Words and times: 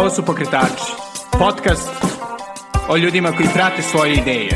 Ovo 0.00 0.10
su 0.10 0.24
Pokretači, 0.24 0.92
podcast 1.38 1.90
o 2.88 2.96
ljudima 2.96 3.32
koji 3.32 3.48
prate 3.54 3.82
svoje 3.82 4.14
ideje. 4.14 4.50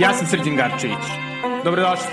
Ja 0.00 0.12
sam 0.14 0.26
Srđan 0.26 0.56
Garčević. 0.56 1.04
Dobrodošli. 1.64 2.06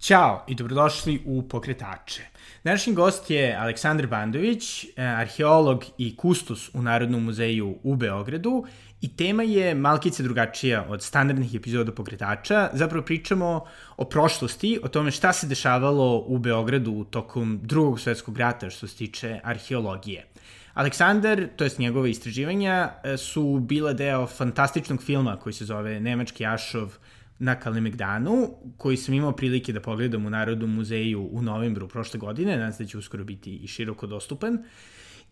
Ćao 0.00 0.44
i 0.48 0.54
dobrodošli 0.54 1.22
u 1.26 1.48
Pokretače. 1.48 2.22
Današnji 2.64 2.94
gost 2.94 3.30
je 3.30 3.56
Aleksandar 3.56 4.06
Bandović, 4.06 4.84
eh, 4.84 4.88
arheolog 4.96 5.84
i 5.98 6.16
kustos 6.16 6.74
u 6.74 6.82
Narodnom 6.82 7.24
muzeju 7.24 7.78
u 7.82 7.96
Beogradu 7.96 8.64
i 9.02 9.16
tema 9.16 9.42
je 9.42 9.74
malkice 9.74 10.22
drugačija 10.22 10.86
od 10.88 11.02
standardnih 11.02 11.54
epizoda 11.54 11.92
Pokretača. 11.92 12.68
Zapravo 12.72 13.04
pričamo 13.04 13.64
o 13.96 14.04
prošlosti, 14.04 14.78
o 14.82 14.88
tome 14.88 15.10
šta 15.10 15.32
se 15.32 15.46
dešavalo 15.46 16.24
u 16.26 16.38
Beogradu 16.38 17.04
tokom 17.10 17.60
drugog 17.62 18.00
svetskog 18.00 18.38
rata 18.38 18.70
što 18.70 18.86
se 18.86 18.96
tiče 18.96 19.40
arheologije. 19.44 20.26
Aleksandar, 20.74 21.48
to 21.56 21.64
jest 21.64 21.78
njegove 21.78 22.10
istraživanja, 22.10 22.90
su 23.18 23.58
bila 23.60 23.92
deo 23.92 24.26
fantastičnog 24.26 25.02
filma 25.02 25.36
koji 25.36 25.52
se 25.52 25.64
zove 25.64 26.00
Nemački 26.00 26.46
Ašov 26.46 26.96
na 27.38 27.54
Kalemegdanu, 27.54 28.50
koji 28.76 28.96
sam 28.96 29.14
imao 29.14 29.32
prilike 29.32 29.72
da 29.72 29.80
pogledam 29.80 30.26
u 30.26 30.30
Narodnom 30.30 30.74
muzeju 30.74 31.28
u 31.32 31.42
novembru 31.42 31.88
prošle 31.88 32.20
godine, 32.20 32.56
nadam 32.56 32.72
se 32.72 32.84
da 32.84 32.88
će 32.88 32.98
uskoro 32.98 33.24
biti 33.24 33.56
i 33.56 33.66
široko 33.66 34.06
dostupan. 34.06 34.64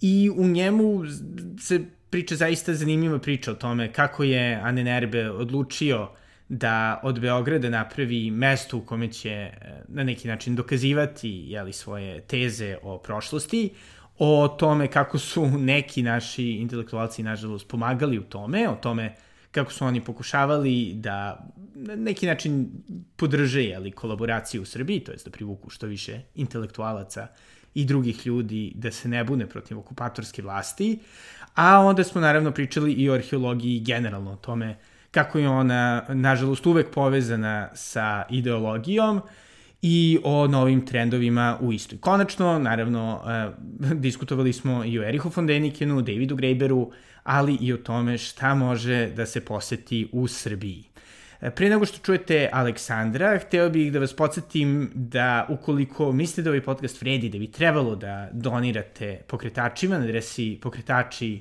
I 0.00 0.30
u 0.36 0.48
njemu 0.48 1.02
se 1.60 1.84
priča 2.10 2.36
zaista 2.36 2.74
zanimljiva 2.74 3.18
priča 3.18 3.52
o 3.52 3.54
tome 3.54 3.92
kako 3.92 4.24
je 4.24 4.60
Ane 4.62 4.84
Nerbe 4.84 5.30
odlučio 5.30 6.08
da 6.48 7.00
od 7.02 7.20
Beograda 7.20 7.70
napravi 7.70 8.30
mesto 8.30 8.76
u 8.76 8.80
kome 8.80 9.12
će 9.12 9.30
eh, 9.30 9.82
na 9.88 10.04
neki 10.04 10.28
način 10.28 10.56
dokazivati 10.56 11.30
jeli, 11.30 11.72
svoje 11.72 12.20
teze 12.20 12.76
o 12.82 12.98
prošlosti, 12.98 13.70
o 14.18 14.48
tome 14.48 14.88
kako 14.88 15.18
su 15.18 15.46
neki 15.46 16.02
naši 16.02 16.44
intelektualci, 16.44 17.22
nažalost, 17.22 17.68
pomagali 17.68 18.18
u 18.18 18.22
tome, 18.22 18.68
o 18.68 18.74
tome 18.74 19.14
kako 19.50 19.72
su 19.72 19.84
oni 19.84 20.00
pokušavali 20.04 20.92
da 20.94 21.46
na 21.74 21.96
neki 21.96 22.26
način 22.26 22.70
podrže 23.16 23.62
jeli, 23.62 23.90
kolaboraciju 23.90 24.62
u 24.62 24.64
Srbiji, 24.64 25.00
to 25.00 25.12
je 25.12 25.18
da 25.24 25.30
privuku 25.30 25.70
što 25.70 25.86
više 25.86 26.20
intelektualaca 26.34 27.26
i 27.74 27.84
drugih 27.84 28.26
ljudi 28.26 28.72
da 28.74 28.90
se 28.90 29.08
ne 29.08 29.24
bune 29.24 29.46
protiv 29.46 29.78
okupatorske 29.78 30.42
vlasti, 30.42 30.98
a 31.54 31.80
onda 31.80 32.04
smo 32.04 32.20
naravno 32.20 32.50
pričali 32.50 32.92
i 32.92 33.10
o 33.10 33.14
arheologiji 33.14 33.80
generalno, 33.80 34.32
o 34.32 34.36
tome 34.36 34.76
kako 35.10 35.38
je 35.38 35.48
ona, 35.48 36.04
nažalost, 36.08 36.66
uvek 36.66 36.90
povezana 36.90 37.68
sa 37.74 38.24
ideologijom 38.30 39.20
i 39.82 40.18
o 40.24 40.46
novim 40.46 40.86
trendovima 40.86 41.58
u 41.60 41.72
istoj. 41.72 41.98
Konačno, 41.98 42.58
naravno, 42.58 43.22
eh, 43.26 43.50
diskutovali 43.94 44.52
smo 44.52 44.84
i 44.84 44.98
o 44.98 45.02
Erihu 45.02 45.30
von 45.36 45.46
Denikenu, 45.46 46.02
Davidu 46.02 46.36
Graeberu, 46.36 46.90
ali 47.22 47.58
i 47.60 47.72
o 47.72 47.76
tome 47.76 48.18
šta 48.18 48.54
može 48.54 49.10
da 49.16 49.26
se 49.26 49.44
poseti 49.44 50.08
u 50.12 50.28
Srbiji. 50.28 50.89
Pre 51.40 51.68
nego 51.68 51.86
što 51.86 51.98
čujete 51.98 52.48
Aleksandra, 52.52 53.38
hteo 53.38 53.70
bih 53.70 53.92
da 53.92 53.98
vas 53.98 54.16
podsjetim 54.16 54.90
da 54.94 55.46
ukoliko 55.48 56.12
mislite 56.12 56.42
da 56.42 56.50
ovaj 56.50 56.62
podcast 56.62 57.00
vredi, 57.02 57.28
da 57.28 57.38
bi 57.38 57.50
trebalo 57.50 57.96
da 57.96 58.28
donirate 58.32 59.22
pokretačima 59.26 59.98
na 59.98 60.04
adresi 60.04 60.58
pokretači 60.62 61.40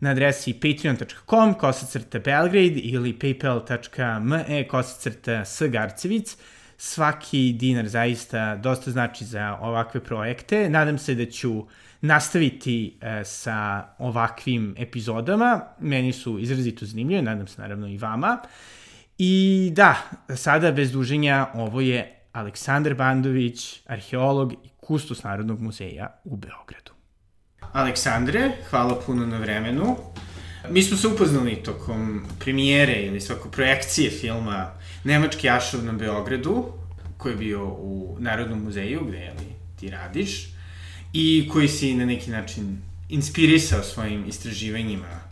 na 0.00 0.10
adresi 0.10 0.52
patreon.com 0.52 1.54
kosacrta 1.54 2.18
Belgrade 2.18 2.80
ili 2.80 3.18
paypal.me 3.18 4.68
kosacrta 4.68 5.44
sgarcevic. 5.44 6.36
Svaki 6.76 7.52
dinar 7.52 7.88
zaista 7.88 8.56
dosta 8.56 8.90
znači 8.90 9.24
za 9.24 9.58
ovakve 9.60 10.00
projekte. 10.00 10.70
Nadam 10.70 10.98
se 10.98 11.14
da 11.14 11.26
ću 11.30 11.66
nastaviti 12.00 12.94
e, 13.00 13.24
sa 13.24 13.84
ovakvim 13.98 14.74
epizodama. 14.78 15.60
Meni 15.80 16.12
su 16.12 16.38
izrazito 16.38 16.86
zanimljive, 16.86 17.22
nadam 17.22 17.46
se 17.46 17.60
naravno 17.60 17.88
i 17.88 17.98
vama. 17.98 18.38
I 19.18 19.70
da, 19.72 19.96
sada 20.36 20.72
bez 20.72 20.92
duženja, 20.92 21.46
ovo 21.54 21.80
je 21.80 22.26
Aleksandar 22.32 22.94
Bandović, 22.94 23.80
arheolog 23.86 24.52
i 24.52 24.68
kustos 24.76 25.22
Narodnog 25.22 25.60
muzeja 25.60 26.20
u 26.24 26.36
Beogradu. 26.36 26.92
Aleksandre, 27.72 28.50
hvala 28.70 29.00
puno 29.06 29.26
na 29.26 29.38
vremenu. 29.38 29.96
Mi 30.70 30.82
smo 30.82 30.96
se 30.96 31.08
upoznali 31.08 31.62
tokom 31.62 32.26
premijere 32.38 32.92
ili 32.92 33.20
svako 33.20 33.48
projekcije 33.48 34.10
filma 34.10 34.70
Nemački 35.04 35.50
Ašov 35.50 35.84
na 35.84 35.92
Beogradu, 35.92 36.64
koji 37.18 37.32
je 37.32 37.36
bio 37.36 37.64
u 37.64 38.16
Narodnom 38.20 38.62
muzeju, 38.62 39.04
gde 39.08 39.18
je 39.18 39.30
li, 39.30 39.46
ti 39.80 39.90
radiš, 39.90 40.48
i 41.12 41.48
koji 41.52 41.68
si 41.68 41.94
na 41.94 42.04
neki 42.04 42.30
način 42.30 42.82
inspirisao 43.08 43.82
svojim 43.82 44.24
istraživanjima 44.28 45.23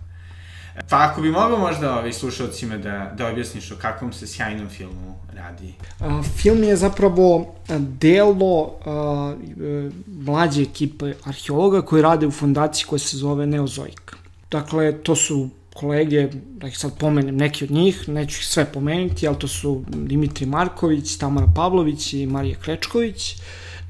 Pa 0.88 1.08
ako 1.10 1.20
bi 1.20 1.30
mogao 1.30 1.58
možda 1.58 1.98
ovi 1.98 2.12
slušalcima 2.12 2.76
da, 2.76 3.12
da 3.16 3.28
objasniš 3.28 3.72
o 3.72 3.76
kakvom 3.76 4.12
se 4.12 4.26
sjajnom 4.26 4.68
filmu 4.68 5.14
radi. 5.34 5.74
A, 6.00 6.22
film 6.36 6.62
je 6.62 6.76
zapravo 6.76 7.54
delo 7.78 8.74
a, 8.86 9.34
e, 9.60 9.90
mlađe 10.06 10.62
ekipe 10.62 11.12
arheologa 11.24 11.82
koji 11.82 12.02
rade 12.02 12.26
u 12.26 12.30
fondaciji 12.30 12.86
koja 12.86 12.98
se 12.98 13.16
zove 13.16 13.46
Neozoik. 13.46 14.16
Dakle, 14.50 14.92
to 15.02 15.16
su 15.16 15.48
kolege, 15.74 16.28
da 16.32 16.68
ih 16.68 16.78
sad 16.78 16.98
pomenem 16.98 17.36
neki 17.36 17.64
od 17.64 17.70
njih, 17.70 18.08
neću 18.08 18.38
ih 18.40 18.46
sve 18.46 18.64
pomenuti, 18.64 19.28
ali 19.28 19.38
to 19.38 19.48
su 19.48 19.84
Dimitri 19.88 20.46
Marković, 20.46 21.16
Tamara 21.16 21.46
Pavlović 21.56 22.12
i 22.12 22.26
Marija 22.26 22.56
Krečković. 22.58 23.36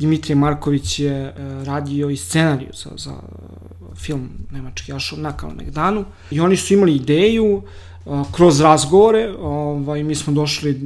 Dimitrije 0.03 0.37
Marković 0.37 0.99
je 0.99 1.13
e, 1.13 1.33
radio 1.65 2.11
i 2.11 2.17
scenariju 2.17 2.71
za, 2.75 2.91
za 2.97 3.15
film 3.97 4.29
Nemački 4.51 4.91
Jašov 4.91 5.19
na 5.19 5.33
Kalemegdanu 5.37 6.05
i 6.31 6.41
oni 6.41 6.57
su 6.57 6.75
imali 6.75 6.97
ideju 6.97 7.63
kroz 8.33 8.61
razgovore, 8.61 9.35
ovaj, 9.41 10.03
mi 10.03 10.15
smo 10.15 10.33
došli 10.33 10.81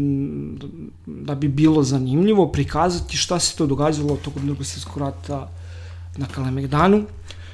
da 1.06 1.34
bi 1.34 1.48
bilo 1.48 1.82
zanimljivo 1.82 2.52
prikazati 2.52 3.16
šta 3.16 3.38
se 3.38 3.56
to 3.56 3.66
događalo 3.66 4.16
tokom 4.16 4.46
drugog 4.46 4.66
svjetskog 4.66 4.98
rata 4.98 5.48
na 6.16 6.26
Kalemegdanu, 6.26 7.04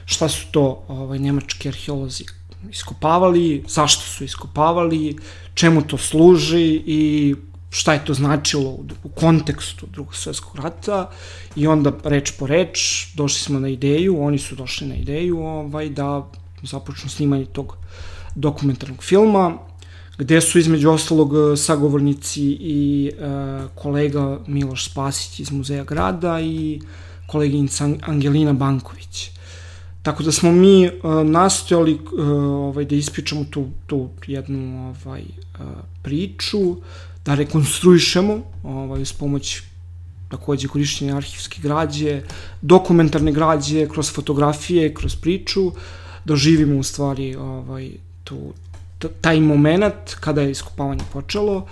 šta 0.04 0.28
su 0.28 0.46
to 0.50 0.84
ovaj, 0.88 1.18
nemački 1.18 1.68
arheolozi 1.68 2.24
iskopavali, 2.70 3.64
zašto 3.68 4.02
su 4.02 4.24
iskopavali, 4.24 5.16
čemu 5.54 5.82
to 5.82 5.98
služi 5.98 6.82
i 6.86 7.34
šta 7.72 7.93
je 7.93 8.05
to 8.05 8.15
značilo 8.15 8.71
u, 8.71 8.84
u 9.05 9.09
kontekstu 9.09 9.87
drugog 9.93 10.15
svetskog 10.15 10.56
rata 10.56 11.10
i 11.56 11.66
onda 11.66 11.93
reč 12.05 12.33
po 12.38 12.47
reč 12.47 13.06
došli 13.15 13.38
smo 13.38 13.60
na 13.60 13.69
ideju, 13.69 14.22
oni 14.22 14.38
su 14.38 14.56
došli 14.56 14.87
na 14.88 14.94
ideju 14.94 15.41
ovaj, 15.41 15.88
da 15.88 16.31
započnu 16.62 17.10
snimanje 17.10 17.47
tog 17.47 17.77
dokumentarnog 18.34 19.03
filma 19.03 19.59
gde 20.19 20.41
su 20.41 20.59
između 20.59 20.91
ostalog 20.91 21.33
sagovornici 21.56 22.43
i 22.60 23.10
e, 23.10 23.28
kolega 23.75 24.39
Miloš 24.47 24.91
Spasić 24.91 25.41
iz 25.41 25.53
Muzeja 25.53 25.84
grada 25.84 26.41
i 26.41 26.81
koleginica 27.27 27.89
Angelina 28.03 28.53
Banković. 28.53 29.31
Tako 30.03 30.22
da 30.22 30.33
smo 30.33 30.53
mi 30.53 30.87
uh, 30.87 30.93
nastojali 31.25 31.94
uh, 31.94 32.28
ovaj, 32.69 32.84
da 32.84 32.94
ispričamo 32.94 33.44
tu, 33.50 33.69
tu 33.87 34.09
jednu 34.27 34.89
ovaj, 35.04 35.22
uh, 35.22 35.66
priču, 36.03 36.77
da 37.25 37.34
rekonstruišemo 37.34 38.43
ovaj, 38.65 39.05
s 39.05 39.12
pomoć 39.12 39.62
takođe 40.31 40.69
korišćenja 40.69 41.16
arhivske 41.16 41.60
građe, 41.62 42.22
dokumentarne 42.60 43.33
građe, 43.33 43.88
kroz 43.88 44.12
fotografije, 44.12 44.94
kroz 44.94 45.16
priču, 45.16 45.72
doživimo 46.25 46.78
u 46.78 46.83
stvari 46.83 47.37
ovaj, 47.37 47.91
tu, 48.25 48.55
taj 49.21 49.41
moment 49.41 50.15
kada 50.21 50.43
je 50.43 50.50
iskopavanje 50.50 51.05
počelo 51.12 51.66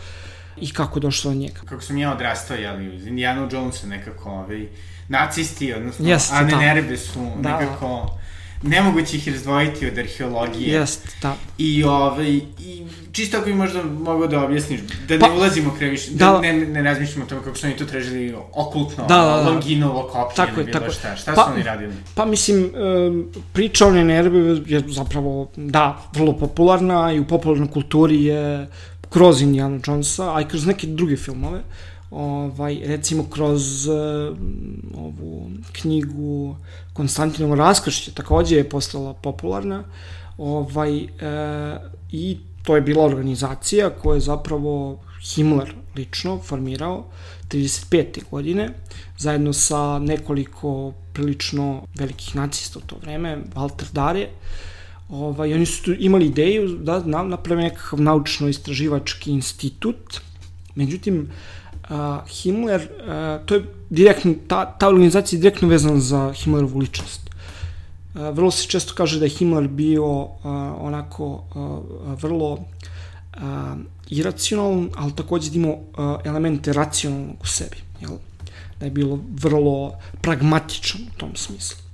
i 0.57 0.71
kako 0.73 0.99
je 0.99 1.01
došlo 1.01 1.31
do 1.31 1.37
njega. 1.37 1.61
Kako 1.65 1.83
sam 1.83 1.99
ja 1.99 2.13
odrastao, 2.13 2.57
jeli, 2.57 2.97
uz 2.97 3.07
Indiana 3.07 3.49
Jonesa 3.53 3.87
nekako, 3.87 4.31
ovaj, 4.31 4.67
nacisti, 5.09 5.73
odnosno 5.73 6.09
Jeste, 6.09 6.35
Ane 6.35 6.51
da. 6.51 6.59
Nerebe 6.59 6.97
su 6.97 7.31
da, 7.41 7.61
nekako 7.61 8.19
nemoguće 8.63 9.17
ih 9.17 9.29
razdvojiti 9.29 9.87
od 9.87 9.99
arheologije. 9.99 10.75
Jest, 10.75 11.09
da. 11.23 11.37
I, 11.59 11.85
ovaj, 11.85 12.31
i 12.59 12.87
čisto 13.13 13.37
ako 13.37 13.47
bi 13.47 13.55
možda 13.55 13.83
mogao 13.83 14.27
da 14.27 14.45
objasniš, 14.45 14.81
da 15.09 15.19
pa, 15.19 15.29
ne 15.29 15.35
ulazimo 15.35 15.75
kreviš, 15.79 16.07
da, 16.07 16.27
da 16.27 16.41
ne, 16.41 16.53
ne 16.53 16.83
razmišljamo 16.83 17.25
o 17.25 17.29
tome 17.29 17.43
kako 17.45 17.57
su 17.57 17.67
oni 17.67 17.77
to 17.77 17.85
tražili 17.85 18.35
okultno, 18.53 19.07
da, 19.07 19.17
da, 19.17 19.25
da. 19.25 19.51
Longinovo 19.51 20.03
kopije 20.03 20.37
tako 20.37 20.61
ili 20.61 20.65
bilo 20.65 20.79
tako. 20.81 20.93
šta. 20.93 21.17
Šta 21.17 21.33
pa, 21.35 21.45
su 21.45 21.51
oni 21.53 21.63
radili? 21.63 21.93
Pa 22.15 22.25
mislim, 22.25 22.73
priča 23.53 23.87
o 23.87 23.91
Nenerbe 23.91 24.39
je 24.67 24.83
zapravo, 24.89 25.51
da, 25.57 26.03
vrlo 26.15 26.33
popularna 26.33 27.13
i 27.13 27.21
u 27.21 27.27
popularnoj 27.27 27.71
kulturi 27.71 28.25
je 28.25 28.69
kroz 29.09 29.43
Indiana 29.43 29.79
Jonesa, 29.87 30.37
a 30.37 30.41
i 30.41 30.45
kroz 30.45 30.67
neke 30.67 30.87
druge 30.87 31.17
filmove 31.17 31.61
ovaj, 32.11 32.81
recimo 32.85 33.25
kroz 33.31 33.87
uh, 33.87 33.95
ovu 34.95 35.51
knjigu 35.73 36.57
Konstantinovo 36.93 37.55
raskršće 37.55 38.13
takođe 38.13 38.57
je 38.57 38.69
postala 38.69 39.15
popularna 39.15 39.85
ovaj, 40.39 41.05
uh, 41.05 41.09
i 42.13 42.39
to 42.63 42.77
je 42.77 42.83
bila 42.83 43.05
organizacija 43.05 43.91
koja 43.91 44.15
je 44.15 44.21
zapravo 44.21 44.99
Himmler 45.35 45.75
lično 45.97 46.39
formirao 46.39 47.05
35. 47.49 48.31
godine, 48.31 48.69
zajedno 49.19 49.53
sa 49.53 49.99
nekoliko 49.99 50.93
prilično 51.13 51.83
velikih 51.95 52.37
nacista 52.37 52.79
u 52.79 52.83
to 52.83 52.97
vreme, 53.03 53.39
Walter 53.55 53.93
Dare, 53.93 54.29
ovaj, 55.09 55.55
oni 55.55 55.67
su 55.67 55.95
imali 55.99 56.27
ideju 56.27 56.69
da 56.69 57.23
naprave 57.23 57.63
nekakav 57.63 58.01
naučno-istraživački 58.01 59.31
institut, 59.31 60.21
međutim, 60.75 61.21
uh, 61.21 61.60
Himmler, 62.29 62.81
uh, 62.81 63.47
to 63.47 63.55
je 63.55 63.65
direktno, 63.91 64.35
ta, 64.49 64.65
ta 64.79 64.89
organizacija 64.89 65.37
je 65.37 65.41
direktno 65.41 65.69
vezana 65.69 66.01
za 66.01 66.33
Himmlerovu 66.33 66.79
ličnost. 66.79 67.31
Uh, 68.15 68.21
vrlo 68.21 68.51
se 68.51 68.69
često 68.69 68.95
kaže 68.95 69.19
da 69.19 69.25
je 69.25 69.37
Himmler 69.37 69.69
bio 69.69 70.07
uh, 70.07 70.31
onako 70.81 71.27
uh, 71.27 72.23
vrlo 72.23 72.53
uh, 72.53 72.61
iracionalan, 74.09 74.91
ali 74.97 75.17
takođe 75.17 75.51
da 75.51 75.57
imao 75.57 75.73
uh, 75.73 76.21
elemente 76.25 76.73
racionalnog 76.73 77.37
u 77.43 77.47
sebi. 77.47 77.77
Jel? 78.01 78.19
Da 78.79 78.85
je 78.85 78.91
bilo 78.91 79.19
vrlo 79.35 79.93
pragmatičan 80.21 81.01
u 81.01 81.19
tom 81.19 81.37
smislu. 81.37 81.91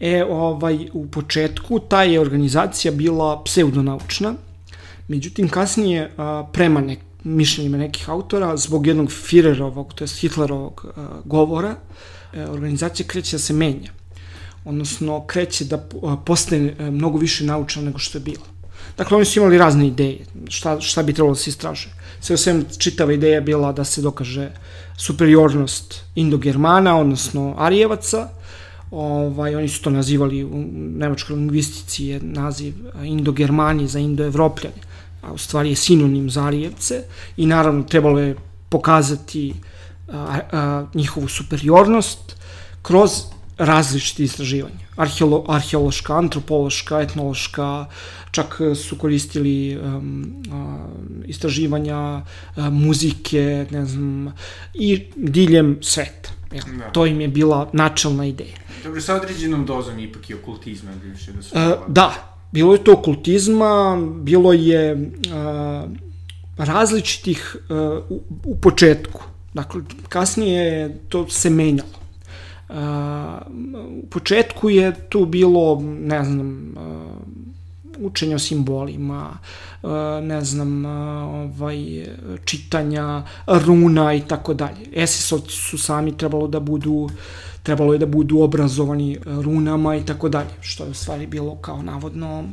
E, 0.00 0.24
ovaj, 0.24 0.88
u 0.92 1.06
početku 1.06 1.78
ta 1.78 2.02
je 2.02 2.20
organizacija 2.20 2.92
bila 2.92 3.42
pseudonaučna, 3.44 4.34
međutim 5.08 5.48
kasnije 5.48 6.10
a, 6.16 6.46
prema 6.52 6.80
nek, 6.80 6.98
mišljenjima 7.24 7.76
nekih 7.76 8.10
autora, 8.10 8.56
zbog 8.56 8.86
jednog 8.86 9.08
Führerovog, 9.08 9.94
to 9.94 10.04
je 10.04 10.08
Hitlerovog 10.08 10.86
a, 10.96 11.06
govora, 11.24 11.74
e, 12.32 12.46
organizacija 12.46 13.06
kreće 13.06 13.36
da 13.36 13.38
se 13.38 13.52
menja. 13.52 13.92
Odnosno, 14.64 15.26
kreće 15.26 15.64
da 15.64 15.78
postane 16.26 16.74
e, 16.78 16.90
mnogo 16.90 17.18
više 17.18 17.44
naučna 17.44 17.82
nego 17.82 17.98
što 17.98 18.18
je 18.18 18.22
bila. 18.22 18.44
Dakle, 18.96 19.16
oni 19.16 19.24
su 19.24 19.38
imali 19.38 19.58
razne 19.58 19.86
ideje, 19.86 20.26
šta, 20.48 20.80
šta 20.80 21.02
bi 21.02 21.12
trebalo 21.12 21.34
da 21.34 21.40
se 21.40 21.50
istražuje. 21.50 21.94
Sve 22.20 22.36
svem 22.36 22.64
čitava 22.78 23.12
ideja 23.12 23.40
bila 23.40 23.72
da 23.72 23.84
se 23.84 24.02
dokaže 24.02 24.50
superiornost 24.96 26.04
Indo-Germana, 26.14 27.00
odnosno 27.00 27.54
Arijevaca, 27.58 28.28
ovaj, 28.90 29.54
oni 29.54 29.68
su 29.68 29.82
to 29.82 29.90
nazivali 29.90 30.44
u 30.44 30.64
nemačkoj 30.74 31.36
lingvistici 31.36 32.04
je 32.04 32.20
naziv 32.22 32.74
Indo-Germani 33.02 33.86
za 33.86 33.98
Indo-Evropljani, 33.98 34.82
a 35.22 35.32
u 35.32 35.38
stvari 35.38 35.70
je 35.70 35.76
sinonim 35.76 36.30
za 36.30 36.44
Arijevce 36.44 37.02
i 37.36 37.46
naravno 37.46 37.82
trebalo 37.82 38.18
je 38.18 38.36
pokazati 38.68 39.54
a, 40.12 40.38
a, 40.52 40.86
njihovu 40.94 41.28
superiornost 41.28 42.36
kroz 42.82 43.10
različite 43.58 44.24
istraživanja. 44.24 44.88
Arheolo, 44.96 45.44
arheološka, 45.48 46.16
antropološka, 46.16 47.00
etnološka, 47.00 47.86
čak 48.30 48.58
su 48.88 48.96
koristili 48.96 49.76
um, 49.76 50.42
a, 50.52 50.86
istraživanja 51.26 51.96
a, 51.96 52.22
muzike, 52.70 53.66
ne 53.70 53.86
znam, 53.86 54.34
i 54.74 55.02
diljem 55.16 55.78
sveta. 55.82 56.30
Ja, 56.52 56.62
da. 56.78 56.90
To 56.90 57.06
im 57.06 57.20
je 57.20 57.28
bila 57.28 57.70
načelna 57.72 58.26
ideja. 58.26 58.56
Dobro, 58.84 59.00
sa 59.00 59.14
određenom 59.14 59.66
dozom 59.66 59.98
ipak 59.98 60.30
i 60.30 60.34
okultizma 60.34 60.90
bivše 61.02 61.32
da 61.32 61.42
su... 61.42 61.56
Uh, 61.56 61.88
da, 61.88 62.39
bilo 62.52 62.72
je 62.72 62.84
to 62.84 62.92
okultizma, 62.92 63.98
bilo 64.22 64.52
je 64.52 64.92
uh, 64.92 65.90
različitih 66.56 67.56
uh, 67.68 67.76
u, 68.08 68.22
u 68.44 68.56
početku. 68.56 69.22
Dakle, 69.54 69.82
kasnije 70.08 70.96
to 71.08 71.28
se 71.28 71.50
menjalo. 71.50 72.00
Uh, 72.68 72.76
u 74.02 74.06
početku 74.10 74.70
je 74.70 74.92
tu 75.08 75.26
bilo, 75.26 75.80
ne 75.82 76.24
znam, 76.24 76.74
uh, 76.76 78.06
učenje 78.06 78.34
o 78.34 78.38
simbolima, 78.38 79.38
ne 80.22 80.44
znam, 80.44 80.84
ovaj, 80.84 82.06
čitanja 82.44 83.22
runa 83.46 84.14
i 84.14 84.20
tako 84.20 84.54
dalje. 84.54 84.86
Esisovci 84.92 85.52
su 85.52 85.78
sami 85.78 86.16
trebalo 86.16 86.46
da 86.46 86.60
budu 86.60 86.92
uh, 86.92 87.10
trebalo 87.62 87.92
je 87.92 87.98
da 87.98 88.06
budu 88.06 88.40
obrazovani 88.40 89.12
e, 89.12 89.18
runama 89.24 89.96
i 89.96 90.04
tako 90.04 90.28
dalje, 90.28 90.50
što 90.60 90.84
je 90.84 90.90
u 90.90 90.94
stvari 90.94 91.26
bilo 91.26 91.56
kao 91.56 91.82
navodno 91.82 92.44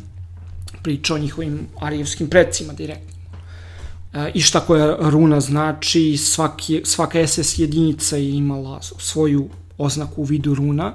priča 0.84 1.16
o 1.16 1.18
njihovim 1.18 1.68
arijevskim 1.80 2.30
predcima 2.30 2.74
direktno. 2.74 3.18
E, 4.14 4.32
I 4.34 4.42
šta 4.42 4.60
koja 4.60 4.96
runa 5.00 5.40
znači, 5.40 6.18
svaki, 6.18 6.82
svaka 6.86 7.28
SS 7.28 7.60
jedinica 7.60 8.18
je 8.18 8.32
imala 8.32 8.82
svoju 8.82 9.50
oznaku 9.78 10.22
u 10.22 10.26
vidu 10.26 10.56
runa, 10.56 10.94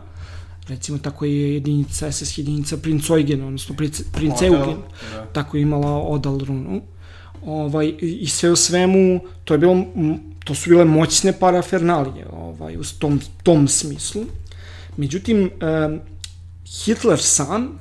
recimo 0.69 0.99
tako 0.99 1.25
je 1.25 1.53
jedinica, 1.55 2.13
SS 2.13 2.39
jedinica 2.39 2.77
Princ 2.77 3.11
Eugen, 3.11 3.43
odnosno 3.43 3.75
Princ 4.13 4.43
Eugen, 4.43 4.77
da. 5.13 5.27
tako 5.33 5.57
je 5.57 5.63
imala 5.63 5.91
odal 5.91 6.39
runu. 6.39 6.83
Ovaj, 7.47 7.95
I 8.01 8.27
sve 8.27 8.51
u 8.51 8.57
svemu, 8.57 9.21
to 9.45 9.55
je 9.55 9.59
bilo 9.59 9.85
to 10.45 10.55
su 10.55 10.71
bile 10.71 10.85
moćne 10.85 11.33
parafernalije 11.33 12.27
ovaj, 12.33 12.77
u 12.77 12.83
tom, 12.99 13.21
tom 13.43 13.69
smislu. 13.69 14.25
Međutim, 14.97 15.51
Hitler 16.85 17.19
sam 17.21 17.79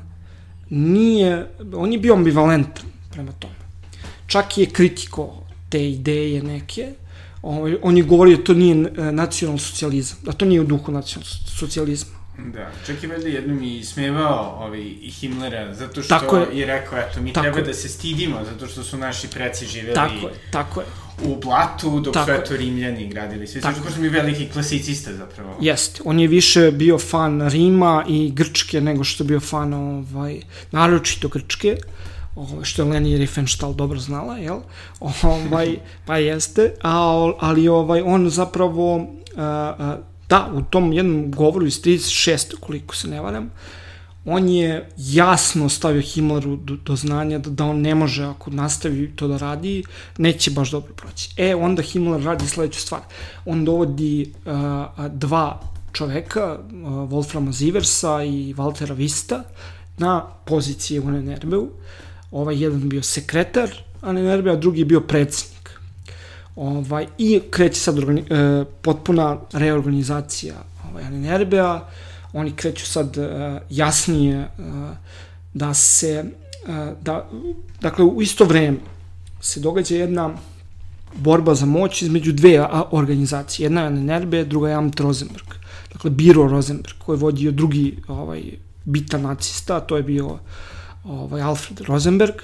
nije, 0.69 1.48
on 1.75 1.94
je 1.94 2.00
bio 2.00 2.13
ambivalentan 2.13 2.86
prema 3.12 3.31
tome. 3.31 3.54
Čak 4.28 4.58
je 4.58 4.66
kritiko 4.66 5.44
te 5.69 5.90
ideje 5.90 6.44
neke, 6.44 6.94
ovaj, 7.42 7.78
on 7.81 7.98
je 7.98 8.04
govorio 8.04 8.38
da 8.38 8.44
to 8.44 8.54
nije 8.54 8.75
e, 8.75 9.12
nacional 9.12 9.57
socijalizam, 9.57 10.18
da 10.24 10.31
to 10.31 10.46
nije 10.46 10.62
u 10.62 10.64
duhu 10.64 10.92
nacional 10.92 11.28
socijalizma. 11.46 12.20
Da, 12.46 12.72
čak 12.86 13.04
je 13.04 13.10
valjda 13.10 13.30
jednom 13.30 13.64
i 13.64 13.84
smevao 13.84 14.66
ovaj, 14.66 14.84
Himmlera, 15.20 15.74
zato 15.74 16.04
što 16.04 16.20
tako 16.20 16.38
je, 16.38 16.60
je 16.60 16.66
rekao, 16.66 17.00
eto, 17.00 17.22
mi 17.22 17.34
tako 17.34 17.44
treba 17.44 17.58
je. 17.58 17.64
da 17.64 17.74
se 17.74 17.90
stidimo, 17.90 18.40
zato 18.52 18.68
što 18.68 18.84
su 18.84 18.98
naši 18.98 19.28
preci 19.28 19.66
živeli 19.66 19.96
tako 19.96 20.28
je, 20.28 20.34
tako 20.52 20.82
je. 20.82 20.86
u 21.24 21.36
blatu, 21.36 22.00
dok 22.00 22.14
tako 22.14 22.26
su 22.26 22.32
eto 22.32 22.58
Rimljani 22.58 23.08
gradili. 23.08 23.48
Sve 23.48 23.62
tako 23.62 23.80
što 23.84 23.92
su 23.92 24.02
mi 24.02 24.10
veliki 24.10 24.50
klasicista 24.54 25.14
zapravo. 25.14 25.58
Jeste, 25.62 26.02
on 26.06 26.20
je 26.20 26.28
više 26.28 26.72
bio 26.72 26.98
fan 26.98 27.50
Rima 27.50 28.06
i 28.08 28.32
Grčke 28.32 28.82
nego 28.82 29.04
što 29.04 29.24
je 29.24 29.28
bio 29.28 29.40
fan, 29.40 29.74
ovaj, 29.74 30.42
naročito 30.72 31.28
Grčke 31.28 31.78
ovaj, 32.36 32.64
što 32.66 32.82
je 32.82 32.90
Leni 32.90 33.18
Riefenstahl 33.18 33.74
dobro 33.74 34.00
znala, 34.00 34.38
jel? 34.38 34.60
Ovaj, 35.00 35.78
pa 36.06 36.18
jeste, 36.18 36.74
a, 36.82 37.34
ali 37.40 37.68
ovaj, 37.68 38.02
on 38.06 38.30
zapravo 38.30 39.08
a, 39.38 39.44
a, 39.80 39.98
da, 40.31 40.50
u 40.54 40.62
tom 40.62 40.94
jednom 40.94 41.31
govoru 41.31 41.66
iz 41.66 41.81
36. 41.81 42.56
koliko 42.60 42.95
se 42.95 43.07
ne 43.07 43.22
varam, 43.22 43.50
on 44.25 44.50
je 44.50 44.89
jasno 44.98 45.69
stavio 45.69 46.01
Himmleru 46.01 46.56
do, 46.56 46.75
do 46.86 46.95
znanja 46.95 47.39
da, 47.39 47.50
da 47.50 47.66
on 47.66 47.81
ne 47.81 47.95
može, 47.95 48.24
ako 48.24 48.51
nastavi 48.51 49.12
to 49.16 49.28
da 49.28 49.38
radi, 49.38 49.83
neće 50.18 50.51
baš 50.51 50.72
dobro 50.72 50.94
proći. 50.94 51.33
E, 51.38 51.56
onda 51.56 51.81
Himmler 51.81 52.24
radi 52.24 52.48
sledeću 52.48 52.80
stvar. 52.80 53.01
On 53.45 53.66
dovodi 53.66 54.33
uh, 54.45 55.06
dva 55.07 55.60
čoveka, 55.94 56.60
uh, 56.60 56.88
Wolframa 57.09 57.52
Ziversa 57.52 58.23
i 58.23 58.54
Waltera 58.54 58.94
Vista, 58.94 59.44
na 59.97 60.21
pozicije 60.45 61.02
u 61.02 61.11
NNRB-u. 61.11 61.69
Ovaj 62.31 62.64
jedan 62.64 62.90
bio 62.90 63.04
sekretar 63.04 63.69
NNRB, 64.02 64.47
a 64.47 64.56
drugi 64.56 64.85
bio 64.85 65.02
predsednik 65.02 65.51
Ovaj, 66.56 67.08
I 67.18 67.42
kreće 67.50 67.80
sad 67.80 67.98
organi, 67.98 68.22
e, 68.30 68.66
potpuna 68.81 69.38
reorganizacija 69.54 70.56
ovaj, 70.90 71.04
NRB-a, 71.12 71.88
oni 72.34 72.52
kreću 72.52 72.86
sad 72.86 73.18
e, 73.18 73.60
jasnije 73.70 74.38
e, 74.38 74.48
da 75.54 75.74
se, 75.74 76.26
e, 76.68 76.94
da, 77.02 77.30
dakle 77.81 78.06
u 78.06 78.22
isto 78.22 78.46
vreme 78.46 78.78
se 79.42 79.60
događa 79.60 79.96
jedna 79.96 80.30
borba 81.16 81.56
za 81.56 81.66
moć 81.66 82.02
između 82.02 82.31
dve 82.31 82.68
organizacije. 82.92 83.66
Jedna 83.66 83.81
je 83.81 83.90
NRB, 83.90 84.34
druga 84.34 84.70
je 84.70 84.76
Amt 84.76 85.00
Rosenberg. 85.00 85.46
Dakle, 85.94 86.10
Biro 86.10 86.48
Rosenberg, 86.48 86.96
koji 86.98 87.16
je 87.16 87.20
vodio 87.20 87.52
drugi 87.52 87.98
ovaj, 88.08 88.42
bitan 88.86 89.22
nacista, 89.22 89.80
to 89.80 89.98
je 89.98 90.04
bio 90.04 90.38
ovaj, 91.04 91.42
Alfred 91.42 91.81
Rosenberg. 91.81 92.36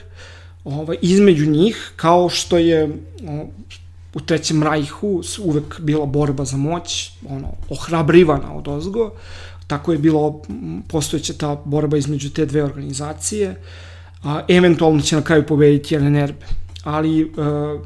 Ovaj, 0.64 0.98
između 1.02 1.46
njih, 1.46 1.92
kao 1.96 2.30
što 2.30 2.58
je 2.58 2.98
u 4.14 4.20
Trećem 4.20 4.64
rajhu 4.64 5.22
uvek 5.44 5.80
bila 5.80 6.06
borba 6.06 6.46
za 6.46 6.58
moć, 6.58 7.12
ono, 7.30 7.48
ohrabrivana 7.70 8.54
od 8.54 8.68
ozgo, 8.68 9.12
tako 9.68 9.92
je 9.92 9.98
bilo 9.98 10.42
postojeća 10.88 11.34
ta 11.34 11.56
borba 11.66 11.98
između 11.98 12.30
te 12.30 12.46
dve 12.46 12.64
organizacije, 12.64 13.62
a, 14.24 14.42
eventualno 14.48 15.02
će 15.02 15.16
na 15.16 15.22
kraju 15.22 15.46
pobediti 15.46 15.98
LNRB. 15.98 16.36
Ali 16.84 17.24
uh, 17.24 17.32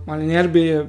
e, 0.08 0.16
LNRB 0.16 0.56
je 0.56 0.82
uh, 0.82 0.88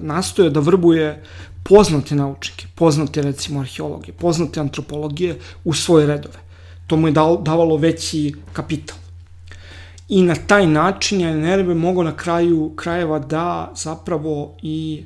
nastojao 0.00 0.50
da 0.50 0.60
vrbuje 0.60 1.22
poznate 1.62 2.14
naučnike, 2.14 2.66
poznate 2.74 3.22
recimo 3.22 3.60
arheologije, 3.60 4.14
poznate 4.14 4.60
antropologije 4.60 5.38
u 5.64 5.74
svoje 5.74 6.06
redove. 6.06 6.38
To 6.86 6.96
mu 6.96 7.08
je 7.08 7.12
davalo 7.12 7.76
veći 7.76 8.34
kapital 8.52 8.96
i 10.08 10.22
na 10.22 10.34
taj 10.34 10.66
način 10.66 11.20
je 11.20 11.34
NRB 11.36 11.76
mogao 11.76 12.02
na 12.02 12.16
kraju 12.16 12.72
krajeva 12.76 13.18
da 13.18 13.72
zapravo 13.76 14.56
i 14.62 15.04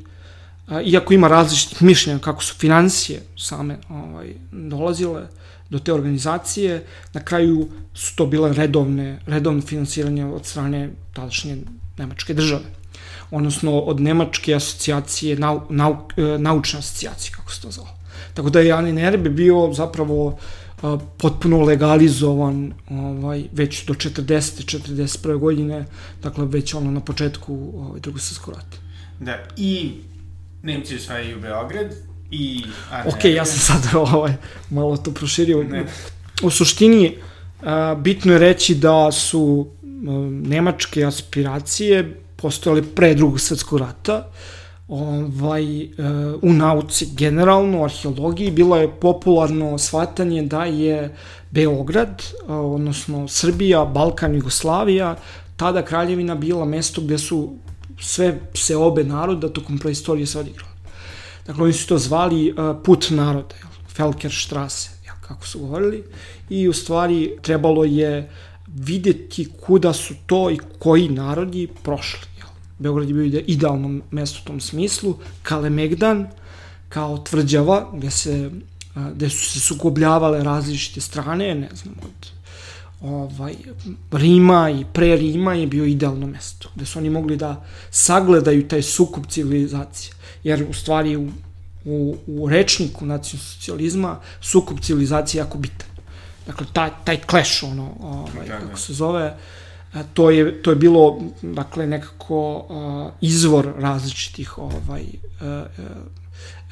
iako 0.85 1.15
ima 1.15 1.29
različitih 1.29 1.83
mišljenja 1.83 2.19
kako 2.19 2.43
su 2.43 2.55
financije 2.59 3.23
same 3.39 3.79
ovaj, 3.89 4.35
dolazile 4.53 5.23
do 5.71 5.79
te 5.79 5.93
organizacije, 5.93 6.85
na 7.13 7.21
kraju 7.21 7.69
su 7.95 8.17
to 8.17 8.27
bile 8.27 8.53
redovne, 8.53 9.21
redovne 9.27 9.61
finansiranje 9.61 10.27
od 10.27 10.47
strane 10.47 10.91
tadašnje 11.13 11.57
Nemačke 11.99 12.35
države. 12.35 12.63
odnosno 13.31 13.79
od 13.79 14.01
Nemačke 14.01 14.55
asocijacije, 14.55 15.37
nau, 15.37 15.61
nau, 15.71 15.97
e, 16.17 16.39
naučne 16.39 16.79
asocijacije, 16.79 17.33
kako 17.37 17.53
se 17.53 17.61
to 17.61 17.71
zvalo. 17.71 17.97
Tako 18.35 18.51
da 18.51 18.61
je 18.61 18.73
Aninerbe 18.73 19.31
bio 19.31 19.73
zapravo 19.73 20.29
a, 20.29 20.62
potpuno 21.19 21.61
legalizovan 21.61 22.73
ovaj, 22.91 23.45
već 23.53 23.87
do 23.87 23.95
40. 23.95 24.79
41. 24.79 25.39
godine, 25.39 25.85
dakle 26.23 26.47
već 26.47 26.75
ono 26.75 26.91
na 26.91 27.01
početku 27.01 27.73
ovaj, 27.75 28.01
drugog 28.01 28.21
svjetskog 28.21 28.55
rata. 28.55 28.77
Da, 29.21 29.39
i 29.57 29.93
Nemci 30.63 30.97
osvajaju 30.97 31.41
Beograd, 31.41 31.93
i... 32.31 32.65
A, 32.91 33.03
ok, 33.07 33.25
ja 33.25 33.45
sam 33.45 33.59
sad 33.59 33.95
ovaj, 34.13 34.33
malo 34.71 34.97
to 34.97 35.13
proširio. 35.15 35.63
Ne. 35.63 35.85
U 36.43 36.51
suštini, 36.51 37.17
a, 37.63 37.95
bitno 37.95 38.33
je 38.33 38.39
reći 38.39 38.75
da 38.75 39.13
su 39.13 39.67
a, 39.83 39.93
nemačke 40.31 41.05
aspiracije 41.05 42.21
postojale 42.37 42.83
pre 42.95 43.15
drugog 43.15 43.41
svetskog 43.41 43.79
rata, 43.79 44.31
ovaj, 44.93 45.89
u 46.43 46.53
nauci 46.53 47.07
generalno, 47.17 47.81
u 47.81 47.85
arheologiji, 47.85 48.51
bilo 48.51 48.77
je 48.77 48.91
popularno 49.01 49.79
shvatanje 49.79 50.43
da 50.43 50.65
je 50.65 51.15
Beograd, 51.51 52.23
odnosno 52.49 53.29
Srbija, 53.29 53.85
Balkan, 53.85 54.35
Jugoslavija, 54.35 55.17
tada 55.57 55.83
kraljevina 55.85 56.35
bila 56.35 56.65
mesto 56.65 57.01
gde 57.01 57.19
su 57.19 57.55
sve 58.01 58.41
se 58.55 58.77
obe 58.77 59.05
naroda 59.05 59.49
tokom 59.49 59.79
preistorije 59.79 60.27
se 60.27 60.39
odigrali. 60.39 60.73
Dakle, 61.47 61.65
oni 61.65 61.73
su 61.73 61.89
to 61.89 61.99
zvali 61.99 62.51
uh, 62.51 62.77
put 62.85 63.11
naroda, 63.11 63.55
Felkerstrasse, 63.89 64.91
kako 65.21 65.47
su 65.47 65.59
govorili, 65.59 66.05
i 66.51 66.69
u 66.69 66.73
stvari 66.73 67.37
trebalo 67.43 67.85
je 67.85 68.31
videti 68.67 69.49
kuda 69.61 69.93
su 69.93 70.15
to 70.27 70.51
i 70.51 70.59
koji 70.79 71.09
narodi 71.09 71.69
prošli. 71.83 72.32
Beograd 72.83 73.09
je 73.09 73.15
bio 73.15 73.43
idealno 73.47 74.01
mesto 74.11 74.41
u 74.43 74.47
tom 74.47 74.61
smislu, 74.61 75.17
Kalemegdan, 75.43 76.27
kao 76.89 77.19
tvrđava, 77.19 77.91
gde, 77.95 78.11
se, 78.11 78.51
uh, 78.95 79.11
gde 79.15 79.31
su 79.31 79.51
se 79.51 79.61
sukobljavale 79.61 80.45
različite 80.45 81.01
strane, 81.01 81.55
ne 81.55 81.69
znam, 81.75 81.95
od 82.03 82.33
ovaj, 83.03 83.55
Rima 84.13 84.71
i 84.71 84.85
pre 84.93 85.17
Rima 85.17 85.55
je 85.55 85.67
bio 85.67 85.85
idealno 85.85 86.27
mesto, 86.27 86.69
gde 86.75 86.87
su 86.87 86.99
oni 86.99 87.11
mogli 87.11 87.37
da 87.37 87.65
sagledaju 87.91 88.69
taj 88.69 88.83
sukup 88.83 89.27
civilizacije. 89.27 90.15
Jer 90.45 90.67
u 90.71 90.73
stvari 90.73 91.17
u, 91.17 91.29
u, 91.85 92.17
u 92.27 92.49
rečniku 92.49 93.07
nacionalsocijalizma 93.07 94.21
sukup 94.41 94.81
civilizacije 94.81 95.39
jako 95.39 95.59
bitan. 95.59 95.89
Dakle, 96.47 96.67
taj, 96.73 96.91
taj 97.05 97.21
clash, 97.31 97.65
ono, 97.65 97.91
ovaj, 98.01 98.47
kako 98.49 98.79
se 98.79 98.93
zove, 98.93 99.37
to 100.15 100.31
je, 100.31 100.63
to 100.63 100.71
je 100.71 100.77
bilo, 100.77 101.21
dakle, 101.43 101.87
nekako 101.87 102.57
uh, 102.57 103.13
izvor 103.21 103.73
različitih 103.79 104.59
ovaj, 104.59 105.03
uh, 105.03 105.47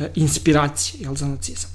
uh, 0.00 0.06
inspiracije, 0.14 1.02
jel, 1.02 1.14
za 1.14 1.28
nacizam. 1.28 1.70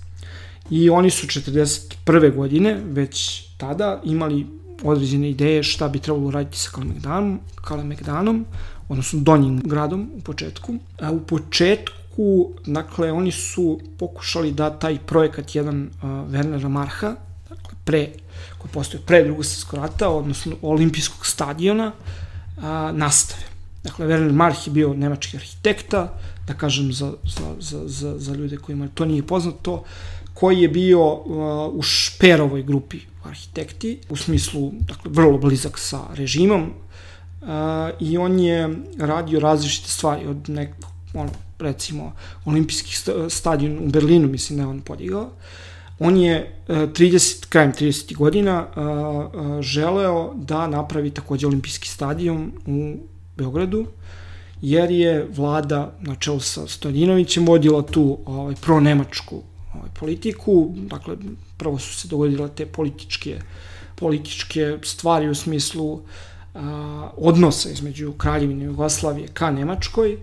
I 0.70 0.90
oni 0.90 1.10
su 1.10 1.28
41. 1.28 2.36
godine, 2.36 2.82
već 2.86 3.44
tada, 3.58 4.02
imali 4.04 4.48
određene 4.84 5.30
ideje 5.30 5.64
šta 5.64 5.90
bi 5.90 6.00
trebalo 6.00 6.32
raditi 6.32 6.58
sa 6.58 6.70
Kalemegdanom, 6.72 7.40
Kalemegdanom 7.56 8.46
odnosno 8.90 9.20
Donjim 9.20 9.62
gradom 9.66 10.12
u 10.18 10.22
početku. 10.22 10.76
A 11.00 11.12
u 11.12 11.20
početku, 11.20 12.50
dakle, 12.66 13.12
oni 13.12 13.32
su 13.32 13.80
pokušali 13.98 14.52
da 14.52 14.80
taj 14.80 14.98
projekat 15.06 15.56
jedan 15.56 15.84
uh, 15.84 16.10
Wernera 16.10 16.68
Marha, 16.68 17.16
dakle, 17.50 17.78
pre, 17.84 18.10
koji 18.58 18.72
postoje 18.72 19.02
pre 19.06 19.24
drugog 19.24 19.46
svjetskog 19.46 19.80
rata, 19.80 20.10
odnosno 20.10 20.56
olimpijskog 20.62 21.26
stadiona, 21.26 21.92
uh, 22.58 22.64
nastave. 22.94 23.44
Dakle, 23.84 24.08
Werner 24.08 24.32
Marh 24.32 24.68
je 24.68 24.72
bio 24.74 24.94
nemački 24.94 25.38
arhitekta, 25.38 26.18
da 26.48 26.54
kažem 26.54 26.94
za, 26.94 27.14
za, 27.24 27.56
za, 27.60 27.88
za, 27.88 28.20
za 28.20 28.34
ljude 28.36 28.58
kojima 28.58 28.88
to 28.94 29.06
nije 29.06 29.24
poznato, 29.24 29.84
koji 30.34 30.62
je 30.62 30.68
bio 30.68 31.14
uh, 31.14 31.74
u 31.74 31.82
Šperovoj 31.82 32.64
grupi 32.64 33.00
arhitekti, 33.24 34.00
u 34.10 34.16
smislu, 34.16 34.72
dakle, 34.80 35.12
vrlo 35.12 35.38
blizak 35.38 35.80
sa 35.80 36.02
režimom, 36.14 36.74
i 38.00 38.18
on 38.18 38.40
je 38.40 38.70
radio 39.00 39.40
različite 39.40 39.90
stvari 39.90 40.28
od 40.28 40.50
nekog, 40.50 40.92
ono, 41.14 41.30
recimo, 41.60 42.14
olimpijskih 42.46 43.00
stadion 43.30 43.78
u 43.78 43.90
Berlinu, 43.90 44.28
mislim 44.28 44.58
da 44.58 44.64
je 44.64 44.68
on 44.68 44.82
podigao. 44.82 45.30
On 46.00 46.18
je 46.18 46.56
30, 46.68 47.46
krajem 47.50 47.74
30. 47.74 48.16
godina 48.16 48.68
želeo 49.62 50.34
da 50.36 50.68
napravi 50.68 51.10
takođe 51.10 51.48
olimpijski 51.48 51.88
stadion 51.88 52.52
u 52.66 52.98
Beogradu, 53.38 53.86
jer 54.62 54.92
je 54.92 55.28
vlada 55.36 55.98
na 56.00 56.16
čelu 56.16 56.40
sa 56.40 56.68
Stojinovićem 56.68 57.46
vodila 57.46 57.82
tu 57.82 58.20
ovaj, 58.26 58.56
pro-nemačku 58.62 59.42
ovaj, 59.74 59.90
politiku, 60.00 60.72
dakle, 60.76 61.16
prvo 61.58 61.80
su 61.80 61.94
se 61.96 62.08
dogodile 62.08 62.50
te 62.56 62.66
političke, 62.66 63.40
političke 63.96 64.78
stvari 64.84 65.30
u 65.30 65.36
smislu 65.36 66.02
a, 66.54 67.10
odnosa 67.18 67.70
između 67.70 68.12
Kraljevine 68.12 68.66
Jugoslavije 68.66 69.28
ka 69.28 69.52
Nemačkoj, 69.52 70.18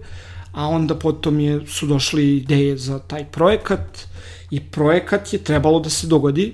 a 0.53 0.69
onda 0.69 0.95
potom 0.99 1.41
je, 1.41 1.67
su 1.67 1.87
došli 1.87 2.37
ideje 2.37 2.77
za 2.77 2.99
taj 2.99 3.25
projekat 3.25 4.09
i 4.53 4.61
projekat 4.61 5.33
je 5.33 5.39
trebalo 5.39 5.81
da 5.81 5.91
se 5.91 6.07
dogodi, 6.07 6.53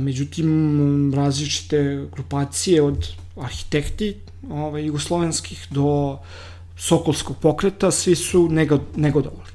međutim 0.00 1.14
različite 1.14 2.06
grupacije 2.12 2.82
od 2.82 3.06
arhitekti 3.36 4.14
ovaj, 4.50 4.84
jugoslovenskih 4.84 5.66
do 5.70 6.18
Sokolskog 6.76 7.36
pokreta, 7.38 7.90
svi 7.90 8.16
su 8.16 8.48
nego, 8.48 8.80
negodovali. 8.96 9.50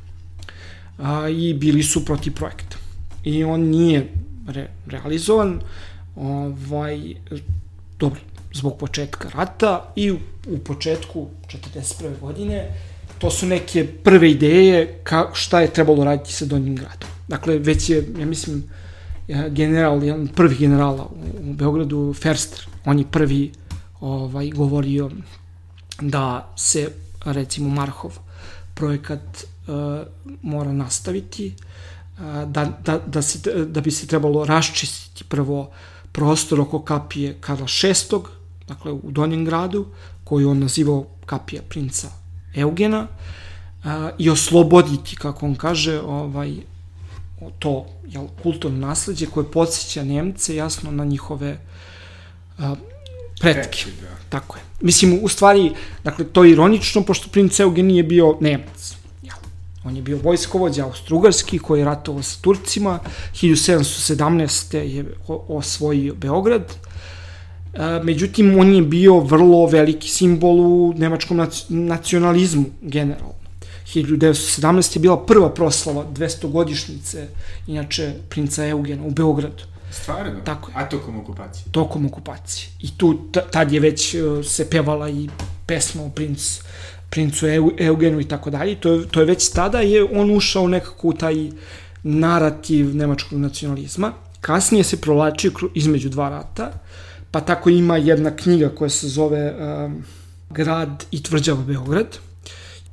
A, 0.98 1.30
I 1.30 1.54
bili 1.54 1.84
su 1.84 2.06
protiv 2.06 2.34
projekta. 2.34 2.78
I 3.24 3.44
on 3.44 3.62
nije 3.62 4.08
re, 4.48 4.68
realizovan. 4.88 5.60
Ovaj, 6.16 7.16
dobro, 8.00 8.20
zbog 8.54 8.78
početka 8.78 9.30
rata 9.30 9.94
i 9.96 10.12
u, 10.12 10.20
u 10.48 10.58
početku 10.58 11.28
41. 11.48 12.20
godine 12.20 12.70
to 13.24 13.30
su 13.32 13.46
neke 13.48 13.88
prve 14.04 14.32
ideje 14.32 15.00
ka, 15.04 15.30
šta 15.34 15.62
je 15.62 15.70
trebalo 15.74 16.04
raditi 16.04 16.34
sa 16.34 16.46
Donjim 16.46 16.76
gradom. 16.76 17.10
Dakle, 17.28 17.58
već 17.58 17.90
je, 17.90 18.08
ja 18.20 18.26
mislim, 18.26 18.64
general, 19.50 20.04
jedan 20.04 20.28
prvi 20.28 20.56
generala 20.56 21.06
u, 21.06 21.50
u 21.50 21.54
Beogradu, 21.54 22.14
Ferster, 22.14 22.68
on 22.86 23.00
je 23.00 23.06
prvi 23.12 23.52
ovaj, 24.00 24.50
govorio 24.50 25.10
da 26.02 26.54
se, 26.58 26.90
recimo, 27.26 27.70
Marhov 27.70 28.18
projekat 28.74 29.22
uh, 29.24 29.76
mora 30.42 30.74
nastaviti, 30.74 31.54
uh, 32.18 32.24
da, 32.52 32.66
da, 32.86 32.98
da, 33.08 33.22
se, 33.22 33.40
da 33.66 33.82
bi 33.82 33.92
se 33.92 34.08
trebalo 34.08 34.46
raščistiti 34.46 35.24
prvo 35.24 35.72
prostor 36.12 36.60
oko 36.60 36.82
kapije 36.82 37.38
Karla 37.40 37.68
VI, 37.84 38.20
dakle 38.68 38.92
u 38.92 39.12
Donjem 39.12 39.46
gradu, 39.46 39.86
koju 40.24 40.50
on 40.50 40.60
nazivao 40.60 41.06
kapija 41.26 41.62
princa 41.70 42.23
Eugena, 42.56 43.08
a, 43.84 44.10
i 44.18 44.30
osloboditi, 44.30 45.16
kako 45.16 45.46
on 45.46 45.56
kaže, 45.56 46.00
ovaj, 46.00 46.54
to 47.60 47.86
jel, 48.08 48.28
kulturno 48.44 48.88
nasledđe 48.88 49.26
koje 49.26 49.52
podsjeća 49.52 50.04
Nemce 50.04 50.56
jasno 50.56 50.92
na 50.92 51.06
njihove 51.06 51.58
a, 52.58 52.76
pretke. 53.40 53.86
Da. 54.02 54.08
Tako 54.30 54.58
je. 54.58 54.64
Mislim, 54.82 55.20
u 55.24 55.28
stvari, 55.28 55.72
dakle, 56.04 56.26
to 56.26 56.44
je 56.44 56.52
ironično, 56.52 57.04
pošto 57.04 57.30
princ 57.30 57.60
Eugen 57.60 57.86
nije 57.86 58.04
bio 58.04 58.38
Nemac. 58.42 58.96
Jel. 59.22 59.38
On 59.84 59.96
je 59.96 60.02
bio 60.02 60.20
vojskovođa 60.24 60.86
austrugarski 60.86 61.60
koji 61.60 61.80
je 61.80 61.86
ratovao 61.86 62.24
sa 62.24 62.42
Turcima. 62.42 63.00
1717. 63.34 64.78
je 64.78 65.16
osvojio 65.28 66.16
Beograd 66.16 66.74
međutim 68.04 68.60
on 68.60 68.76
je 68.76 68.82
bio 68.82 69.20
vrlo 69.20 69.66
veliki 69.66 70.10
simbol 70.10 70.60
u 70.60 70.94
nemačkom 70.98 71.48
nacionalizmu 71.70 72.66
generalno. 72.82 73.34
1917 73.94 74.96
je 74.96 75.00
bila 75.00 75.26
prva 75.26 75.54
proslava 75.54 76.06
200 76.14 76.52
godišnjice 76.52 77.28
inače 77.68 78.14
princa 78.30 78.68
Eugena 78.68 79.04
u 79.04 79.12
Beogradu. 79.12 79.64
Stvarno? 79.92 80.40
Tako 80.46 80.72
je. 80.72 80.78
A 80.78 80.90
tokom 80.90 81.20
okupacije? 81.20 81.66
Tokom 81.72 82.06
okupacije. 82.06 82.70
I 82.80 82.98
tu 82.98 83.20
tad 83.52 83.72
je 83.72 83.80
već 83.80 84.16
uh, 84.16 84.46
se 84.46 84.70
pevala 84.70 85.10
i 85.10 85.30
pesma 85.66 86.04
o 86.04 86.10
princ, 86.10 86.60
princu 87.10 87.46
Eugenu 87.80 88.20
i 88.20 88.28
tako 88.28 88.50
dalje. 88.50 88.76
To 88.76 88.94
je, 88.94 89.08
to 89.08 89.20
je 89.20 89.26
već 89.26 89.50
tada 89.50 89.80
je 89.80 90.04
on 90.04 90.32
ušao 90.32 90.68
nekako 90.68 91.08
u 91.08 91.14
taj 91.14 91.50
narativ 92.04 92.96
nemačkog 92.96 93.40
nacionalizma. 93.40 94.14
Kasnije 94.42 94.84
se 94.84 95.02
provlačio 95.02 95.52
između 95.74 96.10
dva 96.10 96.30
rata. 96.30 96.68
Uh, 96.68 97.13
pa 97.34 97.42
tako 97.42 97.70
ima 97.70 97.98
jedna 97.98 98.36
knjiga 98.36 98.70
koja 98.70 98.90
se 98.90 99.08
zove 99.08 99.54
um, 99.54 100.04
Grad 100.50 101.06
i 101.12 101.24
tvrđava 101.24 101.64
Beograd, 101.64 102.18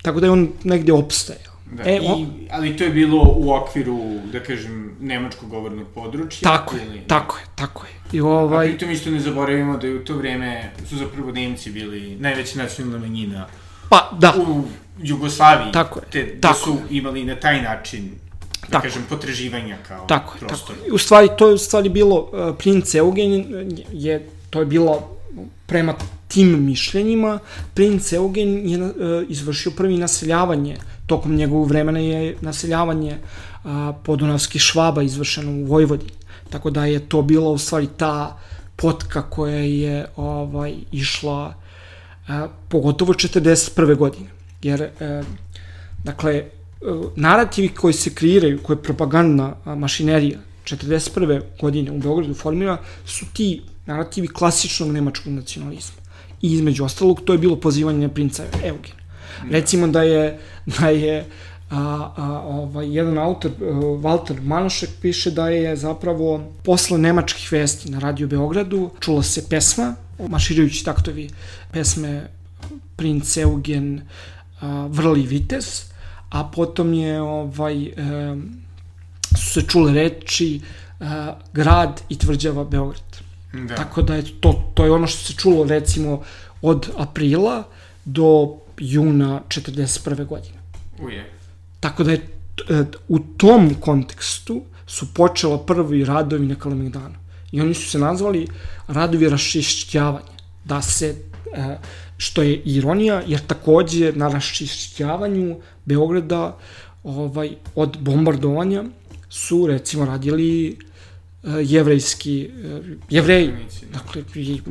tako 0.02 0.20
da 0.20 0.26
je 0.26 0.30
on 0.30 0.49
negde 0.64 0.92
opstajao. 0.92 1.52
Da, 1.73 1.82
e, 1.82 2.00
on, 2.00 2.20
i, 2.20 2.26
ali 2.50 2.76
to 2.76 2.85
je 2.85 2.90
bilo 2.90 3.35
u 3.37 3.52
okviru, 3.52 3.99
da 4.32 4.40
kažem, 4.40 4.97
nemačkog 5.00 5.49
govornog 5.49 5.87
područja? 5.94 6.50
Tako 6.50 6.76
je, 6.76 6.87
ili... 6.87 7.00
tako 7.06 7.38
je, 7.38 7.44
tako 7.54 7.87
je. 7.87 7.92
I 8.12 8.20
ovaj... 8.20 8.66
A 8.66 8.70
pritom 8.70 8.90
isto 8.90 9.11
ne 9.11 9.20
zaboravimo 9.20 9.76
da 9.76 9.87
je 9.87 9.94
u 9.94 10.04
to 10.04 10.16
vreme 10.16 10.73
su 10.88 10.97
zapravo 10.97 11.32
Nemci 11.32 11.70
bili 11.70 12.16
najveća 12.16 12.59
nacionalna 12.59 12.99
manjina 12.99 13.47
Pa, 13.88 14.11
da. 14.18 14.35
u 14.49 14.64
Jugoslaviji, 15.02 15.73
Tako 15.73 15.99
je, 15.99 16.04
te, 16.11 16.35
da 16.35 16.40
tako 16.40 16.61
su 16.61 16.78
imali 16.90 17.25
na 17.25 17.37
taj 17.37 17.62
način, 17.62 18.11
da 18.60 18.72
Tako. 18.72 18.82
kažem, 18.82 19.02
potraživanja 19.08 19.76
kao 19.88 20.06
Tako 20.06 20.34
prostor. 20.38 20.76
tako. 20.76 20.94
U 20.94 20.98
stvari, 20.98 21.28
to 21.38 21.48
je 21.48 21.54
u 21.54 21.58
stvari 21.58 21.88
bilo, 21.88 22.30
uh, 22.32 22.56
princ 22.58 22.94
Eugen 22.94 23.44
je, 23.92 24.28
to 24.50 24.60
je 24.60 24.66
bilo 24.66 25.16
prema 25.66 25.94
tim 26.28 26.64
mišljenjima, 26.64 27.38
princ 27.74 28.12
Eugen 28.12 28.68
je 28.68 28.82
uh, 28.82 28.92
izvršio 29.28 29.72
prvi 29.76 29.96
naseljavanje, 29.98 30.76
tokom 31.06 31.34
njegovog 31.34 31.68
vremena 31.68 31.98
je 31.98 32.36
naseljavanje 32.40 33.16
uh, 33.64 33.70
podunavskih 34.04 34.62
švaba 34.62 35.02
izvršeno 35.02 35.52
u 35.52 35.64
Vojvodini. 35.64 36.20
Tako 36.50 36.70
da 36.70 36.84
je 36.84 37.08
to 37.08 37.22
bila 37.22 37.50
u 37.50 37.58
stvari 37.58 37.88
ta 37.96 38.38
potka 38.76 39.22
koja 39.22 39.60
je 39.60 40.06
ovaj 40.16 40.74
išla 40.92 41.54
a, 42.28 42.48
pogotovo 42.68 43.12
41. 43.12 43.96
godine. 43.96 44.26
Jer, 44.62 44.82
e, 44.82 45.22
dakle, 46.04 46.34
e, 46.34 46.50
narativi 47.16 47.68
koji 47.68 47.94
se 47.94 48.14
kreiraju, 48.14 48.62
koje 48.62 48.76
je 48.76 48.82
propagandna 48.82 49.54
mašinerija 49.64 50.38
41. 50.64 51.40
godine 51.60 51.90
u 51.90 51.99
Beogradu 51.99 52.34
formira, 52.34 52.76
su 53.06 53.26
ti 53.32 53.62
narativi 53.87 54.28
klasičnog 54.28 54.92
nemačkog 54.92 55.32
nacionalizma. 55.32 56.00
I 56.42 56.52
između 56.52 56.84
ostalog, 56.84 57.20
to 57.25 57.32
je 57.32 57.38
bilo 57.38 57.56
pozivanje 57.56 57.99
na 57.99 58.08
princa 58.08 58.44
Eugena. 58.64 59.00
Recimo 59.50 59.87
da 59.87 60.02
je, 60.02 60.38
da 60.66 60.88
je 60.88 61.26
a, 61.70 62.12
a, 62.16 62.42
ovaj, 62.44 62.96
jedan 62.96 63.18
autor, 63.18 63.50
Walter 64.02 64.42
Manošek, 64.42 64.90
piše 65.02 65.30
da 65.30 65.49
je 65.49 65.76
zapravo 65.76 66.52
posle 66.62 66.99
nemačkih 66.99 67.52
vesti 67.52 67.90
na 67.90 67.99
Radio 67.99 68.26
Beogradu 68.26 68.90
čula 69.00 69.22
se 69.22 69.49
pesma, 69.49 69.94
maširajući 70.28 70.84
taktovi 70.84 71.30
pesme 71.72 72.30
Princ 72.96 73.37
Eugen 73.37 74.00
a, 74.60 74.87
Vrli 74.90 75.22
Vites, 75.22 75.89
a 76.30 76.44
potom 76.44 76.94
je 76.94 77.20
ovaj, 77.20 77.82
e, 77.84 77.92
su 79.38 79.50
se 79.52 79.62
čule 79.62 79.92
reči 79.92 80.60
a, 81.00 81.34
grad 81.52 82.02
i 82.08 82.18
tvrđava 82.18 82.64
Beograd. 82.64 83.20
Da. 83.52 83.75
Tako 83.75 84.02
da 84.02 84.14
je 84.14 84.40
to, 84.40 84.72
to 84.75 84.84
je 84.84 84.90
ono 84.90 85.06
što 85.06 85.18
se 85.18 85.32
čulo 85.32 85.64
recimo 85.64 86.22
od 86.62 86.90
aprila 86.96 87.64
do 88.04 88.56
juna 88.78 89.42
41. 89.49 90.26
godine. 90.26 90.58
Uje. 90.99 91.30
Tako 91.80 92.04
da 92.04 92.12
je 92.12 92.18
t- 92.18 92.75
e, 92.75 92.84
u 93.08 93.18
tom 93.18 93.75
kontekstu 93.80 94.62
su 94.87 95.14
počela 95.14 95.58
prvi 95.58 96.04
radovi 96.04 96.46
na 96.46 96.54
Kalemegdanu. 96.54 97.14
I 97.52 97.60
oni 97.60 97.75
su 97.75 97.90
se 97.90 97.99
nazvali 97.99 98.46
radovi 98.88 99.28
raščišćavanja. 99.28 100.40
Da 100.64 100.82
se, 100.82 101.16
e, 101.54 101.76
što 102.20 102.42
je 102.42 102.56
ironija, 102.64 103.22
jer 103.26 103.40
takođe 103.46 104.12
na 104.12 104.28
raščišćavanju 104.28 105.56
Beograda 105.84 106.58
ovaj, 107.04 107.54
od 107.74 107.96
bombardovanja 108.00 108.84
su 109.28 109.66
recimo 109.66 110.04
radili 110.04 110.68
e, 110.68 110.76
jevrejski, 111.64 112.42
e, 112.42 112.80
jevreji, 113.10 113.48
da. 113.48 113.98
dakle, 113.98 114.24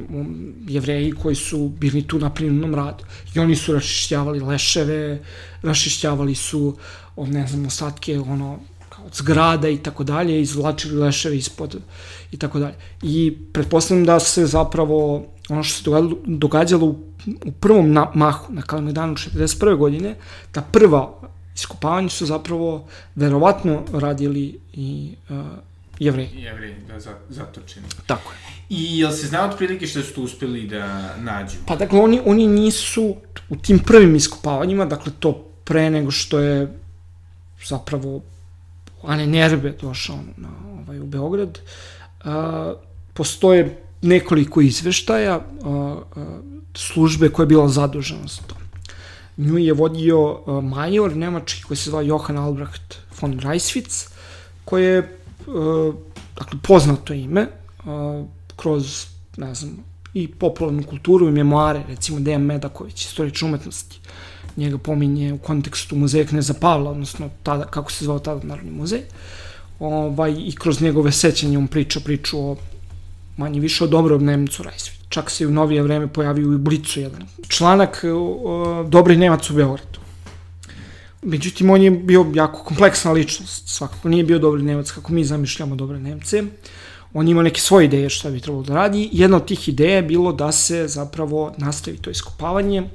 um, 0.10 0.54
jevreji 0.68 1.12
koji 1.12 1.36
su 1.36 1.72
bili 1.80 2.04
tu 2.08 2.20
na 2.20 2.30
prinudnom 2.30 2.76
radu. 2.76 3.04
I 3.36 3.40
oni 3.40 3.56
su 3.56 3.74
rašišćavali 3.74 4.40
leševe, 4.40 5.20
rašišćavali 5.62 6.36
su, 6.36 6.78
ne 7.18 7.48
znam, 7.48 7.66
ostatke, 7.66 8.20
ono, 8.20 8.60
od 9.10 9.16
zgrada 9.16 9.70
i 9.70 9.78
tako 9.78 10.04
dalje, 10.04 10.42
izvlačili 10.42 11.02
leševe 11.02 11.38
ispod 11.38 11.82
i 12.32 12.38
tako 12.38 12.60
dalje. 12.60 12.76
I 13.02 13.38
pretpostavljam 13.54 14.06
da 14.06 14.20
se 14.20 14.46
zapravo 14.46 15.26
ono 15.50 15.64
što 15.64 15.78
se 15.78 15.84
događalo, 15.84 16.18
događalo 16.26 16.86
u, 16.86 16.96
u 17.46 17.52
prvom 17.52 17.92
na, 17.92 18.12
mahu 18.16 18.54
na 18.54 18.62
Kalemegdanu 18.62 19.16
41. 19.16 19.78
godine, 19.78 20.16
ta 20.52 20.62
prva 20.62 21.22
iskopavanja 21.56 22.10
su 22.10 22.26
zapravo 22.26 22.88
verovatno 23.16 23.84
radili 23.94 24.60
i 24.74 25.16
uh, 25.30 25.38
jevreji. 26.00 26.30
Jevreji, 26.34 26.76
da, 26.88 27.00
za, 27.00 27.12
zatočeni. 27.30 27.88
Tako 28.06 28.32
je. 28.32 28.38
I 28.70 29.00
jel 29.00 29.12
se 29.12 29.28
zna 29.28 29.50
otprilike 29.50 29.88
što 29.88 30.02
su 30.02 30.14
tu 30.14 30.24
uspeli 30.24 30.68
da 30.68 31.16
nađu? 31.18 31.58
Pa 31.68 31.76
dakle, 31.76 32.00
oni, 32.00 32.22
oni 32.26 32.48
nisu 32.48 33.16
u 33.50 33.56
tim 33.56 33.80
prvim 33.80 34.16
iskopavanjima, 34.16 34.86
dakle 34.86 35.12
to 35.20 35.46
pre 35.64 35.90
nego 35.90 36.12
što 36.12 36.40
je 36.40 36.80
zapravo 37.66 38.22
Ane 39.04 39.28
Nerbe 39.28 39.76
došao 39.82 40.20
na, 40.38 40.50
ovaj, 40.80 41.00
u 41.00 41.06
Beograd, 41.06 41.60
a, 42.24 42.74
postoje 43.14 43.78
nekoliko 44.02 44.62
izveštaja 44.62 45.36
a, 45.36 45.42
a, 46.16 46.40
službe 46.76 47.30
koja 47.30 47.44
je 47.44 47.48
bila 47.48 47.68
zadužena 47.70 48.28
za 48.28 48.42
to. 48.48 48.56
Nju 49.38 49.58
je 49.58 49.74
vodio 49.74 50.40
a, 50.46 50.62
major 50.62 51.16
nemački 51.16 51.64
koji 51.64 51.78
se 51.78 51.90
zvao 51.90 52.02
Johann 52.02 52.40
Albrecht 52.40 52.98
von 53.22 53.40
Reiswitz, 53.40 54.08
koji 54.66 54.86
je 54.86 55.16
dakle, 56.36 56.60
poznato 56.64 57.14
ime 57.14 57.48
a, 57.86 58.24
kroz, 58.56 59.06
ne 59.38 59.56
znam, 59.56 59.78
i 60.14 60.28
popularnu 60.28 60.84
kulturu 60.84 61.28
i 61.28 61.32
memoare, 61.32 61.84
recimo 61.88 62.20
Dejan 62.20 62.42
Medaković, 62.42 63.06
istorične 63.06 63.48
umetnosti, 63.48 64.00
njega 64.60 64.78
pominje 64.78 65.34
u 65.34 65.38
kontekstu 65.38 65.96
muzeja 65.96 66.26
Kneza 66.26 66.54
Pavla, 66.54 66.92
odnosno 66.92 67.30
tada, 67.44 67.66
kako 67.66 67.92
se 67.92 68.06
zvao 68.06 68.20
tada 68.20 68.48
Narodni 68.48 68.72
muzej, 68.72 69.02
ovaj, 69.80 70.32
i 70.32 70.56
kroz 70.56 70.82
njegove 70.82 71.12
sećanje 71.12 71.58
on 71.58 71.68
priča 71.68 72.00
priču 72.00 72.40
o 72.40 72.56
manje 73.38 73.60
više 73.60 73.84
o 73.84 73.88
dobrom 73.88 74.26
Nemcu 74.26 74.64
Rajsvi. 74.64 74.94
Čak 75.10 75.30
se 75.32 75.44
i 75.44 75.48
u 75.48 75.52
novije 75.52 75.82
vreme 75.84 76.08
pojavio 76.08 76.54
i 76.54 76.58
Blicu 76.58 77.00
jedan 77.00 77.28
članak 77.48 78.04
o, 78.14 78.86
Dobri 78.88 79.18
Nemac 79.18 79.50
u 79.50 79.54
Beogradu. 79.54 80.00
Međutim, 81.22 81.70
on 81.70 81.82
je 81.82 81.92
bio 81.92 82.26
jako 82.34 82.64
kompleksna 82.64 83.12
ličnost, 83.12 83.68
svakako 83.68 84.10
nije 84.10 84.24
bio 84.24 84.40
dobri 84.40 84.64
Nemac 84.64 84.92
kako 84.92 85.14
mi 85.14 85.24
zamišljamo 85.24 85.76
dobre 85.76 86.00
Nemce. 86.00 86.44
On 87.14 87.28
ima 87.28 87.44
neke 87.44 87.62
svoje 87.62 87.86
ideje 87.86 88.10
šta 88.10 88.30
bi 88.30 88.40
trebalo 88.40 88.64
da 88.64 88.74
radi. 88.74 89.10
Jedna 89.12 89.38
od 89.38 89.46
tih 89.46 89.70
ideja 89.70 89.96
je 89.96 90.02
bilo 90.02 90.32
da 90.34 90.52
se 90.52 90.88
zapravo 90.88 91.54
nastavi 91.58 91.98
to 91.98 92.10
iskopavanje 92.10 92.90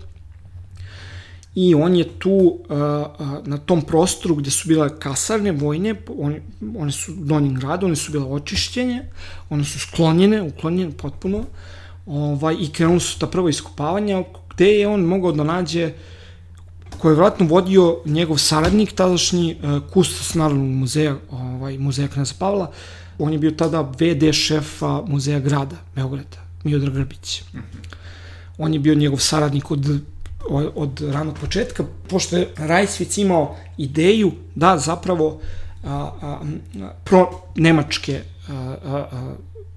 i 1.55 1.75
on 1.75 1.97
je 1.97 2.05
tu 2.19 2.31
uh, 2.31 2.57
uh, 2.69 3.47
na 3.47 3.59
tom 3.59 3.83
prostoru 3.83 4.35
gde 4.35 4.51
su 4.51 4.69
bile 4.69 4.89
kasarne 4.99 5.53
vojne, 5.53 5.95
one, 6.19 6.41
one 6.77 6.93
su 6.93 7.13
u 7.13 7.25
Donjem 7.25 7.55
gradu, 7.55 7.87
one 7.87 7.97
su 7.97 8.13
bile 8.13 8.25
očišćenje, 8.25 9.03
one 9.51 9.65
su 9.65 9.79
sklonjene, 9.79 10.43
uklonjene 10.43 10.93
potpuno, 10.93 11.45
ovaj, 12.07 12.57
i 12.61 12.73
krenuli 12.73 13.01
su 13.01 13.19
ta 13.19 13.27
prva 13.27 13.51
iskopavanja, 13.51 14.23
gde 14.55 14.67
je 14.67 14.89
on 14.89 15.01
mogao 15.01 15.33
da 15.33 15.45
nađe 15.45 15.93
koje 16.99 17.13
je 17.13 17.17
vratno 17.17 17.47
vodio 17.47 18.01
njegov 18.05 18.39
saradnik, 18.39 18.93
tadašnji 18.93 19.57
uh, 19.63 19.83
kustos 19.93 20.35
Narodnog 20.35 20.69
muzeja, 20.69 21.17
ovaj, 21.31 21.79
muzeja 21.79 22.09
Kneza 22.09 22.35
Pavla, 22.39 22.71
on 23.19 23.33
je 23.33 23.39
bio 23.39 23.51
tada 23.51 23.81
VD 23.81 24.33
šefa 24.33 25.03
muzeja 25.07 25.41
grada, 25.41 25.77
Beograda, 25.95 26.43
Miodar 26.65 26.91
Grbić. 26.91 27.43
On 28.59 28.73
je 28.73 28.79
bio 28.79 28.95
njegov 28.95 29.19
saradnik 29.19 29.71
od 29.71 30.01
od, 30.49 30.73
od 30.75 31.01
ranog 31.01 31.39
početka, 31.41 31.85
pošto 32.09 32.37
je 32.37 32.49
Rajsvic 32.57 33.19
imao 33.19 33.57
ideju 33.79 34.33
da 34.55 34.79
zapravo 34.79 35.41
a, 35.85 36.11
a, 36.23 36.41
pro 37.05 37.31
nemačke 37.57 38.23
a, 38.49 38.53
a, 38.53 38.97
a, 39.13 39.35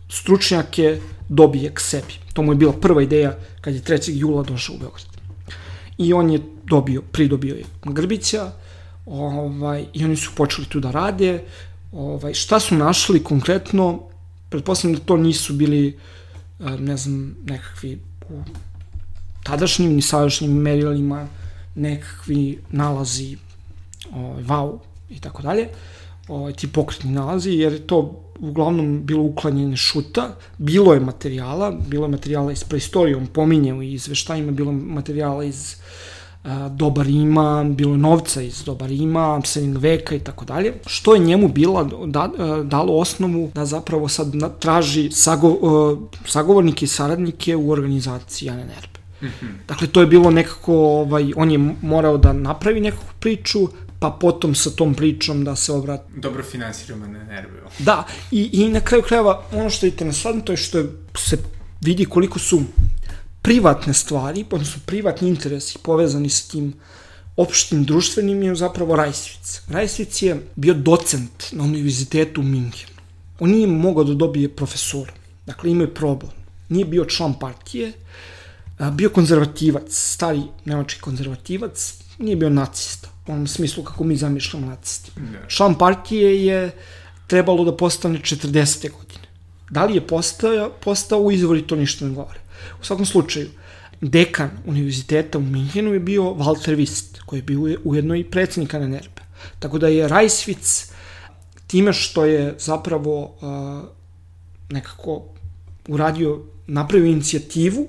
stručnjake 0.10 1.00
dobije 1.30 1.74
k 1.74 1.80
sebi. 1.80 2.14
To 2.34 2.42
mu 2.42 2.52
je 2.52 2.56
bila 2.56 2.74
prva 2.74 3.02
ideja 3.02 3.38
kad 3.62 3.74
je 3.74 3.82
3. 3.82 4.12
jula 4.14 4.44
došao 4.44 4.76
u 4.76 4.80
Beograd. 4.80 5.08
I 5.98 6.14
on 6.14 6.32
je 6.32 6.42
dobio, 6.64 7.02
pridobio 7.02 7.56
je 7.56 7.64
Grbića, 7.84 8.52
ovaj, 9.06 9.86
i 9.94 10.06
oni 10.06 10.16
su 10.16 10.32
počeli 10.36 10.68
tu 10.68 10.80
da 10.80 10.92
rade. 10.92 11.44
Ovaj, 11.92 12.34
šta 12.34 12.60
su 12.60 12.76
našli 12.76 13.24
konkretno, 13.24 14.04
pretpostavljam 14.50 15.00
da 15.00 15.06
to 15.06 15.18
nisu 15.18 15.54
bili, 15.54 15.98
ne 16.60 16.98
znam, 16.98 17.36
nekakvi 17.46 18.00
tadašnjim 19.48 19.96
ni 19.96 20.02
sadašnjim 20.02 20.52
merilima 20.52 21.28
nekakvi 21.76 22.60
nalazi 22.70 23.38
ovaj, 24.14 24.44
vau 24.44 24.80
i 25.10 25.20
tako 25.20 25.42
dalje, 25.42 25.68
ovaj, 26.28 26.54
ti 26.54 26.68
pokretni 26.68 27.12
nalazi, 27.12 27.52
jer 27.52 27.74
je 27.74 27.88
to 27.88 28.24
uglavnom 28.40 29.02
bilo 29.06 29.24
uklanjanje 29.24 29.78
šuta, 29.78 30.36
bilo 30.58 30.94
je 30.94 31.00
materijala, 31.00 31.72
bilo 31.88 32.06
je 32.06 32.12
materijala 32.12 32.52
iz 32.52 32.64
preistorije, 32.64 33.18
on 33.18 33.28
pominje 33.28 33.74
u 33.74 33.84
izveštajima, 33.84 34.52
bilo 34.52 34.72
je 34.72 34.78
materijala 34.78 35.44
iz 35.44 35.76
a, 36.44 36.70
doba 36.70 37.04
Rima, 37.04 37.64
bilo 37.64 37.92
je 37.92 37.98
novca 37.98 38.42
iz 38.42 38.64
doba 38.66 38.88
Rima, 38.88 39.42
srednjeg 39.46 39.78
veka 39.78 40.16
i 40.16 40.20
tako 40.20 40.46
dalje, 40.46 40.74
što 40.86 41.14
je 41.14 41.20
njemu 41.20 41.48
bila 41.48 41.84
da, 42.06 42.30
dalo 42.64 43.00
osnovu 43.00 43.52
da 43.56 43.66
zapravo 43.66 44.08
sad 44.08 44.60
traži 44.60 45.12
sago, 45.12 45.48
uh, 45.48 46.00
sagovornike 46.26 46.86
i 46.86 46.88
saradnike 46.88 47.56
u 47.56 47.72
organizaciji 47.72 48.50
Ane 48.50 48.66
Nerbe. 48.66 48.97
Dakle, 49.68 49.88
to 49.88 50.02
je 50.02 50.08
bilo 50.08 50.32
nekako, 50.32 50.74
ovaj, 50.76 51.32
on 51.36 51.52
je 51.52 51.58
morao 51.82 52.18
da 52.18 52.34
napravi 52.34 52.82
nekakvu 52.82 53.10
priču, 53.20 53.68
pa 54.00 54.18
potom 54.22 54.56
sa 54.56 54.70
tom 54.70 54.94
pričom 54.96 55.44
da 55.44 55.56
se 55.56 55.72
obrati. 55.72 56.04
Dobro 56.16 56.44
finansiramo 56.44 57.08
na 57.08 57.24
nerve. 57.24 57.62
Da, 57.80 58.04
i, 58.32 58.50
i 58.54 58.70
na 58.70 58.80
kraju 58.80 59.04
krajeva, 59.04 59.44
ono 59.52 59.70
što 59.70 59.86
je 59.86 59.90
interesantno 59.90 60.54
je 60.54 60.58
što 60.58 60.78
je, 60.78 60.86
se 61.18 61.38
vidi 61.82 62.06
koliko 62.06 62.40
su 62.40 62.62
privatne 63.42 63.94
stvari, 63.94 64.46
odnosno 64.52 64.82
privatni 64.86 65.30
interesi 65.30 65.78
povezani 65.84 66.30
s 66.30 66.48
tim 66.48 66.74
opštim 67.38 67.86
društvenim 67.86 68.44
je 68.44 68.56
zapravo 68.56 68.96
Rajsvic. 68.96 69.62
Rajsvic 69.70 70.22
je 70.22 70.42
bio 70.56 70.74
docent 70.74 71.52
na 71.52 71.64
univerzitetu 71.64 72.42
u 72.42 72.44
Minhenu. 72.44 73.02
On 73.40 73.50
nije 73.50 73.68
mogao 73.68 74.04
da 74.04 74.14
dobije 74.14 74.50
profesora. 74.50 75.14
Dakle, 75.46 75.72
imao 75.72 75.86
je 75.86 75.94
problem. 75.94 76.32
Nije 76.70 76.86
bio 76.86 77.06
član 77.06 77.40
partije, 77.40 77.92
bio 78.92 79.10
konzervativac, 79.10 79.84
stari 79.90 80.42
nemački 80.66 81.02
konzervativac, 81.02 81.94
nije 82.20 82.36
bio 82.36 82.50
nacista, 82.50 83.10
u 83.28 83.32
onom 83.32 83.48
smislu 83.48 83.84
kako 83.84 84.04
mi 84.04 84.16
zamišljamo 84.16 84.68
nacisti. 84.68 85.12
Da. 85.16 85.48
Član 85.48 85.78
partije 85.78 86.46
je 86.46 86.72
trebalo 87.28 87.64
da 87.64 87.78
postane 87.78 88.20
40. 88.20 88.92
godine. 88.92 89.28
Da 89.70 89.86
li 89.86 89.96
je 89.96 90.08
postao, 90.08 90.72
postao 90.84 91.20
u 91.20 91.32
izvori, 91.32 91.68
to 91.68 91.76
ništa 91.76 92.06
ne 92.06 92.14
govore. 92.14 92.40
U 92.82 92.86
svakom 92.86 93.06
slučaju, 93.06 93.50
dekan 94.02 94.50
univerziteta 94.66 95.38
u 95.38 95.42
Minhenu 95.42 95.94
je 95.94 96.00
bio 96.00 96.24
Walter 96.24 96.76
Wist, 96.76 97.22
koji 97.26 97.40
je 97.40 97.44
bio 97.44 97.78
ujedno 97.84 98.16
i 98.16 98.24
predsednik 98.24 98.74
NNRP. 98.74 99.20
Tako 99.60 99.78
da 99.78 99.88
je 99.88 100.08
Rajsvic 100.08 100.92
time 101.68 101.94
što 101.94 102.26
je 102.26 102.56
zapravo 102.60 103.24
uh, 103.24 103.90
nekako 104.70 105.24
uradio, 105.88 106.42
napravio 106.68 107.12
inicijativu 107.12 107.88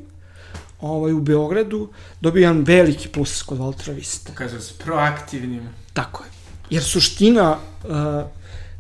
ovaj, 0.81 1.13
u 1.13 1.21
Beogradu, 1.21 1.89
dobio 2.21 2.41
jedan 2.41 2.63
veliki 2.63 3.09
plus 3.09 3.43
kod 3.43 3.59
Valtera 3.59 3.93
Vista. 3.93 4.33
Pokazao 4.33 4.61
se 4.61 4.75
proaktivnim. 4.79 5.69
Tako 5.93 6.25
je. 6.25 6.31
Jer 6.71 6.83
suština, 6.83 7.57
uh, 7.85 7.91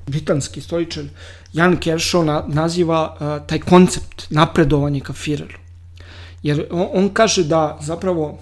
britanski 0.06 0.60
istoričar 0.60 1.04
Jan 1.52 1.76
Kershaw 1.76 2.24
na, 2.24 2.44
naziva 2.48 3.16
uh, 3.20 3.46
taj 3.46 3.60
koncept 3.60 4.30
napredovanje 4.30 5.00
ka 5.00 5.12
Führeru. 5.12 5.58
Jer 6.42 6.66
on, 6.70 6.88
on 6.92 7.08
kaže 7.08 7.44
da 7.44 7.78
zapravo 7.82 8.38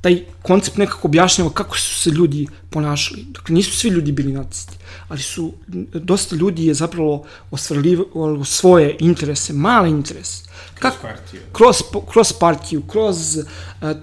taj 0.00 0.24
koncept 0.42 0.76
nekako 0.76 1.08
objašnjava 1.08 1.50
kako 1.50 1.76
su 1.76 1.94
se 2.02 2.10
ljudi 2.10 2.46
ponašali. 2.70 3.24
Dakle, 3.28 3.54
nisu 3.54 3.76
svi 3.76 3.88
ljudi 3.88 4.12
bili 4.12 4.32
nacisti, 4.32 4.76
ali 5.08 5.22
su, 5.22 5.52
dosta 5.94 6.36
ljudi 6.36 6.66
je 6.66 6.74
zapravo 6.74 7.24
ostvarili 7.50 8.04
svoje 8.44 8.96
interese, 9.00 9.52
male 9.52 9.90
interese. 9.90 10.44
Kroz 10.74 10.92
Kak, 10.92 11.02
partiju. 11.02 11.40
Kroz, 11.52 11.76
kroz 12.12 12.32
partiju, 12.32 12.82
kroz 12.82 13.36
uh, 13.36 13.44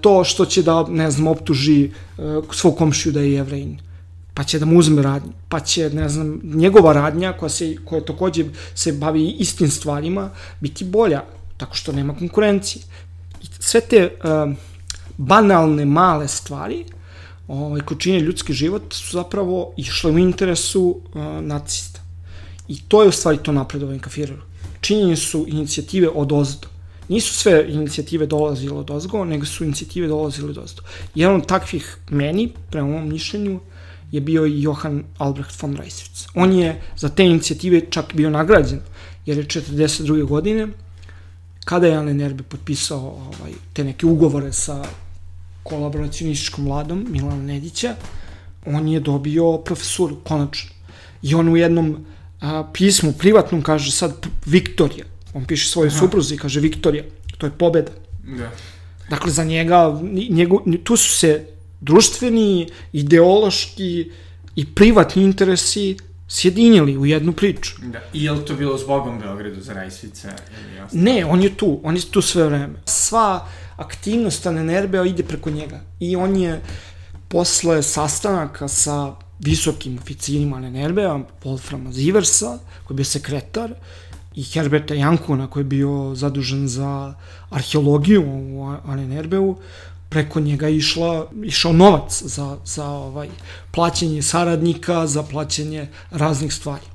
to 0.01 0.23
što 0.23 0.45
će 0.45 0.63
da, 0.63 0.84
ne 0.89 1.12
znam, 1.12 1.27
optuži 1.27 1.89
uh, 2.17 2.45
svog 2.51 2.77
komšiju 2.77 3.13
da 3.13 3.19
je 3.19 3.34
jevrejin 3.34 3.79
pa 4.36 4.43
će 4.43 4.60
da 4.60 4.65
mu 4.65 4.79
uzme 4.79 5.01
radnju, 5.01 5.31
pa 5.49 5.60
će, 5.60 5.89
ne 5.89 6.10
znam, 6.10 6.39
njegova 6.43 6.93
radnja 6.93 7.34
koja, 7.34 7.49
se, 7.49 7.75
koja 7.86 8.01
takođe 8.01 8.45
se 8.75 8.91
bavi 8.93 9.29
istim 9.39 9.69
stvarima, 9.71 10.29
biti 10.60 10.86
bolja, 10.86 11.23
tako 11.58 11.75
što 11.75 11.91
nema 11.91 12.15
konkurencije. 12.15 12.84
I 13.41 13.47
sve 13.60 13.81
te 13.81 14.10
uh, 14.23 14.58
banalne, 15.17 15.86
male 15.86 16.28
stvari 16.28 16.86
ovaj, 17.47 17.82
koje 17.82 17.99
čine 17.99 18.19
ljudski 18.19 18.54
život 18.54 18.93
su 18.93 19.17
zapravo 19.17 19.73
išle 19.78 20.12
u 20.12 20.19
interesu 20.19 20.82
uh, 20.82 21.21
nacista. 21.41 22.01
I 22.67 22.82
to 22.88 23.01
je 23.01 23.10
u 23.10 23.12
stvari 23.12 23.38
to 23.38 23.51
napredovanje 23.51 23.99
ka 23.99 24.10
Führeru. 24.10 24.41
Činjenje 24.82 25.15
su 25.15 25.45
inicijative 25.47 26.10
od 26.10 26.32
ozdo. 26.32 26.67
Nisu 27.10 27.34
sve 27.34 27.65
inicijative 27.69 28.25
dolazile 28.25 28.78
od 28.78 28.91
ozgo, 28.91 29.25
nego 29.25 29.45
su 29.45 29.63
inicijative 29.63 30.08
dolazile 30.08 30.49
od 30.49 30.58
ozdo. 30.58 30.82
Jedan 31.15 31.36
od 31.36 31.45
takvih 31.45 31.97
meni, 32.10 32.51
prema 32.69 32.88
mom 32.88 33.10
mišljenju, 33.10 33.60
je 34.12 34.21
bio 34.21 34.45
i 34.45 34.62
Johan 34.62 35.04
Albrecht 35.17 35.62
von 35.62 35.78
Reiswitz. 35.78 36.28
On 36.36 36.54
je 36.54 36.82
za 36.97 37.10
te 37.10 37.25
inicijative 37.25 37.82
čak 37.89 38.13
bio 38.13 38.30
nagrađen, 38.30 38.80
jer 39.25 39.38
je 39.38 39.45
42. 39.45 40.25
godine, 40.25 40.67
kada 41.65 41.88
je 41.88 41.97
Alen 41.97 42.21
Erbe 42.21 42.43
potpisao 42.43 42.99
ovaj, 42.99 43.51
te 43.73 43.84
neke 43.84 44.06
ugovore 44.06 44.54
sa 44.54 44.84
kolaboracionističkom 45.65 46.65
vladom 46.65 47.06
Milana 47.10 47.43
Nedića, 47.43 47.95
on 48.65 48.88
je 48.88 48.99
dobio 48.99 49.58
profesuru, 49.58 50.15
konačno. 50.23 50.69
I 51.21 51.36
on 51.36 51.49
u 51.49 51.58
jednom 51.58 52.06
a, 52.41 52.63
pismu 52.73 53.13
privatnom 53.13 53.62
kaže 53.62 53.91
sad 53.91 54.28
Viktorija. 54.45 55.06
On 55.34 55.45
piše 55.45 55.69
svoje 55.69 55.88
Aha. 55.88 55.99
supruzi 55.99 56.36
i 56.36 56.38
kaže 56.38 56.60
Viktorija. 56.60 57.04
To 57.38 57.45
je 57.45 57.51
pobeda. 57.51 57.91
Da. 58.23 58.51
Dakle, 59.10 59.32
za 59.32 59.43
njega, 59.43 60.01
njegu, 60.30 60.62
tu 60.84 60.97
su 60.97 61.12
se 61.12 61.47
društveni, 61.82 62.67
ideološki 62.93 64.12
i 64.56 64.65
privatni 64.65 65.23
interesi 65.23 65.97
sjedinjali 66.28 66.97
u 66.97 67.06
jednu 67.06 67.34
priču. 67.34 67.75
Da. 67.82 67.99
I 68.13 68.23
je 68.23 68.32
li 68.32 68.45
to 68.45 68.54
bilo 68.56 68.78
zbogom 68.78 69.19
Beogradu 69.19 69.62
za 69.62 69.73
Rajsvice? 69.73 70.30
Ne, 70.91 71.25
on 71.25 71.41
je 71.41 71.58
tu, 71.58 71.80
on 71.84 71.95
je 71.95 72.01
tu 72.12 72.21
sve 72.21 72.43
vreme. 72.43 72.73
Sva 72.86 73.47
aktivnost 73.75 74.47
Anenerbeo 74.47 75.05
ide 75.05 75.23
preko 75.23 75.49
njega. 75.49 75.81
I 75.99 76.15
on 76.15 76.35
je 76.35 76.61
posle 77.27 77.83
sastanaka 77.83 78.67
sa 78.67 79.15
visokim 79.39 79.97
oficirima 79.97 80.57
Anenerbea, 80.57 81.19
Wolframa 81.43 81.91
Ziversa, 81.91 82.59
koji 82.83 82.95
je 82.95 82.97
bio 82.97 83.05
sekretar, 83.05 83.73
i 84.35 84.43
Herberta 84.43 84.93
Jankuna, 84.93 85.47
koji 85.47 85.61
je 85.61 85.65
bio 85.65 86.15
zadužen 86.15 86.67
za 86.67 87.13
arheologiju 87.49 88.23
u 88.27 88.75
Anenerbeu, 88.85 89.55
preko 90.09 90.39
njega 90.39 90.69
išla, 90.69 91.27
išao 91.43 91.73
novac 91.73 92.23
za, 92.23 92.57
za 92.65 92.85
ovaj, 92.85 93.29
plaćanje 93.71 94.21
saradnika, 94.21 95.07
za 95.07 95.23
plaćanje 95.23 95.88
raznih 96.11 96.53
stvari. 96.53 96.94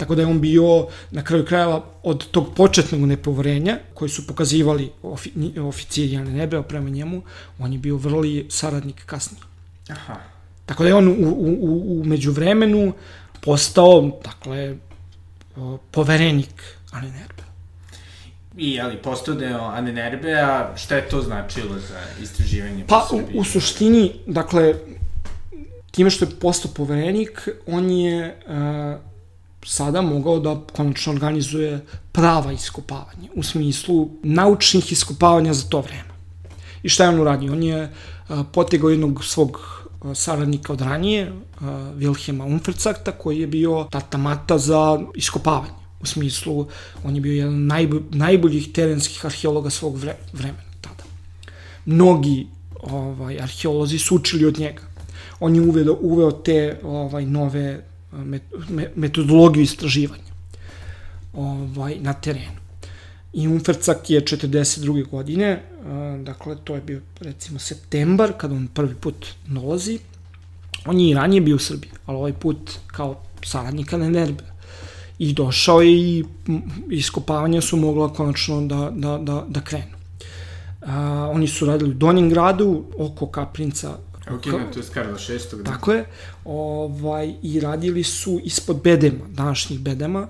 Tako 0.00 0.14
da 0.14 0.22
je 0.22 0.26
on 0.26 0.40
bio 0.40 0.86
na 1.10 1.24
kraju 1.24 1.44
krajeva 1.44 1.84
od 2.02 2.26
tog 2.30 2.54
početnog 2.54 3.00
nepovorenja 3.00 3.78
koji 3.94 4.08
su 4.08 4.26
pokazivali 4.26 4.92
ofi, 5.02 5.30
oficiri 5.60 6.12
Jane 6.12 6.30
Nebeo 6.30 6.62
prema 6.62 6.90
njemu, 6.90 7.22
on 7.58 7.72
je 7.72 7.78
bio 7.78 7.96
vrli 7.96 8.46
saradnik 8.50 9.04
kasnije. 9.06 9.42
Aha. 9.88 10.16
Tako 10.66 10.82
da 10.82 10.88
je 10.88 10.94
on 10.94 11.08
u, 11.08 11.12
u, 11.12 12.00
u 12.00 12.04
međuvremenu 12.04 12.92
postao, 13.40 14.20
dakle, 14.24 14.76
poverenik 15.90 16.64
Ane 16.90 17.10
Nerbe. 17.10 17.42
I, 18.56 18.80
ali, 18.80 18.96
postao 18.96 19.34
deo 19.34 19.64
Ane 19.64 19.92
Nerbea, 19.92 20.76
šta 20.76 20.96
je 20.96 21.08
to 21.08 21.22
značilo 21.22 21.78
za 21.78 22.00
istraživanje 22.22 22.84
pa, 22.88 23.06
po 23.10 23.16
u, 23.16 23.40
u 23.40 23.44
suštini, 23.44 24.12
dakle, 24.26 24.74
time 25.90 26.10
što 26.10 26.24
je 26.24 26.30
postao 26.40 26.72
poverenik, 26.74 27.48
on 27.66 27.90
je 27.90 28.36
uh, 28.46 29.09
sada 29.66 30.02
mogao 30.02 30.38
da 30.40 30.60
konačno 30.72 31.12
organizuje 31.12 31.80
prava 32.12 32.52
iskopavanja, 32.52 33.28
u 33.34 33.42
smislu 33.42 34.10
naučnih 34.22 34.92
iskopavanja 34.92 35.54
za 35.54 35.68
to 35.68 35.80
vreme. 35.80 36.10
I 36.82 36.88
šta 36.88 37.04
je 37.04 37.08
on 37.08 37.20
uradio? 37.20 37.52
On 37.52 37.62
je 37.62 37.92
potegao 38.52 38.90
jednog 38.90 39.24
svog 39.24 39.60
saradnika 40.14 40.72
od 40.72 40.80
ranije, 40.80 41.32
Wilhelma 41.96 42.46
Umfercakta, 42.46 43.12
koji 43.12 43.40
je 43.40 43.46
bio 43.46 43.86
tatamata 43.90 44.58
za 44.58 45.00
iskopavanje. 45.14 45.80
U 46.00 46.06
smislu, 46.06 46.66
on 47.04 47.14
je 47.14 47.20
bio 47.20 47.32
jedan 47.32 47.66
najbolj, 47.66 48.02
najboljih 48.10 48.72
terenskih 48.72 49.26
arheologa 49.26 49.70
svog 49.70 49.96
vre, 49.96 50.16
vremena 50.32 50.72
tada. 50.80 51.04
Mnogi 51.84 52.46
ovaj, 52.82 53.40
arheolozi 53.40 53.98
su 53.98 54.16
učili 54.16 54.46
od 54.46 54.58
njega. 54.58 54.82
On 55.40 55.54
je 55.54 55.60
uveo, 55.60 55.96
uveo 56.00 56.32
te 56.32 56.80
ovaj, 56.84 57.26
nove 57.26 57.89
metodologiju 58.94 59.62
istraživanja 59.62 60.30
ovaj, 61.32 61.96
na 62.00 62.12
terenu. 62.12 62.60
I 63.32 63.48
Umfercak 63.48 64.10
je 64.10 64.20
42. 64.20 65.10
godine, 65.10 65.62
dakle 66.22 66.56
to 66.64 66.74
je 66.74 66.80
bio 66.80 67.00
recimo 67.20 67.58
septembar, 67.58 68.32
kada 68.36 68.54
on 68.54 68.68
prvi 68.74 68.94
put 68.94 69.26
dolazi. 69.46 69.98
On 70.86 71.00
je 71.00 71.10
i 71.10 71.14
ranije 71.14 71.40
bio 71.40 71.56
u 71.56 71.58
Srbiji, 71.58 71.90
ali 72.06 72.16
ovaj 72.16 72.32
put 72.32 72.70
kao 72.86 73.20
saradnika 73.44 73.96
Nenerbe. 73.96 74.44
I 75.18 75.32
došao 75.32 75.80
je 75.80 75.92
i 75.92 76.24
iskopavanja 76.90 77.60
su 77.60 77.76
mogla 77.76 78.12
konačno 78.12 78.60
da, 78.66 78.90
da, 78.94 79.18
da, 79.18 79.44
da 79.48 79.60
krenu. 79.60 80.00
A, 80.80 81.30
oni 81.32 81.48
su 81.48 81.66
radili 81.66 81.90
u 81.90 81.94
Donjem 81.94 82.30
gradu, 82.30 82.84
oko 82.98 83.26
Kaprinca 83.26 83.98
Ukina, 84.34 84.70
to 84.70 84.78
je 84.78 84.84
Karla 84.94 85.18
VI. 85.28 85.56
Da. 85.56 85.64
Tako 85.64 85.92
je. 85.92 86.06
Ovaj, 86.44 87.34
I 87.42 87.60
radili 87.60 88.04
su 88.04 88.40
ispod 88.44 88.82
bedema, 88.82 89.24
današnjih 89.28 89.80
bedema, 89.80 90.28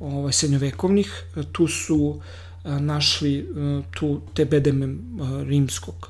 ovaj, 0.00 0.32
srednjovekovnih. 0.32 1.24
Tu 1.52 1.66
su 1.66 2.20
a, 2.64 2.78
našli 2.78 3.48
a, 3.56 3.82
tu 3.90 4.20
te 4.34 4.44
bedeme 4.44 4.86
a, 4.86 5.42
rimskog 5.42 6.08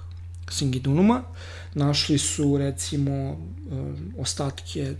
Singidunuma. 0.50 1.22
Našli 1.74 2.18
su, 2.18 2.58
recimo, 2.58 3.36
ostatke 4.18 4.94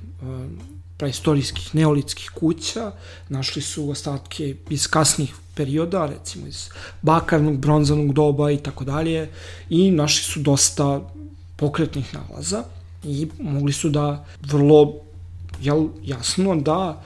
praistorijskih 1.01 1.75
neolitskih 1.75 2.31
kuća, 2.35 2.93
našli 3.29 3.63
su 3.63 3.91
ostatke 3.91 4.55
iz 4.71 4.87
kasnih 4.87 5.35
perioda, 5.55 6.07
recimo 6.07 6.47
iz 6.47 6.69
bakarnog, 7.03 7.57
bronzanog 7.57 8.13
doba 8.13 8.51
i 8.51 8.59
tako 8.59 8.85
dalje, 8.85 9.29
i 9.71 9.91
našli 9.91 10.25
su 10.25 10.41
dosta 10.41 11.01
pokretnih 11.61 12.15
nalaza 12.15 12.65
i 13.05 13.29
mogli 13.39 13.73
su 13.73 13.89
da 13.89 14.25
vrlo 14.43 14.95
jel, 15.61 15.89
jasno 16.03 16.57
da 16.57 17.03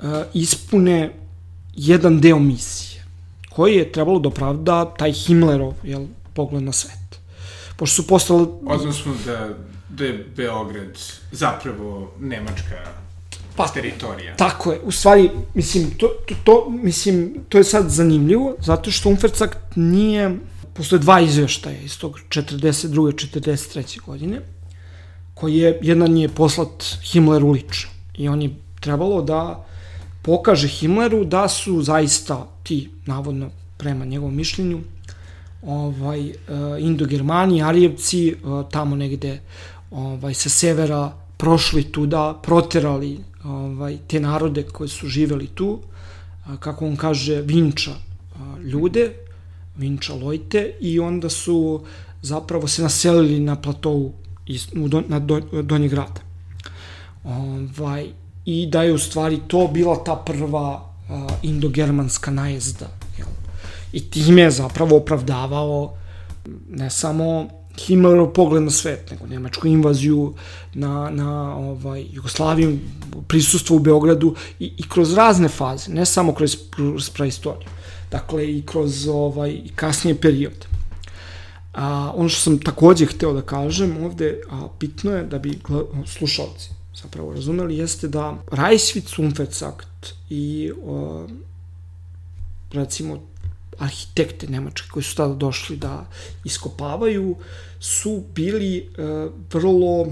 e, 0.00 0.04
ispune 0.34 1.12
jedan 1.74 2.20
deo 2.20 2.38
misije 2.38 3.04
koji 3.50 3.74
je 3.74 3.92
trebalo 3.92 4.18
da 4.18 4.28
opravda 4.28 4.84
taj 4.98 5.12
Himmlerov 5.12 5.74
jel, 5.82 6.06
pogled 6.34 6.62
na 6.62 6.72
svet. 6.72 7.20
Pošto 7.76 8.02
su 8.02 8.08
postali... 8.08 8.46
Odnosno 8.66 9.14
da, 9.26 9.48
da 9.88 10.04
je 10.04 10.26
Beograd 10.36 10.98
zapravo 11.32 12.12
nemačka 12.20 12.76
pa, 13.56 13.68
teritorija. 13.68 14.36
Tako 14.36 14.72
je. 14.72 14.80
U 14.84 14.92
stvari, 14.92 15.30
mislim, 15.54 15.90
to, 15.90 16.08
to, 16.28 16.34
to, 16.44 16.70
mislim, 16.70 17.34
to 17.48 17.58
je 17.58 17.64
sad 17.64 17.90
zanimljivo, 17.90 18.56
zato 18.60 18.90
što 18.90 19.08
Unfercakt 19.08 19.58
nije... 19.76 20.38
Postoje 20.74 21.00
dva 21.00 21.20
izveštaja 21.20 21.80
iz 21.80 21.98
tog 21.98 22.18
42. 22.28 22.88
43. 22.88 24.00
godine, 24.00 24.40
koji 25.34 25.56
je, 25.56 25.78
jedan 25.82 26.16
je 26.16 26.28
poslat 26.28 26.84
Himmleru 27.02 27.50
lično. 27.50 27.90
I 28.18 28.28
on 28.28 28.42
je 28.42 28.50
trebalo 28.80 29.22
da 29.22 29.66
pokaže 30.22 30.68
Himmleru 30.68 31.24
da 31.24 31.48
su 31.48 31.82
zaista 31.82 32.46
ti, 32.62 32.90
navodno, 33.06 33.50
prema 33.76 34.04
njegovom 34.04 34.36
mišljenju, 34.36 34.80
ovaj, 35.62 36.20
uh, 36.30 36.34
Indo-Germani, 36.78 37.62
Arijevci, 37.62 38.34
uh, 38.34 38.64
tamo 38.70 38.96
negde 38.96 39.40
ovaj, 39.90 40.34
sa 40.34 40.48
severa 40.48 41.12
prošli 41.36 41.84
tuda, 41.92 42.40
proterali 42.42 43.18
ovaj, 43.44 43.98
te 44.06 44.20
narode 44.20 44.62
koji 44.62 44.88
su 44.88 45.08
živeli 45.08 45.46
tu, 45.46 45.80
kako 46.58 46.86
on 46.86 46.96
kaže, 46.96 47.40
vinča 47.42 47.92
ljude, 48.64 49.12
vinča 49.76 50.14
lojte, 50.14 50.72
i 50.80 51.00
onda 51.00 51.28
su 51.28 51.84
zapravo 52.22 52.68
se 52.68 52.82
naselili 52.82 53.40
na 53.40 53.56
platovu 53.56 54.12
iz, 54.46 54.66
u 54.76 54.88
do, 54.88 55.02
na 55.08 55.18
do, 55.18 55.40
Donji 55.40 55.88
grada. 55.88 56.20
Ovaj, 57.24 58.06
I 58.44 58.66
da 58.66 58.82
je 58.82 58.92
u 58.92 58.98
stvari 58.98 59.40
to 59.48 59.68
bila 59.68 60.04
ta 60.04 60.16
prva 60.16 60.74
uh, 60.74 61.32
indogermanska 61.42 62.30
najezda 62.30 63.02
i 63.92 64.10
time 64.10 64.42
je 64.42 64.50
zapravo 64.50 64.96
opravdavao 64.96 65.94
ne 66.70 66.90
samo 66.90 67.48
Himmlerov 67.78 68.32
pogled 68.32 68.62
na 68.62 68.70
svet, 68.70 69.10
nego 69.10 69.26
nemačku 69.26 69.68
invaziju 69.68 70.34
na, 70.74 71.10
na 71.10 71.56
ovaj, 71.56 72.06
Jugoslaviju, 72.12 72.78
prisustvo 73.28 73.76
u 73.76 73.78
Beogradu 73.78 74.34
i, 74.58 74.72
i 74.78 74.88
kroz 74.88 75.14
razne 75.14 75.48
faze, 75.48 75.92
ne 75.92 76.06
samo 76.06 76.34
kroz, 76.34 76.56
kroz 76.70 77.10
praistoriju, 77.10 77.68
dakle 78.12 78.58
i 78.58 78.62
kroz 78.66 79.08
ovaj, 79.08 79.60
kasnije 79.76 80.20
periode. 80.20 80.66
A, 81.72 82.12
ono 82.16 82.28
što 82.28 82.40
sam 82.40 82.58
takođe 82.58 83.06
hteo 83.06 83.32
da 83.32 83.42
kažem 83.42 83.96
ovde, 84.04 84.40
a, 84.50 84.68
bitno 84.80 85.10
je 85.10 85.24
da 85.24 85.38
bi 85.38 85.58
slušalci 86.06 86.70
zapravo 87.02 87.32
razumeli, 87.32 87.76
jeste 87.76 88.08
da 88.08 88.36
Reiswitz 88.50 89.18
Umfetsakt 89.18 90.14
i 90.30 90.72
o, 90.84 91.26
recimo 92.72 93.18
arhitekte 93.78 94.46
nemačke 94.46 94.88
koji 94.90 95.02
su 95.02 95.16
tada 95.16 95.34
došli 95.34 95.76
da 95.76 96.06
iskopavaju 96.44 97.36
su 97.80 98.22
bili 98.34 98.76
e, 98.76 98.82
vrlo 99.52 100.06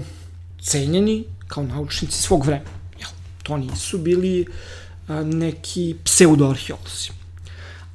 cenjeni 0.61 1.23
kao 1.47 1.63
naučnici 1.63 2.21
svog 2.21 2.45
vremena. 2.45 2.71
Jel, 2.99 3.09
to 3.43 3.57
nisu 3.57 3.97
bili 3.97 4.41
e, 4.41 4.45
neki 5.23 5.95
pseudoarheolozi. 6.03 7.20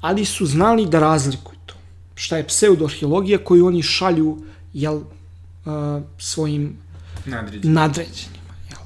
Ali 0.01 0.25
su 0.25 0.47
znali 0.47 0.87
da 0.87 1.01
razlikuju 1.01 1.59
to. 1.67 1.75
Šta 2.15 2.37
je 2.37 2.47
pseudoarheologija 2.47 3.39
koju 3.39 3.67
oni 3.67 3.83
šalju 3.83 4.39
jel, 4.73 4.97
e, 4.97 5.03
svojim 6.19 6.77
nadređenima. 7.25 7.81
nadređenima 7.81 8.55
jel. 8.71 8.81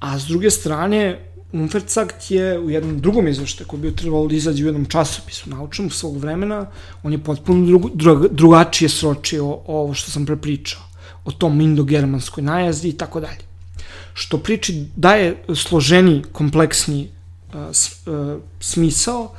A 0.00 0.18
s 0.18 0.24
druge 0.24 0.50
strane, 0.50 1.26
Umfercakt 1.52 2.30
je 2.30 2.58
u 2.58 2.70
jednom 2.70 3.00
drugom 3.00 3.28
izveštaju 3.28 3.68
koji 3.68 3.82
bi 3.82 3.96
trebalo 3.96 4.26
da 4.28 4.34
izađe 4.34 4.64
u 4.64 4.66
jednom 4.66 4.84
časopisu 4.84 5.50
naučnom 5.50 5.90
svog 5.90 6.16
vremena, 6.18 6.66
on 7.02 7.12
je 7.12 7.18
potpuno 7.18 7.66
drug, 7.66 7.90
drug, 7.94 8.26
drugačije 8.30 8.88
sročio 8.88 9.58
ovo 9.66 9.94
što 9.94 10.10
sam 10.10 10.26
prepričao, 10.26 10.82
o 11.24 11.32
tom 11.32 11.60
indogermanskoj 11.60 12.44
najazdi 12.44 12.88
i 12.88 12.96
tako 12.96 13.20
dalje. 13.20 13.46
Što 14.14 14.38
priči 14.38 14.86
daje 14.96 15.36
složeni, 15.54 16.22
kompleksni 16.32 17.08
uh, 17.54 17.60
s, 17.72 18.06
uh, 18.06 18.40
smisao, 18.60 19.34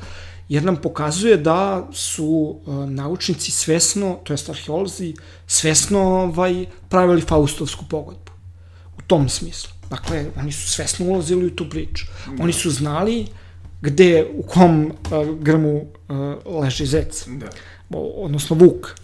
jer 0.50 0.64
nam 0.64 0.76
pokazuje 0.76 1.38
da 1.38 1.88
su 1.92 2.60
uh, 2.66 2.90
naučnici 2.90 3.52
svesno, 3.52 4.20
to 4.24 4.34
jest 4.34 4.50
arheolozi, 4.50 5.14
svesno 5.48 6.00
ovaj, 6.00 6.66
pravili 6.90 7.22
Faustovsku 7.22 7.86
pogodbu. 7.90 8.32
U 8.98 9.02
tom 9.08 9.30
smislu. 9.30 9.72
Dakle, 9.90 10.26
oni 10.38 10.52
su 10.52 10.68
svesno 10.68 11.06
ulazili 11.06 11.46
u 11.46 11.56
tu 11.56 11.70
priču. 11.70 12.06
Da. 12.26 12.44
Oni 12.44 12.54
su 12.54 12.72
znali 12.72 13.28
gde, 13.82 14.28
u 14.34 14.44
kom 14.44 14.86
uh, 14.86 15.40
grmu 15.40 15.76
uh, 15.78 16.62
leži 16.62 16.86
zec. 16.86 17.28
Da. 17.28 17.50
Odnosno 18.00 18.56
vuk, 18.56 18.96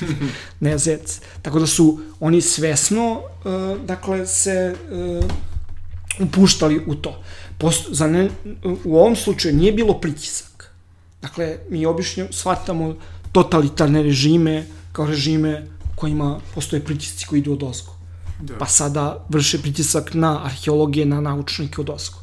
ne 0.60 0.78
zec. 0.78 1.20
Tako 1.42 1.58
da 1.58 1.66
su 1.66 2.00
oni 2.20 2.40
svesno, 2.40 3.12
uh, 3.44 3.80
dakle, 3.86 4.26
se 4.26 4.76
uh, 4.90 5.24
upuštali 6.20 6.84
u 6.86 6.94
to. 6.94 7.22
Post, 7.58 7.88
za 7.90 8.06
ne, 8.06 8.30
u 8.84 8.96
ovom 8.96 9.16
slučaju 9.16 9.56
nije 9.56 9.72
bilo 9.72 10.00
pritisak. 10.00 10.49
Dakle, 11.22 11.58
mi 11.70 11.86
obično 11.86 12.26
shvatamo 12.30 12.94
totalitarne 13.32 14.02
režime 14.02 14.66
kao 14.92 15.06
režime 15.06 15.66
u 15.92 15.96
kojima 15.96 16.40
postoje 16.54 16.84
pritisci 16.84 17.26
koji 17.26 17.38
idu 17.38 17.52
od 17.52 17.62
ozgo 17.62 18.00
da. 18.42 18.58
pa 18.58 18.66
sada 18.66 19.26
vrše 19.28 19.58
pritisak 19.58 20.14
na 20.14 20.44
arheologije, 20.44 21.06
na 21.06 21.20
naučnike 21.20 21.80
od 21.80 21.90
Osko. 21.90 22.18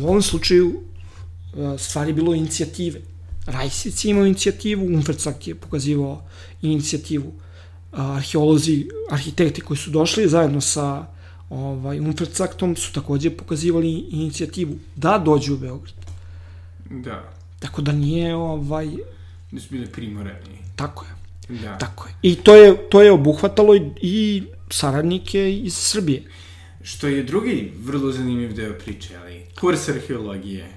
U 0.00 0.06
ovom 0.06 0.22
slučaju 0.22 0.72
e, 0.74 1.78
stvari 1.78 2.12
bilo 2.12 2.34
inicijative. 2.34 3.00
Rajsic 3.46 4.04
je 4.04 4.10
imao 4.10 4.26
inicijativu, 4.26 4.86
Umfercak 4.86 5.46
je 5.46 5.54
pokazivao 5.54 6.22
inicijativu. 6.62 7.32
Arheolozi, 7.92 8.88
arhitekti 9.10 9.60
koji 9.60 9.78
su 9.78 9.90
došli 9.90 10.28
zajedno 10.28 10.60
sa 10.60 11.06
ovaj, 11.50 12.00
Umfercaktom 12.00 12.76
su 12.76 12.92
takođe 12.92 13.30
pokazivali 13.30 13.92
inicijativu 13.92 14.74
da 14.96 15.18
dođu 15.18 15.54
u 15.54 15.56
Beograd. 15.56 15.94
Da. 16.90 17.33
Tako 17.64 17.82
da 17.82 17.92
nije 17.92 18.34
ovaj... 18.34 18.88
Nisu 19.50 19.68
bili 19.70 19.86
primoreni. 19.86 20.58
Tako 20.76 21.04
je. 21.04 21.14
Da. 21.60 21.78
Tako 21.78 22.08
je. 22.08 22.14
I 22.22 22.34
to 22.34 22.54
je, 22.54 22.88
to 22.90 23.02
je 23.02 23.12
obuhvatalo 23.12 23.74
i, 23.74 23.82
i 24.02 24.42
saradnike 24.70 25.52
iz 25.56 25.74
Srbije. 25.74 26.22
Što 26.82 27.06
je 27.08 27.22
drugi 27.22 27.72
vrlo 27.78 28.12
zanimljiv 28.12 28.54
deo 28.54 28.74
priče, 28.78 29.16
ali 29.16 29.46
kurs 29.60 29.88
arheologije. 29.88 30.68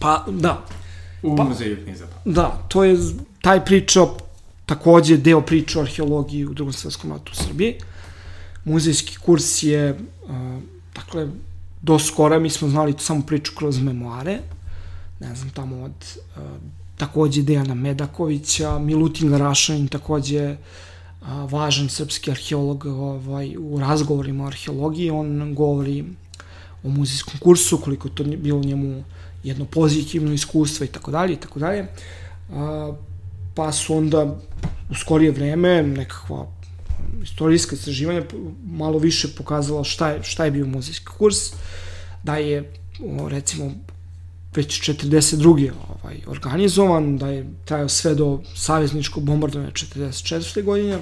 Pa, 0.00 0.24
da. 0.28 0.66
U 1.22 1.36
pa, 1.36 1.44
muzeju 1.44 1.76
knjiza. 1.84 2.06
Da, 2.24 2.66
to 2.68 2.84
je 2.84 2.96
taj 3.42 3.64
priča, 3.64 4.00
takođe 4.66 5.16
deo 5.16 5.40
priče 5.40 5.78
o 5.78 5.82
arheologiji 5.82 6.46
u 6.46 6.54
drugom 6.54 6.72
svetskom 6.72 7.12
ratu 7.12 7.32
u 7.32 7.44
Srbiji. 7.44 7.74
Muzejski 8.64 9.16
kurs 9.16 9.62
je, 9.62 9.90
uh, 10.22 10.62
dakle, 10.94 11.28
do 11.82 11.98
skora 11.98 12.38
mi 12.38 12.50
smo 12.50 12.68
znali 12.68 12.94
samo 12.98 13.22
priču 13.26 13.52
kroz 13.56 13.80
memoare, 13.80 14.38
ne 15.20 15.34
znam, 15.34 15.50
tamo 15.50 15.84
od 15.84 16.18
uh, 16.36 16.42
takođe 16.96 17.42
Dejana 17.42 17.74
Medakovića, 17.74 18.78
Milutin 18.78 19.30
Garašanin 19.30 19.88
takođe 19.88 20.56
a, 21.22 21.44
važan 21.44 21.88
srpski 21.88 22.30
arheolog 22.30 22.86
ovaj, 22.86 23.56
u 23.58 23.80
razgovorima 23.80 24.44
o 24.44 24.46
arheologiji, 24.46 25.10
on 25.10 25.54
govori 25.54 26.04
o 26.82 26.88
muzejskom 26.88 27.40
kursu, 27.40 27.78
koliko 27.78 28.08
to 28.08 28.24
bilo 28.24 28.60
njemu 28.60 29.04
jedno 29.44 29.64
pozitivno 29.64 30.32
iskustvo 30.32 30.84
i 30.84 30.88
tako 30.88 31.10
dalje 31.10 31.32
i 31.32 31.36
tako 31.36 31.58
dalje. 31.58 31.86
Pa 33.54 33.72
su 33.72 33.96
onda 33.96 34.36
u 34.90 34.94
skorije 34.94 35.30
vreme 35.30 35.82
nekakva 35.82 36.46
istorijska 37.22 37.76
istraživanja 37.76 38.22
malo 38.64 38.98
više 38.98 39.28
pokazala 39.36 39.84
šta 39.84 40.10
je, 40.10 40.22
šta 40.22 40.44
je 40.44 40.50
bio 40.50 40.66
muzejski 40.66 41.06
kurs, 41.06 41.36
da 42.22 42.36
je 42.36 42.72
recimo 43.28 43.72
već 44.58 44.80
42. 44.90 45.70
Ovaj, 45.88 46.16
organizovan, 46.26 47.16
da 47.18 47.28
je 47.28 47.46
trajao 47.64 47.88
sve 47.88 48.14
do 48.14 48.40
savezničkog 48.54 49.22
bombardovanja 49.24 49.70
44. 49.70 50.64
godine 50.64 50.98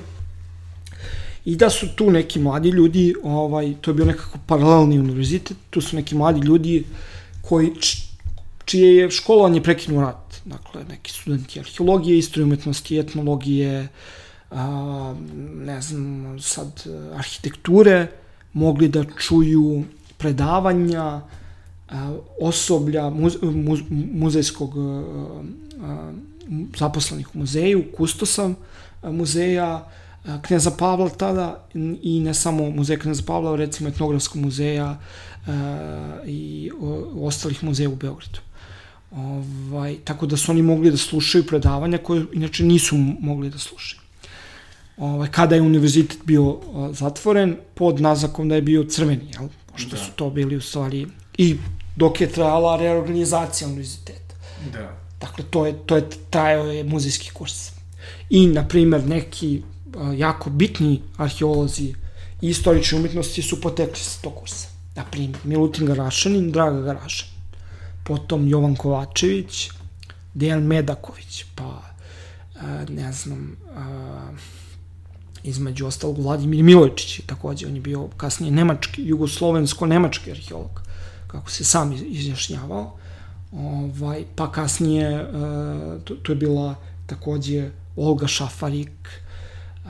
i 1.45 1.57
da 1.57 1.71
su 1.71 1.89
tu 1.97 2.11
neki 2.11 2.41
mladi 2.41 2.69
ljudi, 2.69 3.15
ovaj, 3.23 3.75
to 3.81 3.91
je 3.91 3.95
bio 3.95 4.05
nekako 4.05 4.39
paralelni 4.47 4.99
univerzitet, 4.99 5.57
tu 5.71 5.81
su 5.81 5.97
neki 5.97 6.15
mladi 6.15 6.41
ljudi 6.41 6.85
koji, 7.43 7.73
čije 8.65 8.97
je 8.97 9.11
školovanje 9.11 9.63
prekinuo 9.63 10.03
rat. 10.03 10.37
Dakle, 10.45 10.85
neki 10.91 11.13
studenti 11.13 11.61
arheologije, 11.61 12.19
istorije 12.19 12.45
umetnosti, 12.45 12.99
etnologije, 12.99 13.89
a, 14.51 15.15
ne 15.65 15.81
znam, 15.81 16.37
sad 16.41 16.85
arhitekture, 17.15 18.07
mogli 18.53 18.89
da 18.89 19.05
čuju 19.05 19.85
predavanja, 20.19 21.21
osoblja 22.41 23.11
muz, 23.11 23.37
muz, 23.43 23.81
muzejskog 24.13 24.75
zaposlenih 26.79 27.35
u 27.35 27.39
muzeju, 27.39 27.85
kustosa 27.97 28.55
muzeja, 29.03 29.89
Kneza 30.43 30.71
Pavla 30.71 31.09
tada 31.09 31.67
i 32.03 32.21
ne 32.21 32.35
samo 32.35 32.71
muzeja 32.71 32.99
Kneza 32.99 33.23
Pavla, 33.27 33.57
recimo 33.57 33.89
etnografskog 33.89 34.43
muzeja 34.43 34.99
i 36.27 36.71
ostalih 37.21 37.65
muzeja 37.65 37.89
u 37.89 37.97
Beogradu. 37.97 38.39
Ovaj, 39.11 39.97
tako 40.05 40.27
da 40.27 40.37
su 40.37 40.53
oni 40.53 40.63
mogli 40.63 40.91
da 40.91 40.97
slušaju 40.97 41.47
predavanja 41.47 41.99
koje 41.99 42.25
inače 42.33 42.65
nisu 42.65 42.97
mogli 43.21 43.51
da 43.51 43.59
slušaju. 43.59 44.01
ovaj, 44.97 45.29
kada 45.31 45.55
je 45.55 45.63
univerzitet 45.63 46.19
bio 46.25 46.61
zatvoren, 46.93 47.57
pod 47.75 48.01
naznakom 48.01 48.49
da 48.49 48.55
je 48.55 48.63
bio 48.63 48.85
crveni, 48.85 49.31
jel? 49.33 49.49
Pošto 49.73 49.91
Da. 49.91 49.97
su 49.97 50.11
to 50.17 50.31
bili 50.31 50.57
u 50.57 50.61
stvari 50.61 51.07
i 51.39 51.57
dok 51.97 52.21
je 52.21 52.33
trajala 52.33 52.77
reorganizacija 52.77 53.69
univerziteta. 53.69 54.35
Da. 54.73 54.97
Dakle, 55.21 55.45
to 55.51 55.67
je, 55.67 55.75
to 55.87 55.97
je, 55.97 56.09
trajao 56.31 56.67
je 56.67 56.85
muzejski 56.85 57.31
kurs. 57.31 57.73
I, 58.31 58.47
na 58.47 58.69
primer, 58.69 59.07
neki 59.07 59.63
a, 59.97 60.13
jako 60.13 60.51
bitni 60.51 61.03
arheolozi 61.17 61.95
i 62.41 62.49
istorične 62.49 62.99
umetnosti 62.99 63.43
su 63.43 63.61
potekli 63.61 64.03
sa 64.03 64.21
tog 64.23 64.35
kursa. 64.35 64.69
Na 64.95 65.05
primer, 65.05 65.41
Milutin 65.45 65.87
Garašanin, 65.87 66.53
Draga 66.53 66.81
Garašanin. 66.81 67.35
Potom 68.05 68.49
Jovan 68.49 68.77
Kovačević, 68.77 69.71
Dejan 70.35 70.63
Medaković, 70.63 71.45
pa 71.55 71.83
a, 72.61 72.85
ne 72.89 73.13
znam, 73.13 73.57
a, 73.77 74.33
između 75.43 75.87
ostalog 75.87 76.19
Vladimir 76.19 76.63
Milojičić 76.63 77.21
takođe, 77.27 77.67
on 77.67 77.75
je 77.75 77.81
bio 77.81 78.09
kasnije 78.17 78.53
nemački, 78.53 79.03
jugoslovensko-nemački 79.03 80.31
arheolog, 80.31 80.86
kako 81.27 81.51
se 81.51 81.65
sam 81.65 81.93
iz- 81.93 82.05
izjašnjavao. 82.07 82.97
Ovaj, 83.53 84.25
pa 84.37 84.53
kasnije, 84.53 85.11
e, 85.11 85.25
tu, 86.05 86.17
tu 86.17 86.33
je 86.33 86.37
bila 86.37 86.75
takođe 87.07 87.71
Olga 87.97 88.27
Šafarik, 88.27 89.09
e, 89.85 89.89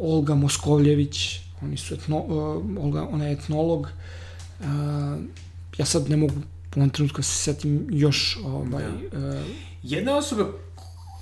Olga 0.00 0.34
Moskovljević, 0.34 1.40
oni 1.62 1.76
su 1.76 1.94
etno, 1.94 2.16
e, 2.16 2.32
Olga, 2.80 3.08
ona 3.10 3.24
je 3.26 3.32
etnolog. 3.32 3.88
Ja 5.78 5.84
sad 5.84 6.10
ne 6.10 6.16
mogu 6.16 6.34
u 6.76 6.78
ovom 6.78 6.90
trenutku 6.90 7.16
da 7.18 7.22
se 7.22 7.34
setim 7.34 7.86
još 7.90 8.38
ovaj, 8.44 8.84
e, 8.84 9.42
Jedna 9.82 10.16
osoba 10.16 10.46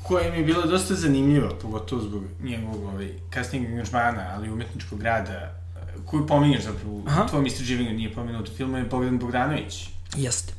koja 0.02 0.30
mi 0.30 0.38
je 0.38 0.44
bila 0.44 0.66
dosta 0.66 0.94
zanimljiva, 0.94 1.50
pogotovo 1.62 2.02
zbog 2.02 2.22
njegovog 2.42 2.84
ovaj, 2.84 3.12
kasnijeg 3.30 3.66
angažmana, 3.66 4.32
ali 4.34 4.50
umetničkog 4.50 5.02
rada, 5.02 5.60
koju 6.04 6.26
pominješ 6.26 6.62
zapravo 6.64 7.02
Aha. 7.06 7.24
u 7.24 7.28
tvojom 7.28 7.46
istraživanju, 7.46 7.92
nije 7.92 8.12
pomenut 8.12 8.50
filmu, 8.56 8.76
je 8.76 8.84
Bogdan 8.84 9.18
Bogdanović. 9.18 9.88
Jeste. 10.16 10.52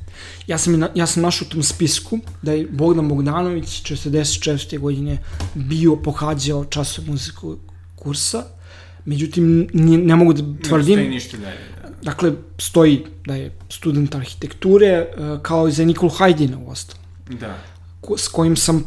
Ja 0.46 0.58
sam, 0.58 0.82
ja 0.94 1.06
sam 1.06 1.22
našao 1.22 1.46
u 1.46 1.52
tom 1.52 1.62
spisku 1.62 2.18
da 2.42 2.52
je 2.52 2.66
Bogdan 2.70 3.08
Bogdanović 3.08 3.82
44. 3.82 4.78
godine 4.78 5.18
bio 5.54 5.96
pohađao 5.96 6.64
časov 6.64 7.04
muzikog 7.06 7.58
kursa, 7.96 8.44
međutim 9.04 9.68
ne, 9.72 9.98
ne 9.98 10.16
mogu 10.16 10.32
da 10.32 10.42
Ne 10.42 10.58
tvrdim, 10.58 10.96
postoji 10.96 11.08
ništa 11.08 11.36
dalje. 11.36 11.58
Da. 11.82 11.88
dakle 12.02 12.32
stoji 12.58 13.04
da 13.26 13.34
je 13.34 13.56
student 13.68 14.14
arhitekture 14.14 14.86
e, 14.86 15.06
kao 15.42 15.68
i 15.68 15.72
za 15.72 15.84
Nikolu 15.84 16.10
Hajdina 16.10 16.58
u 16.58 16.70
ostalom, 16.70 17.04
da. 17.40 17.58
ko, 18.00 18.18
s 18.18 18.28
kojim 18.28 18.56
sam 18.56 18.76
e, 18.76 18.82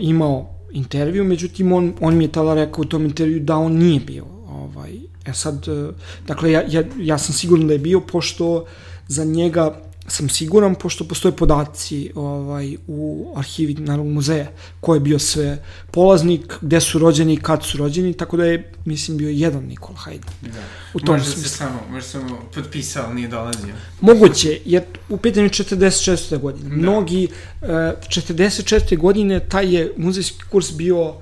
imao 0.00 0.54
intervju, 0.72 1.24
međutim 1.24 1.72
on, 1.72 1.94
on 2.00 2.16
mi 2.16 2.24
je 2.24 2.32
tada 2.32 2.54
rekao 2.54 2.82
u 2.82 2.84
tom 2.84 3.04
intervju 3.04 3.40
da 3.40 3.56
on 3.56 3.72
nije 3.72 4.00
bio 4.00 4.24
ovaj, 4.48 5.09
e 5.30 5.34
sad, 5.34 5.68
e, 5.68 5.92
dakle 6.26 6.52
ja, 6.52 6.62
ja, 6.68 6.82
ja 6.98 7.18
sam 7.18 7.34
siguran 7.34 7.66
da 7.66 7.72
je 7.72 7.78
bio 7.78 8.00
pošto 8.00 8.64
za 9.08 9.24
njega 9.24 9.80
sam 10.10 10.28
siguran 10.28 10.74
pošto 10.74 11.04
postoje 11.04 11.36
podaci 11.36 12.10
ovaj 12.14 12.76
u 12.86 13.32
arhivi 13.36 13.74
Narodnog 13.74 14.14
muzeja 14.14 14.50
ko 14.80 14.94
je 14.94 15.00
bio 15.00 15.18
sve 15.18 15.62
polaznik, 15.90 16.54
gde 16.60 16.80
su 16.80 16.98
rođeni 16.98 17.34
i 17.34 17.36
kad 17.36 17.64
su 17.64 17.78
rođeni, 17.78 18.12
tako 18.14 18.36
da 18.36 18.44
je 18.44 18.72
mislim 18.84 19.16
bio 19.16 19.28
jedan 19.28 19.64
Nikola 19.64 19.98
Hajdin. 19.98 20.30
Da. 20.42 20.60
U 20.94 21.00
tom 21.00 21.14
možda 21.14 21.30
se 21.30 21.32
smislu. 21.32 21.56
samo, 21.56 21.80
možda 21.90 22.08
samo 22.08 22.40
potpisao, 22.54 23.14
nije 23.14 23.28
dolazio. 23.28 23.74
Moguće, 24.00 24.60
jer 24.64 24.82
u 25.08 25.16
pitanju 25.16 25.46
je 25.46 25.50
44. 25.50 26.38
godine. 26.38 26.68
Da. 26.68 26.76
Mnogi, 26.76 27.28
e, 27.62 27.66
44. 27.66 28.98
godine 28.98 29.40
taj 29.40 29.74
je 29.74 29.92
muzejski 29.96 30.44
kurs 30.50 30.72
bio 30.72 31.14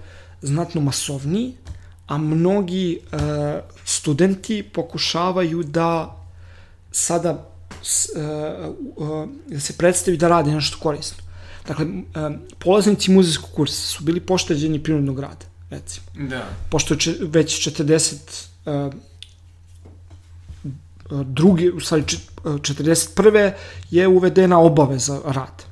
znatno 0.42 0.80
masovniji, 0.80 1.52
a 2.08 2.18
mnogi 2.18 2.92
e, 3.12 3.16
studenti 3.84 4.62
pokušavaju 4.62 5.62
da 5.62 6.16
sada 6.92 7.48
e, 8.16 8.20
e, 8.20 8.24
da 9.46 9.60
se 9.60 9.72
predstavi 9.72 10.16
da 10.16 10.28
rade 10.28 10.50
nešto 10.50 10.78
korisno. 10.78 11.18
Dakle, 11.68 11.84
e, 11.84 11.90
polaznici 12.58 13.10
muzejskog 13.10 13.50
kursa 13.50 13.86
su 13.86 14.04
bili 14.04 14.20
pošteđeni 14.20 14.82
prinudnog 14.82 15.20
rada, 15.20 15.46
recimo 15.70 16.06
Da. 16.28 16.44
pošto 16.70 16.94
je 16.94 17.00
če, 17.00 17.14
već 17.20 17.68
40 17.68 18.14
uh, 18.64 18.92
drugi, 21.24 21.70
u 21.70 21.80
stvari 21.80 22.02
če- 22.06 22.18
uh, 22.44 22.52
41. 22.52 23.52
je 23.90 24.08
uvedena 24.08 24.58
obaveza 24.58 25.20
rada 25.24 25.68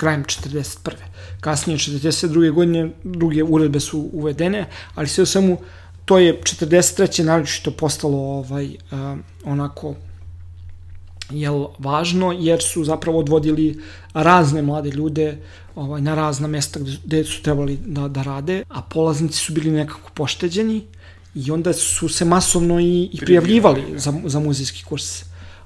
krajem 0.00 0.24
41. 0.24 0.92
Kasnije 1.40 1.78
42. 1.78 2.50
godine 2.52 2.90
druge 3.04 3.42
uredbe 3.42 3.80
su 3.80 4.08
uvedene, 4.12 4.66
ali 4.94 5.08
sve 5.08 5.22
u 5.22 5.26
svemu 5.26 5.58
to 6.10 6.18
je 6.18 6.40
43. 6.42 7.22
naročito 7.22 7.70
postalo 7.70 8.18
ovaj 8.18 8.66
uh, 8.66 9.18
onako 9.44 9.94
jel 11.30 11.66
važno 11.78 12.32
jer 12.32 12.62
su 12.62 12.84
zapravo 12.84 13.18
odvodili 13.18 13.78
razne 14.14 14.62
mlade 14.62 14.90
ljude 14.90 15.38
ovaj 15.74 16.00
na 16.00 16.14
razna 16.14 16.48
mesta 16.48 16.80
gde, 16.80 16.96
gde 17.04 17.24
su 17.24 17.42
trebali 17.42 17.78
da 17.86 18.08
da 18.08 18.22
rade, 18.22 18.62
a 18.68 18.82
polaznici 18.82 19.38
su 19.38 19.52
bili 19.52 19.70
nekako 19.70 20.10
pošteđeni 20.14 20.82
i 21.34 21.50
onda 21.50 21.72
su 21.72 22.08
se 22.08 22.24
masovno 22.24 22.80
i, 22.80 23.08
i 23.12 23.18
prijavljivali 23.18 23.84
za, 23.96 24.14
za 24.24 24.40
muzejski 24.40 24.84
kurs. 24.84 25.24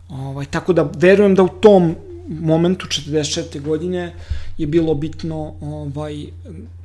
Ovaj, 0.09 0.46
tako 0.46 0.72
da 0.72 0.90
verujem 0.96 1.35
da 1.35 1.42
u 1.42 1.48
tom 1.48 1.94
momentu 2.28 2.87
44. 2.87 3.61
godine 3.61 4.14
je 4.59 4.66
bilo 4.66 4.94
bitno 4.94 5.54
ovaj 5.61 6.26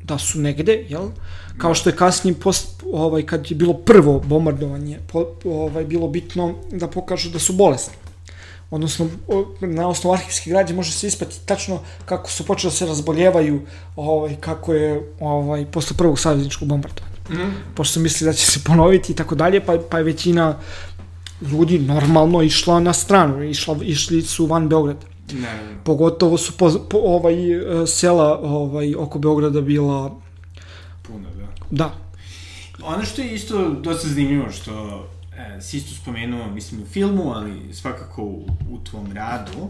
da 0.10 0.18
su 0.18 0.40
negde, 0.40 0.86
jel? 0.90 1.10
Kao 1.58 1.74
što 1.74 1.90
je 1.90 1.96
kasnije 1.96 2.34
post, 2.34 2.84
ovaj 2.92 3.26
kad 3.26 3.52
je 3.52 3.56
bilo 3.56 3.74
prvo 3.74 4.20
bombardovanje, 4.20 5.00
po, 5.12 5.26
ovaj 5.46 5.86
bilo 5.86 6.08
bitno 6.08 6.54
da 6.72 6.88
pokažu 6.88 7.30
da 7.30 7.40
su 7.40 7.54
bolesni 7.54 7.94
odnosno 8.72 9.08
na 9.62 9.88
osnovu 9.88 10.14
arhivske 10.14 10.50
građe 10.50 10.74
može 10.74 10.92
se 10.92 11.08
ispati 11.08 11.40
tačno 11.46 11.80
kako 12.06 12.30
su 12.32 12.46
počeli 12.46 12.72
da 12.72 12.78
se 12.78 12.86
razboljevaju 12.86 13.62
ovaj, 13.96 14.36
kako 14.40 14.74
je 14.74 15.14
ovaj, 15.20 15.66
posle 15.66 15.98
prvog 15.98 16.20
savezničkog 16.20 16.68
bombardovanja. 16.68 17.16
Mm. 17.30 17.54
Pošto 17.76 17.94
su 17.94 18.00
mislili 18.00 18.30
da 18.30 18.34
će 18.34 18.46
se 18.46 18.60
ponoviti 18.64 19.12
i 19.12 19.16
tako 19.16 19.36
dalje, 19.36 19.66
pa, 19.66 19.78
pa 19.90 19.98
je 19.98 20.04
većina 20.04 20.58
ljudi 21.42 21.80
normalno 21.80 22.42
išla 22.42 22.80
na 22.80 22.94
stranu, 22.94 23.44
išla, 23.44 23.78
išli 23.82 24.22
su 24.22 24.46
van 24.46 24.70
Beograda. 24.70 25.09
Naravno. 25.32 25.84
Pogotovo 25.84 26.38
su 26.38 26.58
po, 26.58 26.72
po, 26.90 26.98
ovaj, 26.98 27.54
e, 27.84 27.88
sela 27.88 28.40
ovaj, 28.40 28.96
oko 28.96 29.20
Beograda 29.20 29.62
bila, 29.62 30.16
Puno, 31.02 31.30
da. 31.30 31.48
da, 31.86 31.94
Ono 32.84 33.06
što 33.06 33.22
je 33.22 33.34
isto 33.34 33.70
dosta 33.70 34.08
zanimljivo, 34.08 34.52
što 34.52 35.06
e, 35.38 35.62
si 35.62 35.78
isto 35.78 35.96
spomenuo, 36.02 36.48
mislim, 36.48 36.82
u 36.82 36.86
filmu, 36.86 37.32
ali 37.36 37.74
svakako 37.74 38.24
u, 38.24 38.46
u 38.72 38.80
tvom 38.84 39.12
radu, 39.12 39.70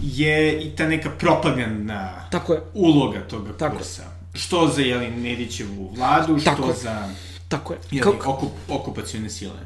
je 0.00 0.62
i 0.62 0.76
ta 0.76 0.86
neka 0.88 1.10
propagandna 1.10 2.28
tako 2.30 2.52
je, 2.52 2.60
uloga 2.74 3.20
toga 3.20 3.52
Tako. 3.52 3.76
kursa. 3.76 4.02
Što 4.34 4.68
za, 4.68 4.82
jeli, 4.82 5.10
Nedićevu 5.10 5.90
vladu, 5.96 6.38
što 6.38 6.50
Tako 6.50 6.68
je. 6.68 6.74
za, 6.74 7.08
tako 7.48 7.72
je. 7.72 7.78
jeli, 7.90 8.18
Kao- 8.18 8.32
okup, 8.34 8.50
okupacijone 8.68 9.30
sile. 9.30 9.60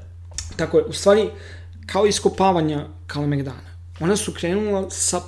Tako 0.57 0.79
je, 0.79 0.85
u 0.85 0.93
stvari, 0.93 1.31
kao 1.87 2.07
iskopavanja 2.07 2.87
Kalemegdana, 3.07 3.72
ona 4.03 4.17
su 4.17 4.33
krenula 4.33 4.91
sa 4.91 5.21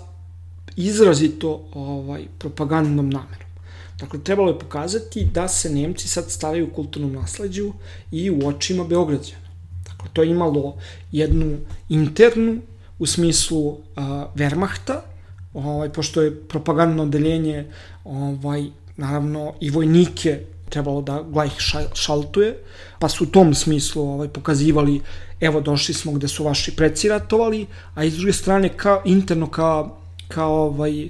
izrazito 0.76 1.68
ovaj, 1.72 2.24
propagandnom 2.38 3.10
namerom. 3.10 3.48
Dakle, 3.98 4.20
trebalo 4.20 4.48
je 4.48 4.58
pokazati 4.58 5.24
da 5.24 5.48
se 5.48 5.70
Nemci 5.70 6.08
sad 6.08 6.30
stavaju 6.30 6.66
u 6.66 6.74
kulturnom 6.74 7.12
nasleđu 7.12 7.72
i 8.12 8.30
u 8.30 8.48
očima 8.48 8.84
Beograđana. 8.84 9.48
Dakle, 9.84 10.10
to 10.12 10.22
je 10.22 10.30
imalo 10.30 10.76
jednu 11.12 11.56
internu, 11.88 12.60
u 12.98 13.06
smislu 13.06 13.68
uh, 13.68 13.78
Wehrmachta, 14.34 15.00
ovaj, 15.54 15.92
pošto 15.92 16.22
je 16.22 16.40
propagandno 16.48 17.02
odeljenje 17.02 17.66
ovaj, 18.04 18.64
naravno 18.96 19.54
i 19.60 19.70
vojnike 19.70 20.40
trebalo 20.74 21.02
da 21.02 21.22
glajh 21.22 21.52
šaltuje, 21.94 22.56
pa 22.98 23.08
su 23.08 23.24
u 23.24 23.26
tom 23.26 23.54
smislu 23.54 24.02
ovaj, 24.02 24.28
pokazivali 24.28 25.00
evo 25.40 25.60
došli 25.60 25.94
smo 25.94 26.12
gde 26.12 26.28
su 26.28 26.44
vaši 26.44 26.74
preci 26.76 27.08
ratovali, 27.08 27.66
a 27.94 28.04
iz 28.04 28.16
druge 28.16 28.32
strane 28.32 28.68
ka, 28.68 29.00
interno 29.04 29.46
ka, 29.50 29.84
ka 30.28 30.44
ovaj, 30.44 31.04
e, 31.04 31.08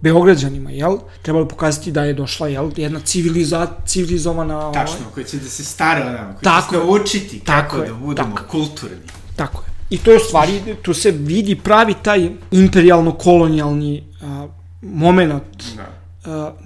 Beograđanima, 0.00 0.70
jel? 0.70 0.98
Trebalo 1.22 1.48
pokazati 1.48 1.92
da 1.92 2.04
je 2.04 2.14
došla 2.14 2.48
jel, 2.48 2.70
jedna 2.76 3.00
civiliza, 3.00 3.66
civilizovana... 3.86 4.58
Ovaj, 4.58 4.74
Tačno, 4.74 5.06
koji 5.14 5.26
će 5.26 5.36
da 5.36 5.48
se 5.48 5.64
stara 5.64 6.06
o 6.06 6.12
nama, 6.12 6.34
koji 6.34 6.44
Tako 6.44 6.74
će 6.74 6.80
se 6.80 6.86
naučiti 6.86 7.40
Tako 7.40 7.70
kako 7.70 7.82
je, 7.82 7.88
da 7.88 7.94
budemo 7.94 8.36
tako. 8.36 8.48
kulturni. 8.50 8.96
Tako 9.36 9.62
je. 9.62 9.68
I 9.90 9.98
to 9.98 10.10
je 10.10 10.16
u 10.16 10.20
stvari, 10.20 10.60
tu 10.82 10.94
se 10.94 11.10
vidi 11.10 11.56
pravi 11.56 11.94
taj 12.02 12.30
imperialno-kolonijalni 12.50 14.02
moment 14.82 15.32
Da. 15.76 16.56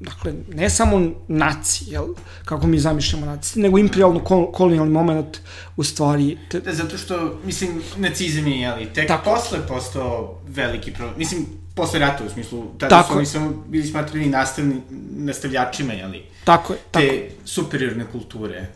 Dakle, 0.00 0.34
ne 0.48 0.70
samo 0.70 1.10
naci, 1.28 1.84
jel, 1.88 2.04
kako 2.44 2.66
mi 2.66 2.78
zamišljamo 2.78 3.26
naci, 3.26 3.60
nego 3.60 3.78
imperialno 3.78 4.20
kolonijalni 4.52 4.92
moment 4.92 5.40
u 5.76 5.84
stvari... 5.84 6.38
Te... 6.48 6.60
Da, 6.60 6.72
zato 6.74 6.98
što, 6.98 7.38
mislim, 7.44 7.82
nacizam 7.96 8.46
je, 8.46 8.60
jeli, 8.60 8.86
tek 8.94 9.08
Tako. 9.08 9.30
posle 9.30 9.66
postao 9.68 10.40
veliki 10.48 10.92
problem. 10.92 11.18
Mislim, 11.18 11.46
posle 11.74 11.98
rata, 11.98 12.24
u 12.24 12.30
smislu, 12.30 12.64
tada 12.78 12.96
tako 12.96 13.12
su 13.12 13.18
oni 13.18 13.26
samo 13.26 13.64
bili 13.68 13.86
smatrani 13.86 14.26
nastavni, 14.26 14.80
nastavljačima, 15.16 15.92
jeli, 15.92 16.24
tako 16.44 16.72
je, 16.72 16.78
tako. 16.90 17.06
te 17.06 17.30
superiorne 17.44 18.06
kulture. 18.12 18.66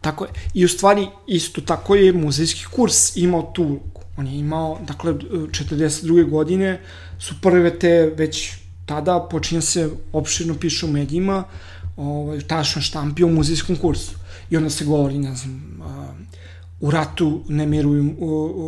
Tako 0.00 0.24
je. 0.24 0.30
I 0.54 0.64
u 0.64 0.68
stvari, 0.68 1.06
isto 1.26 1.60
tako 1.60 1.94
je 1.94 2.12
muzejski 2.12 2.64
kurs 2.64 3.16
imao 3.16 3.52
tu 3.54 3.62
ulogu. 3.62 4.00
On 4.16 4.26
je 4.26 4.38
imao, 4.38 4.78
dakle, 4.86 5.12
42. 5.12 6.30
godine 6.30 6.80
su 7.18 7.34
prve 7.40 7.78
te 7.78 8.12
već 8.16 8.52
tada 8.90 9.20
počinje 9.30 9.60
se 9.62 9.90
opširno 10.12 10.54
piše 10.54 10.86
u 10.86 10.88
medijima, 10.90 11.44
ovaj, 11.96 12.40
tašno 12.40 12.82
štampi 12.82 13.24
o 13.24 13.28
muzejskom 13.28 13.76
kursu. 13.76 14.16
I 14.50 14.56
onda 14.56 14.70
se 14.70 14.84
govori, 14.84 15.18
ne 15.18 15.34
znam, 15.34 15.82
a, 15.82 16.08
u 16.80 16.90
ratu 16.90 17.44
ne 17.48 17.66
miruju 17.66 18.14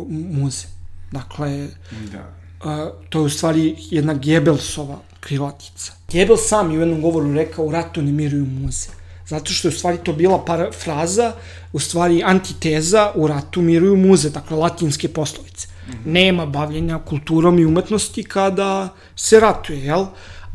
muze. 0.09 0.67
Dakle, 1.11 1.67
da. 2.11 2.29
a, 2.63 2.91
to 3.09 3.19
je 3.19 3.25
u 3.25 3.29
stvari 3.29 3.75
jedna 3.91 4.13
Gebelsova 4.13 4.99
krilatica. 5.19 5.93
Gebel 6.11 6.37
sam 6.37 6.71
je 6.71 6.77
u 6.77 6.81
jednom 6.81 7.01
govoru 7.01 7.33
rekao 7.33 7.65
u 7.65 7.71
ratu 7.71 8.01
ne 8.01 8.11
miruju 8.11 8.45
muze. 8.45 8.95
Zato 9.27 9.51
što 9.51 9.67
je 9.67 9.75
u 9.75 9.77
stvari 9.77 9.97
to 10.03 10.13
bila 10.13 10.45
para, 10.45 10.71
fraza, 10.71 11.33
u 11.73 11.79
stvari 11.79 12.23
antiteza 12.23 13.11
u 13.15 13.27
ratu 13.27 13.61
miruju 13.61 13.97
muze, 13.97 14.29
dakle 14.29 14.57
latinske 14.57 15.07
poslovice. 15.07 15.72
Nema 16.05 16.45
bavljenja 16.45 16.99
kulturom 16.99 17.59
i 17.59 17.65
umetnosti 17.65 18.23
kada 18.23 18.89
se 19.15 19.39
ratuje, 19.39 19.79
jel? 19.79 20.05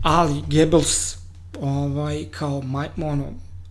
Ali 0.03 0.43
Goebbels, 0.51 1.17
ovaj, 1.61 2.25
kao 2.31 2.63
maj, 2.63 2.89
ono, 2.97 3.27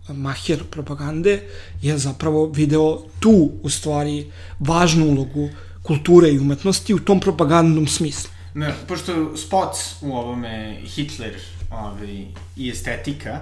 maher 0.08 0.64
propagande, 0.70 1.42
je 1.82 1.98
zapravo 1.98 2.46
video 2.46 3.02
tu, 3.20 3.50
u 3.62 3.70
stvari, 3.70 4.30
važnu 4.58 5.06
ulogu 5.06 5.48
kulture 5.82 6.30
i 6.30 6.38
umetnosti 6.38 6.94
u 6.94 6.98
tom 6.98 7.20
propagandnom 7.20 7.86
smislu. 7.86 8.30
Ne, 8.54 8.74
pošto 8.88 9.36
spots 9.36 10.02
u 10.02 10.12
ovome 10.12 10.80
Hitler 10.84 11.34
ovaj, 11.70 12.26
i 12.56 12.70
estetika, 12.70 13.40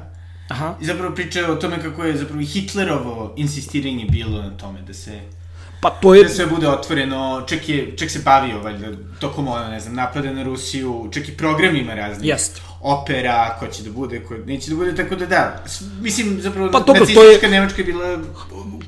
Aha. 0.48 0.74
I 0.80 0.84
zapravo 0.84 1.14
priča 1.14 1.52
o 1.52 1.56
tome 1.56 1.82
kako 1.82 2.04
je 2.04 2.16
zapravo 2.16 2.42
Hitlerovo 2.42 3.34
insistiranje 3.36 4.06
bilo 4.10 4.42
na 4.42 4.56
tome 4.56 4.82
da 4.82 4.94
se 4.94 5.20
Pa 5.80 5.90
to 5.90 6.14
je... 6.14 6.22
Da 6.22 6.28
sve 6.28 6.46
bude 6.46 6.68
otvoreno, 6.68 7.44
čak, 7.46 7.68
je, 7.68 7.96
čak 7.96 8.10
se 8.10 8.18
bavio, 8.24 8.60
valjda, 8.62 8.86
tokom 9.20 9.48
ono, 9.48 9.68
ne 9.68 9.80
znam, 9.80 9.94
napada 9.94 10.32
na 10.32 10.42
Rusiju, 10.42 11.08
čak 11.12 11.28
i 11.28 11.36
program 11.36 11.76
ima 11.76 11.94
razni. 11.94 12.28
Jest. 12.28 12.62
Opera, 12.80 13.56
ko 13.60 13.66
će 13.66 13.82
da 13.82 13.90
bude, 13.90 14.24
ko 14.24 14.34
neće 14.46 14.70
da 14.70 14.76
bude, 14.76 14.94
tako 14.94 15.16
da 15.16 15.26
da. 15.26 15.64
Mislim, 16.00 16.40
zapravo, 16.40 16.70
pa, 16.72 16.78
dobro, 16.78 17.00
nacistička 17.00 17.46
je... 17.46 17.50
Nemačka 17.50 17.82
je 17.82 17.84
bila, 17.84 18.18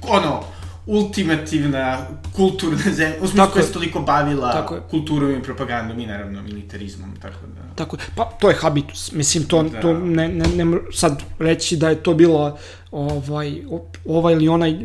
ono, 0.02 0.44
ultimativna 0.86 2.06
kulturna 2.36 2.92
zemlja, 2.98 3.16
u 3.20 3.26
smislu 3.26 3.46
koja 3.52 3.64
se 3.64 3.72
toliko 3.72 4.00
bavila 4.00 4.52
tako 4.52 4.80
kulturom 4.90 5.30
i 5.30 5.42
propagandom 5.42 6.00
i 6.00 6.06
naravno 6.06 6.42
militarizmom, 6.42 7.16
tako 7.22 7.46
da... 7.46 7.74
Tako 7.74 7.96
je, 7.96 8.02
pa 8.16 8.24
to 8.24 8.48
je 8.48 8.56
habitus, 8.56 9.12
mislim, 9.12 9.44
to, 9.44 9.62
da. 9.62 9.80
to 9.80 9.98
ne, 9.98 10.28
ne, 10.28 10.64
ne, 10.64 10.78
sad 10.92 11.22
reći 11.38 11.76
da 11.76 11.88
je 11.88 12.02
to 12.02 12.14
bila 12.14 12.58
ovaj, 12.90 13.62
ovaj 14.04 14.34
ili 14.34 14.48
onaj 14.48 14.78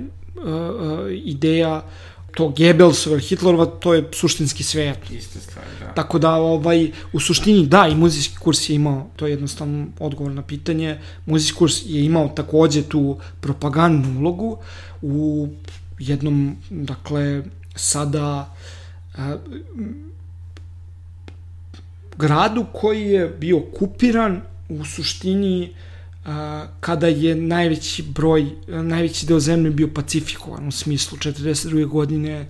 ideja 1.23 1.83
to 2.35 2.49
Goebbelsova 2.49 3.19
Hitlerova, 3.19 3.65
to 3.65 3.93
je 3.93 4.03
suštinski 4.11 4.63
sve. 4.63 4.95
Ista 5.11 5.39
stvar, 5.39 5.65
da. 5.79 5.93
Tako 5.93 6.19
da, 6.19 6.31
ovaj, 6.33 6.91
u 7.13 7.19
suštini, 7.19 7.67
da, 7.67 7.87
i 7.87 7.95
muzijski 7.95 8.37
kurs 8.37 8.69
je 8.69 8.75
imao, 8.75 9.09
to 9.15 9.25
je 9.25 9.31
jednostavno 9.31 9.87
odgovor 9.99 10.31
na 10.31 10.41
pitanje, 10.41 10.99
muzijski 11.25 11.57
kurs 11.57 11.81
je 11.85 12.05
imao 12.05 12.27
takođe 12.27 12.83
tu 12.83 13.17
propagandnu 13.41 14.19
ulogu 14.19 14.57
u 15.01 15.47
jednom, 15.99 16.55
dakle, 16.69 17.43
sada 17.75 18.55
a, 19.17 19.37
gradu 22.17 22.65
koji 22.73 23.01
je 23.01 23.27
bio 23.27 23.59
kupiran 23.59 24.41
u 24.69 24.85
suštini 24.85 25.69
a, 25.69 25.92
kada 26.79 27.07
je 27.07 27.35
najveći 27.35 28.03
broj, 28.03 28.45
najveći 28.67 29.25
deo 29.25 29.39
zemlje 29.39 29.71
bio 29.71 29.87
pacifikovan 29.87 30.67
u 30.67 30.71
smislu 30.71 31.17
42. 31.17 31.85
godine 31.85 32.47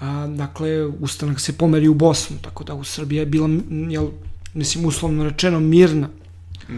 a, 0.00 0.26
dakle 0.26 0.86
ustanak 0.86 1.40
se 1.40 1.58
pomeri 1.58 1.88
u 1.88 1.94
Bosnu 1.94 2.36
tako 2.42 2.64
da 2.64 2.74
u 2.74 2.84
Srbiji 2.84 3.18
je 3.18 3.26
bila 3.26 3.48
jel, 3.90 4.08
mislim 4.54 4.84
uslovno 4.84 5.24
rečeno 5.24 5.60
mirna 5.60 6.08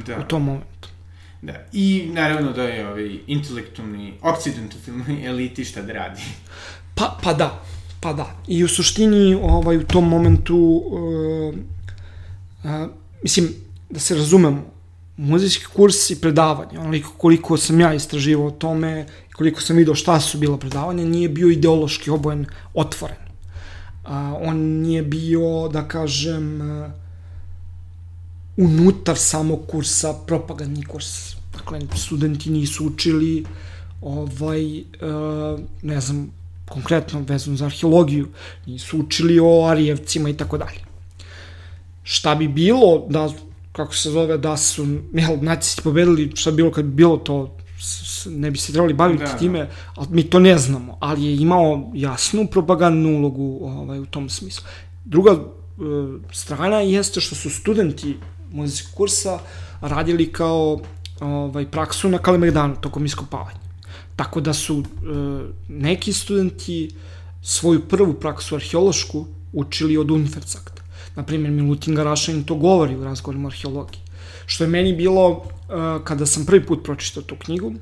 da. 0.06 0.18
u 0.18 0.28
tom 0.28 0.44
momentu 0.44 0.88
Da, 1.42 1.52
i 1.72 2.10
naravno 2.12 2.52
da 2.52 2.62
je 2.62 2.88
ovaj 2.88 3.18
intelektualni, 3.26 4.12
occidentalni 4.22 5.24
eliti 5.26 5.64
šta 5.64 5.82
da 5.82 5.92
radi. 5.92 6.22
Pa, 6.94 7.18
pa 7.22 7.32
da, 7.34 7.62
pa 8.00 8.12
da. 8.12 8.36
I 8.48 8.64
u 8.64 8.68
suštini 8.68 9.34
ovaj, 9.42 9.76
u 9.76 9.84
tom 9.84 10.08
momentu, 10.08 10.56
uh, 10.56 11.54
uh, 12.64 12.90
mislim, 13.22 13.48
da 13.90 14.00
se 14.00 14.14
razumemo, 14.14 14.64
muzejski 15.20 15.64
kurs 15.64 16.10
i 16.10 16.20
predavanje, 16.20 16.78
onoliko 16.78 17.12
koliko 17.18 17.56
sam 17.56 17.80
ja 17.80 17.94
istraživao 17.94 18.46
o 18.46 18.50
tome, 18.50 19.06
koliko 19.36 19.60
sam 19.60 19.76
vidio 19.76 19.94
šta 19.94 20.20
su 20.20 20.38
bila 20.38 20.58
predavanja, 20.58 21.04
nije 21.04 21.28
bio 21.28 21.50
ideološki 21.50 22.10
obojen 22.10 22.46
otvoren. 22.74 23.16
A, 24.04 24.36
on 24.42 24.56
nije 24.56 25.02
bio, 25.02 25.68
da 25.68 25.88
kažem, 25.88 26.60
unutar 28.56 29.16
samog 29.16 29.66
kursa 29.68 30.14
propagandni 30.26 30.84
kurs. 30.84 31.34
Dakle, 31.52 31.80
studenti 31.96 32.50
nisu 32.50 32.86
učili 32.86 33.44
ovaj, 34.02 34.82
ne 35.82 36.00
znam, 36.00 36.30
konkretno 36.68 37.20
vezano 37.20 37.56
za 37.56 37.66
arheologiju, 37.66 38.28
nisu 38.66 38.98
učili 38.98 39.38
o 39.40 39.66
Arijevcima 39.66 40.28
i 40.28 40.36
tako 40.36 40.58
dalje. 40.58 40.80
Šta 42.02 42.34
bi 42.34 42.48
bilo 42.48 43.06
da 43.08 43.28
kako 43.80 43.94
se 43.94 44.10
zove, 44.10 44.38
da 44.38 44.56
su, 44.56 44.86
jel, 45.12 45.38
nacisti 45.40 45.82
pobedili, 45.82 46.30
šta 46.34 46.50
bilo 46.50 46.70
kad 46.70 46.84
bi 46.84 46.94
bilo 46.94 47.16
to, 47.16 47.56
ne 48.26 48.50
bi 48.50 48.58
se 48.58 48.72
trebali 48.72 48.94
baviti 48.94 49.24
da, 49.24 49.30
da. 49.32 49.38
time, 49.38 49.68
ali 49.94 50.08
mi 50.10 50.22
to 50.22 50.38
ne 50.38 50.58
znamo, 50.58 50.96
ali 51.00 51.24
je 51.24 51.36
imao 51.36 51.90
jasnu 51.94 52.46
propagandnu 52.46 53.16
ulogu 53.18 53.58
ovaj, 53.62 54.00
u 54.00 54.06
tom 54.06 54.28
smislu. 54.28 54.64
Druga 55.04 55.32
e, 55.32 55.38
strana 56.32 56.80
jeste 56.80 57.20
što 57.20 57.34
su 57.34 57.50
studenti 57.50 58.16
muzikog 58.52 58.94
kursa 58.94 59.38
radili 59.80 60.32
kao 60.32 60.80
ovaj, 61.20 61.70
praksu 61.70 62.08
na 62.08 62.18
Kalemegdanu 62.18 62.76
tokom 62.80 63.04
iskopavanja. 63.04 63.60
Tako 64.16 64.40
da 64.40 64.52
su 64.52 64.82
e, 64.82 64.84
neki 65.68 66.12
studenti 66.12 66.90
svoju 67.42 67.80
prvu 67.88 68.14
praksu 68.14 68.54
arheološku 68.54 69.26
učili 69.52 69.96
od 69.96 70.10
Unfercakta 70.10 70.79
na 71.16 71.22
primjer 71.22 71.52
Milutin 71.52 71.94
Garašanin 71.94 72.44
to 72.44 72.54
govori 72.54 72.96
u 72.96 73.04
razgovorima 73.04 73.48
o 73.48 73.50
arheologiji. 73.50 74.00
Što 74.46 74.64
je 74.64 74.68
meni 74.68 74.92
bilo, 74.96 75.28
uh, 75.30 75.44
kada 76.04 76.26
sam 76.26 76.46
prvi 76.46 76.66
put 76.66 76.84
pročitao 76.84 77.22
tu 77.22 77.36
knjigu, 77.36 77.74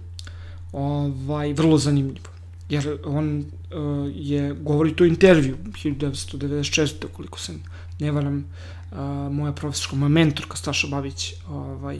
ovaj, 0.72 1.52
vrlo 1.52 1.78
zanimljivo. 1.78 2.28
Jer 2.68 2.98
on 3.04 3.38
uh, 3.38 4.10
je, 4.14 4.54
govori 4.54 4.96
to 4.96 5.04
intervju, 5.04 5.56
1996. 5.84 7.06
koliko 7.12 7.40
se 7.40 7.52
ne 7.98 8.12
varam, 8.12 8.44
uh, 8.92 8.98
moja 9.32 9.52
profesorka, 9.52 9.96
moja 9.96 10.08
mentorka 10.08 10.56
Staša 10.56 10.86
Babić, 10.86 11.34
ovaj, 11.50 11.98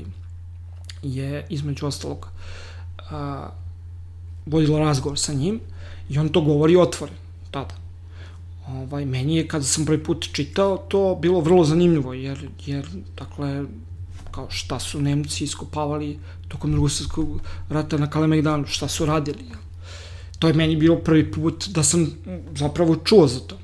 je 1.02 1.46
između 1.50 1.86
ostalog 1.86 2.28
uh, 2.98 3.08
vodila 4.46 4.78
razgovor 4.78 5.18
sa 5.18 5.32
njim 5.32 5.60
i 6.08 6.18
on 6.18 6.28
to 6.28 6.40
govori 6.40 6.76
otvoren, 6.76 7.14
tada 7.50 7.87
ovaj, 8.68 9.04
meni 9.04 9.36
je 9.36 9.48
kada 9.48 9.64
sam 9.64 9.86
prvi 9.86 10.04
put 10.04 10.28
čitao 10.32 10.76
to 10.76 11.18
bilo 11.22 11.40
vrlo 11.40 11.64
zanimljivo, 11.64 12.12
jer, 12.12 12.48
jer 12.66 12.88
dakle, 13.16 13.64
kao 14.30 14.50
šta 14.50 14.78
su 14.80 15.00
Nemci 15.00 15.44
iskopavali 15.44 16.18
tokom 16.48 16.72
drugog 16.72 16.90
svjetskog 16.90 17.40
rata 17.68 17.96
na 17.96 18.10
Kalemegdanu, 18.10 18.66
šta 18.66 18.88
su 18.88 19.06
radili. 19.06 19.44
To 20.38 20.48
je 20.48 20.54
meni 20.54 20.76
bilo 20.76 20.96
prvi 20.96 21.32
put 21.32 21.68
da 21.68 21.82
sam 21.82 22.10
zapravo 22.54 22.96
čuo 22.96 23.26
za 23.26 23.40
to. 23.40 23.58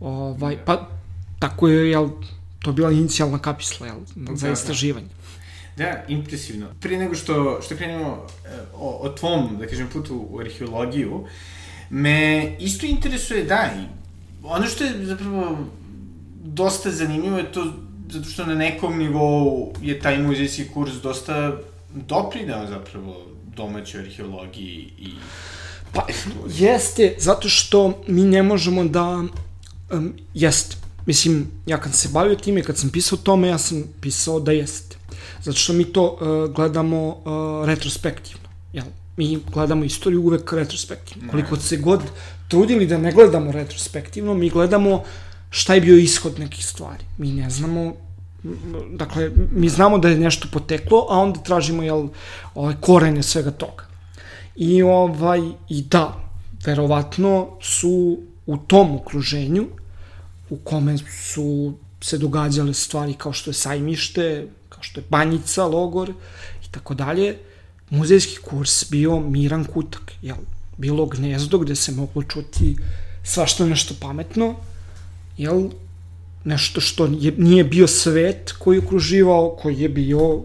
Ovaj, 0.00 0.64
pa 0.64 0.88
tako 1.38 1.68
je, 1.68 1.90
jel, 1.90 2.08
to 2.58 2.72
bila 2.72 2.90
inicijalna 2.90 3.38
kapisla, 3.38 3.86
jel, 3.86 3.98
za 4.34 4.46
da, 4.46 4.52
istraživanje. 4.52 5.06
Da. 5.76 5.84
da, 5.84 6.04
impresivno. 6.08 6.66
Prije 6.80 6.98
nego 6.98 7.14
što, 7.14 7.60
što 7.62 7.76
krenemo 7.76 8.26
eh, 8.44 8.48
o, 8.74 8.98
o 9.02 9.08
tvom, 9.08 9.56
da 9.58 9.66
kažem, 9.66 9.88
putu 9.92 10.26
u 10.30 10.38
arheologiju, 10.40 11.24
me 11.90 12.56
isto 12.60 12.86
interesuje, 12.86 13.44
da, 13.44 13.70
i 13.80 14.01
ono 14.44 14.66
što 14.66 14.84
je 14.84 15.06
zapravo 15.06 15.58
dosta 16.44 16.90
zanimljivo 16.90 17.38
je 17.38 17.52
to 17.52 17.72
zato 18.10 18.24
što 18.24 18.46
na 18.46 18.54
nekom 18.54 18.98
nivou 18.98 19.72
je 19.82 20.00
taj 20.00 20.22
muzejski 20.22 20.68
kurs 20.74 20.92
dosta 20.92 21.56
doprinao 21.94 22.66
zapravo 22.66 23.26
domaćoj 23.56 24.00
arheologiji 24.00 24.90
i 24.98 25.08
Pa, 25.92 26.06
jeste, 26.48 27.14
zato 27.18 27.48
što 27.48 28.02
mi 28.06 28.22
ne 28.22 28.42
možemo 28.42 28.84
da, 28.84 29.24
um, 29.90 30.12
jeste, 30.34 30.76
Mislim, 31.06 31.46
ja 31.66 31.80
kad 31.80 31.94
se 31.94 32.08
bavio 32.08 32.34
time, 32.34 32.62
kad 32.62 32.78
sam 32.78 32.90
pisao 32.90 33.18
tome, 33.18 33.48
ja 33.48 33.58
sam 33.58 33.84
pisao 34.00 34.40
da 34.40 34.52
jeste. 34.52 34.96
Zato 35.42 35.58
što 35.58 35.72
mi 35.72 35.84
to 35.84 36.18
uh, 36.20 36.54
gledamo 36.54 37.08
uh, 37.08 37.66
retrospektivno. 37.66 38.48
Jel? 38.72 38.84
Mi 39.16 39.38
gledamo 39.52 39.84
istoriju 39.84 40.22
uvek 40.22 40.52
retrospektivno. 40.52 41.30
Koliko 41.30 41.56
se 41.56 41.76
god 41.76 42.00
trudili 42.52 42.86
da 42.86 42.98
ne 42.98 43.12
gledamo 43.12 43.52
retrospektivno, 43.52 44.34
mi 44.34 44.50
gledamo 44.50 45.02
šta 45.50 45.74
je 45.74 45.80
bio 45.80 45.96
ishod 45.96 46.38
nekih 46.38 46.66
stvari. 46.66 47.04
Mi 47.18 47.32
ne 47.32 47.50
znamo 47.50 47.94
dakle, 48.90 49.30
mi 49.52 49.68
znamo 49.68 49.98
da 49.98 50.08
je 50.08 50.18
nešto 50.18 50.48
poteklo, 50.52 51.06
a 51.10 51.18
onda 51.18 51.40
tražimo, 51.40 51.82
jel, 51.82 52.08
ovaj, 52.54 52.74
korene 52.80 53.22
svega 53.22 53.50
toga. 53.50 53.86
I, 54.56 54.82
ovaj, 54.82 55.40
i 55.68 55.82
da, 55.82 56.16
verovatno 56.66 57.56
su 57.62 58.18
u 58.46 58.56
tom 58.56 58.96
okruženju 58.96 59.66
u 60.50 60.56
kome 60.56 60.98
su 60.98 61.74
se 62.00 62.18
događale 62.18 62.74
stvari 62.74 63.14
kao 63.14 63.32
što 63.32 63.50
je 63.50 63.54
sajmište, 63.54 64.48
kao 64.68 64.82
što 64.82 65.00
je 65.00 65.06
banjica, 65.10 65.64
logor 65.66 66.10
i 66.66 66.70
tako 66.70 66.94
dalje, 66.94 67.38
muzejski 67.90 68.36
kurs 68.36 68.90
bio 68.90 69.20
miran 69.20 69.64
kutak, 69.64 70.12
jel? 70.22 70.36
Bilo 70.82 71.06
gnezdo 71.06 71.58
gde 71.58 71.76
se 71.76 71.92
moglo 71.92 72.22
čuti 72.22 72.76
svašta 73.22 73.66
nešto 73.66 73.94
pametno, 74.00 74.54
jel? 75.38 75.68
Nešto 76.44 76.80
što 76.80 77.06
je, 77.06 77.32
nije 77.38 77.64
bio 77.64 77.86
svet 77.86 78.52
koji 78.58 78.76
je 78.76 78.84
okruživao, 78.84 79.56
koji 79.62 79.80
je 79.80 79.88
bio 79.88 80.42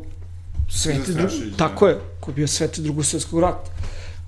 svet, 0.69 1.09
dru... 1.09 1.23
Da. 1.23 1.57
tako 1.57 1.87
je, 1.87 1.97
koji 2.19 2.33
je 2.33 2.35
bio 2.35 2.47
svet 2.47 2.79
drugog 2.79 3.05
svetskog 3.05 3.39
rata 3.39 3.71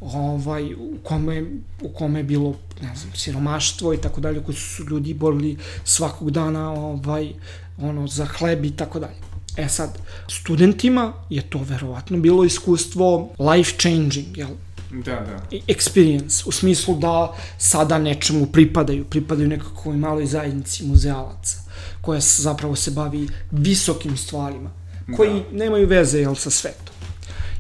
ovaj, 0.02 0.74
u, 0.74 0.98
kome, 1.04 1.44
u 1.82 1.90
kome 1.90 2.20
je 2.20 2.24
bilo 2.24 2.56
ne 2.82 2.96
znam, 2.96 3.12
siromaštvo 3.16 3.94
i 3.94 3.98
tako 3.98 4.22
dalje, 4.22 4.44
koji 4.44 4.56
su 4.56 4.84
ljudi 4.84 5.14
borili 5.14 5.58
svakog 5.84 6.32
dana 6.32 6.72
ovaj, 6.72 7.34
ono, 7.78 8.08
za 8.08 8.26
hleb 8.26 8.66
i 8.66 8.72
tako 8.72 9.00
dalje. 9.00 9.20
E 9.58 9.70
sad, 9.70 9.98
studentima 10.28 11.14
je 11.30 11.42
to 11.42 11.60
verovatno 11.64 12.18
bilo 12.18 12.44
iskustvo 12.44 13.30
life 13.40 13.78
changing, 13.78 14.38
jel? 14.38 14.50
Da, 14.92 15.16
da. 15.16 15.58
Experience, 15.68 16.48
u 16.48 16.52
smislu 16.52 16.96
da 16.96 17.36
sada 17.58 17.98
nečemu 17.98 18.46
pripadaju, 18.46 19.06
pripadaju 19.06 19.48
nekakvoj 19.48 19.98
maloj 19.98 20.26
zajednici 20.26 20.86
muzealaca, 20.86 21.58
koja 22.02 22.20
zapravo 22.20 22.76
se 22.76 22.92
bavi 22.92 23.28
visokim 23.52 24.18
stvarima, 24.18 24.72
koji 25.18 25.34
da. 25.34 25.58
nemaju 25.58 25.88
veze, 25.88 26.20
jel, 26.20 26.36
sa 26.36 26.50
svetom. 26.50 26.96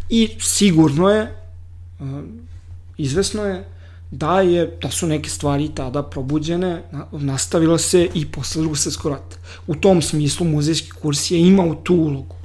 I 0.09 0.29
sigurno 0.39 1.09
je, 1.09 1.35
izvesno 2.97 3.43
je, 3.45 3.65
da 4.11 4.41
je 4.41 4.77
da 4.81 4.91
su 4.91 5.07
neke 5.07 5.29
stvari 5.29 5.69
tada 5.75 6.03
probuđene, 6.03 6.83
nastavila 7.11 7.77
se 7.77 8.07
i 8.13 8.25
posle 8.31 8.61
drugog 8.61 8.77
svetskog 8.77 9.11
rata. 9.11 9.37
U 9.67 9.75
tom 9.75 10.01
smislu 10.01 10.45
muzejski 10.45 10.91
kurs 10.91 11.31
je 11.31 11.39
imao 11.39 11.75
tu 11.75 11.95
ulogu 11.95 12.35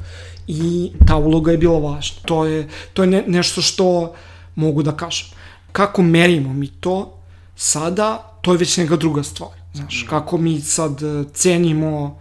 i 0.46 0.92
ta 1.06 1.16
uloga 1.16 1.52
je 1.52 1.58
bila 1.58 1.78
važna. 1.78 2.18
To 2.24 2.44
je, 2.44 2.68
to 2.92 3.02
je 3.02 3.06
ne, 3.06 3.24
nešto 3.26 3.62
što 3.62 4.14
mogu 4.54 4.82
da 4.82 4.96
kažem. 4.96 5.28
Kako 5.72 6.02
merimo 6.02 6.52
mi 6.52 6.66
to 6.68 7.18
sada, 7.56 8.38
to 8.42 8.52
je 8.52 8.58
već 8.58 8.76
neka 8.76 8.96
druga 8.96 9.22
stvar. 9.22 9.50
Znaš, 9.74 10.02
mm. 10.04 10.08
kako 10.08 10.38
mi 10.38 10.60
sad 10.60 11.02
e, 11.02 11.24
cenimo 11.34 12.18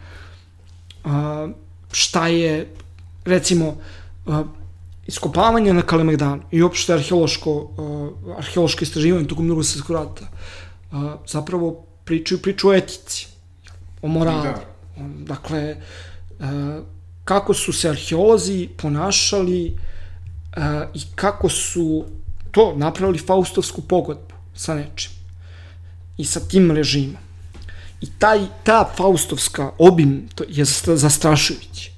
a, 1.04 1.48
šta 1.92 2.28
je, 2.28 2.74
recimo, 3.26 3.76
a, 4.28 4.44
iskopavanje 5.08 5.74
na 5.74 5.82
Kalemegdanu 5.82 6.44
i 6.52 6.62
uopšte 6.64 6.94
arheološko, 6.94 7.52
uh, 7.52 8.38
arheološko 8.38 8.84
istraživanje 8.84 9.28
tokom 9.28 9.48
drugog 9.48 9.66
svjetskog 9.66 9.96
rata 9.96 10.28
uh, 10.92 11.12
zapravo 11.28 11.86
pričaju 12.04 12.42
priču 12.42 12.70
o 12.70 12.74
etici, 12.74 13.28
o 14.02 14.08
moralu. 14.08 14.44
Da. 14.44 14.56
Dakle, 15.26 15.76
uh, 16.40 16.46
kako 17.24 17.54
su 17.54 17.74
se 17.74 17.90
arheolozi 17.90 18.70
ponašali 18.78 19.78
uh, 20.58 20.64
i 20.94 21.02
kako 21.16 21.50
su 21.50 22.06
to 22.54 22.74
napravili 22.78 23.18
faustovsku 23.18 23.82
pogodbu 23.82 24.36
sa 24.56 24.76
nečim 24.76 25.12
i 26.18 26.26
sa 26.26 26.40
tim 26.40 26.72
režimom. 26.72 27.22
I 28.02 28.08
taj, 28.20 28.46
ta 28.64 28.86
faustovska 28.98 29.72
obim 29.78 30.28
to 30.36 30.44
je 30.48 30.66
zastrašujući. 30.96 31.92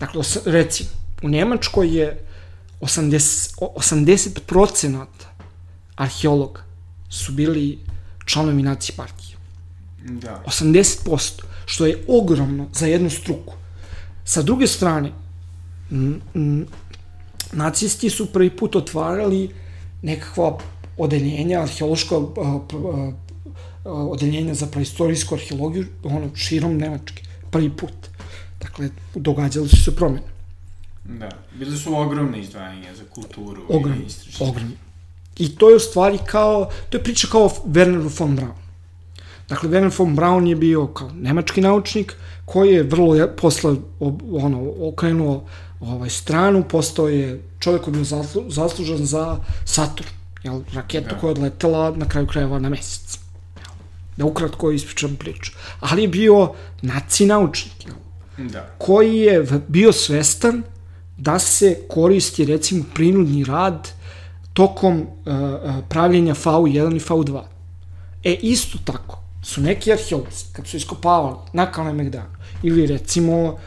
Dakle, 0.00 0.22
recimo, 0.44 0.90
u 1.22 1.28
Nemačkoj 1.28 1.96
je 1.96 2.24
80, 2.80 3.54
80% 3.58 5.04
arheologa 5.96 6.62
su 7.08 7.32
bili 7.32 7.78
članovi 8.24 8.62
nacije 8.62 8.96
partije. 8.96 9.36
Da. 10.04 10.42
80%, 10.46 11.42
što 11.66 11.86
je 11.86 12.04
ogromno 12.08 12.68
za 12.72 12.86
jednu 12.86 13.10
struku. 13.10 13.54
Sa 14.24 14.42
druge 14.42 14.66
strane, 14.66 15.12
nacisti 17.52 18.10
su 18.10 18.26
prvi 18.26 18.50
put 18.50 18.76
otvarali 18.76 19.54
nekakva 20.06 20.58
odeljenja, 20.96 21.62
arheološka 21.62 22.20
odeljenja 23.84 24.54
za 24.54 24.66
praistorijsku 24.66 25.34
arheologiju, 25.34 25.86
ono, 26.04 26.30
širom 26.34 26.76
Nemačke, 26.76 27.22
prvi 27.50 27.70
put. 27.70 28.10
Dakle, 28.60 28.90
događali 29.14 29.68
su 29.68 29.82
se 29.84 29.96
promene. 29.96 30.26
Da, 31.04 31.28
bile 31.58 31.76
su 31.76 31.94
ogromne 31.94 32.40
izdvajanja 32.40 32.94
za 32.94 33.04
kulturu 33.14 33.62
Ogrom, 33.68 34.00
i 34.02 34.06
istraživanje. 34.06 34.50
Ogromne. 34.50 34.76
I 35.38 35.56
to 35.56 35.70
je 35.70 35.76
u 35.76 35.80
stvari 35.80 36.18
kao, 36.26 36.70
to 36.90 36.98
je 36.98 37.04
priča 37.04 37.28
kao 37.30 37.50
Werner 37.66 38.10
von 38.18 38.36
Braun. 38.36 38.54
Dakle, 39.48 39.68
Werner 39.70 39.98
von 39.98 40.16
Braun 40.16 40.46
je 40.46 40.56
bio 40.56 40.86
kao 40.86 41.10
nemački 41.14 41.60
naučnik 41.60 42.16
koji 42.44 42.74
je 42.74 42.82
vrlo 42.82 43.28
posle 43.36 43.76
ono, 44.32 44.72
okrenuo 44.88 45.44
ovaj, 45.80 46.10
stranu, 46.10 46.64
postao 46.68 47.08
je 47.08 47.42
čovjek 47.58 47.82
koji 47.82 47.94
je 47.94 48.04
bio 48.04 48.22
zaslužan 48.48 49.06
za 49.06 49.38
Saturn, 49.64 50.08
jel, 50.42 50.60
raketu 50.72 51.08
da. 51.08 51.20
koja 51.20 51.28
je 51.28 51.32
odletela 51.32 51.90
na 51.96 52.08
kraju 52.08 52.26
krajeva 52.26 52.58
na 52.58 52.68
mesec. 52.68 53.18
Da 54.16 54.24
ukratko 54.24 54.70
ispričam 54.70 55.16
priču. 55.16 55.52
Ali 55.80 56.02
je 56.02 56.08
bio 56.08 56.52
naci 56.82 57.26
naučnik, 57.26 57.86
jel, 57.86 58.48
da. 58.48 58.74
koji 58.78 59.16
je 59.16 59.46
bio 59.68 59.92
svestan 59.92 60.62
da 61.16 61.38
se 61.38 61.78
koristi 61.88 62.44
recimo 62.44 62.84
prinudni 62.94 63.44
rad 63.44 63.88
tokom 64.52 65.00
uh, 65.00 65.06
pravljenja 65.88 66.34
FAU1 66.34 66.96
i 66.96 67.00
FAU2. 67.00 67.42
E, 68.24 68.34
isto 68.34 68.78
tako 68.84 69.18
su 69.42 69.60
neki 69.60 69.92
arheolozi, 69.92 70.44
kad 70.52 70.66
su 70.66 70.76
iskopavali 70.76 71.36
na 71.52 71.72
Kalemegdanu 71.72 72.36
ili 72.62 72.86
recimo 72.86 73.58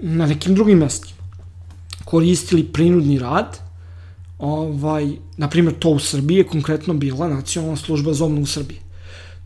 na 0.00 0.26
nekim 0.26 0.54
drugim 0.54 0.78
mestima, 0.78 1.21
koristili 2.12 2.64
prinudni 2.64 3.18
rad, 3.18 3.58
ovaj, 4.38 5.06
na 5.36 5.48
primjer 5.48 5.74
to 5.78 5.90
u 5.90 5.98
Srbiji 5.98 6.36
je 6.36 6.46
konkretno 6.46 6.94
bila 6.94 7.28
nacionalna 7.28 7.76
služba 7.76 8.12
za 8.12 8.24
obnovu 8.24 8.46
Srbije. 8.46 8.80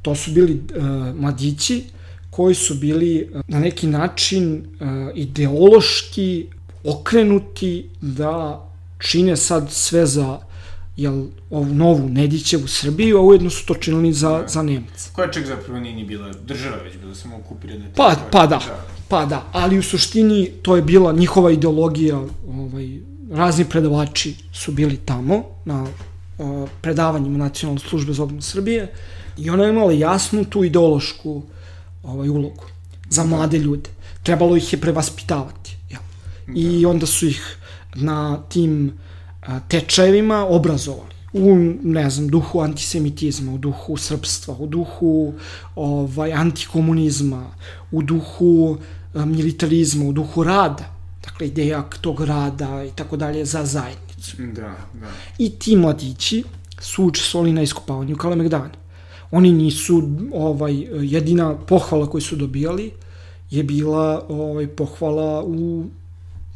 To 0.03 0.15
su 0.15 0.33
bili 0.33 0.55
uh, 0.55 0.85
mladići 1.21 1.85
koji 2.31 2.55
su 2.55 2.75
bili 2.75 3.29
uh, 3.31 3.41
na 3.49 3.61
neki 3.61 3.87
način 3.87 4.57
uh, 4.59 4.89
ideološki 5.15 6.47
okrenuti 6.85 7.89
da 8.01 8.67
čine 8.99 9.37
sad 9.37 9.71
sve 9.71 10.07
za 10.07 10.39
jel, 10.97 11.25
ovu 11.51 11.75
novu 11.75 12.09
Nedićevu 12.09 12.67
Srbiju, 12.67 13.19
a 13.19 13.23
ujedno 13.23 13.51
su 13.51 13.67
to 13.67 13.75
činili 13.75 14.13
za, 14.13 14.31
da. 14.31 14.49
za 14.49 14.63
Nemce. 14.63 15.11
Koja 15.13 15.31
čak 15.31 15.47
zapravo 15.47 15.81
nije 15.81 15.95
ni 15.95 16.05
bila 16.05 16.33
država, 16.33 16.83
već 16.83 16.99
bila 16.99 17.15
samo 17.15 17.37
okupirana 17.37 17.85
Pa, 17.97 18.15
pa 18.33 18.47
da, 18.47 18.59
da, 18.59 18.96
pa 19.09 19.25
da, 19.27 19.45
ali 19.53 19.79
u 19.79 19.83
suštini 19.83 20.51
to 20.63 20.77
je 20.77 20.83
bila 20.83 21.13
njihova 21.13 21.51
ideologija, 21.51 22.17
ovaj, 22.49 22.99
razni 23.31 23.65
predavači 23.65 24.35
su 24.53 24.73
bili 24.73 24.97
tamo 24.97 25.45
na 25.65 25.83
uh, 25.83 26.69
predavanjima 26.81 27.39
Nacionalne 27.39 27.81
službe 27.81 28.13
za 28.13 28.23
obnovu 28.23 28.43
Srbije 28.43 28.93
i 29.37 29.51
ona 29.51 29.65
je 29.65 29.71
imala 29.71 29.93
jasnu 29.93 30.45
tu 30.45 30.65
ideološku 30.65 31.43
ovaj, 32.03 32.29
ulogu 32.29 32.65
za 33.11 33.23
da. 33.23 33.29
mlade 33.29 33.59
ljude. 33.59 33.91
Trebalo 34.23 34.57
ih 34.57 34.73
je 34.73 34.81
prevaspitavati 34.81 35.77
i 36.55 36.83
da. 36.83 36.89
onda 36.89 37.07
su 37.07 37.27
ih 37.27 37.57
na 37.95 38.43
tim 38.49 38.93
tečajevima 39.69 40.47
obrazovali 40.47 41.16
u, 41.33 41.57
ne 41.83 42.11
znam, 42.11 42.29
duhu 42.29 42.61
antisemitizma, 42.61 43.53
u 43.53 43.59
duhu 43.59 43.97
srpstva, 43.97 44.57
u 44.59 44.67
duhu 44.67 45.35
ovaj, 45.75 46.33
antikomunizma, 46.33 47.51
u 47.93 48.03
duhu 48.03 48.79
militarizma, 49.15 50.05
u 50.05 50.13
duhu 50.13 50.45
rada, 50.45 50.85
dakle 51.25 51.47
ideja 51.47 51.83
tog 52.01 52.21
rada 52.21 52.85
i 52.85 52.91
tako 52.91 53.17
dalje 53.17 53.45
za 53.45 53.65
zajednicu. 53.65 54.37
Da, 54.37 54.77
da. 55.01 55.07
I 55.39 55.51
ti 55.51 55.77
mladići 55.77 56.45
su 56.81 57.05
učestvovali 57.05 57.53
na 57.53 57.63
iskopavanju 57.63 58.17
Kalemegdana. 58.17 58.71
Oni 59.31 59.53
nisu, 59.53 60.03
ovaj, 60.33 60.75
jedina 60.93 61.55
pohvala 61.55 62.11
koju 62.11 62.21
su 62.21 62.37
dobijali 62.37 62.93
je 63.51 63.63
bila 63.63 64.25
ovaj, 64.29 64.67
pohvala 64.67 65.45
u 65.45 65.87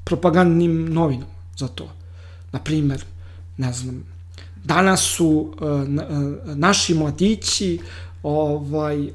propagandnim 0.05 0.93
novinama 0.93 1.33
za 1.57 1.69
to. 1.69 1.89
Naprimer, 2.53 3.05
ne 3.57 3.73
znam, 3.73 4.05
danas 4.65 5.01
su 5.01 5.27
uh, 5.29 5.63
uh, 5.63 5.87
naši 6.57 6.95
mladići 6.95 7.79
ovaj, 8.23 9.07
uh, 9.07 9.11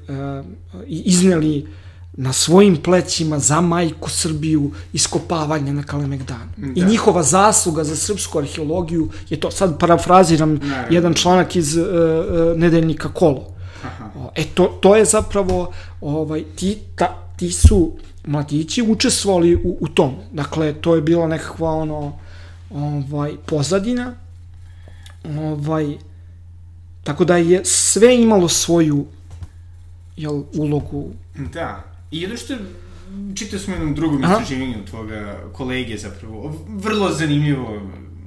izneli 0.87 1.67
na 2.17 2.33
svojim 2.33 2.77
plećima 2.77 3.39
za 3.39 3.61
majku 3.61 4.09
Srbiju 4.09 4.71
iskopavanja 4.93 5.73
na 5.73 5.83
Kalemegdanu. 5.83 6.51
Da. 6.57 6.81
I 6.81 6.85
njihova 6.85 7.23
zasluga 7.23 7.83
za 7.83 7.95
srpsku 7.95 8.39
arheologiju 8.39 9.09
je 9.29 9.39
to. 9.39 9.51
Sad 9.51 9.79
parafraziram 9.79 10.53
Naravno. 10.53 10.95
jedan 10.95 11.13
članak 11.13 11.55
iz 11.55 11.77
uh, 11.77 11.85
nedeljnika 12.55 13.09
Kolo. 13.13 13.47
Aha. 13.83 14.29
E, 14.35 14.43
to, 14.53 14.65
to 14.81 14.95
je 14.95 15.05
zapravo, 15.05 15.71
ovaj, 16.01 16.43
ti, 16.55 16.77
ta, 16.95 17.17
ti 17.37 17.51
su 17.51 17.91
mladići 18.25 18.81
učestvovali 18.81 19.55
u, 19.55 19.77
u 19.79 19.87
tom. 19.87 20.15
Dakle, 20.31 20.73
to 20.73 20.95
je 20.95 21.01
bila 21.01 21.27
nekakva 21.27 21.71
ono, 21.71 22.13
ovaj, 22.69 23.33
pozadina, 23.45 24.13
ovaj, 25.39 25.97
tako 27.03 27.25
da 27.25 27.37
je 27.37 27.65
sve 27.65 28.15
imalo 28.21 28.47
svoju 28.47 29.05
jel, 30.17 30.43
ulogu. 30.53 31.11
Da. 31.53 31.83
I 32.11 32.21
jedno 32.21 32.37
što 32.37 32.53
čitao 33.35 33.59
smo 33.59 33.73
u 33.73 33.77
jednom 33.77 33.95
drugom 33.95 34.23
Aha. 34.23 34.33
istraživanju 34.33 34.85
tvoga 34.89 35.39
kolege 35.53 35.97
zapravo, 35.97 36.55
vrlo 36.67 37.11
zanimljivo 37.11 37.81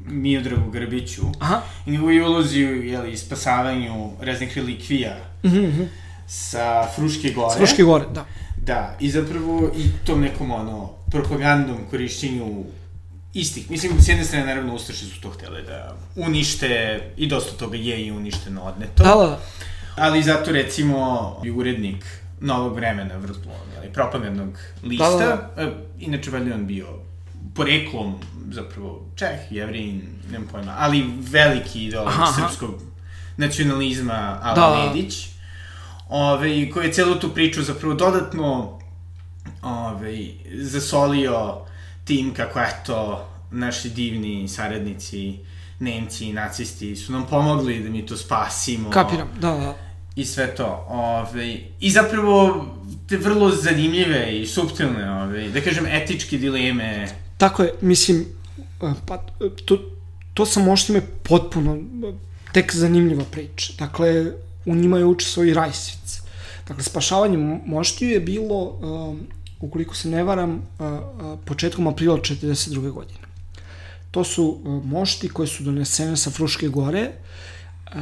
Miodragu 0.07 0.71
Grbiću 0.71 1.23
Aha. 1.39 1.61
i 1.87 1.91
njegovoj 1.91 2.21
ulozi 2.21 2.61
jeli, 2.61 3.17
spasavanju 3.17 4.11
raznih 4.21 4.57
relikvija 4.57 5.17
Mhm, 5.45 5.59
mhm. 5.59 5.83
sa 6.29 6.87
Fruške 6.97 7.31
gore. 7.33 7.57
Fruške 7.57 7.83
gore, 7.83 8.05
da. 8.15 8.27
Da, 8.65 8.97
i 9.01 9.11
zapravo 9.11 9.71
i 9.77 10.07
tom 10.07 10.21
nekom 10.21 10.51
ono, 10.51 10.91
propagandnom 11.11 11.77
korišćenju 11.91 12.65
istih. 13.41 13.71
Mislim, 13.71 14.01
s 14.01 14.09
jedne 14.09 14.25
strane, 14.25 14.47
naravno, 14.47 14.75
Ustaše 14.75 15.07
su 15.07 15.21
to 15.21 15.31
htele 15.31 15.63
da 15.63 15.97
unište, 16.17 17.01
i 17.17 17.27
dosta 17.27 17.57
toga 17.57 17.77
je 17.77 18.07
i 18.07 18.13
uništeno 18.13 18.63
odneto. 18.63 19.03
Da, 19.03 19.15
da, 19.15 19.41
Ali 19.97 20.23
zato, 20.23 20.53
recimo, 20.53 21.41
i 21.45 21.51
urednik 21.51 22.05
novog 22.41 22.75
vremena, 22.75 23.17
vrlo, 23.17 23.37
ali 23.79 23.93
propagandnog 23.93 24.59
lista, 24.83 25.19
Da, 25.19 25.63
e, 25.63 25.73
inače, 25.99 26.31
valjda 26.31 26.55
on 26.55 26.67
bio 26.67 26.87
poreklom, 27.55 28.15
zapravo, 28.51 29.07
Čeh, 29.17 29.51
Jevrin, 29.51 30.03
nemam 30.31 30.49
pojma, 30.49 30.75
ali 30.79 31.05
veliki 31.19 31.85
idol 31.85 32.09
Aha, 32.09 32.23
aha. 32.23 32.33
srpskog 32.33 32.83
nacionalizma, 33.37 34.39
Ala 34.43 34.55
Da. 34.55 34.87
Nedić, 34.87 35.29
ove, 36.09 36.71
koji 36.71 36.87
je 36.87 36.93
celu 36.93 37.15
tu 37.15 37.35
priču 37.35 37.63
zapravo 37.63 37.95
dodatno 37.95 38.79
ove, 39.63 40.19
zasolio 40.63 41.59
tim 42.05 42.35
kako, 42.35 42.61
eto, 42.61 43.28
naši 43.51 43.91
divni 43.91 44.49
saradnici, 44.49 45.39
Nemci 45.81 46.25
i 46.25 46.33
nacisti 46.33 46.97
su 46.97 47.13
nam 47.13 47.27
pomogli 47.27 47.83
da 47.83 47.91
mi 47.91 48.07
to 48.07 48.17
spasimo. 48.17 48.91
kapiram, 48.91 49.29
da, 49.41 49.51
da. 49.51 49.75
I 50.17 50.25
sve 50.25 50.55
to. 50.55 50.87
Ove, 50.89 51.59
I 51.81 51.91
zapravo 51.91 52.67
te 53.09 53.17
vrlo 53.17 53.51
zanimljive 53.51 54.41
i 54.41 54.47
subtilne, 54.47 55.23
ove, 55.23 55.49
da 55.49 55.61
kažem, 55.61 55.87
etičke 55.87 56.39
dileme. 56.39 57.09
Tako 57.37 57.63
je, 57.63 57.73
mislim, 57.81 58.25
pa, 59.07 59.19
to, 59.65 59.79
to 60.35 60.47
sa 60.47 60.61
moštima 60.61 60.99
je 60.99 61.07
potpuno 61.23 61.79
tek 62.53 62.75
zanimljiva 62.75 63.25
priča. 63.31 63.73
Dakle, 63.79 64.33
u 64.67 64.75
njima 64.75 64.99
je 64.99 65.05
učestvovao 65.05 65.49
i 65.49 65.55
Rajsvic. 65.55 66.21
Dakle, 66.69 66.83
spašavanje 66.83 67.37
mo- 67.39 67.61
moštiju 67.67 68.11
je 68.11 68.21
bilo, 68.21 68.65
um, 68.65 69.21
ukoliko 69.61 69.95
se 69.95 70.09
ne 70.09 70.25
varam, 70.25 70.51
uh, 70.53 70.87
uh, 70.87 71.39
početkom 71.45 71.87
aprila 71.87 72.17
42. 72.19 72.91
godine. 72.91 73.19
To 74.11 74.25
su 74.25 74.45
uh, 74.65 74.85
mošti 74.85 75.29
koje 75.29 75.47
su 75.47 75.63
donesene 75.63 76.17
sa 76.17 76.31
Fruške 76.31 76.69
gore 76.69 77.11
uh, 77.87 77.93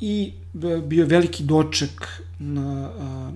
i 0.00 0.32
b- 0.52 0.78
bio 0.80 1.02
je 1.02 1.06
veliki 1.06 1.42
doček 1.42 2.06
na, 2.38 2.90
uh, 2.98 3.34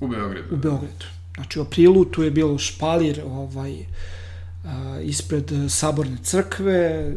U 0.00 0.08
Beogradu. 0.08 0.54
u 0.54 0.56
Beogradu. 0.56 1.06
Znači 1.34 1.58
u 1.58 1.62
aprilu 1.62 2.04
tu 2.04 2.22
je 2.22 2.30
bilo 2.30 2.58
špalir 2.58 3.22
ovaj, 3.26 3.76
a, 4.64 5.00
ispred 5.02 5.52
e, 5.52 5.68
saborne 5.68 6.16
crkve, 6.22 6.74
e, 6.74 7.14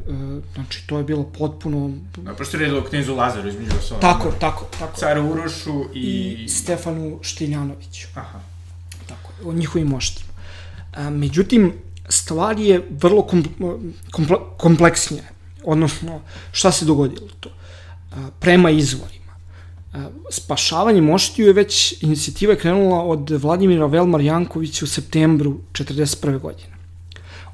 znači 0.54 0.88
to 0.88 0.98
je 0.98 1.04
bilo 1.04 1.24
potpuno... 1.24 1.92
Da, 2.18 2.34
pošto 2.34 2.58
je 2.58 2.62
redilo 2.62 2.84
knjezu 2.84 3.16
Lazaru 3.16 3.50
između 3.50 3.72
osnovno. 3.80 4.02
Tako, 4.02 4.32
tako, 4.40 4.68
tako. 4.80 5.00
Caru 5.00 5.30
Urošu 5.30 5.86
i... 5.94 6.38
I 6.46 6.50
Stefanu 6.50 7.20
Štiljanoviću, 7.22 8.08
Aha. 8.16 8.40
tako, 9.08 9.32
o 9.46 9.54
njihovim 9.54 9.88
moštima. 9.88 10.32
A, 10.94 11.10
međutim, 11.10 11.74
stvar 12.12 12.60
je 12.60 12.82
vrlo 12.90 13.22
kom, 13.22 13.44
komple, 14.12 14.38
kompleksnija. 14.58 15.24
Odnosno, 15.64 16.22
šta 16.52 16.72
se 16.72 16.86
dogodilo 16.86 17.28
to? 17.40 17.50
Prema 18.40 18.70
izvorima. 18.70 19.36
Spašavanje 20.32 21.02
moštiju 21.02 21.48
je 21.48 21.54
već, 21.54 22.04
inicijativa 22.04 22.54
je 22.54 22.60
krenula 22.60 23.04
od 23.04 23.30
Vladimira 23.30 23.86
Velmar 23.86 24.22
Jankovića 24.22 24.86
u 24.86 24.88
septembru 24.88 25.58
41. 25.74 26.40
godine. 26.40 26.76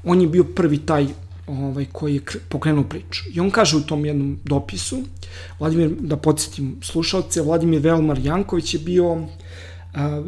On 0.04 0.20
je 0.20 0.28
bio 0.28 0.44
prvi 0.44 0.78
taj 0.78 1.06
ovaj, 1.46 1.86
koji 1.92 2.14
je 2.14 2.20
kr- 2.20 2.38
pokrenuo 2.48 2.84
priču. 2.84 3.24
I 3.34 3.40
on 3.40 3.50
kaže 3.50 3.76
u 3.76 3.80
tom 3.80 4.04
jednom 4.06 4.38
dopisu, 4.44 5.02
Vladimir, 5.60 5.90
da 6.00 6.16
podsjetim 6.16 6.76
slušalce, 6.82 7.42
Vladimir 7.42 7.80
Velmar 7.80 8.18
Janković 8.18 8.74
je 8.74 8.80
bio 8.80 9.26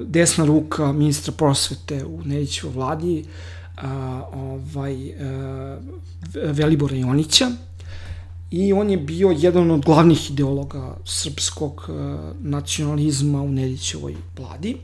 desna 0.05 0.45
ruka 0.45 0.93
ministra 0.93 1.33
prosvete 1.33 2.05
u 2.05 2.25
Nedićevoj 2.25 2.75
vladi, 2.75 3.25
a, 3.83 4.23
ovaj, 4.33 5.13
a, 5.13 5.79
Velibora 6.35 6.97
Jonića, 6.97 7.51
i 8.51 8.73
on 8.73 8.91
je 8.91 8.97
bio 8.97 9.31
jedan 9.31 9.71
od 9.71 9.85
glavnih 9.85 10.31
ideologa 10.31 10.97
srpskog 11.05 11.87
uh, 11.89 11.95
nacionalizma 12.41 13.43
u 13.43 13.49
Nedićevoj 13.49 14.15
vladi. 14.39 14.77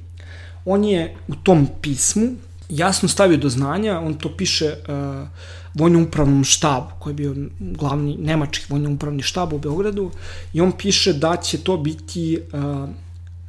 On 0.64 0.84
je 0.84 1.16
u 1.28 1.34
tom 1.34 1.68
pismu 1.80 2.26
jasno 2.68 3.08
stavio 3.08 3.36
do 3.36 3.48
znanja, 3.48 4.00
on 4.00 4.14
to 4.14 4.36
piše 4.36 4.66
uh, 4.66 5.28
vojno-upravnom 5.74 6.44
štabu, 6.44 6.90
koji 6.98 7.12
je 7.12 7.14
bio 7.14 7.34
glavni 7.58 8.16
nemački 8.16 8.64
vojno-upravni 8.68 9.22
štab 9.22 9.52
u 9.52 9.58
Beogradu, 9.58 10.10
i 10.52 10.60
on 10.60 10.72
piše 10.72 11.12
da 11.12 11.36
će 11.36 11.58
to 11.58 11.76
biti, 11.76 12.40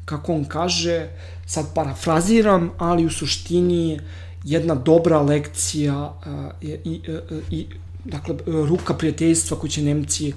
kako 0.05 0.33
on 0.33 0.45
kaže, 0.45 1.07
sad 1.45 1.73
parafraziram, 1.73 2.71
ali 2.77 3.05
u 3.05 3.09
suštini 3.09 3.99
jedna 4.47 4.75
dobra 4.75 5.21
lekcija 5.21 6.03
uh, 6.03 6.51
i, 6.61 6.77
i, 6.83 7.01
i 7.49 7.67
dakle, 8.05 8.35
ruka 8.45 8.93
prijateljstva 8.93 9.59
koju 9.59 9.71
će 9.71 9.81
Nemci 9.81 10.33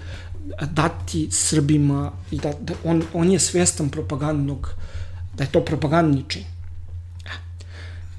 dati 0.70 1.28
Srbima 1.30 2.12
i 2.30 2.38
da, 2.38 2.52
da 2.60 2.74
on, 2.84 3.02
on 3.14 3.30
je 3.30 3.38
svestan 3.38 3.88
propagandnog, 3.88 4.70
da 5.34 5.44
je 5.44 5.52
to 5.52 5.64
propagandni 5.64 6.24
čin. 6.28 6.44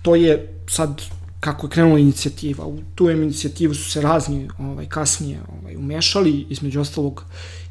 To 0.02 0.16
je 0.16 0.54
sad 0.70 1.02
kako 1.40 1.68
je 1.68 1.72
krenula 1.72 2.00
inicijativa. 2.00 2.66
U 2.66 2.80
tu 2.96 3.10
inicijativu 3.10 3.74
su 3.74 3.92
se 3.92 4.02
razni 4.02 4.50
ovaj, 4.60 4.86
kasnije 4.86 5.40
ovaj, 5.60 5.76
umešali, 5.76 6.46
između 6.50 6.82
ostalog 6.82 7.26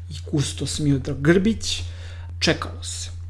i 0.09 0.13
Kustos 0.31 0.79
Miodrag 0.79 1.21
Grbić. 1.21 1.81
Čekalo 2.39 2.83
se. 2.83 3.20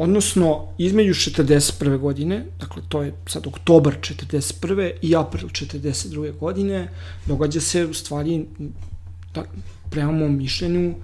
Odnosno, 0.00 0.66
između 0.78 1.14
41. 1.14 1.98
godine, 1.98 2.44
dakle 2.60 2.82
to 2.88 3.02
je 3.02 3.14
sad 3.26 3.46
oktobar 3.46 3.96
41. 4.00 4.92
i 5.02 5.16
april 5.16 5.48
42. 5.48 6.38
godine, 6.38 6.88
događa 7.26 7.60
se 7.60 7.86
u 7.86 7.94
stvari, 7.94 8.46
da, 9.34 9.44
prema 9.90 10.12
mom 10.12 10.36
mišljenju 10.36 10.94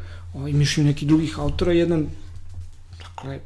i 0.49 0.53
mišljenju 0.53 0.89
nekih 0.89 1.09
drugih 1.09 1.39
autora, 1.39 1.73
jedan, 1.73 2.07
dakle, 2.99 3.41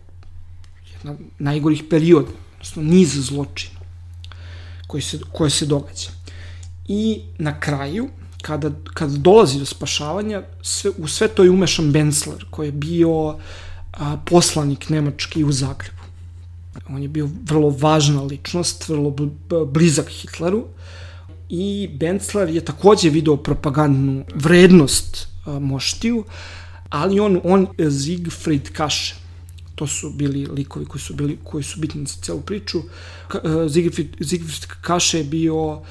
jedan 0.92 1.18
najgorih 1.38 1.82
perioda, 1.90 2.30
odnosno 2.52 2.82
niz 2.82 3.14
zločina 3.14 3.80
koji 4.86 5.02
se, 5.02 5.18
koje 5.32 5.50
se 5.50 5.66
događa. 5.66 6.10
I 6.88 7.20
na 7.38 7.60
kraju, 7.60 8.08
kada, 8.42 8.70
kada 8.94 9.16
dolazi 9.16 9.58
do 9.58 9.64
spašavanja, 9.64 10.42
sve, 10.62 10.90
u 10.98 11.08
sve 11.08 11.28
to 11.28 11.44
je 11.44 11.50
umešan 11.50 11.92
Bensler, 11.92 12.46
koji 12.50 12.68
je 12.68 12.72
bio 12.72 13.28
a, 13.28 13.38
poslanik 14.24 14.88
nemački 14.88 15.44
u 15.44 15.52
Zagrebu. 15.52 16.00
On 16.88 17.02
je 17.02 17.08
bio 17.08 17.28
vrlo 17.44 17.70
važna 17.70 18.22
ličnost, 18.22 18.88
vrlo 18.88 19.14
blizak 19.66 20.08
Hitleru 20.08 20.64
i 21.48 21.88
Bensler 21.92 22.48
je 22.48 22.64
takođe 22.64 23.10
video 23.10 23.36
propagandnu 23.36 24.24
vrednost 24.34 25.28
Moštiju, 25.46 26.24
ali 26.88 27.20
on, 27.20 27.40
on 27.44 27.66
Siegfried 27.76 28.70
Kaše, 28.72 29.14
to 29.74 29.86
su 29.86 30.10
bili 30.10 30.46
likovi 30.46 30.86
koji 30.86 31.02
su 31.02 31.14
bili 31.14 31.38
koji 31.44 31.64
su 31.64 31.80
bitni 31.80 32.06
za 32.06 32.16
celu 32.22 32.40
priču. 32.40 32.82
Siegfried, 33.72 34.16
Siegfried 34.20 34.66
Kaše 34.80 35.18
je 35.18 35.24
bio 35.24 35.82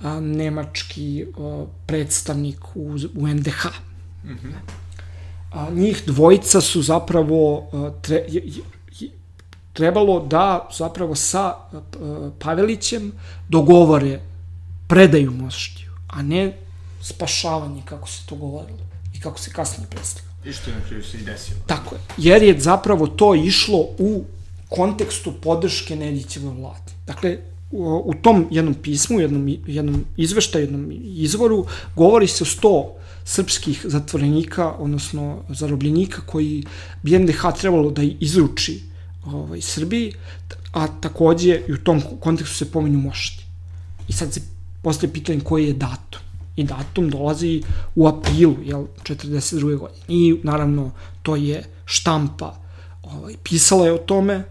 a, 0.00 0.20
nemački 0.20 1.26
a, 1.38 1.64
predstavnik 1.86 2.76
u, 2.76 2.98
u 3.14 3.28
NDH. 3.28 3.66
Mm 4.24 4.28
-hmm 4.28 4.85
a, 5.56 5.70
njih 5.70 6.02
dvojica 6.06 6.60
su 6.60 6.82
zapravo 6.82 7.68
a, 7.72 7.90
tre, 8.02 8.24
je, 8.28 8.42
je, 9.00 9.10
trebalo 9.72 10.20
da 10.20 10.68
zapravo 10.78 11.14
sa 11.14 11.44
a, 11.44 11.80
Pavelićem 12.38 13.12
dogovore 13.48 14.20
predaju 14.88 15.30
moštiju, 15.30 15.90
a 16.08 16.22
ne 16.22 16.56
spašavanje 17.02 17.82
kako 17.84 18.08
se 18.08 18.26
to 18.26 18.34
govorilo 18.34 18.78
i 19.14 19.20
kako 19.20 19.38
se 19.38 19.52
kasnije 19.52 19.88
predstavilo. 19.90 20.32
I 20.44 20.52
što 20.52 20.70
je 20.70 20.76
na 20.76 20.82
kraju 20.88 21.04
se 21.04 21.18
i 21.18 21.24
desilo. 21.24 21.60
Tako 21.66 21.94
je, 21.94 22.00
jer 22.16 22.42
je 22.42 22.60
zapravo 22.60 23.06
to 23.06 23.34
išlo 23.34 23.78
u 23.98 24.24
kontekstu 24.68 25.32
podrške 25.42 25.96
Nedićevoj 25.96 26.54
vladi. 26.54 26.92
Dakle, 27.06 27.38
u, 27.70 28.02
u 28.04 28.14
tom 28.14 28.46
jednom 28.50 28.74
pismu, 28.74 29.20
jednom, 29.20 29.56
jednom 29.66 30.04
izveštaju, 30.16 30.64
jednom 30.64 30.92
izvoru, 31.02 31.66
govori 31.96 32.26
se 32.26 32.44
o 32.44 32.46
sto 32.46 32.96
srpskih 33.26 33.80
zatvorenika, 33.84 34.72
odnosno 34.78 35.42
zarobljenika 35.48 36.20
koji 36.26 36.64
bi 37.02 37.18
NDH 37.18 37.42
trebalo 37.58 37.90
da 37.90 38.02
izruči 38.02 38.80
ovaj, 39.26 39.60
Srbiji, 39.60 40.12
a 40.72 40.86
takođe 41.00 41.60
i 41.68 41.72
u 41.72 41.78
tom 41.78 42.02
kontekstu 42.20 42.56
se 42.56 42.70
pominju 42.72 42.98
mošti. 42.98 43.44
I 44.08 44.12
sad 44.12 44.32
se 44.32 44.40
postoje 44.82 45.12
pitanje 45.12 45.40
koji 45.40 45.66
je 45.66 45.72
datum. 45.72 46.20
I 46.56 46.64
datum 46.64 47.10
dolazi 47.10 47.62
u 47.94 48.06
aprilu, 48.06 48.56
jel, 48.64 48.86
42. 49.02 49.76
godine. 49.76 50.04
I 50.08 50.40
naravno 50.42 50.90
to 51.22 51.36
je 51.36 51.64
štampa 51.84 52.54
ovaj, 53.02 53.34
pisala 53.42 53.86
je 53.86 53.92
o 53.92 53.98
tome, 53.98 54.44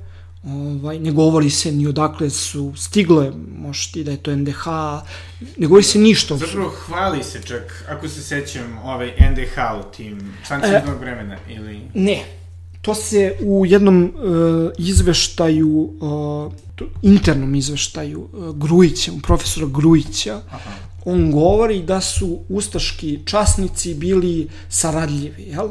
ovaj, 0.45 0.99
ne 0.99 1.11
govori 1.11 1.49
se 1.49 1.71
ni 1.71 1.87
odakle 1.87 2.29
su 2.29 2.73
stigle, 2.75 3.31
ti 3.93 4.03
da 4.03 4.11
je 4.11 4.17
to 4.17 4.35
NDH, 4.35 4.65
ne 5.57 5.67
govori 5.67 5.83
se 5.83 5.99
ništa. 5.99 6.37
Zapravo 6.37 6.69
hvali 6.69 7.23
se 7.23 7.41
čak, 7.41 7.85
ako 7.89 8.07
se 8.09 8.23
sećam, 8.23 8.77
ovaj 8.83 9.13
NDH 9.31 9.57
u 9.79 9.95
tim 9.95 10.33
sankcijnog 10.43 10.95
e, 10.95 10.99
vremena, 10.99 11.37
ili... 11.49 11.81
Ne, 11.93 12.23
to 12.81 12.95
se 12.95 13.37
u 13.41 13.65
jednom 13.65 14.03
uh, 14.03 14.71
izveštaju, 14.77 15.93
uh, 15.99 16.53
internom 17.01 17.55
izveštaju 17.55 18.27
uh, 18.33 18.55
Grujića, 18.55 19.11
profesora 19.23 19.67
Grujića, 19.67 20.41
Aha. 20.49 20.71
on 21.05 21.31
govori 21.31 21.81
da 21.81 22.01
su 22.01 22.39
ustaški 22.49 23.19
časnici 23.25 23.93
bili 23.93 24.49
saradljivi, 24.69 25.43
jel? 25.43 25.69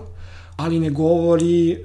ali 0.57 0.81
ne 0.81 0.91
govori, 0.91 1.72
e, 1.72 1.77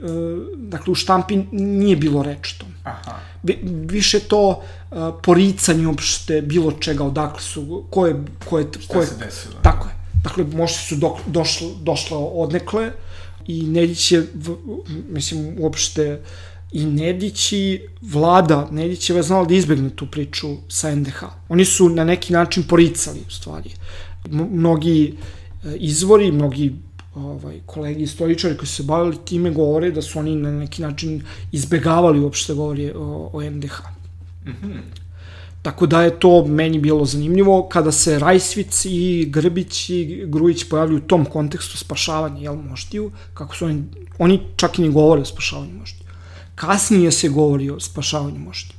dakle 0.57 0.91
u 0.91 0.95
štampi 0.95 1.37
nije 1.51 1.95
bilo 1.95 2.23
reč 2.23 2.53
to. 2.53 2.65
Aha. 2.89 3.19
Više 3.63 4.19
to 4.19 4.61
e, 4.61 4.95
poricanje 5.23 5.87
uopšte 5.87 6.41
bilo 6.41 6.71
čega, 6.71 7.03
odakle 7.03 7.41
su, 7.41 7.83
ko 7.89 8.07
je... 8.07 8.15
Ko 8.49 8.59
je 8.59 8.67
Šta 8.79 8.93
ko 8.93 9.01
je, 9.01 9.07
se 9.07 9.15
desilo? 9.25 9.55
Tako 9.61 9.87
je. 9.87 9.93
Dakle, 10.23 10.43
možda 10.43 10.77
su 10.77 10.95
do, 10.95 11.15
došle, 11.25 11.67
došle 11.81 12.17
odnekle 12.17 12.91
i 13.47 13.63
Nedić 13.63 14.11
je, 14.11 14.27
mislim, 15.09 15.55
uopšte 15.59 16.21
i 16.71 16.85
Nedić 16.85 17.51
i 17.51 17.81
vlada 18.01 18.67
Nedićeva 18.71 19.21
znala 19.21 19.45
da 19.45 19.53
izbegne 19.53 19.89
tu 19.89 20.07
priču 20.07 20.47
sa 20.67 20.95
NDH. 20.95 21.23
Oni 21.49 21.65
su 21.65 21.89
na 21.89 22.03
neki 22.03 22.33
način 22.33 22.63
poricali, 22.63 23.19
u 23.27 23.31
stvari. 23.31 23.71
Mnogi 24.29 25.15
e, 25.63 25.75
izvori, 25.75 26.31
mnogi 26.31 26.75
ovaj, 27.15 27.59
kolegi 27.65 28.03
istoričari 28.03 28.57
koji 28.57 28.67
su 28.67 28.75
se 28.75 28.83
bavili 28.83 29.17
time 29.25 29.51
govore 29.51 29.91
da 29.91 30.01
su 30.01 30.19
oni 30.19 30.35
na 30.35 30.51
neki 30.51 30.81
način 30.81 31.21
izbegavali 31.51 32.19
uopšte 32.19 32.53
govori 32.53 32.91
o, 32.95 33.29
o 33.33 33.41
NDH. 33.41 33.79
Mm 34.45 34.49
-hmm. 34.49 34.81
Tako 35.61 35.85
da 35.87 36.01
je 36.01 36.19
to 36.19 36.45
meni 36.45 36.79
bilo 36.79 37.05
zanimljivo 37.05 37.67
kada 37.69 37.91
se 37.91 38.19
Rajsvic 38.19 38.85
i 38.85 39.25
Grbić 39.29 39.89
i 39.89 40.23
Grujić 40.27 40.63
pojavljuju 40.69 40.97
u 40.97 41.07
tom 41.07 41.25
kontekstu 41.25 41.77
spašavanja 41.77 42.41
jel, 42.41 42.55
moštiju, 42.55 43.11
kako 43.33 43.55
su 43.55 43.65
oni, 43.65 43.83
oni 44.17 44.39
čak 44.55 44.79
i 44.79 44.81
ne 44.81 44.89
govore 44.89 45.21
o 45.21 45.25
spašavanju 45.25 45.73
moštiju. 45.79 46.07
Kasnije 46.55 47.11
se 47.11 47.29
govori 47.29 47.69
o 47.69 47.79
spašavanju 47.79 48.39
moštiju. 48.39 48.77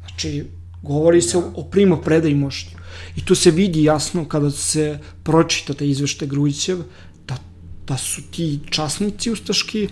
Znači, 0.00 0.44
govori 0.82 1.22
se 1.22 1.38
o, 1.38 1.42
o 1.54 1.64
primo 1.64 1.96
predaji 1.96 2.34
moštiju. 2.34 2.78
I 3.16 3.24
tu 3.24 3.34
se 3.34 3.50
vidi 3.50 3.84
jasno 3.84 4.24
kada 4.24 4.50
se 4.50 4.98
pročita 5.22 5.74
taj 5.74 5.88
izvešte 5.88 6.26
Grujićev, 6.26 6.82
da 7.86 7.96
su 7.96 8.22
ti 8.30 8.60
časnici 8.70 9.30
ustaški, 9.30 9.88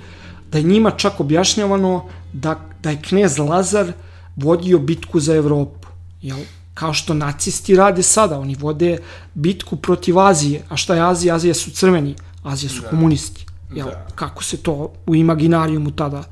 da 0.52 0.58
je 0.58 0.64
njima 0.64 0.90
čak 0.90 1.20
objašnjavano 1.20 2.04
da, 2.32 2.60
da 2.82 2.90
je 2.90 3.02
knez 3.02 3.38
Lazar 3.38 3.92
vodio 4.36 4.78
bitku 4.78 5.20
za 5.20 5.34
Evropu. 5.34 5.88
Jel? 6.22 6.38
Kao 6.74 6.94
što 6.94 7.14
nacisti 7.14 7.76
rade 7.76 8.02
sada, 8.02 8.38
oni 8.38 8.54
vode 8.54 8.98
bitku 9.34 9.76
protiv 9.76 10.18
Azije. 10.18 10.62
A 10.68 10.76
šta 10.76 10.94
je 10.94 11.02
Azija? 11.02 11.34
Azija 11.34 11.54
su 11.54 11.70
crveni, 11.70 12.14
Azija 12.42 12.70
su 12.70 12.82
da. 12.82 12.88
komunisti. 12.88 13.46
Jel? 13.74 13.86
Da. 13.86 14.06
Kako 14.14 14.44
se 14.44 14.56
to 14.56 14.92
u 15.06 15.16
imaginarijumu 15.16 15.90
tada 15.90 16.24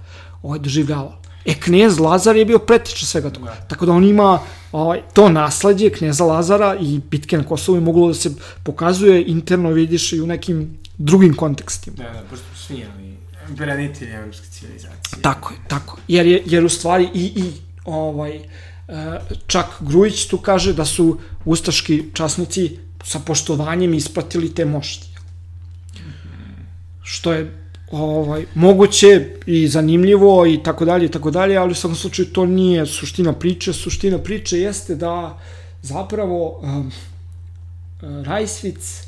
ovaj, 0.43 0.59
doživljavalo. 0.59 1.19
E, 1.45 1.55
knez 1.55 1.99
Lazar 1.99 2.37
je 2.37 2.45
bio 2.45 2.59
preteča 2.59 3.07
svega 3.07 3.31
toga. 3.31 3.47
Da. 3.47 3.67
Tako 3.69 3.87
da 3.87 3.93
on 3.93 4.05
ima 4.05 4.39
ovaj, 4.73 5.03
to 5.15 5.29
nasledđe 5.29 5.91
kneza 5.91 6.25
Lazara 6.25 6.77
i 6.81 7.01
bitke 7.11 7.39
na 7.39 7.45
Kosovu 7.45 7.77
je 7.77 7.81
moglo 7.81 8.09
da 8.09 8.15
se 8.15 8.31
pokazuje 8.63 9.25
interno, 9.27 9.71
vidiš, 9.71 10.13
i 10.13 10.21
u 10.21 10.27
nekim 10.27 10.79
drugim 10.99 11.35
kontekstima. 11.35 11.97
Da, 11.97 12.03
da, 12.03 12.23
pošto 12.31 12.45
su 12.55 12.63
svi 12.63 12.85
oni 12.97 13.17
branitelji 13.49 14.11
evropske 14.11 14.47
civilizacije. 14.47 15.23
Tako 15.23 15.53
je, 15.53 15.59
tako. 15.69 15.99
Jer, 16.09 16.27
je, 16.27 16.43
jer 16.47 16.65
u 16.65 16.69
stvari 16.69 17.09
i, 17.15 17.25
i 17.25 17.53
ovaj, 17.85 18.37
e, 18.37 18.43
čak 19.47 19.67
Grujić 19.81 20.27
tu 20.27 20.39
kaže 20.39 20.73
da 20.73 20.85
su 20.85 21.19
ustaški 21.45 22.05
časnici 22.15 22.79
sa 23.05 23.19
poštovanjem 23.19 23.95
isplatili 23.95 24.55
te 24.55 24.65
mošti. 24.65 25.09
Što 27.03 27.33
je 27.33 27.69
ovaj, 27.91 28.45
moguće 28.55 29.27
i 29.47 29.69
zanimljivo 29.69 30.47
i 30.47 30.63
tako 30.63 30.85
dalje 30.85 31.07
i 31.07 31.11
tako 31.11 31.31
dalje, 31.31 31.57
ali 31.57 31.73
u 31.73 31.75
svakom 31.75 31.97
slučaju 31.97 32.33
to 32.33 32.47
nije 32.47 32.87
suština 32.87 33.33
priče. 33.33 33.73
Suština 33.73 34.19
priče 34.19 34.59
jeste 34.59 34.95
da 34.95 35.39
zapravo 35.83 36.61
um, 36.63 36.93
Rajsvic 38.01 39.08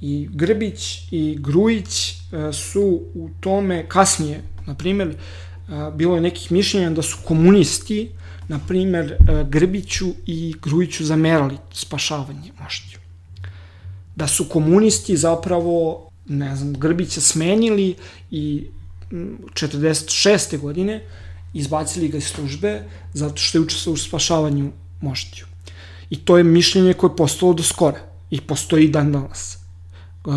i 0.00 0.28
Grbić 0.32 1.08
i 1.10 1.36
Grujić 1.40 2.12
uh, 2.12 2.54
su 2.54 3.02
u 3.14 3.30
tome 3.40 3.88
kasnije, 3.88 4.42
na 4.66 4.74
primer, 4.74 5.08
uh, 5.08 5.94
bilo 5.94 6.14
je 6.14 6.20
nekih 6.20 6.52
mišljenja 6.52 6.90
da 6.90 7.02
su 7.02 7.18
komunisti, 7.24 8.10
na 8.48 8.60
primer, 8.68 9.16
uh, 9.20 9.48
Grbiću 9.48 10.06
i 10.26 10.54
Grujiću 10.62 11.04
zamerali 11.04 11.56
spašavanje 11.72 12.52
moštiju. 12.62 12.98
Da 14.16 14.26
su 14.26 14.48
komunisti 14.48 15.16
zapravo 15.16 16.10
ne 16.28 16.56
znam, 16.56 16.74
Grbića 16.74 17.20
smenili 17.20 17.94
i 18.30 18.66
46. 19.10 20.58
godine 20.58 21.04
izbacili 21.54 22.08
ga 22.08 22.18
iz 22.18 22.24
službe 22.24 22.82
zato 23.14 23.36
što 23.36 23.58
je 23.58 23.62
učestvo 23.62 23.92
u 23.92 23.96
spašavanju 23.96 24.72
moštiju. 25.00 25.46
I 26.10 26.16
to 26.16 26.38
je 26.38 26.44
mišljenje 26.44 26.92
koje 26.92 27.10
je 27.10 27.16
postalo 27.16 27.52
do 27.52 27.62
skora 27.62 28.00
i 28.30 28.40
postoji 28.40 28.88
dan 28.88 29.12
danas. 29.12 29.58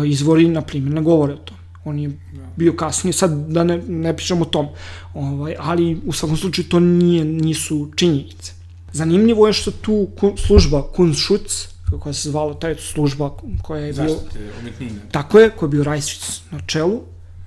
Izvori, 0.06 0.48
na 0.48 0.62
primjer, 0.62 0.94
ne 0.94 1.02
govore 1.02 1.32
o 1.32 1.36
tom. 1.36 1.56
On 1.84 1.98
je 1.98 2.10
bio 2.56 2.72
kasnije, 2.72 3.12
sad 3.12 3.30
da 3.48 3.64
ne, 3.64 3.78
ne 3.88 4.16
pričamo 4.16 4.42
o 4.42 4.44
tom, 4.44 4.68
ovaj, 5.14 5.54
ali 5.58 6.00
u 6.06 6.12
svakom 6.12 6.36
slučaju 6.36 6.68
to 6.68 6.80
nije, 6.80 7.24
nisu 7.24 7.90
činjenice. 7.96 8.52
Zanimljivo 8.92 9.46
je 9.46 9.52
što 9.52 9.70
tu 9.70 10.08
služba 10.46 10.82
Kunstschutz, 10.96 11.52
koja 12.00 12.12
se 12.12 12.30
zvala 12.30 12.54
taj 12.54 12.74
služba 12.74 13.30
koja 13.62 13.84
je 13.84 13.92
bio... 13.92 14.16
umetnine. 14.60 15.00
Tako 15.10 15.38
je, 15.38 15.50
koja 15.50 15.66
je 15.66 15.70
bio 15.70 15.84
Rajsic 15.84 16.42
na 16.50 16.60
čelu 16.66 17.00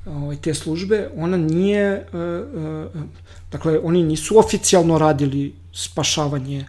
ovaj, 0.06 0.36
te 0.36 0.54
službe, 0.54 1.10
ona 1.16 1.38
nije, 1.38 2.08
uh, 2.14 2.96
uh, 2.96 3.02
dakle, 3.52 3.80
oni 3.80 4.04
nisu 4.04 4.40
oficijalno 4.40 4.98
radili 4.98 5.54
spašavanje 5.74 6.66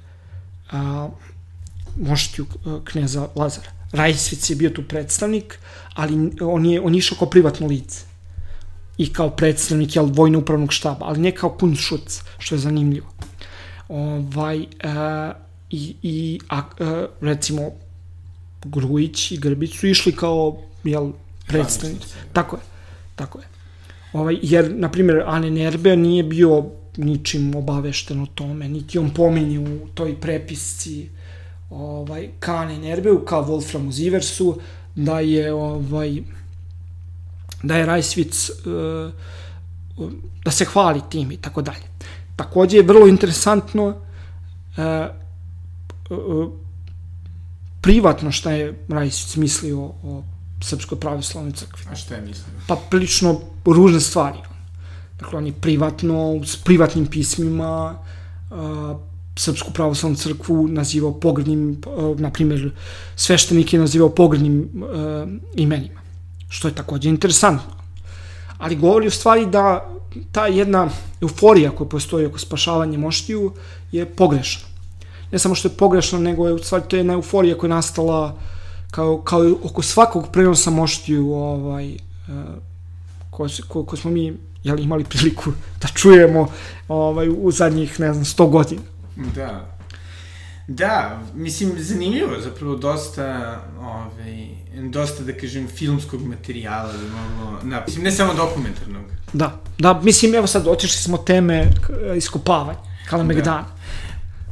uh, 0.73 1.11
moštiju 2.01 2.47
kneza 2.85 3.29
Lazara. 3.35 3.71
Rajsvic 3.95 4.51
je 4.51 4.57
bio 4.57 4.71
tu 4.71 4.83
predstavnik, 4.83 5.59
ali 5.95 6.31
on 6.41 6.67
je, 6.67 6.81
on 6.81 6.95
je 6.95 6.99
išao 6.99 7.19
kao 7.19 7.31
privatno 7.31 7.67
lice 7.67 8.05
i 8.99 9.13
kao 9.13 9.31
predstavnik 9.31 9.97
jel, 9.97 10.07
vojno 10.07 10.39
upravnog 10.39 10.73
štaba, 10.73 11.07
ali 11.07 11.21
ne 11.21 11.35
kao 11.35 11.51
kunšuc, 11.51 12.23
što 12.39 12.55
je 12.55 12.59
zanimljivo. 12.59 13.07
Ovaj, 13.89 14.59
uh, 14.59 14.67
i, 15.71 15.95
i 16.03 16.41
a, 16.49 16.59
a, 16.59 17.07
recimo 17.21 17.71
Grujić 18.65 19.33
i 19.33 19.37
Grbić 19.37 19.79
su 19.79 19.87
išli 19.87 20.13
kao 20.13 20.63
jel, 20.85 21.13
predstavnici. 21.47 22.07
Tako 22.33 22.57
je, 22.57 22.63
tako 23.15 23.39
je. 23.39 23.45
Ovaj, 24.13 24.39
jer, 24.43 24.75
na 24.75 24.91
primjer, 24.91 25.23
Ane 25.27 25.51
Nerbe 25.51 25.97
nije 25.97 26.23
bio 26.23 26.65
ničim 26.97 27.55
obavešten 27.55 28.21
o 28.21 28.27
tome, 28.27 28.69
niti 28.69 28.99
on 28.99 29.11
pominje 29.11 29.59
u 29.59 29.89
toj 29.95 30.21
prepisci 30.21 31.09
ovaj, 31.75 32.29
ka 32.41 32.57
Ane 32.57 32.79
Nerbeu, 32.79 33.25
ka 33.25 33.37
Wolframu 33.37 33.93
Ziversu, 33.93 34.59
da 34.95 35.21
je 35.21 35.53
ovaj, 35.53 36.23
da 37.63 37.77
je 37.77 37.87
Rajsvic 37.87 38.51
uh, 38.51 39.13
da 40.45 40.51
se 40.51 40.65
hvali 40.65 41.01
tim 41.11 41.33
i 41.33 41.37
tako 41.37 41.63
dalje. 41.63 41.85
Takođe 42.37 42.77
je 42.77 42.83
vrlo 42.83 43.07
interesantno 43.07 43.87
uh, 43.87 43.95
privatno 47.81 48.33
šta 48.33 48.53
je 48.53 48.85
Rajsić 48.89 49.37
mislio 49.37 49.81
o 49.81 50.23
Srpskoj 50.63 51.01
pravoslavnoj 51.01 51.53
crkvi. 51.53 51.85
A 51.91 51.97
šta 51.97 52.15
je 52.15 52.21
mislio? 52.21 52.47
Pa 52.67 52.77
prilično 52.91 53.41
ružne 53.65 54.01
stvari. 54.01 54.39
Dakle, 55.19 55.39
on 55.39 55.47
je 55.47 55.53
privatno, 55.53 56.41
s 56.45 56.57
privatnim 56.57 57.07
pismima, 57.07 57.99
uh, 58.51 58.57
Srpsku 59.37 59.73
pravoslavnu 59.73 60.17
crkvu 60.17 60.69
nazivao 60.69 61.13
pogrednim, 61.21 61.83
uh, 61.87 62.21
na 62.21 62.31
primjer, 62.31 62.71
sveštenik 63.17 63.73
je 63.73 63.81
nazivao 63.81 64.09
pogrednim 64.09 64.71
uh, 64.75 65.29
imenima, 65.55 66.01
što 66.49 66.69
je 66.69 66.75
takođe 66.75 67.09
interesantno. 67.09 67.75
ali 68.59 68.77
govori 68.77 69.07
u 69.07 69.11
stvari 69.11 69.47
da 69.47 69.91
ta 70.33 70.47
jedna 70.47 70.89
euforija 71.21 71.71
koja 71.71 71.89
postoji 71.89 72.27
oko 72.27 72.39
spašavanja 72.39 72.99
moštiju 72.99 73.53
je 73.93 74.07
pogrešna. 74.07 74.69
Ne 75.33 75.39
samo 75.39 75.55
što 75.55 75.69
je 75.69 75.77
pogrešna, 75.77 76.19
nego 76.19 76.47
je 76.47 76.55
u 76.55 76.59
stvari 76.59 76.85
to 76.89 76.97
jedna 76.97 77.13
euforija 77.13 77.59
koja 77.59 77.69
je 77.69 77.75
nastala 77.75 78.39
kao, 78.91 79.23
kao 79.23 79.55
oko 79.63 79.83
svakog 79.83 80.29
prenosa 80.33 80.71
moštiju 80.71 81.33
ovaj, 81.33 81.95
uh, 81.95 82.35
ko, 83.31 83.49
ko, 83.69 83.85
ko 83.85 83.97
smo 83.97 84.11
mi 84.11 84.33
jel, 84.65 84.79
imali 84.79 85.05
priliku 85.05 85.53
da 85.81 85.89
čujemo 85.89 86.49
ovaj, 86.89 87.29
u 87.29 87.51
zadnjih, 87.51 88.01
ne 88.01 88.13
znam, 88.13 88.25
100 88.25 88.51
godina. 88.51 88.83
Da. 89.17 89.75
Da, 90.69 91.23
mislim, 91.35 91.73
zanimljivo, 91.79 92.41
zapravo 92.41 92.77
dosta, 92.77 93.61
ovaj, 93.81 94.49
dosta, 94.91 95.23
da 95.23 95.33
kažem, 95.33 95.69
filmskog 95.69 96.27
materijala 96.27 96.93
da 96.93 96.99
moglo, 96.99 97.61
na, 97.63 97.83
mislim, 97.87 98.05
ne 98.05 98.13
samo 98.13 98.35
dokumentarnog. 98.35 99.05
Da, 99.33 99.61
da, 99.79 100.01
mislim, 100.03 100.35
evo 100.35 100.47
sad, 100.47 100.67
otišli 100.67 100.99
smo 100.99 101.19
teme 101.19 101.71
iskopavanja, 102.17 102.79
Kalemegdana. 103.09 103.63
Da. 103.63 103.75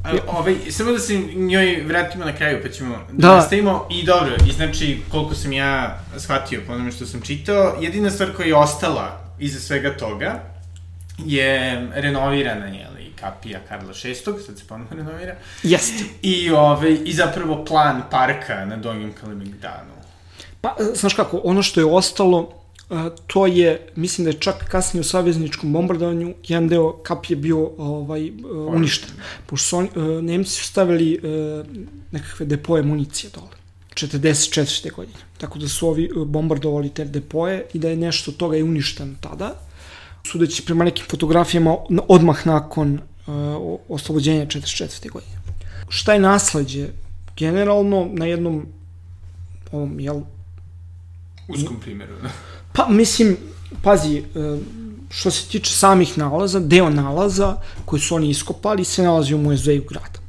A, 0.05 0.13
ovaj, 0.27 0.57
samo 0.71 0.93
da 0.93 0.99
se 0.99 1.19
njoj 1.35 1.83
vratimo 1.87 2.25
na 2.25 2.37
kraju, 2.37 2.59
pa 2.63 2.69
ćemo 2.69 2.97
da, 3.13 3.29
da 3.29 3.35
nastavimo. 3.37 3.87
I 3.91 4.05
dobro, 4.05 4.35
i 4.49 4.53
znači, 4.53 5.01
koliko 5.11 5.35
sam 5.35 5.53
ja 5.53 6.01
shvatio 6.19 6.61
po 6.67 6.73
onome 6.73 6.93
što 6.93 7.07
sam 7.07 7.21
čitao, 7.21 7.77
jedina 7.81 8.11
stvar 8.11 8.33
koja 8.37 8.47
je 8.47 8.57
ostala 8.57 9.21
iza 9.39 9.61
svega 9.61 9.97
toga 9.97 10.43
je 11.19 11.89
renovirana, 11.95 12.67
jeli, 12.67 12.92
kapija 13.23 13.61
Karla 13.69 13.93
VI, 14.05 14.15
sad 14.15 14.59
se 14.59 14.65
ponovno 14.69 14.97
renovira. 14.97 15.37
Jeste. 15.63 16.05
I, 16.23 16.51
ovaj, 16.51 16.99
I 17.05 17.13
zapravo 17.13 17.65
plan 17.65 18.03
parka 18.11 18.65
na 18.65 18.77
Donjem 18.77 19.13
Kalemegdanu. 19.13 19.93
Pa, 20.61 20.77
znaš 20.95 21.15
kako, 21.15 21.41
ono 21.45 21.63
što 21.63 21.81
je 21.81 21.87
ostalo, 21.87 22.53
to 23.27 23.47
je, 23.47 23.89
mislim 23.97 24.25
da 24.25 24.31
je 24.31 24.41
čak 24.41 24.69
kasnije 24.69 25.01
u 25.01 25.05
savezničkom 25.05 25.73
bombardovanju 25.73 26.35
jedan 26.49 26.69
deo 26.69 26.93
kapije 26.93 27.37
bio 27.37 27.71
ovaj, 27.79 28.31
uništen. 28.69 29.11
Pošto 29.47 29.69
su 29.69 29.77
oni, 29.77 29.89
Nemci 30.23 30.51
su 30.51 30.65
stavili 30.65 31.21
nekakve 32.11 32.47
depoje 32.47 32.83
municije 32.83 33.31
dole. 33.35 33.57
44. 33.95 34.93
godine. 34.93 35.19
Tako 35.39 35.59
da 35.59 35.69
su 35.69 35.89
ovi 35.89 36.11
bombardovali 36.27 36.91
te 36.91 37.05
depoje 37.05 37.67
i 37.75 37.79
da 37.79 37.89
je 37.89 37.97
nešto 37.97 38.33
toga 38.33 38.57
je 38.57 38.65
uništeno 38.65 39.15
tada. 39.21 39.55
Sudeći 40.27 40.65
prema 40.65 40.85
nekim 40.85 41.05
fotografijama 41.11 41.77
odmah 42.09 42.47
nakon 42.47 43.01
oslobođenja 43.89 44.47
44. 44.47 45.11
godine. 45.11 45.33
Šta 45.89 46.13
je 46.13 46.21
nasledđe? 46.21 46.89
Generalno 47.37 48.09
na 48.13 48.27
jednom 48.27 48.67
ovom, 49.73 50.01
jel... 50.01 50.21
Uskom 51.49 51.81
primjeru, 51.81 52.15
da. 52.23 52.29
Pa, 52.73 52.89
mislim, 52.89 53.37
pazi, 53.83 54.19
e, 54.19 54.23
što 55.11 55.31
se 55.31 55.49
tiče 55.49 55.73
samih 55.73 56.19
nalaza, 56.19 56.61
deo 56.61 56.91
nalaza 56.91 57.57
koji 57.85 58.01
su 58.01 58.15
oni 58.15 58.31
iskopali 58.31 58.85
se 58.85 59.03
nalazi 59.03 59.35
u 59.35 59.39
muzeju 59.39 59.85
grada. 59.89 60.21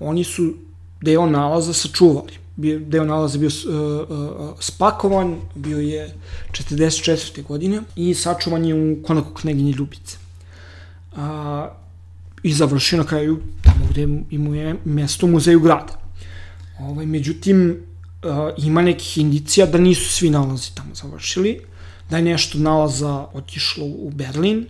Oni 0.00 0.24
su 0.24 0.54
deo 1.00 1.26
nalaza 1.26 1.72
sačuvali. 1.72 2.32
Deo 2.86 3.04
nalaza 3.04 3.38
bio 3.38 3.48
uh, 3.48 4.10
uh, 4.10 4.50
spakovan, 4.60 5.36
bio 5.54 5.78
je 5.78 6.14
44. 6.50 7.42
godine 7.42 7.82
i 7.96 8.14
sačuvan 8.14 8.64
je 8.64 8.74
u 8.74 9.02
konaku 9.02 9.34
kneginje 9.34 9.72
Ljubice. 9.72 10.16
A, 11.16 11.68
I 12.42 12.52
završio 12.52 12.98
na 12.98 13.04
kraju 13.04 13.40
tamo 13.62 13.86
gde 13.90 14.08
ima 14.30 14.56
je 14.56 14.76
mesto 14.84 15.26
u 15.26 15.28
muzeju 15.28 15.60
grada. 15.60 16.00
Ovaj, 16.80 17.06
međutim, 17.06 17.76
uh, 18.22 18.64
ima 18.64 18.82
nekih 18.82 19.18
indicija 19.18 19.66
da 19.66 19.78
nisu 19.78 20.12
svi 20.12 20.30
nalazi 20.30 20.74
tamo 20.74 20.94
završili, 20.94 21.60
da 22.10 22.16
je 22.16 22.22
nešto 22.22 22.58
nalaza 22.58 23.26
otišlo 23.32 23.84
u 23.84 24.10
Berlin, 24.14 24.66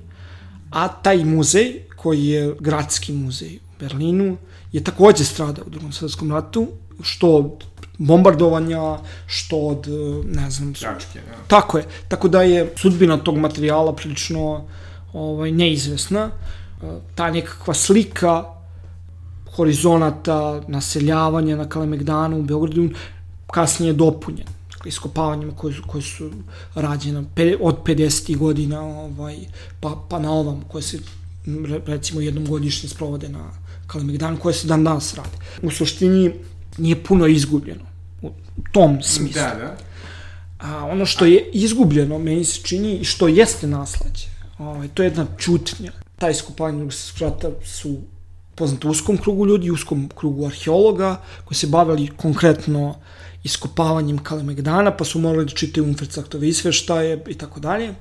a 0.70 0.88
taj 0.88 1.24
muzej, 1.24 1.80
koji 1.96 2.26
je 2.26 2.54
gradski 2.60 3.12
muzej 3.12 3.56
u 3.56 3.80
Berlinu, 3.80 4.36
je 4.72 4.84
takođe 4.84 5.24
stradao 5.24 5.64
u 5.66 5.70
drugom 5.70 5.92
svetskom 5.92 6.32
ratu, 6.32 6.68
što 7.02 7.36
od 7.36 7.64
bombardovanja, 7.98 8.98
što 9.26 9.56
od, 9.56 9.86
ne 10.24 10.50
znam... 10.50 10.72
Pljačke, 10.72 11.20
da. 11.26 11.36
Tako 11.46 11.78
je. 11.78 11.84
Tako 12.08 12.28
da 12.28 12.42
je 12.42 12.72
sudbina 12.76 13.16
tog 13.16 13.38
materijala 13.38 13.94
prilično 13.94 14.64
ovaj, 15.12 15.52
neizvesna. 15.52 16.30
Ta 17.14 17.30
nekakva 17.30 17.74
slika 17.74 18.44
horizonata, 19.56 20.62
naseljavanja 20.68 21.56
na 21.56 21.68
Kalemegdanu 21.68 22.38
u 22.38 22.42
Beogradu 22.42 22.90
kasnije 23.46 23.92
dopunjen 23.92 24.46
dakle, 24.78 24.88
iskopavanjima 24.88 25.52
koje 25.56 25.74
su, 25.74 25.82
koje 25.86 26.02
su 26.02 26.30
rađene 26.74 27.24
od 27.60 27.82
50. 27.84 28.36
godina 28.36 28.80
ovaj, 28.80 29.36
pa, 29.80 30.04
pa 30.08 30.18
na 30.18 30.32
ovam 30.32 30.64
koje 30.68 30.82
se 30.82 30.98
recimo 31.86 32.20
jednom 32.20 32.46
godišnje 32.46 32.88
sprovode 32.88 33.28
na 33.28 33.50
Kalemegdan 33.86 34.36
koje 34.36 34.54
se 34.54 34.66
dan 34.66 34.84
danas 34.84 35.14
rade. 35.14 35.36
U 35.62 35.70
suštini 35.70 36.34
nije 36.78 37.04
puno 37.04 37.26
izgubljeno 37.26 37.84
u 38.22 38.30
tom 38.72 39.02
smislu. 39.02 39.42
Da, 39.42 39.54
da. 39.54 39.76
A 40.58 40.86
ono 40.86 41.06
što 41.06 41.24
je 41.24 41.50
izgubljeno, 41.52 42.18
meni 42.18 42.44
se 42.44 42.60
čini, 42.62 42.98
i 42.98 43.04
što 43.04 43.28
jeste 43.28 43.66
nasledđe, 43.66 44.26
ovaj, 44.58 44.88
to 44.88 45.02
je 45.02 45.06
jedna 45.06 45.26
čutnja. 45.38 45.92
Ta 46.18 46.30
iskopanja 46.30 46.84
rata 47.20 47.50
su 47.64 47.96
poznate 48.54 48.88
uskom 48.88 49.18
krugu 49.18 49.46
ljudi, 49.46 49.70
uskom 49.70 50.08
krugu 50.16 50.46
arheologa, 50.46 51.20
koji 51.44 51.56
se 51.56 51.66
bavili 51.66 52.08
konkretno 52.16 52.94
iskopavanjem 53.44 54.18
Kalemegdana, 54.18 54.96
pa 54.96 55.04
su 55.04 55.18
morali 55.18 55.46
da 55.46 55.54
čitaju 55.54 55.86
Umfercaktove 55.86 56.48
isveštaje 56.48 57.22
i 57.28 57.34
tako 57.34 57.60
dalje. 57.60 57.94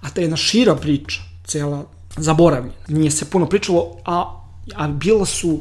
A 0.00 0.10
ta 0.10 0.20
jedna 0.20 0.36
šira 0.36 0.74
priča, 0.74 1.20
cela 1.44 1.84
zaboravljena. 2.16 2.74
Nije 2.88 3.10
se 3.10 3.30
puno 3.30 3.48
pričalo, 3.48 3.96
a, 4.04 4.40
a 4.74 4.88
bila 4.88 5.26
su 5.26 5.60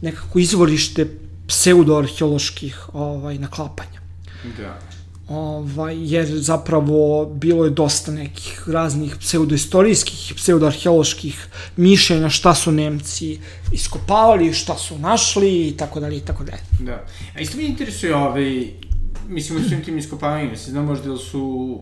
nekako 0.00 0.38
izvorište 0.38 1.06
pseudoarheoloških 1.46 2.88
ovaj, 2.94 3.38
naklapanja. 3.38 4.00
Da 4.56 4.93
ovaj, 5.28 6.14
jer 6.14 6.26
zapravo 6.26 7.26
bilo 7.26 7.64
je 7.64 7.70
dosta 7.70 8.12
nekih 8.12 8.68
raznih 8.68 9.16
pseudoistorijskih 9.20 10.30
i 10.30 10.34
pseudoarheoloških 10.34 11.46
mišljenja 11.76 12.28
šta 12.28 12.54
su 12.54 12.72
Nemci 12.72 13.38
iskopavali, 13.72 14.52
šta 14.52 14.78
su 14.78 14.98
našli 14.98 15.68
i 15.68 15.76
tako 15.76 16.00
dalje 16.00 16.16
i 16.16 16.20
tako 16.20 16.44
dalje. 16.44 16.62
Da. 16.80 17.06
A 17.36 17.40
isto 17.40 17.56
mi 17.56 17.64
interesuje 17.64 18.16
ovaj, 18.16 18.66
mislim 19.28 19.58
u 19.58 19.68
svim 19.68 19.84
tim 19.84 19.98
iskopavanjima, 19.98 20.56
se 20.56 20.70
zna 20.70 20.82
možda 20.82 21.08
da 21.08 21.16
su 21.16 21.80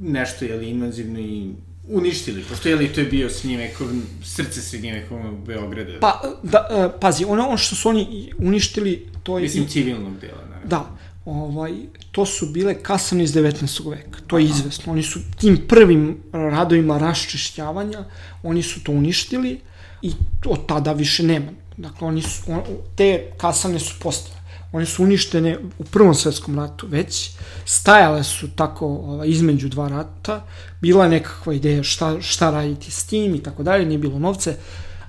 nešto, 0.00 0.44
jeli, 0.44 0.70
invazivno 0.70 1.20
i 1.20 1.50
uništili, 1.88 2.44
pošto 2.48 2.68
je 2.68 2.76
li 2.76 2.92
to 2.92 3.00
je 3.00 3.06
bio 3.06 3.30
srednjevekov, 3.30 3.86
srce 4.24 4.62
srednjevekovnog 4.62 5.46
Beograda? 5.46 5.92
Pa, 6.00 6.22
da, 6.42 6.68
uh, 6.70 7.00
pazi, 7.00 7.24
ono 7.24 7.56
što 7.56 7.76
su 7.76 7.88
oni 7.88 8.32
uništili, 8.38 9.06
to 9.22 9.38
je... 9.38 9.42
Mislim, 9.42 9.68
civilnog 9.68 10.20
dela, 10.20 10.42
naravno. 10.48 10.68
Da, 10.68 10.96
ovaj, 11.26 11.72
to 12.12 12.26
su 12.26 12.46
bile 12.46 12.74
kasane 12.82 13.24
iz 13.24 13.32
19. 13.32 13.90
veka. 13.90 14.20
To 14.26 14.38
je 14.38 14.44
izvesno. 14.44 14.92
Oni 14.92 15.02
su 15.02 15.20
tim 15.38 15.58
prvim 15.68 16.22
radovima 16.32 16.98
raščišćavanja, 16.98 18.04
oni 18.42 18.62
su 18.62 18.84
to 18.84 18.92
uništili 18.92 19.60
i 20.02 20.12
od 20.44 20.66
tada 20.66 20.92
više 20.92 21.22
nema. 21.22 21.52
Dakle, 21.76 22.08
oni 22.08 22.22
su, 22.22 22.42
on, 22.52 22.62
te 22.96 23.32
kasane 23.36 23.78
su 23.78 23.94
postale. 24.00 24.36
One 24.72 24.86
su 24.86 25.02
uništene 25.02 25.58
u 25.78 25.84
Prvom 25.84 26.14
svetskom 26.14 26.58
ratu 26.58 26.86
već, 26.86 27.30
stajale 27.64 28.24
su 28.24 28.48
tako 28.50 28.86
ovaj, 28.86 29.28
između 29.28 29.68
dva 29.68 29.88
rata, 29.88 30.44
bila 30.80 31.04
je 31.04 31.10
nekakva 31.10 31.54
ideja 31.54 31.82
šta, 31.82 32.20
šta 32.20 32.50
raditi 32.50 32.90
s 32.90 33.06
tim 33.06 33.34
i 33.34 33.42
tako 33.42 33.62
dalje, 33.62 33.86
nije 33.86 33.98
bilo 33.98 34.18
novce, 34.18 34.56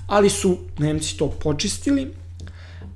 ali 0.08 0.30
su 0.30 0.58
Nemci 0.78 1.18
to 1.18 1.30
počistili. 1.30 2.14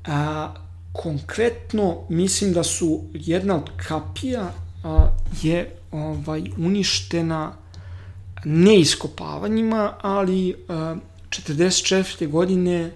A, 0.05 0.53
konkretno 0.91 1.97
mislim 2.09 2.53
da 2.53 2.63
su 2.63 3.01
jedna 3.13 3.55
od 3.55 3.69
kapija 3.87 4.51
a, 4.83 5.07
je 5.41 5.75
ovaj 5.91 6.43
uništena 6.57 7.53
ne 8.45 8.79
iskopavanjima, 8.79 9.93
ali 10.01 10.55
a, 10.67 10.95
44. 11.29 12.29
godine 12.29 12.91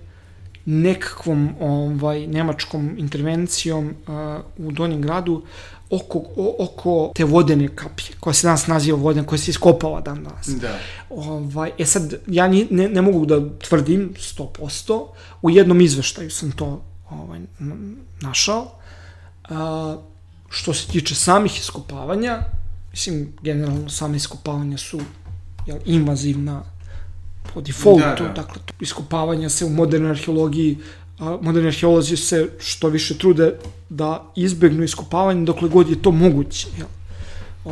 nekakvom 0.65 1.49
ovaj 1.59 2.27
nemačkom 2.27 2.95
intervencijom 2.97 3.93
a, 4.07 4.41
u 4.57 4.71
Donjem 4.71 5.01
gradu 5.01 5.43
oko, 5.89 6.19
o, 6.35 6.55
oko 6.59 7.11
te 7.15 7.23
vodene 7.23 7.75
kapije, 7.75 8.15
koja 8.19 8.33
se 8.33 8.47
danas 8.47 8.67
naziva 8.67 8.97
vodena, 8.97 9.27
koja 9.27 9.39
se 9.39 9.51
iskopava 9.51 10.01
dan 10.01 10.23
danas. 10.23 10.47
Da. 10.47 10.79
Ovaj, 11.09 11.71
e 11.77 11.85
sad, 11.85 12.13
ja 12.27 12.47
ni, 12.47 12.67
ne, 12.71 12.89
ne 12.89 13.01
mogu 13.01 13.25
da 13.25 13.57
tvrdim 13.59 14.13
100%, 14.37 15.05
u 15.41 15.49
jednom 15.49 15.81
izveštaju 15.81 16.29
sam 16.29 16.51
to 16.51 16.81
ovaj, 17.09 17.39
našao. 18.21 18.71
A, 19.49 19.97
što 20.49 20.73
se 20.73 20.87
tiče 20.87 21.15
samih 21.15 21.59
iskopavanja, 21.59 22.39
mislim, 22.91 23.33
generalno 23.41 23.89
same 23.89 24.17
iskopavanja 24.17 24.77
su 24.77 24.99
jel, 25.65 25.77
invazivna 25.85 26.63
po 27.53 27.61
defaultu, 27.61 28.23
da, 28.23 28.27
da. 28.27 28.33
dakle, 28.33 28.61
iskopavanja 28.79 29.49
se 29.49 29.65
u 29.65 29.69
modernoj 29.69 30.11
arheologiji, 30.11 30.77
a, 31.19 31.37
moderni 31.41 31.67
arheolozi 31.67 32.17
se 32.17 32.49
što 32.59 32.89
više 32.89 33.17
trude 33.17 33.59
da 33.89 34.31
izbegnu 34.35 34.83
iskopavanje 34.83 35.45
dokle 35.45 35.69
god 35.69 35.89
je 35.89 36.01
to 36.01 36.11
moguće, 36.11 36.67
jel? 36.77 36.87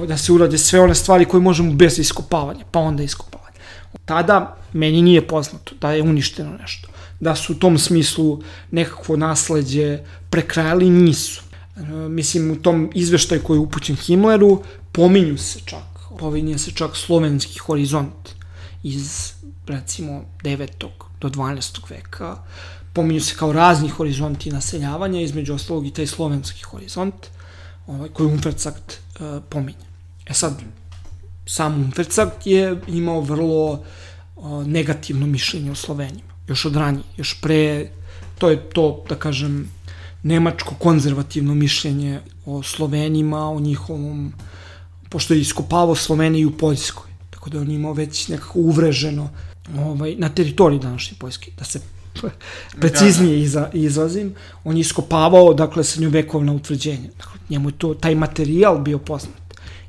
da 0.07 0.17
se 0.17 0.31
urade 0.31 0.57
sve 0.57 0.79
one 0.79 0.95
stvari 0.95 1.25
koje 1.25 1.41
možemo 1.41 1.73
bez 1.73 1.99
iskopavanja, 1.99 2.65
pa 2.71 2.79
onda 2.79 3.03
iskopavanja. 3.03 3.57
Tada 4.05 4.57
meni 4.73 5.01
nije 5.01 5.27
poznato 5.27 5.75
da 5.81 5.91
je 5.91 6.01
uništeno 6.01 6.57
nešto. 6.57 6.87
Da 7.23 7.35
su 7.35 7.53
u 7.53 7.55
tom 7.55 7.77
smislu 7.77 8.41
nekakvo 8.71 9.15
nasledđe 9.17 9.99
prekrajali, 10.29 10.89
nisu. 10.89 11.41
E, 11.77 11.81
mislim, 12.09 12.51
u 12.51 12.55
tom 12.55 12.91
izveštaju 12.93 13.43
koji 13.43 13.57
je 13.57 13.61
upućen 13.61 13.95
Himmleru, 13.95 14.63
pominju 14.91 15.37
se 15.37 15.59
čak, 15.65 15.83
pominje 16.19 16.57
se 16.57 16.71
čak 16.71 16.95
slovenski 16.95 17.59
horizont 17.59 18.35
iz, 18.83 19.31
recimo, 19.67 20.25
9. 20.43 20.67
do 21.21 21.29
12. 21.29 21.79
veka. 21.89 22.37
Pominju 22.93 23.21
se 23.21 23.35
kao 23.35 23.53
razni 23.53 23.89
horizonti 23.89 24.51
naseljavanja, 24.51 25.21
između 25.21 25.53
ostalog 25.53 25.87
i 25.87 25.93
taj 25.93 26.07
slovenski 26.07 26.63
horizont, 26.63 27.15
ovaj, 27.87 28.09
koji 28.09 28.27
Umfercakt 28.27 28.93
uh, 28.93 29.43
pominje. 29.49 29.87
E 30.25 30.33
sad, 30.33 30.61
sam 31.45 31.75
Umfercakt 31.75 32.47
je 32.47 32.81
imao 32.87 33.21
vrlo 33.21 33.71
uh, 33.71 34.67
negativno 34.67 35.27
mišljenje 35.27 35.71
o 35.71 35.75
Slovenima, 35.75 36.32
još 36.47 36.65
od 36.65 36.75
ranije, 36.75 37.03
još 37.17 37.41
pre, 37.41 37.89
to 38.37 38.49
je 38.49 38.69
to, 38.69 39.03
da 39.09 39.15
kažem, 39.15 39.69
nemačko 40.23 40.75
konzervativno 40.75 41.55
mišljenje 41.55 42.19
o 42.45 42.63
Slovenima, 42.63 43.49
o 43.49 43.59
njihovom, 43.59 44.33
pošto 45.09 45.33
je 45.33 45.41
iskopavao 45.41 45.95
Sloveniju 45.95 46.49
u 46.49 46.57
Poljskoj, 46.57 47.11
tako 47.29 47.49
da 47.49 47.59
on 47.59 47.71
imao 47.71 47.93
već 47.93 48.27
nekako 48.27 48.59
uvreženo 48.59 49.29
ovaj, 49.77 50.15
na 50.17 50.29
teritoriji 50.29 50.79
današnje 50.79 51.17
Poljske, 51.19 51.51
da 51.57 51.65
se 51.65 51.79
preciznije 52.79 53.41
iza, 53.41 53.69
izrazim, 53.73 54.35
on 54.63 54.77
je 54.77 54.81
iskopavao, 54.81 55.53
dakle, 55.53 55.83
srednjovekovna 55.83 56.53
utvrđenja. 56.53 57.09
Dakle, 57.17 57.39
njemu 57.49 57.69
je 57.69 57.77
to, 57.77 57.93
taj 57.93 58.15
materijal 58.15 58.79
bio 58.79 58.99
poznat. 58.99 59.41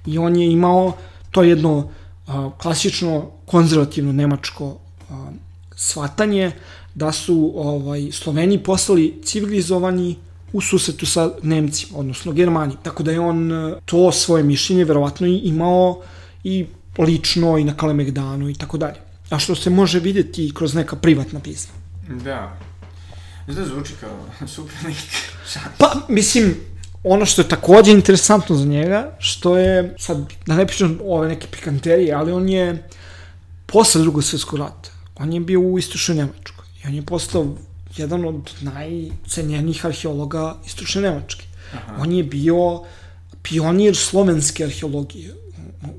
I 0.07 0.19
on 0.19 0.37
je 0.37 0.53
imao 0.53 0.97
to 1.31 1.43
jedno 1.43 1.91
a, 2.27 2.51
klasično 2.59 3.31
konzervativno 3.47 4.13
nemačko 4.13 4.79
a, 5.11 5.31
shvatanje 5.77 6.53
da 6.95 7.13
su 7.13 7.53
ovaj, 7.57 8.09
Sloveni 8.13 8.63
postali 8.63 9.21
civilizovani 9.25 10.17
u 10.53 10.61
susetu 10.61 11.07
sa 11.07 11.31
Nemcima, 11.43 11.99
odnosno 11.99 12.33
Germani. 12.33 12.77
Tako 12.83 13.03
da 13.03 13.11
je 13.11 13.21
on 13.21 13.51
to 13.85 14.13
svoje 14.13 14.43
mišljenje 14.43 14.85
verovatno 14.85 15.27
imao 15.27 16.01
i 16.45 16.67
lično 16.99 17.59
i 17.59 17.65
na 17.65 17.77
Kalemegdanu 17.77 18.51
i 18.51 18.55
tako 18.55 18.79
dalje. 18.79 19.01
A 19.31 19.39
što 19.39 19.55
se 19.55 19.71
može 19.71 20.01
videti 20.01 20.53
kroz 20.55 20.75
neka 20.75 20.97
privatna 20.97 21.41
pisma. 21.41 21.75
Da. 22.09 22.57
Da 23.47 23.65
zvuči 23.65 23.93
kao 24.01 24.27
super 24.55 24.77
lik. 24.87 24.97
pa, 25.79 25.93
mislim, 26.09 26.55
ono 27.05 27.27
što 27.27 27.43
je 27.43 27.49
takođe 27.49 27.93
interesantno 27.93 28.57
za 28.57 28.65
njega, 28.65 29.17
što 29.19 29.57
je, 29.59 29.95
sad, 29.99 30.33
da 30.47 30.57
ne 30.57 30.67
pričam 30.67 30.99
ove 31.05 31.29
neke 31.29 31.47
pikanterije, 31.47 32.15
ali 32.15 32.33
on 32.33 32.49
je 32.49 32.89
posle 33.67 34.01
drugog 34.01 34.25
svjetskog 34.25 34.59
rata, 34.59 34.91
on 35.17 35.33
je 35.33 35.41
bio 35.41 35.61
u 35.61 35.79
istočnoj 35.79 36.17
Nemačkoj 36.17 36.65
i 36.85 36.89
on 36.89 36.95
je 36.95 37.03
postao 37.03 37.47
jedan 37.97 38.25
od 38.25 38.51
najcenjenijih 38.61 39.87
arheologa 39.87 40.57
istočne 40.67 41.03
Nemačke. 41.03 41.45
Aha. 41.75 41.97
On 41.99 42.13
je 42.13 42.25
bio 42.25 42.83
pionir 43.43 43.97
slovenske 43.97 44.65
arheologije 44.65 45.35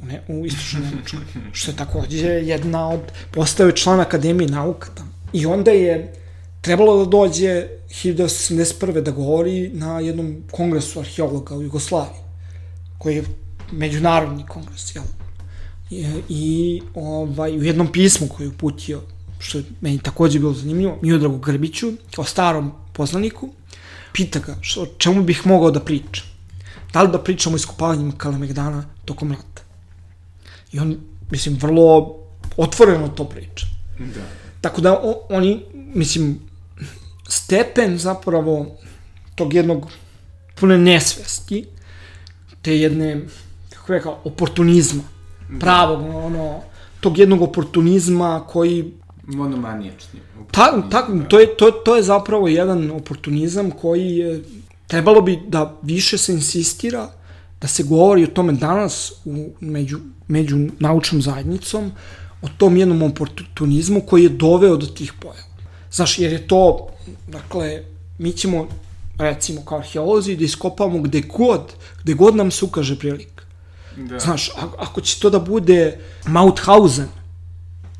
u, 0.02 0.06
ne, 0.06 0.24
u 0.28 0.46
istočnoj 0.46 0.82
Nemačkoj, 0.82 1.20
što 1.58 1.72
je 1.72 1.78
takođe 1.78 2.28
jedna 2.28 2.90
od, 2.90 3.02
postao 3.32 3.68
je 3.68 3.76
član 3.76 4.00
Akademije 4.00 4.52
nauka 4.52 4.90
tamo. 4.96 5.12
I 5.34 5.46
onda 5.46 5.72
je 5.72 6.14
trebalo 6.62 7.06
da 7.06 7.10
dođe 7.10 7.68
1971. 7.90 9.02
da 9.02 9.12
govori 9.12 9.70
na 9.74 10.00
jednom 10.00 10.44
kongresu 10.52 11.00
arheologa 11.00 11.56
u 11.56 11.62
Jugoslaviji, 11.62 12.22
koji 12.98 13.16
je 13.16 13.24
međunarodni 13.72 14.46
kongres, 14.46 14.96
jel? 14.96 15.04
I, 16.30 16.82
ovaj, 16.96 17.58
u 17.58 17.64
jednom 17.64 17.92
pismu 17.92 18.28
koji 18.28 18.46
je 18.46 18.50
uputio, 18.50 19.02
što 19.40 19.58
je 19.58 19.64
meni 19.82 20.00
takođe 20.00 20.40
bilo 20.40 20.54
zanimljivo, 20.54 20.98
Miodragu 21.02 21.38
Grbiću, 21.38 21.92
kao 22.16 22.26
starom 22.26 22.72
poznaniku, 22.94 23.50
pita 24.14 24.40
ga 24.40 24.58
što, 24.62 24.82
o 24.82 24.88
čemu 24.98 25.24
bih 25.24 25.48
mogao 25.48 25.72
da 25.72 25.80
pričam. 25.80 26.26
Da 26.94 27.02
li 27.02 27.12
da 27.12 27.24
pričam 27.24 27.54
o 27.54 27.56
iskopavanjima 27.56 28.14
Kalemegdana 28.18 28.86
tokom 29.06 29.32
rata. 29.32 29.62
I 30.72 30.80
on, 30.80 30.98
mislim, 31.32 31.58
vrlo 31.62 32.16
otvoreno 32.58 33.08
to 33.08 33.26
priča. 33.26 33.66
Da. 34.00 34.22
Tako 34.62 34.82
da 34.82 34.94
o, 34.94 35.28
oni, 35.30 35.64
mislim, 35.74 36.40
stepen 37.28 37.98
zapravo 37.98 38.78
tog 39.36 39.54
jednog 39.54 39.88
pune 40.56 40.78
nesvesti, 40.78 41.66
te 42.62 42.78
jedne, 42.78 43.26
kako 43.70 43.94
rekao, 43.94 44.22
oportunizma, 44.24 45.04
da. 45.50 45.60
pravog, 45.60 46.16
ono, 46.16 46.62
tog 47.00 47.18
jednog 47.18 47.42
oportunizma 47.42 48.44
koji 48.48 48.94
monomanijačni. 49.28 50.20
Ta, 50.52 50.90
ta, 50.90 51.08
da. 51.08 51.24
to, 51.28 51.40
je, 51.40 51.58
to, 51.58 51.72
to 51.72 51.96
je 51.96 52.04
zapravo 52.04 52.48
jedan 52.48 52.92
oportunizam 52.92 53.72
koji 53.72 54.18
je, 54.18 54.44
trebalo 54.88 55.22
bi 55.22 55.40
da 55.48 55.78
više 55.82 56.18
se 56.18 56.34
insistira, 56.34 57.10
da 57.62 57.68
se 57.68 57.84
govori 57.84 58.24
o 58.24 58.28
tome 58.28 58.54
danas 58.54 59.12
u, 59.26 59.50
među, 59.60 60.00
među 60.28 60.58
naučnom 60.80 61.22
zajednicom, 61.22 61.92
o 62.42 62.48
tom 62.58 62.78
jednom 62.78 63.02
oportunizmu 63.02 64.02
koji 64.02 64.24
je 64.24 64.30
doveo 64.30 64.78
do 64.78 64.86
tih 64.86 65.14
pojava. 65.14 65.56
Znaš, 65.92 66.20
jer 66.20 66.32
je 66.32 66.48
to, 66.48 66.88
dakle, 67.28 67.84
mi 68.18 68.32
ćemo, 68.32 68.68
recimo, 69.18 69.62
kao 69.66 69.78
arheolozi, 69.78 70.36
da 70.36 70.44
iskopamo 70.44 71.00
gde 71.02 71.22
god, 71.22 71.74
gde 72.04 72.14
god 72.14 72.36
nam 72.36 72.52
se 72.52 72.66
ukaže 72.66 73.00
prilika. 73.00 73.35
Da. 73.98 74.20
Znaš, 74.20 74.50
ako 74.78 75.02
će 75.02 75.20
to 75.20 75.30
da 75.30 75.40
bude 75.40 76.00
Mauthausen, 76.26 77.08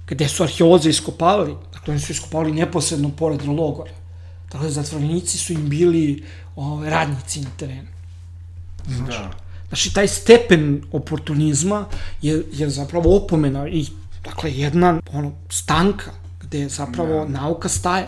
gde 0.08 0.28
su 0.28 0.44
arheolozi 0.44 0.90
iskopavali, 0.90 1.56
dakle, 1.74 1.92
oni 1.92 2.02
su 2.02 2.12
iskopavali 2.12 2.52
neposredno 2.52 3.10
pored 3.10 3.48
logora. 3.48 3.92
Dakle, 4.52 4.70
zatvorenici 4.70 5.38
su 5.38 5.54
im 5.54 5.70
bili 5.70 6.24
ove, 6.56 6.68
ovaj, 6.68 6.90
radnici 6.90 7.42
na 7.42 7.50
terenu. 7.58 7.88
Znaš, 8.88 9.18
da. 9.18 9.32
Znači, 9.68 9.94
taj 9.94 10.08
stepen 10.08 10.82
oportunizma 10.92 11.86
je, 12.22 12.44
je 12.54 12.70
zapravo 12.70 13.18
opomena 13.18 13.68
i, 13.68 13.86
dakle, 14.24 14.52
jedna 14.54 15.02
ono, 15.14 15.32
stanka 15.50 16.12
gde 16.42 16.70
zapravo 16.70 17.26
da. 17.26 17.42
nauka 17.42 17.70
staje, 17.70 18.08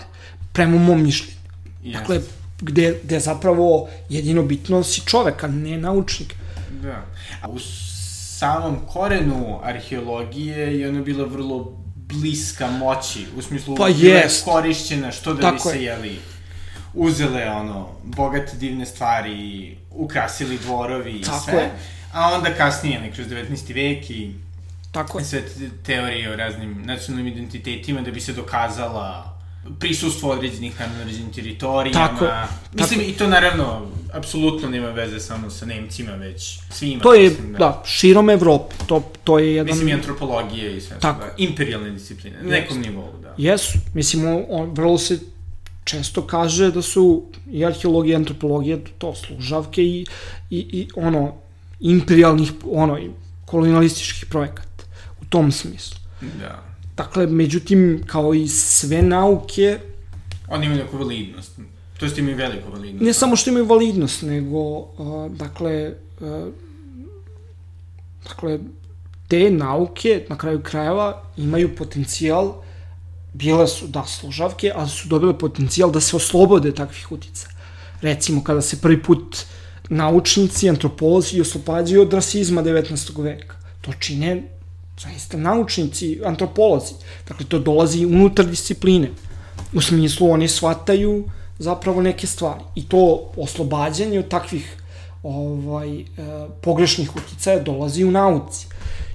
prema 0.53 0.77
mom 0.77 1.03
mišljenju. 1.03 1.37
Yes. 1.83 1.93
Dakle, 1.93 2.21
gde, 2.61 2.99
gde 3.03 3.19
zapravo 3.19 3.89
jedino 4.09 4.43
bitno 4.43 4.83
si 4.83 5.01
čovek, 5.05 5.43
a 5.43 5.47
ne 5.47 5.77
naučnik. 5.77 6.35
Da. 6.71 7.05
A 7.41 7.49
u 7.49 7.59
samom 8.39 8.79
korenu 8.87 9.59
arheologije 9.63 10.79
je 10.79 10.89
ona 10.89 11.01
bila 11.01 11.25
vrlo 11.25 11.77
bliska 11.95 12.67
moći, 12.71 13.25
u 13.37 13.41
smislu 13.41 13.75
pa 13.75 13.87
jest. 13.87 14.45
korišćena, 14.45 15.11
što 15.11 15.33
da 15.33 15.41
Tako 15.41 15.53
bi 15.53 15.59
se, 15.59 15.77
je. 15.77 15.83
jeli, 15.83 16.19
uzele 16.93 17.49
ono, 17.49 17.89
bogate 18.03 18.57
divne 18.57 18.85
stvari, 18.85 19.77
ukrasili 19.91 20.57
dvorovi 20.57 21.11
i 21.11 21.21
Tako 21.21 21.43
sve. 21.43 21.53
Je. 21.59 21.71
A 22.13 22.33
onda 22.33 22.53
kasnije, 22.53 22.99
nek 23.01 23.13
kroz 23.15 23.27
19. 23.27 23.73
vek 23.73 24.09
i 24.09 24.33
Tako 24.91 25.19
je. 25.19 25.25
sve 25.25 25.41
teorije 25.85 26.31
o 26.31 26.35
raznim 26.35 26.81
nacionalnim 26.85 27.33
identitetima 27.33 28.01
da 28.01 28.11
bi 28.11 28.21
se 28.21 28.33
dokazala 28.33 29.36
prisustvo 29.79 30.31
određenih 30.31 30.79
naravno 30.79 31.01
određenim 31.01 31.33
teritorijama. 31.33 32.07
Tako, 32.07 32.25
mislim, 32.73 32.99
tako. 32.99 33.11
i 33.11 33.13
to 33.13 33.27
naravno, 33.27 33.87
apsolutno 34.13 34.69
nema 34.69 34.89
veze 34.89 35.19
samo 35.19 35.49
sa 35.49 35.65
Nemcima, 35.65 36.11
već 36.11 36.59
svima. 36.69 37.03
To 37.03 37.13
je, 37.13 37.29
mislim, 37.29 37.51
da. 37.51 37.57
da, 37.57 37.83
širom 37.85 38.29
Evrope, 38.29 38.75
to, 38.87 39.11
to 39.23 39.39
je 39.39 39.55
jedan... 39.55 39.73
Mislim, 39.73 39.89
i 39.89 39.93
antropologije 39.93 40.77
i 40.77 40.81
sve, 40.81 40.99
tako. 40.99 41.19
da, 41.19 41.33
imperialne 41.37 41.89
discipline, 41.89 42.37
na 42.41 42.49
nekom 42.49 42.81
nivou, 42.81 43.13
da. 43.21 43.35
Jesu, 43.37 43.77
mislim, 43.93 44.45
on, 44.49 44.69
vrlo 44.73 44.97
se 44.97 45.19
često 45.83 46.27
kaže 46.27 46.71
da 46.71 46.81
su 46.81 47.23
i 47.51 47.65
arheologija 47.65 48.13
i 48.13 48.15
antropologija 48.15 48.77
to 48.97 49.15
služavke 49.15 49.83
i, 49.83 50.05
i, 50.49 50.59
i 50.59 50.87
ono, 50.95 51.33
imperialnih, 51.79 52.51
ono, 52.71 52.99
kolonialističkih 53.45 54.25
projekata 54.25 54.83
u 55.21 55.25
tom 55.25 55.51
smislu. 55.51 55.97
Da. 56.21 56.66
Dakle, 56.97 57.27
međutim, 57.27 58.03
kao 58.05 58.33
i 58.33 58.47
sve 58.47 59.01
nauke... 59.01 59.79
Oni 60.47 60.65
imaju 60.65 60.83
neku 60.83 60.97
validnost. 60.97 61.59
To 61.99 62.05
jest 62.05 62.17
imaju 62.17 62.37
veliku 62.37 62.71
validnost. 62.71 63.05
Ne 63.05 63.13
samo 63.13 63.35
što 63.35 63.49
imaju 63.49 63.65
validnost, 63.65 64.21
nego, 64.21 64.77
uh, 64.77 65.31
dakle, 65.31 65.93
uh, 66.19 66.47
dakle, 68.27 68.59
te 69.27 69.49
nauke, 69.51 70.25
na 70.29 70.37
kraju 70.37 70.61
krajeva, 70.63 71.23
imaju 71.37 71.75
potencijal, 71.75 72.53
bile 73.33 73.67
su, 73.67 73.87
da, 73.87 74.05
služavke, 74.05 74.71
ali 74.75 74.89
su 74.89 75.07
dobile 75.07 75.37
potencijal 75.37 75.91
da 75.91 75.99
se 75.99 76.15
oslobode 76.15 76.71
takvih 76.71 77.11
utica. 77.11 77.47
Recimo, 78.01 78.43
kada 78.43 78.61
se 78.61 78.81
prvi 78.81 79.03
put 79.03 79.37
naučnici, 79.89 80.69
antropolozi 80.69 81.41
oslobađaju 81.41 82.01
od 82.01 82.13
rasizma 82.13 82.63
19. 82.63 83.23
veka. 83.23 83.55
To 83.81 83.93
čine 83.99 84.56
zaista 85.01 85.37
naučnici, 85.37 86.19
antropolozi. 86.25 86.93
Dakle, 87.27 87.45
to 87.45 87.59
dolazi 87.59 88.05
unutar 88.05 88.45
discipline. 88.45 89.09
U 89.73 89.81
smislu, 89.81 90.31
oni 90.31 90.47
shvataju 90.47 91.23
zapravo 91.59 92.01
neke 92.01 92.27
stvari. 92.27 92.61
I 92.75 92.85
to 92.87 93.31
oslobađanje 93.37 94.19
od 94.19 94.27
takvih 94.27 94.77
ovaj, 95.23 95.99
e, 95.99 96.05
pogrešnih 96.61 97.15
uticaja 97.15 97.59
dolazi 97.59 98.03
u 98.03 98.11
nauci. 98.11 98.67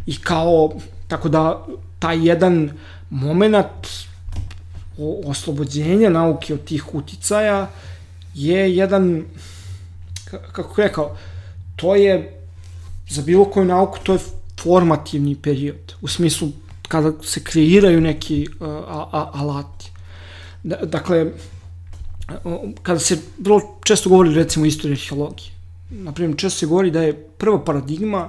I 0.06 0.16
kao, 0.16 0.72
tako 1.08 1.28
da, 1.28 1.66
taj 1.98 2.28
jedan 2.28 2.70
moment 3.10 3.88
oslobođenja 5.24 6.10
nauke 6.10 6.54
od 6.54 6.64
tih 6.64 6.94
uticaja 6.94 7.70
je 8.34 8.76
jedan, 8.76 9.24
kako 10.52 10.82
rekao, 10.82 11.16
to 11.76 11.94
je, 11.94 12.40
za 13.08 13.22
bilo 13.22 13.44
koju 13.44 13.64
nauku, 13.64 13.98
to 14.02 14.12
je 14.12 14.18
formativni 14.62 15.36
period, 15.36 15.94
u 16.00 16.08
smislu 16.08 16.48
kada 16.88 17.12
se 17.22 17.44
kreiraju 17.44 18.00
neki 18.00 18.46
uh, 18.60 18.68
a, 18.68 19.08
a, 19.12 19.30
alati. 19.34 19.90
Da, 20.62 20.76
dakle, 20.76 21.26
kada 22.82 23.00
se 23.00 23.18
vrlo 23.38 23.60
često 23.84 24.08
govori 24.08 24.34
recimo 24.34 24.64
o 24.64 24.66
istoriji 24.66 24.98
arheologije, 25.02 25.50
naprimjer, 25.90 26.38
često 26.38 26.58
se 26.58 26.66
govori 26.66 26.90
da 26.90 27.02
je 27.02 27.14
prva 27.38 27.64
paradigma 27.64 28.28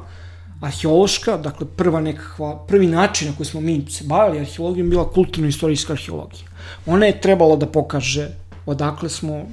arheološka, 0.62 1.38
dakle 1.38 1.68
prva 1.68 2.02
nekakva, 2.02 2.66
prvi 2.68 2.88
način 2.88 3.28
na 3.28 3.36
koji 3.36 3.48
smo 3.48 3.62
mi 3.62 3.86
se 3.90 4.04
bavili 4.04 4.40
arheologijom 4.40 4.90
bila 4.90 5.10
kulturno-istorijska 5.10 5.94
arheologija. 5.94 6.48
Ona 6.86 7.06
je 7.06 7.22
trebala 7.22 7.56
da 7.56 7.66
pokaže 7.66 8.30
odakle 8.66 9.10
smo, 9.10 9.46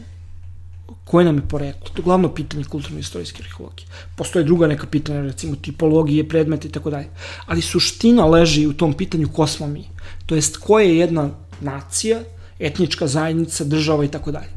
koje 1.10 1.24
nam 1.24 1.36
je 1.36 1.48
poreklo. 1.48 1.90
To 1.94 2.00
je 2.00 2.04
glavno 2.04 2.28
pitanje 2.34 2.64
kulturno-istorijske 2.64 3.42
arheologije. 3.42 3.86
Postoje 4.16 4.44
druga 4.44 4.66
neka 4.66 4.86
pitanja, 4.86 5.22
recimo 5.22 5.56
tipologije, 5.56 6.28
predmete 6.28 6.68
i 6.68 6.70
tako 6.70 6.90
dalje. 6.90 7.08
Ali 7.46 7.62
suština 7.62 8.26
leži 8.26 8.66
u 8.66 8.72
tom 8.72 8.94
pitanju 8.94 9.28
ko 9.28 9.46
smo 9.46 9.66
mi. 9.66 9.88
To 10.26 10.34
jest 10.34 10.56
ko 10.56 10.78
je 10.78 10.98
jedna 10.98 11.30
nacija, 11.60 12.20
etnička 12.58 13.06
zajednica, 13.06 13.64
država 13.64 14.04
i 14.04 14.08
tako 14.08 14.30
dalje. 14.30 14.54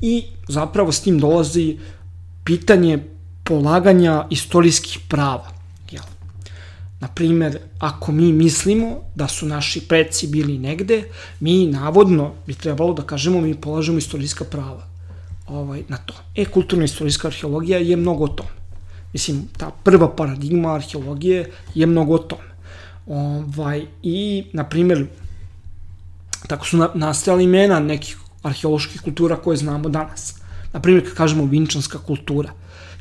I 0.00 0.22
zapravo 0.48 0.92
s 0.92 1.00
tim 1.00 1.18
dolazi 1.18 1.78
pitanje 2.44 2.98
polaganja 3.44 4.26
istorijskih 4.30 4.98
prava. 5.08 5.48
Jel? 5.90 6.04
Naprimer, 7.00 7.58
ako 7.78 8.12
mi 8.12 8.32
mislimo 8.32 9.00
da 9.14 9.28
su 9.28 9.46
naši 9.46 9.80
preci 9.80 10.26
bili 10.26 10.58
negde, 10.58 11.04
mi 11.40 11.66
navodno 11.66 12.32
bi 12.46 12.54
trebalo 12.54 12.92
da 12.92 13.02
kažemo 13.02 13.40
mi 13.40 13.54
polažemo 13.54 13.98
istorijska 13.98 14.44
prava 14.44 14.93
ovaj, 15.46 15.82
na 15.88 15.96
to. 15.96 16.14
E, 16.34 16.44
kulturno-istorijska 16.44 17.28
arheologija 17.28 17.78
je 17.78 17.96
mnogo 17.96 18.24
o 18.24 18.28
tome. 18.28 18.50
Mislim, 19.12 19.48
ta 19.56 19.70
prva 19.84 20.16
paradigma 20.16 20.74
arheologije 20.74 21.50
je 21.74 21.86
mnogo 21.86 22.14
o 22.14 22.18
tome. 22.18 22.54
Ovaj, 23.06 23.86
I, 24.02 24.44
na 24.52 24.64
primjer, 24.68 25.06
tako 26.46 26.66
su 26.66 26.76
na, 26.76 26.90
nastajali 26.94 27.44
imena 27.44 27.80
nekih 27.80 28.18
arheoloških 28.42 29.00
kultura 29.00 29.36
koje 29.36 29.56
znamo 29.56 29.88
danas. 29.88 30.34
Na 30.72 30.80
primjer, 30.80 31.04
kad 31.04 31.14
kažemo 31.14 31.44
vinčanska 31.44 31.98
kultura, 31.98 32.50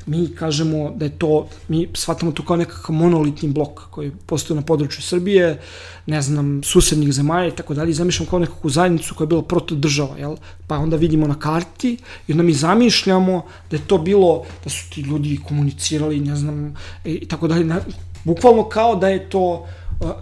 mi 0.05 0.35
kažemo 0.35 0.91
da 0.95 1.05
je 1.05 1.11
to, 1.17 1.47
mi 1.67 1.87
shvatamo 1.93 2.31
to 2.31 2.45
kao 2.45 2.55
nekakav 2.55 2.95
monolitni 2.95 3.49
blok 3.49 3.81
koji 3.89 4.11
postoje 4.25 4.55
na 4.55 4.61
području 4.61 5.01
Srbije, 5.01 5.61
ne 6.05 6.21
znam, 6.21 6.61
susednih 6.63 7.13
zemalja 7.13 7.47
i 7.47 7.55
tako 7.55 7.73
dalje, 7.73 7.93
zamišljamo 7.93 8.29
kao 8.29 8.39
nekakvu 8.39 8.69
zajednicu 8.69 9.15
koja 9.15 9.25
je 9.25 9.29
bila 9.29 9.41
proto 9.43 9.75
država, 9.75 10.17
jel? 10.17 10.35
Pa 10.67 10.77
onda 10.77 10.97
vidimo 10.97 11.27
na 11.27 11.39
karti 11.39 11.97
i 12.27 12.31
onda 12.31 12.43
mi 12.43 12.53
zamišljamo 12.53 13.45
da 13.71 13.77
je 13.77 13.87
to 13.87 13.97
bilo, 13.97 14.43
da 14.63 14.69
su 14.69 14.89
ti 14.89 15.01
ljudi 15.01 15.39
komunicirali, 15.47 16.19
ne 16.19 16.35
znam, 16.35 16.75
i 17.05 17.27
tako 17.27 17.47
dalje, 17.47 17.75
bukvalno 18.23 18.69
kao 18.69 18.95
da 18.95 19.07
je 19.07 19.29
to, 19.29 19.67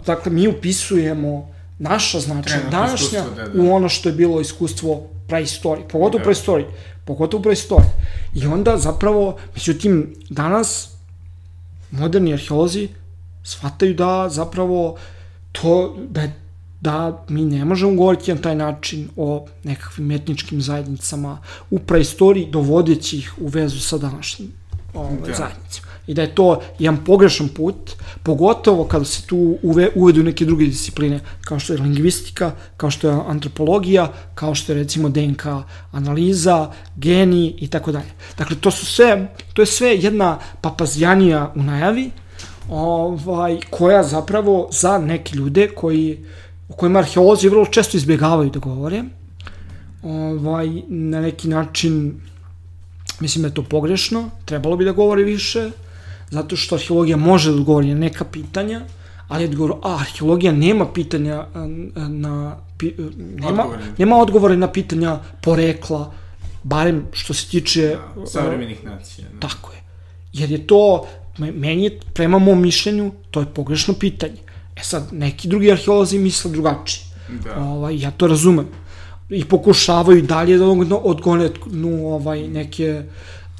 dakle, 0.06 0.32
mi 0.32 0.48
upisujemo 0.48 1.52
naša 1.78 2.20
značaja 2.20 2.70
današnja 2.70 3.24
da, 3.36 3.48
da. 3.48 3.62
u 3.62 3.72
ono 3.72 3.88
što 3.88 4.08
je 4.08 4.14
bilo 4.14 4.40
iskustvo 4.40 5.02
praistorije, 5.28 5.88
pogotovo 5.88 6.18
da. 6.18 6.24
praistorije, 6.24 6.68
pogotovo 7.04 7.42
praistorije. 7.42 7.90
I 8.34 8.46
onda 8.46 8.78
zapravo, 8.78 9.36
međutim, 9.54 10.14
danas 10.30 10.90
moderni 11.90 12.32
arheolozi 12.32 12.88
shvataju 13.44 13.94
da 13.94 14.28
zapravo 14.30 14.96
to, 15.52 15.96
da 16.08 16.28
da 16.82 17.24
mi 17.28 17.44
ne 17.44 17.64
možemo 17.64 17.94
govoriti 17.94 18.34
na 18.34 18.40
taj 18.40 18.54
način 18.54 19.08
o 19.16 19.46
nekakvim 19.64 20.10
etničkim 20.10 20.60
zajednicama 20.60 21.38
u 21.70 21.78
praistoriji 21.78 22.50
dovodeći 22.50 23.18
ih 23.18 23.34
u 23.38 23.46
vezu 23.46 23.80
sa 23.80 23.98
današnjim 23.98 24.52
ovaj, 24.94 25.16
da. 25.26 25.34
zajednicama 25.34 25.91
i 26.06 26.14
da 26.14 26.22
je 26.22 26.34
to 26.34 26.60
jedan 26.78 27.04
pogrešan 27.04 27.48
put, 27.48 27.90
pogotovo 28.22 28.84
kada 28.84 29.04
se 29.04 29.26
tu 29.26 29.58
uve, 29.62 29.88
uvedu 29.94 30.22
neke 30.22 30.44
druge 30.44 30.66
discipline, 30.66 31.20
kao 31.40 31.58
što 31.58 31.72
je 31.72 31.80
lingvistika, 31.80 32.52
kao 32.76 32.90
što 32.90 33.08
je 33.08 33.20
antropologija, 33.26 34.12
kao 34.34 34.54
što 34.54 34.72
je 34.72 34.78
recimo 34.78 35.08
DNK 35.08 35.46
analiza, 35.92 36.70
geni 36.96 37.54
i 37.58 37.68
tako 37.68 37.92
dalje. 37.92 38.12
Dakle, 38.38 38.56
to 38.60 38.70
su 38.70 38.86
sve, 38.86 39.34
to 39.52 39.62
je 39.62 39.66
sve 39.66 39.96
jedna 39.96 40.38
papazjanija 40.60 41.52
u 41.56 41.62
najavi, 41.62 42.10
ovaj, 42.68 43.60
koja 43.70 44.02
zapravo 44.02 44.68
za 44.72 44.98
neke 44.98 45.36
ljude 45.36 45.68
koji, 45.76 46.24
o 46.68 46.72
kojima 46.72 46.98
arheolozi 46.98 47.48
vrlo 47.48 47.66
često 47.66 47.96
izbjegavaju 47.96 48.50
da 48.50 48.58
govore, 48.58 49.04
ovaj, 50.02 50.68
na 50.88 51.20
neki 51.20 51.48
način 51.48 52.20
mislim 53.20 53.42
da 53.42 53.48
je 53.48 53.54
to 53.54 53.62
pogrešno, 53.62 54.30
trebalo 54.44 54.76
bi 54.76 54.84
da 54.84 54.92
govori 54.92 55.24
više, 55.24 55.70
zato 56.32 56.56
što 56.56 56.74
arheologija 56.74 57.16
može 57.16 57.50
da 57.50 57.56
odgovori 57.56 57.88
na 57.88 58.00
neka 58.00 58.24
pitanja, 58.24 58.80
ali 59.28 59.44
odgovor, 59.44 59.72
a, 59.82 59.98
arheologija 60.00 60.52
nema 60.52 60.86
pitanja 60.92 61.46
na, 61.94 62.56
pi, 62.78 62.94
nema, 63.16 63.62
odgovore. 63.62 63.82
nema 63.98 64.16
odgovore 64.16 64.56
na 64.56 64.68
pitanja 64.72 65.18
porekla, 65.42 66.12
barem 66.62 67.06
što 67.12 67.34
se 67.34 67.48
tiče... 67.48 67.96
Da, 68.16 68.26
savremenih 68.26 68.84
nacija. 68.84 69.28
Da. 69.32 69.48
Tako 69.48 69.72
je. 69.72 69.82
Jer 70.32 70.50
je 70.50 70.66
to, 70.66 71.06
meni 71.38 71.84
je, 71.84 71.98
prema 72.14 72.38
mom 72.38 72.60
mišljenju, 72.60 73.12
to 73.30 73.40
je 73.40 73.46
pogrešno 73.54 73.94
pitanje. 73.94 74.40
E 74.76 74.80
sad, 74.82 75.08
neki 75.12 75.48
drugi 75.48 75.72
arheolozi 75.72 76.18
misle 76.18 76.50
drugačije. 76.50 77.04
Da. 77.44 77.56
Ovaj, 77.56 78.00
ja 78.00 78.10
to 78.10 78.26
razumem. 78.26 78.68
I 79.28 79.44
pokušavaju 79.44 80.22
dalje 80.22 80.58
da 80.58 80.66
odgone 80.96 81.50
ovaj, 82.04 82.48
neke 82.48 83.02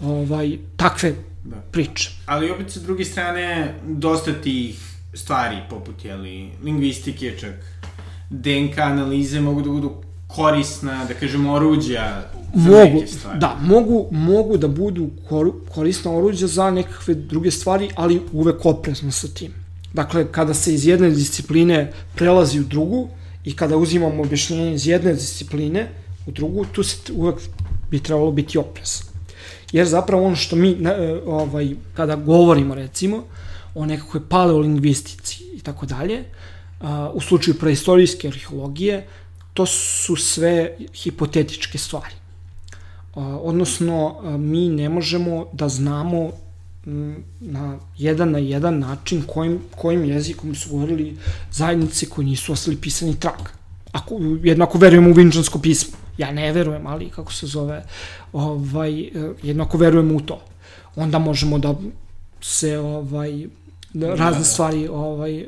ovaj, 0.03 0.59
takve 0.77 1.15
da. 1.45 1.57
priče. 1.57 2.11
Ali 2.27 2.51
opet 2.51 2.71
sa 2.71 2.81
druge 2.81 3.05
strane, 3.05 3.75
dosta 3.87 4.33
tih 4.33 4.81
stvari, 5.15 5.57
poput, 5.71 6.05
jeli, 6.05 6.51
lingvistike 6.65 7.37
čak, 7.41 7.55
DNK 8.31 8.79
analize 8.79 9.41
mogu 9.41 9.63
da 9.63 9.71
budu 9.71 9.93
korisna, 10.27 11.05
da 11.05 11.15
kažemo, 11.15 11.53
oruđa 11.53 12.23
za 12.55 12.71
mogu, 12.71 12.95
neke 12.95 13.07
stvari. 13.07 13.39
Da, 13.39 13.57
mogu, 13.61 14.09
mogu 14.11 14.57
da 14.57 14.69
budu 14.69 15.11
korisna 15.75 16.13
oruđa 16.13 16.47
za 16.47 16.71
nekakve 16.71 17.15
druge 17.15 17.51
stvari, 17.51 17.91
ali 17.95 18.21
uvek 18.33 18.67
oprezno 18.67 19.11
sa 19.11 19.29
tim. 19.29 19.53
Dakle, 19.93 20.33
kada 20.33 20.55
se 20.55 20.75
iz 20.75 20.87
jedne 20.87 21.11
discipline 21.11 21.93
prelazi 22.15 22.61
u 22.61 22.65
drugu 22.65 23.09
i 23.45 23.57
kada 23.57 23.77
uzimamo 23.77 24.23
objašnjenje 24.23 24.75
iz 24.75 24.87
jedne 24.87 25.13
discipline 25.15 25.89
u 26.27 26.31
drugu, 26.31 26.65
tu 26.73 26.83
se 26.83 27.13
uvek 27.13 27.37
bi 27.91 27.99
trebalo 27.99 28.31
biti 28.31 28.59
oprezno 28.59 29.12
jer 29.73 29.87
zapravo 29.87 30.27
ono 30.27 30.37
što 30.37 30.57
mi, 30.57 30.71
e, 30.71 31.21
ovaj, 31.27 31.75
kada 31.95 32.17
govorimo 32.17 32.75
recimo 32.75 33.25
o 33.75 33.87
nekakvoj 33.87 34.29
paleolingvistici 34.29 35.45
i 35.55 35.61
tako 35.61 35.87
dalje, 35.87 36.25
u 37.15 37.21
slučaju 37.21 37.59
preistorijske 37.59 38.29
arheologije, 38.29 39.07
to 39.55 39.67
su 39.67 40.17
sve 40.17 40.77
hipotetičke 40.95 41.79
stvari. 41.79 42.15
Odnosno, 43.43 44.17
mi 44.39 44.69
ne 44.69 44.89
možemo 44.89 45.47
da 45.53 45.69
znamo 45.69 46.31
na 47.41 47.79
jedan 47.99 48.31
na 48.31 48.39
jedan 48.39 48.79
način 48.79 49.23
kojim, 49.27 49.61
kojim 49.77 50.05
jezikom 50.05 50.55
su 50.55 50.71
govorili 50.71 51.17
zajednice 51.53 52.07
koji 52.07 52.27
nisu 52.27 52.53
ostali 52.53 52.77
pisani 52.77 53.21
trag. 53.21 53.41
Ako, 53.93 54.19
jednako 54.43 54.79
verujemo 54.79 55.11
u 55.11 55.13
vinčansko 55.13 55.59
pismo. 55.59 56.02
Ja 56.19 56.33
ne 56.33 56.53
verujem, 56.53 56.87
ali 56.87 57.11
kako 57.11 57.33
se 57.33 57.47
zove, 57.47 57.85
ovaj, 58.33 59.11
jednako 59.43 59.79
verujem 59.79 60.17
u 60.17 60.21
to. 60.21 60.41
Onda 60.97 61.19
možemo 61.19 61.59
da 61.59 61.75
se 62.41 62.79
ovaj, 62.79 63.47
da 63.93 64.09
razne 64.09 64.25
da, 64.25 64.39
da. 64.39 64.45
stvari 64.45 64.89
ovaj, 64.89 65.47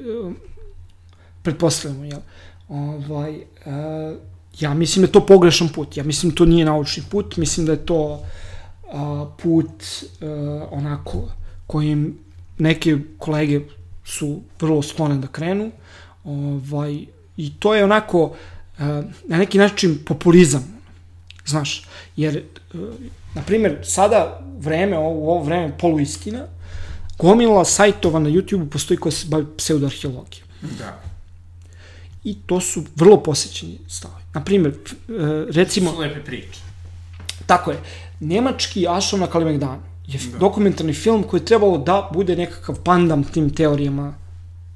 pretpostavljamo, 1.42 2.04
jel? 2.04 2.20
Ovaj, 2.68 3.36
uh, 3.36 4.18
ja 4.60 4.74
mislim 4.74 5.02
da 5.02 5.08
je 5.08 5.12
to 5.12 5.26
pogrešan 5.26 5.68
put. 5.68 5.96
Ja 5.96 6.04
mislim 6.04 6.30
da 6.30 6.36
to 6.36 6.44
nije 6.44 6.64
naučni 6.64 7.02
put. 7.10 7.36
Mislim 7.36 7.66
da 7.66 7.72
je 7.72 7.86
to 7.86 8.12
uh, 8.12 9.28
put 9.42 9.70
uh, 9.70 10.28
onako 10.70 11.28
kojim 11.66 12.18
neke 12.58 12.98
kolege 13.18 13.60
su 14.04 14.40
vrlo 14.60 14.82
sklone 14.82 15.18
da 15.18 15.26
krenu. 15.26 15.70
Ovaj, 16.24 17.06
I 17.36 17.52
to 17.58 17.74
je 17.74 17.84
onako 17.84 18.32
na 19.28 19.38
neki 19.38 19.58
način 19.58 19.98
populizam, 20.06 20.80
znaš, 21.46 21.84
jer, 22.16 22.42
na 23.34 23.42
primjer, 23.42 23.78
sada 23.82 24.40
vreme, 24.58 24.98
ovo, 24.98 25.32
ovo 25.32 25.44
vreme 25.44 25.78
poluistina, 25.78 26.46
gomila 27.18 27.64
sajtova 27.64 28.18
na 28.18 28.30
YouTube-u 28.30 28.70
postoji 28.70 28.98
koja 28.98 29.12
se 29.12 29.26
bavi 29.28 29.46
pseudoarheologijom. 29.56 30.48
Da. 30.78 31.00
I 32.24 32.36
to 32.46 32.60
su 32.60 32.84
vrlo 32.96 33.22
posjećeni 33.22 33.78
stavovi. 33.88 34.22
Na 34.34 34.44
primjer, 34.44 34.74
recimo... 35.50 35.90
To 35.90 35.96
su 35.96 36.00
lepe 36.00 36.24
priče. 36.24 36.60
Tako 37.46 37.70
je. 37.70 37.78
Nemački 38.20 38.86
Ašov 38.88 39.20
na 39.20 39.26
Kalimegdanu 39.26 39.82
je 40.06 40.20
da. 40.32 40.38
dokumentarni 40.38 40.92
film 40.92 41.22
koji 41.22 41.40
je 41.40 41.44
trebalo 41.44 41.78
da 41.78 42.10
bude 42.12 42.36
nekakav 42.36 42.76
pandam 42.84 43.24
tim 43.24 43.50
teorijama 43.50 44.14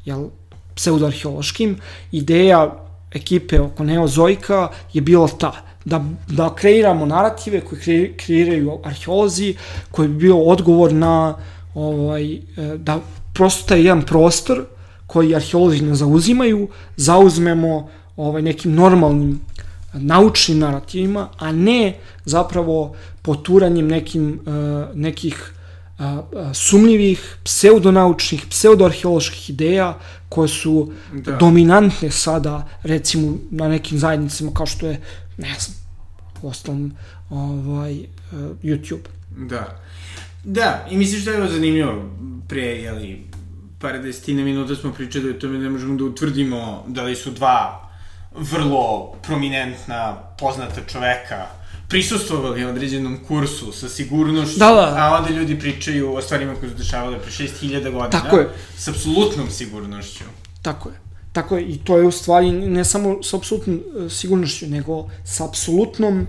jel, 0.05 0.29
pseudoarheološkim. 0.75 1.77
Ideja 2.13 2.88
ekipe 3.13 3.61
oko 3.61 3.85
Neozojka 3.85 4.69
je 4.93 5.01
bila 5.03 5.29
ta, 5.29 5.53
da, 5.85 6.05
da 6.29 6.55
kreiramo 6.55 7.07
narative 7.07 7.61
koje 7.61 8.17
kreiraju 8.17 8.79
arheolozi, 8.85 9.55
koji 9.91 10.09
bi 10.09 10.15
bio 10.15 10.43
odgovor 10.43 10.93
na 10.93 11.35
ovaj, 11.75 12.33
e, 12.35 12.41
da 12.77 13.01
prosto 13.35 13.69
taj 13.69 13.81
jedan 13.81 14.03
prostor 14.03 14.65
koji 15.07 15.35
arheolozi 15.35 15.81
ne 15.85 15.95
zauzimaju, 15.95 16.69
zauzmemo 16.97 17.89
ovaj, 18.17 18.43
nekim 18.43 18.75
normalnim 18.75 19.41
naučnim 19.93 20.59
narativima, 20.59 21.29
a 21.39 21.53
ne 21.53 21.95
zapravo 22.25 22.95
poturanjem 23.23 23.89
nekim, 23.89 24.41
uh, 24.47 24.97
uh, 25.99 26.05
sumnjivih, 26.55 27.37
pseudonaučnih, 27.45 28.47
pseudoarheoloških 28.51 29.51
ideja 29.51 29.99
koje 30.29 30.49
su 30.49 30.93
da. 31.13 31.37
dominantne 31.37 32.11
sada, 32.11 32.69
recimo, 32.83 33.37
na 33.51 33.69
nekim 33.69 33.99
zajednicama 33.99 34.51
kao 34.55 34.67
što 34.67 34.87
je, 34.87 35.01
ne 35.37 35.55
znam, 35.61 35.77
ostalom, 36.43 36.93
ovaj, 37.31 37.99
uh, 37.99 38.39
YouTube. 38.63 39.09
Da. 39.37 39.81
Da, 40.45 40.87
i 40.91 40.97
misliš 40.97 41.25
da 41.25 41.31
je 41.31 41.43
ovo 41.43 41.53
zanimljivo 41.53 42.11
pre, 42.49 42.63
jeli, 42.63 43.27
par 43.81 44.03
desetine 44.03 44.45
minuta 44.45 44.75
smo 44.75 44.93
pričali 44.93 45.31
o 45.31 45.33
tome 45.33 45.59
ne 45.59 45.71
možemo 45.71 45.97
da 45.97 46.05
utvrdimo 46.05 46.85
da 46.87 47.03
li 47.03 47.17
su 47.17 47.31
dva 47.31 47.91
vrlo 48.35 49.15
prominentna, 49.23 50.17
poznata 50.39 50.81
čoveka 50.87 51.47
prisustvovali 51.89 52.65
određenom 52.65 53.19
kursu 53.29 53.73
sa 53.73 53.89
sigurnošću, 53.89 54.59
da, 54.59 54.67
da. 54.67 54.95
a 54.99 55.17
onda 55.19 55.31
ljudi 55.31 55.59
pričaju 55.59 56.15
o 56.15 56.23
stvarima 56.23 56.55
koje 56.55 56.71
su 56.71 56.77
dešavale 56.77 57.19
pre 57.19 57.31
6000 57.31 57.83
godina. 57.83 58.11
Tako 58.11 58.37
je. 58.37 58.49
S 58.77 58.89
apsolutnom 58.89 59.51
sigurnošću. 59.51 60.25
Tako 60.63 60.89
je. 60.89 60.95
Tako 61.33 61.57
je, 61.57 61.65
i 61.65 61.79
to 61.79 61.99
je 61.99 62.07
u 62.07 62.11
stvari 62.11 62.53
ne 62.53 62.85
samo 62.85 63.23
sa 63.23 63.37
apsolutnom 63.37 63.81
e, 64.07 64.11
sigurnošću, 64.11 64.67
nego 64.67 65.09
sa 65.25 65.45
apsolutnom 65.45 66.27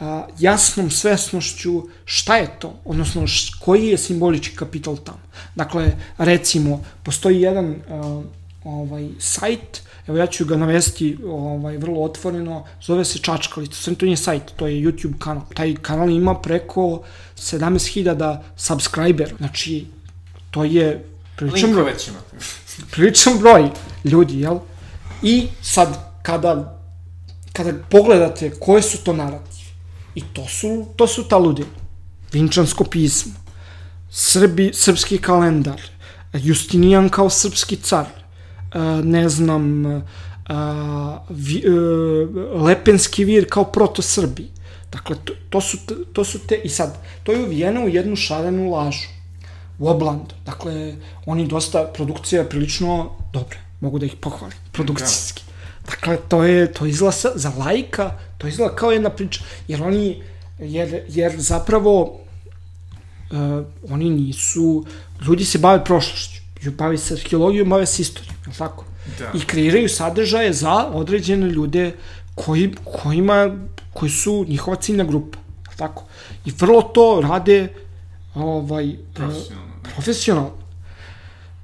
a, 0.00 0.26
jasnom 0.38 0.90
svesnošću 0.90 1.82
šta 2.04 2.36
je 2.36 2.48
to, 2.58 2.80
odnosno 2.84 3.26
š, 3.26 3.52
koji 3.60 3.86
je 3.86 3.98
simbolički 3.98 4.56
kapital 4.56 4.96
tamo. 4.96 5.20
Dakle, 5.54 5.92
recimo, 6.18 6.84
postoji 7.02 7.40
jedan 7.40 7.74
a, 7.88 8.22
ovaj 8.64 9.08
sajt 9.18 9.82
Evo 10.06 10.18
ja 10.18 10.26
ću 10.26 10.44
ga 10.44 10.56
navesti 10.56 11.18
ovaj, 11.26 11.76
vrlo 11.76 12.02
otvoreno, 12.02 12.64
zove 12.82 13.04
se 13.04 13.18
Čačkalica, 13.18 13.74
sam 13.74 13.94
to 13.94 14.06
nije 14.06 14.16
sajt, 14.16 14.42
to 14.56 14.66
je 14.66 14.82
YouTube 14.82 15.18
kanal. 15.18 15.42
Taj 15.54 15.74
kanal 15.82 16.10
ima 16.10 16.34
preko 16.34 17.02
17.000 17.36 18.38
subscriber, 18.56 19.34
znači 19.38 19.86
to 20.50 20.64
je 20.64 21.04
priličan 21.36 21.72
broj. 21.72 21.94
priličan 22.92 23.38
broj 23.38 23.70
ljudi, 24.04 24.40
jel? 24.40 24.58
I 25.22 25.48
sad, 25.62 25.98
kada, 26.22 26.80
kada 27.52 27.72
pogledate 27.90 28.50
koje 28.50 28.82
su 28.82 29.04
to 29.04 29.12
narative, 29.12 29.70
i 30.14 30.22
to 30.32 30.46
su, 30.48 30.86
to 30.96 31.06
su 31.06 31.28
ta 31.28 31.36
ludina. 31.36 31.68
Vinčansko 32.32 32.84
pismo, 32.84 33.32
Srbi, 34.10 34.70
srpski 34.74 35.18
kalendar, 35.18 35.80
Justinijan 36.32 37.08
kao 37.08 37.30
srpski 37.30 37.76
car, 37.76 38.06
ne 39.04 39.28
znam, 39.28 39.84
vi, 41.28 41.62
e, 41.66 41.70
Lepenski 42.62 43.24
vir 43.24 43.46
kao 43.50 43.64
proto-Srbi. 43.64 44.48
Dakle, 44.92 45.16
to, 45.24 45.32
to, 45.50 45.60
su, 45.60 45.78
to 46.12 46.24
su 46.24 46.38
te, 46.38 46.60
i 46.64 46.68
sad, 46.68 46.98
to 47.22 47.32
je 47.32 47.44
uvijeno 47.44 47.84
u 47.84 47.88
jednu 47.88 48.16
šarenu 48.16 48.70
lažu, 48.70 49.08
u 49.78 49.88
oblandu. 49.88 50.34
Dakle, 50.46 50.94
oni 51.26 51.46
dosta, 51.46 51.84
produkcija 51.94 52.42
je 52.42 52.48
prilično 52.48 53.10
dobra, 53.32 53.58
mogu 53.80 53.98
da 53.98 54.06
ih 54.06 54.16
pohvalim, 54.20 54.56
produkcijski. 54.72 55.42
Dakle, 55.86 56.18
to 56.28 56.44
je, 56.44 56.72
to 56.72 56.86
izgleda 56.86 57.16
za 57.34 57.52
lajka, 57.58 58.10
to 58.38 58.46
izgleda 58.46 58.74
kao 58.76 58.90
jedna 58.90 59.10
priča, 59.10 59.44
jer 59.68 59.82
oni, 59.82 60.22
jer, 60.58 61.04
jer 61.08 61.40
zapravo, 61.40 62.02
uh, 62.02 63.64
oni 63.90 64.10
nisu, 64.10 64.84
ljudi 65.26 65.44
se 65.44 65.58
bave 65.58 65.84
prošlošću 65.84 66.39
bave 66.68 66.98
se 66.98 67.14
arheologijom, 67.14 67.68
bave 67.68 67.86
se 67.86 68.02
istorijom, 68.02 68.34
je 68.46 68.52
tako? 68.58 68.84
Da. 69.18 69.30
I 69.34 69.40
kreiraju 69.40 69.88
sadržaje 69.88 70.52
za 70.52 70.86
određene 70.86 71.46
ljude 71.46 71.92
koji, 72.34 72.74
kojima, 72.84 73.56
koji 73.92 74.10
su 74.10 74.44
njihova 74.48 74.76
ciljna 74.76 75.04
grupa, 75.04 75.38
je 75.70 75.76
tako? 75.76 76.04
I 76.44 76.52
vrlo 76.58 76.82
to 76.82 77.20
rade 77.22 77.68
ovaj, 78.34 78.96
profesionalno. 79.14 79.72
profesionalno. 79.82 80.50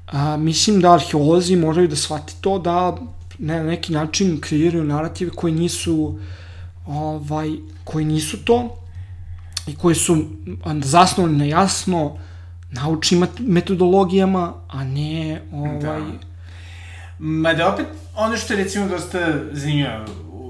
A, 0.07 0.37
mislim 0.37 0.81
da 0.81 0.95
arheolozi 0.95 1.57
moraju 1.57 1.89
da 1.89 1.97
shvati 1.97 2.35
to 2.41 2.59
da 2.59 2.97
ne, 3.39 3.57
na 3.57 3.63
neki 3.63 3.93
način 3.93 4.41
kreiraju 4.41 4.85
narative 4.85 5.31
koji 5.31 5.53
nisu 5.53 6.19
ovaj, 6.87 7.51
koji 7.85 8.05
nisu 8.05 8.45
to 8.45 8.77
i 9.67 9.77
koji 9.77 9.95
su 9.95 10.17
zasnovani 10.83 11.39
na 11.39 11.45
jasno 11.45 12.19
naučnim 12.83 13.27
metodologijama, 13.39 14.53
a 14.69 14.85
ne 14.85 15.43
ovaj... 15.53 16.03
Da. 17.19 17.55
da 17.55 17.73
opet, 17.73 17.87
ono 18.17 18.37
što 18.37 18.53
je 18.53 18.65
recimo 18.65 18.89
dosta 18.89 19.19
zanimljivo, 19.53 20.05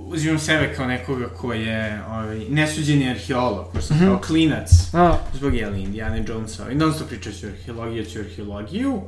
uzimam 0.06 0.38
sebe 0.38 0.74
kao 0.76 0.86
nekoga 0.86 1.28
ko 1.28 1.52
je 1.52 2.02
ovaj, 2.08 2.38
nesuđeni 2.48 3.10
arheolog, 3.10 3.72
ko 3.72 3.80
sam 3.80 3.96
mm 3.96 4.00
-hmm. 4.00 4.06
kao 4.06 4.20
klinac, 4.20 4.70
a. 4.92 5.16
zbog 5.34 5.54
jeli 5.54 5.82
Indiana 5.82 6.16
Jonesa, 6.28 6.70
i 6.70 6.74
non 6.74 6.94
stop 6.94 7.08
pričao 7.08 7.32
ću 7.32 7.46
arheologiju, 7.46 8.04
ću 8.04 8.18
arheologiju, 8.18 9.00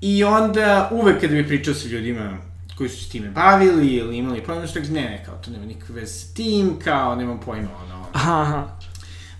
i 0.00 0.24
onda 0.24 0.88
uvek 0.92 1.20
kada 1.20 1.34
bi 1.34 1.46
pričao 1.46 1.74
sa 1.74 1.88
ljudima 1.88 2.38
koji 2.76 2.88
su 2.88 3.04
s 3.04 3.08
time 3.08 3.30
bavili 3.30 3.86
ili 3.86 4.16
imali 4.16 4.44
pojma 4.44 4.66
što 4.66 4.80
ne, 4.80 4.88
ne, 4.88 5.22
kao 5.26 5.34
to 5.34 5.50
nema 5.50 5.64
nikakve 5.64 5.94
veze 5.94 6.12
s 6.12 6.34
tim, 6.34 6.78
kao 6.84 7.16
nemam 7.16 7.40
pojma, 7.40 7.68
ono, 7.84 8.06
aha. 8.12 8.68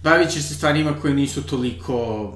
bavit 0.03 0.31
ćeš 0.31 0.43
se 0.43 0.55
stvarima 0.55 1.01
koje 1.01 1.15
nisu 1.15 1.43
toliko 1.43 2.33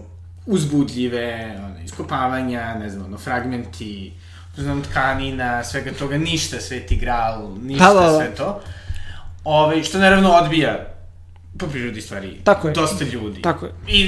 uzbudljive, 0.47 1.57
ono, 1.59 1.85
iskopavanja, 1.85 2.75
ne 2.75 2.91
znam, 2.91 3.05
ono, 3.05 3.19
fragmenti, 3.19 4.13
znam, 4.57 4.83
tkanina, 4.83 5.65
svega 5.65 5.93
toga, 5.93 6.19
ništa 6.19 6.61
sveti 6.61 6.97
gral, 6.97 7.55
ništa 7.63 7.95
da, 7.95 8.01
da, 8.01 8.07
da. 8.07 8.19
sve 8.19 8.35
to. 8.35 8.61
Ove, 9.45 9.85
što 9.85 9.99
naravno 9.99 10.31
odbija 10.31 10.97
po 11.59 11.67
prirodi 11.67 12.01
stvari 12.01 12.41
Tako 12.45 12.69
je. 12.69 12.75
dosta 12.75 13.05
ljudi. 13.05 13.43
Tako 13.43 13.67
je. 13.67 13.73
I, 13.89 14.01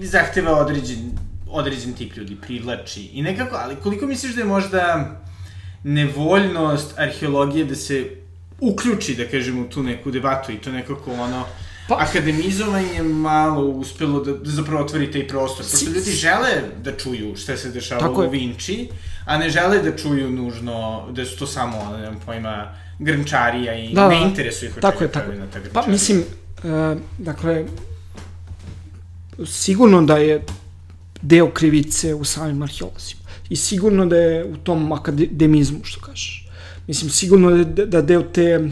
i 0.00 0.06
zahteva 0.06 0.56
određen, 0.56 1.10
određen 1.48 1.92
tip 1.92 2.16
ljudi, 2.16 2.36
privlači. 2.36 3.02
I 3.02 3.22
nekako, 3.22 3.56
ali 3.56 3.76
koliko 3.76 4.06
misliš 4.06 4.34
da 4.34 4.40
je 4.40 4.46
možda 4.46 5.10
nevoljnost 5.84 6.98
arheologije 6.98 7.64
da 7.64 7.74
se 7.74 8.10
uključi, 8.60 9.14
da 9.14 9.28
kažemo, 9.28 9.62
u 9.62 9.68
tu 9.68 9.82
neku 9.82 10.10
debatu 10.10 10.52
i 10.52 10.58
to 10.58 10.72
nekako 10.72 11.12
ono, 11.12 11.44
Pa, 11.90 11.96
akademizovanje 11.98 13.02
malo 13.02 13.64
uspelo 13.64 14.20
da, 14.24 14.32
da 14.32 14.50
zapravo 14.50 14.84
otvori 14.84 15.10
taj 15.12 15.28
prostor. 15.28 15.66
Pošto 15.70 15.90
ljudi 15.90 16.10
žele 16.10 16.50
da 16.84 16.96
čuju 16.96 17.36
šta 17.36 17.56
se 17.56 17.70
dešava 17.70 18.10
u 18.10 18.30
Vinči, 18.30 18.88
a 19.24 19.38
ne 19.38 19.50
žele 19.50 19.82
da 19.82 19.96
čuju 19.96 20.30
nužno 20.30 21.08
da 21.10 21.24
su 21.24 21.38
to 21.38 21.46
samo, 21.46 21.96
ne 21.96 22.06
znam 22.06 22.20
pojma, 22.26 22.74
grnčarija 22.98 23.74
i 23.74 23.94
da, 23.94 24.08
ne 24.08 24.22
interesuje 24.22 24.68
ih 24.68 24.74
tako 24.80 25.04
je, 25.04 25.12
tako. 25.12 25.32
na 25.32 25.46
ta 25.46 25.58
grnčarija. 25.58 25.82
Pa 25.82 25.90
mislim, 25.90 26.22
uh, 26.62 27.00
dakle, 27.18 27.64
sigurno 29.46 30.02
da 30.02 30.16
je 30.16 30.44
deo 31.22 31.50
krivice 31.50 32.14
u 32.14 32.24
samim 32.24 32.62
arheolozima. 32.62 33.20
I 33.48 33.56
sigurno 33.56 34.06
da 34.06 34.16
je 34.16 34.44
u 34.44 34.56
tom 34.56 34.92
akademizmu, 34.92 35.80
što 35.82 36.00
kažeš. 36.00 36.48
Mislim, 36.86 37.10
sigurno 37.10 37.64
da, 37.64 37.86
da 37.86 38.02
deo 38.02 38.22
te, 38.22 38.70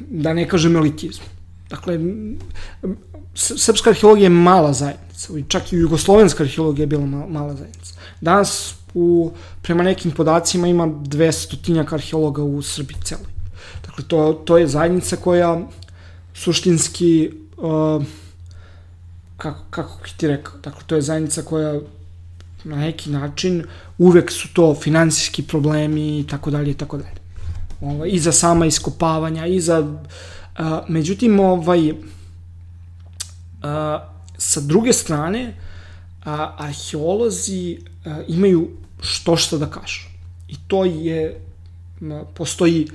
da 0.00 0.32
ne 0.32 0.48
kažem 0.48 0.76
elitizmu. 0.76 1.33
Dakle, 1.74 1.98
srpska 3.34 3.90
arheologija 3.90 4.24
je 4.24 4.30
mala 4.30 4.72
zajednica, 4.72 5.32
čak 5.48 5.72
i 5.72 5.76
jugoslovenska 5.76 6.44
arheologija 6.44 6.82
je 6.82 6.86
bila 6.86 7.06
mala 7.06 7.56
zajednica. 7.56 7.94
Danas, 8.20 8.74
u, 8.94 9.32
prema 9.62 9.82
nekim 9.82 10.10
podacima, 10.10 10.66
ima 10.66 10.86
200 10.86 11.94
arheologa 11.94 12.42
u 12.42 12.62
Srbiji 12.62 12.96
celoj. 13.04 13.32
Dakle, 13.86 14.04
to, 14.08 14.42
to 14.44 14.58
je 14.58 14.66
zajednica 14.66 15.16
koja 15.16 15.60
suštinski, 16.34 17.30
uh, 17.56 18.04
kako, 19.36 19.60
kako 19.70 19.98
ti 20.16 20.28
rekao, 20.28 20.58
dakle, 20.62 20.82
to 20.86 20.94
je 20.94 21.02
zajednica 21.02 21.42
koja 21.42 21.80
na 22.64 22.76
neki 22.76 23.10
način 23.10 23.64
uvek 23.98 24.30
su 24.30 24.48
to 24.54 24.74
finansijski 24.74 25.42
problemi 25.42 26.20
i 26.20 26.26
tako 26.26 26.50
dalje 26.50 26.70
i 26.70 26.74
tako 26.74 26.96
dalje. 26.96 27.24
Ovo, 27.80 28.04
I 28.04 28.18
za 28.18 28.32
sama 28.32 28.66
iskopavanja, 28.66 29.46
i 29.46 29.60
za 29.60 29.98
A, 30.56 30.82
međutim, 30.88 31.40
ovaj, 31.40 31.92
a, 33.62 34.08
sa 34.38 34.60
druge 34.60 34.92
strane, 34.92 35.54
a, 36.24 36.54
arheolozi 36.58 37.78
a, 38.04 38.22
imaju 38.28 38.70
što 39.00 39.36
što 39.36 39.58
da 39.58 39.66
kažu. 39.66 40.08
I 40.48 40.56
to 40.66 40.84
je, 40.84 41.40
a, 42.02 42.22
postoji 42.34 42.88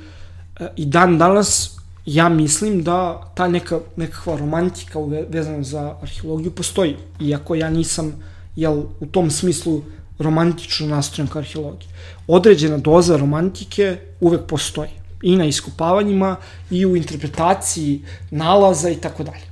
a, 0.60 0.68
i 0.76 0.86
dan 0.86 1.18
danas 1.18 1.80
ja 2.06 2.30
mislim 2.30 2.84
da 2.84 3.31
ta 3.36 3.48
neka, 3.48 3.80
nekakva 3.95 4.38
romantika 4.38 4.99
vezana 5.30 5.64
za 5.64 5.95
arheologiju 6.02 6.52
postoji. 6.52 6.95
Iako 7.19 7.56
ja 7.56 7.69
nisam, 7.69 8.14
jel, 8.56 8.84
u 8.99 9.06
tom 9.06 9.31
smislu 9.31 9.81
romantično 10.19 10.88
nastrojen 10.88 11.27
ka 11.27 11.40
arheologiji. 11.40 11.90
Određena 12.27 12.77
doza 12.77 13.18
romantike 13.18 13.98
uvek 14.19 14.45
postoji. 14.48 14.98
I 15.23 15.35
na 15.35 15.45
iskopavanjima, 15.45 16.35
i 16.71 16.85
u 16.85 16.95
interpretaciji 16.95 18.01
nalaza 18.31 18.89
i 18.89 18.95
tako 18.95 19.23
dalje. 19.23 19.49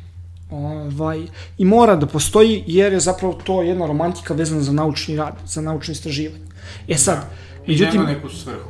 Ovaj, 0.51 1.27
I 1.57 1.65
mora 1.65 1.95
da 1.95 2.05
postoji 2.07 2.63
jer 2.67 2.93
je 2.93 2.99
zapravo 2.99 3.33
to 3.33 3.61
jedna 3.61 3.87
romantika 3.87 4.33
vezana 4.33 4.61
za 4.61 4.71
naučni 4.71 5.15
rad, 5.15 5.35
za 5.45 5.61
naučno 5.61 5.91
istraživanje. 5.91 6.45
E 6.87 6.97
sad, 6.97 7.15
da. 7.15 7.27
I 7.65 7.71
međutim... 7.71 8.01
nema 8.01 8.13
neku 8.13 8.29
svrhu. 8.29 8.69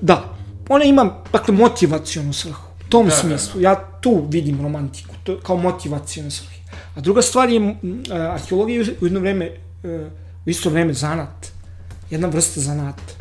Da. 0.00 0.34
Ona 0.68 0.84
ima, 0.84 1.22
dakle, 1.32 1.54
motivacijonu 1.54 2.32
svrhu. 2.32 2.62
U 2.86 2.90
tom 2.90 3.06
da, 3.06 3.12
smislu. 3.12 3.52
Da, 3.54 3.60
da. 3.60 3.68
Ja 3.68 3.98
tu 4.00 4.26
vidim 4.30 4.62
romantiku, 4.62 5.14
to, 5.24 5.40
kao 5.40 5.56
motivacijonu 5.56 6.30
svrhu. 6.30 6.54
A 6.94 7.00
druga 7.00 7.22
stvar 7.22 7.50
je, 7.50 7.60
uh, 7.60 7.74
arheologija 8.10 8.84
u 9.00 9.06
jedno 9.06 9.20
vreme, 9.20 9.50
uh, 9.82 9.90
u 10.46 10.50
isto 10.50 10.70
vreme 10.70 10.92
zanat. 10.92 11.52
Jedna 12.10 12.28
vrsta 12.28 12.60
zanata. 12.60 13.14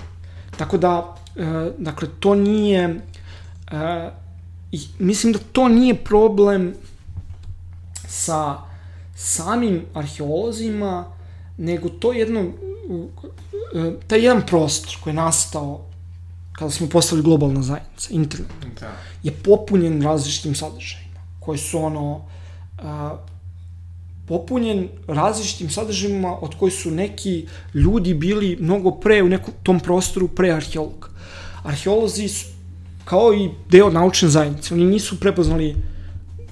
Tako 0.58 0.78
da, 0.78 1.16
uh, 1.36 1.74
dakle, 1.78 2.08
to 2.20 2.36
nije, 2.36 3.02
i 4.72 4.80
mislim 5.00 5.34
da 5.34 5.40
to 5.52 5.68
nije 5.68 6.04
problem 6.04 6.74
sa 8.08 8.58
samim 9.16 9.86
arheolozima, 9.94 11.06
nego 11.58 11.90
to 11.90 12.14
jedno, 12.14 12.52
taj 14.08 14.26
jedan 14.26 14.46
prostor 14.46 14.98
koji 15.04 15.12
je 15.12 15.16
nastao 15.16 15.86
kada 16.54 16.72
smo 16.72 16.90
postali 16.90 17.22
globalna 17.22 17.62
zajednica, 17.62 18.14
internet, 18.14 18.52
da. 18.80 18.92
je 19.24 19.32
popunjen 19.32 20.02
različitim 20.02 20.56
sadržajima, 20.56 21.20
koji 21.40 21.58
su 21.60 21.80
ono, 21.80 22.26
a, 22.78 23.18
popunjen 24.28 24.90
različitim 25.08 25.70
sadržajima 25.70 26.38
od 26.42 26.56
koji 26.60 26.72
su 26.72 26.92
neki 26.92 27.48
ljudi 27.74 28.14
bili 28.14 28.58
mnogo 28.60 28.92
pre 28.92 29.24
u 29.24 29.30
nekom 29.30 29.54
tom 29.64 29.80
prostoru 29.80 30.28
pre 30.28 30.52
arheologa. 30.52 31.08
Arheolozi 31.64 32.28
su 32.28 32.46
kao 33.06 33.34
i 33.34 33.50
deo 33.70 33.90
naučne 33.90 34.30
zajednice, 34.30 34.74
oni 34.74 34.86
nisu 34.86 35.20
prepoznali, 35.20 35.76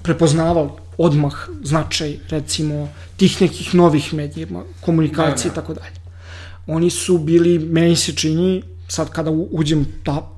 prepoznavali 0.02 0.68
odmah 0.98 1.48
značaj, 1.64 2.18
recimo, 2.28 2.88
tih 3.16 3.40
nekih 3.40 3.74
novih 3.74 4.14
medija, 4.14 4.46
komunikacije 4.80 5.48
i 5.48 5.50
da, 5.50 5.54
da. 5.54 5.60
tako 5.60 5.74
dalje. 5.74 5.96
Oni 6.66 6.90
su 6.90 7.18
bili, 7.18 7.58
meni 7.58 7.96
se 7.96 8.12
čini, 8.12 8.62
sad 8.88 9.10
kada 9.10 9.30
uđem 9.30 9.86
da 10.04 10.28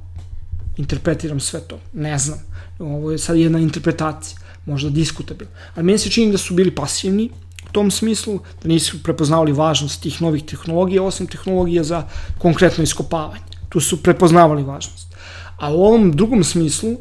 interpretiram 0.76 1.40
sve 1.40 1.60
to, 1.60 1.78
ne 1.92 2.18
znam. 2.18 2.38
Ovo 2.78 3.10
je 3.10 3.18
sad 3.18 3.36
jedna 3.36 3.58
interpretacija, 3.58 4.38
možda 4.66 4.90
diskutabilna. 4.90 5.52
Ali 5.74 5.86
meni 5.86 5.98
se 5.98 6.10
čini 6.10 6.32
da 6.32 6.38
su 6.38 6.54
bili 6.54 6.74
pasivni 6.74 7.30
u 7.68 7.72
tom 7.72 7.90
smislu, 7.90 8.40
da 8.62 8.68
nisu 8.68 9.02
prepoznavali 9.02 9.52
važnost 9.52 10.02
tih 10.02 10.22
novih 10.22 10.44
tehnologija, 10.44 11.02
osim 11.02 11.26
tehnologija 11.26 11.84
za 11.84 12.06
konkretno 12.38 12.84
iskopavanje. 12.84 13.53
Tu 13.74 13.80
su 13.80 13.96
prepoznavali 14.02 14.62
važnost. 14.62 15.16
A 15.58 15.72
u 15.74 15.84
ovom 15.84 16.12
drugom 16.12 16.44
smislu, 16.44 16.92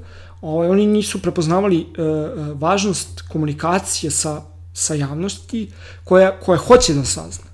ovaj, 0.41 0.70
oni 0.70 0.86
nisu 0.86 1.22
prepoznavali 1.22 1.80
e, 1.80 2.02
e, 2.02 2.06
važnost 2.54 3.22
komunikacije 3.22 4.12
sa, 4.12 4.41
sa 4.74 4.94
javnosti 4.94 5.68
koja, 6.04 6.40
koja 6.40 6.58
hoće 6.58 6.94
da 6.94 7.06
sazna. 7.06 7.45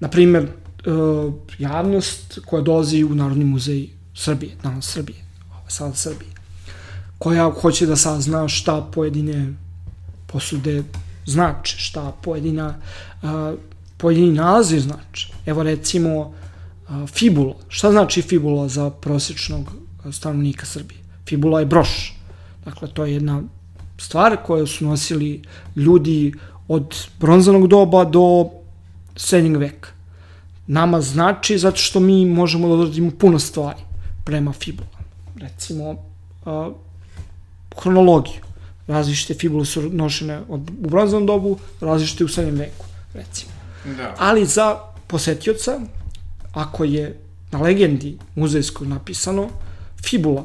Naprimer, 0.00 0.42
e, 0.42 0.50
javnost 1.58 2.38
koja 2.46 2.62
dolazi 2.62 3.04
u 3.04 3.14
Narodni 3.14 3.44
muzej 3.44 3.88
Srbije, 4.14 4.56
danas 4.62 4.88
Srbije, 4.88 5.20
sada 5.68 5.94
Srbije, 5.94 6.30
koja 7.18 7.50
hoće 7.60 7.86
da 7.86 7.96
sazna 7.96 8.48
šta 8.48 8.80
pojedine 8.94 9.52
posude 10.26 10.82
znače, 11.26 11.76
šta 11.78 12.12
pojedina, 12.22 12.74
a, 13.22 13.54
pojedini 13.96 14.32
nalazi 14.32 14.80
znače. 14.80 15.32
Evo 15.46 15.62
recimo 15.62 16.32
fibula. 17.06 17.54
Šta 17.68 17.90
znači 17.90 18.22
fibula 18.22 18.68
za 18.68 18.90
prosječnog 18.90 19.72
stanovnika 20.12 20.66
Srbije? 20.66 21.00
Fibula 21.28 21.60
je 21.60 21.66
broš. 21.66 22.14
Dakle, 22.64 22.88
to 22.88 23.04
je 23.04 23.12
jedna 23.12 23.42
stvar 23.98 24.36
koju 24.46 24.66
su 24.66 24.84
nosili 24.84 25.42
ljudi 25.76 26.34
od 26.68 26.96
bronzanog 27.20 27.68
doba 27.68 28.04
do 28.04 28.50
srednjeg 29.16 29.56
veka. 29.56 29.88
Nama 30.66 31.00
znači 31.00 31.58
zato 31.58 31.76
što 31.76 32.00
mi 32.00 32.26
možemo 32.26 32.68
da 32.68 32.74
odradimo 32.74 33.10
puno 33.10 33.38
stvari 33.38 33.80
prema 34.24 34.52
fibulama. 34.52 34.98
Recimo, 35.36 35.90
uh, 35.90 35.96
hronologiju. 37.82 38.40
Različite 38.86 39.34
fibule 39.34 39.64
su 39.64 39.82
nošene 39.82 40.40
od, 40.48 40.70
u 40.84 40.90
bronzanom 40.90 41.26
dobu, 41.26 41.58
različite 41.80 42.24
u 42.24 42.28
srednjem 42.28 42.56
veku, 42.56 42.84
recimo. 43.14 43.52
Da. 43.96 44.14
Ali 44.18 44.46
za 44.46 44.78
posetioca, 45.06 45.80
ako 46.56 46.84
je 46.84 47.16
na 47.50 47.60
legendi 47.60 48.16
muzejskoj 48.34 48.88
napisano, 48.88 49.48
fibula, 50.04 50.44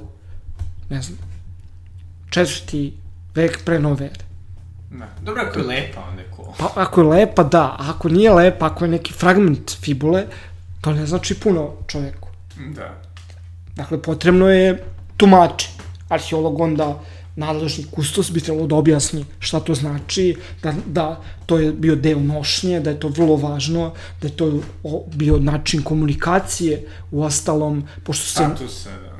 ne 0.89 1.01
znam, 1.01 1.17
četvrti 2.29 2.93
vek 3.35 3.63
pre 3.65 3.79
nove 3.79 4.05
ere. 4.05 4.25
Da. 4.89 5.07
Dobro, 5.21 5.41
ako 5.41 5.59
je 5.59 5.65
lepa, 5.65 6.01
onda 6.09 6.21
je 6.21 6.27
cool. 6.35 6.47
Pa, 6.57 6.71
ako 6.75 7.01
je 7.01 7.07
lepa, 7.07 7.43
da. 7.43 7.63
A 7.63 7.89
ako 7.95 8.09
nije 8.09 8.31
lepa, 8.31 8.65
ako 8.65 8.85
je 8.85 8.91
neki 8.91 9.13
fragment 9.13 9.71
fibule, 9.81 10.25
to 10.81 10.93
ne 10.93 11.05
znači 11.05 11.39
puno 11.39 11.71
čoveku. 11.87 12.29
Da. 12.75 13.01
Dakle, 13.75 14.01
potrebno 14.01 14.49
je 14.49 14.83
tumači. 15.17 15.69
Arheolog 16.09 16.59
onda 16.59 16.99
nadležni 17.41 17.85
kustos 17.91 18.31
bi 18.31 18.41
trebalo 18.41 18.67
da 18.67 18.75
objasni 18.75 19.25
šta 19.39 19.59
to 19.59 19.75
znači, 19.75 20.35
da, 20.63 20.73
da 20.85 21.07
to 21.45 21.57
je 21.59 21.71
bio 21.71 21.95
deo 21.95 22.19
nošnje, 22.19 22.79
da 22.79 22.93
je 22.93 22.99
to 22.99 23.09
vrlo 23.09 23.35
važno, 23.35 23.91
da 24.21 24.27
je 24.27 24.35
to 24.37 24.51
bio 25.15 25.39
način 25.39 25.83
komunikacije 25.83 26.85
u 27.11 27.23
ostalom, 27.23 27.83
pošto 28.03 28.25
se... 28.25 28.45
Statusa, 28.45 28.89
da. 28.89 29.11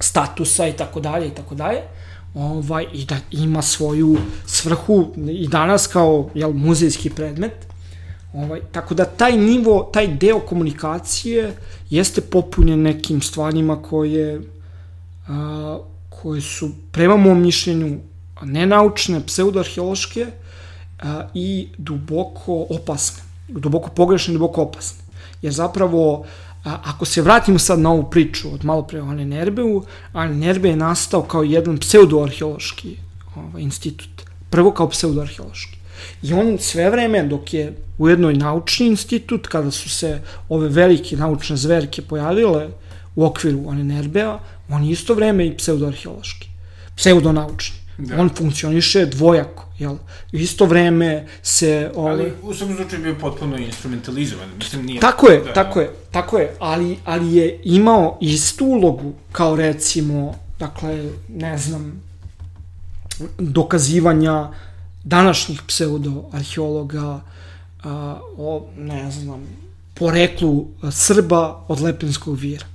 Statusa 0.00 0.68
i 0.68 0.76
tako 0.76 1.00
dalje 1.00 1.28
i 1.28 1.34
tako 1.34 1.54
dalje 1.54 1.82
ovaj, 2.34 2.86
i 2.92 3.04
da 3.04 3.16
ima 3.30 3.62
svoju 3.62 4.16
svrhu 4.46 5.06
i 5.30 5.48
danas 5.48 5.86
kao 5.86 6.30
jel, 6.34 6.52
muzejski 6.52 7.10
predmet. 7.10 7.52
Ovaj, 8.32 8.60
tako 8.72 8.94
da 8.94 9.04
taj 9.04 9.36
nivo, 9.36 9.90
taj 9.92 10.08
deo 10.08 10.40
komunikacije 10.40 11.56
jeste 11.90 12.20
popunjen 12.20 12.82
nekim 12.82 13.22
stvarima 13.22 13.82
koje, 13.82 14.40
a, 15.28 15.78
koje 16.22 16.40
su 16.40 16.70
prema 16.92 17.16
mom 17.16 17.42
mišljenju 17.42 17.98
nenaučne, 18.42 19.26
pseudoarheološke 19.26 20.26
i 21.34 21.68
duboko 21.78 22.66
opasne. 22.70 23.22
Duboko 23.48 23.90
pogrešne, 23.90 24.32
duboko 24.32 24.62
opasne. 24.62 25.04
Jer 25.42 25.52
zapravo 25.52 26.24
A, 26.64 26.78
ako 26.84 27.04
se 27.04 27.22
vratimo 27.22 27.58
sad 27.58 27.78
na 27.78 27.90
ovu 27.90 28.10
priču 28.10 28.48
od 28.54 28.64
malo 28.64 28.82
pre 28.82 29.02
o 29.02 29.06
Anenerbeu, 29.06 29.82
Anenerbe 30.12 30.68
je 30.68 30.76
nastao 30.76 31.22
kao 31.22 31.42
jedan 31.42 31.78
pseudoarheološki 31.78 32.96
ovaj, 33.36 33.62
institut. 33.62 34.22
Prvo 34.50 34.72
kao 34.72 34.88
pseudoarheološki. 34.88 35.78
I 36.22 36.32
on 36.32 36.58
sve 36.58 36.90
vreme, 36.90 37.22
dok 37.22 37.54
je 37.54 37.76
u 37.98 38.08
jednoj 38.08 38.34
naučni 38.34 38.86
institut, 38.86 39.46
kada 39.46 39.70
su 39.70 39.90
se 39.90 40.20
ove 40.48 40.68
velike 40.68 41.16
naučne 41.16 41.56
zverke 41.56 42.02
pojavile 42.02 42.68
u 43.18 43.24
okviru 43.24 43.68
Anenerbea, 43.70 44.38
on 44.70 44.84
je 44.84 44.92
isto 44.92 45.14
vreme 45.14 45.46
i 45.46 45.56
pseudoarheološki, 45.56 46.48
pseudonaučni. 46.96 47.76
Da. 47.98 48.20
On 48.20 48.28
funkcioniše 48.28 49.06
dvojako, 49.06 49.66
jel? 49.78 49.96
Isto 50.32 50.66
vreme 50.66 51.26
se... 51.42 51.90
Ovaj... 51.94 52.12
Ali 52.12 52.32
u 52.42 52.54
svakom 52.54 52.76
slučaju 52.76 53.02
bio 53.02 53.14
potpuno 53.14 53.56
instrumentalizovan, 53.56 54.48
mislim 54.58 54.86
nije... 54.86 55.00
Tako 55.00 55.28
je, 55.28 55.40
da, 55.40 55.52
tako 55.52 55.80
je, 55.80 55.90
tako 56.10 56.38
je, 56.38 56.54
ali, 56.58 56.98
ali 57.04 57.34
je 57.34 57.60
imao 57.64 58.18
istu 58.20 58.66
ulogu 58.66 59.12
kao 59.32 59.56
recimo, 59.56 60.34
dakle, 60.58 61.10
ne 61.28 61.58
znam, 61.58 62.02
dokazivanja 63.38 64.48
današnjih 65.04 65.62
pseudo-arheologa 65.66 67.20
a, 67.84 68.20
o, 68.36 68.66
ne 68.76 69.10
znam, 69.10 69.46
poreklu 69.94 70.66
Srba 70.90 71.64
od 71.68 71.80
Lepenskog 71.80 72.38
vira. 72.38 72.66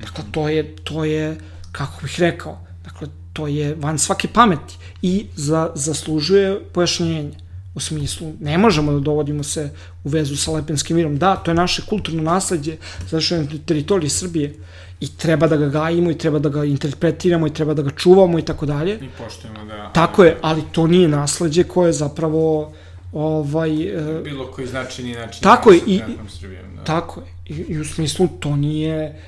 Dakle, 0.00 0.24
to 0.30 0.48
je, 0.48 0.76
to 0.76 1.04
je, 1.04 1.38
kako 1.72 2.02
bih 2.02 2.20
rekao, 2.20 2.58
dakle, 2.84 3.08
to 3.32 3.46
je 3.46 3.74
van 3.74 3.98
svake 3.98 4.28
pameti 4.28 4.76
i 5.02 5.26
za, 5.36 5.70
zaslužuje 5.74 6.60
pojašnjenje 6.72 7.30
u 7.74 7.80
smislu, 7.80 8.32
ne 8.40 8.58
možemo 8.58 8.92
da 8.92 9.00
dovodimo 9.00 9.42
se 9.42 9.70
u 10.04 10.08
vezu 10.08 10.36
sa 10.36 10.50
Lepenskim 10.50 10.96
mirom. 10.96 11.18
Da, 11.18 11.36
to 11.36 11.50
je 11.50 11.54
naše 11.54 11.82
kulturno 11.86 12.22
nasledđe 12.22 12.76
zašto 13.10 13.34
je 13.34 13.42
na 13.42 13.48
teritoriji 13.66 14.10
Srbije 14.10 14.54
i 15.00 15.08
treba 15.16 15.46
da 15.46 15.56
ga 15.56 15.68
gajimo 15.68 16.10
i 16.10 16.18
treba 16.18 16.38
da 16.38 16.48
ga 16.48 16.64
interpretiramo 16.64 17.46
i 17.46 17.54
treba 17.54 17.74
da 17.74 17.82
ga 17.82 17.90
čuvamo 17.90 18.38
i 18.38 18.42
tako 18.42 18.66
dalje. 18.66 18.98
I 19.02 19.08
poštujemo, 19.18 19.64
da. 19.64 19.90
Tako 19.92 20.24
je, 20.24 20.36
ali 20.42 20.62
to 20.72 20.86
nije 20.86 21.08
nasledđe 21.08 21.64
koje 21.64 21.88
je 21.88 21.92
zapravo 21.92 22.72
ovaj... 23.12 23.82
E, 23.82 24.22
Bilo 24.24 24.46
koji 24.46 24.66
značajni 24.66 25.14
način. 25.14 25.42
Tako 25.42 25.70
je, 25.70 25.80
i, 25.86 26.00
Srbijom, 26.28 26.76
da. 26.76 26.84
tako 26.84 27.20
je. 27.20 27.26
I, 27.50 27.64
I 27.68 27.80
u 27.80 27.84
smislu 27.84 28.28
to 28.40 28.56
nije 28.56 29.20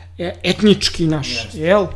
etnički 0.43 1.07
naš, 1.07 1.29
yes. 1.29 1.59
jel? 1.59 1.87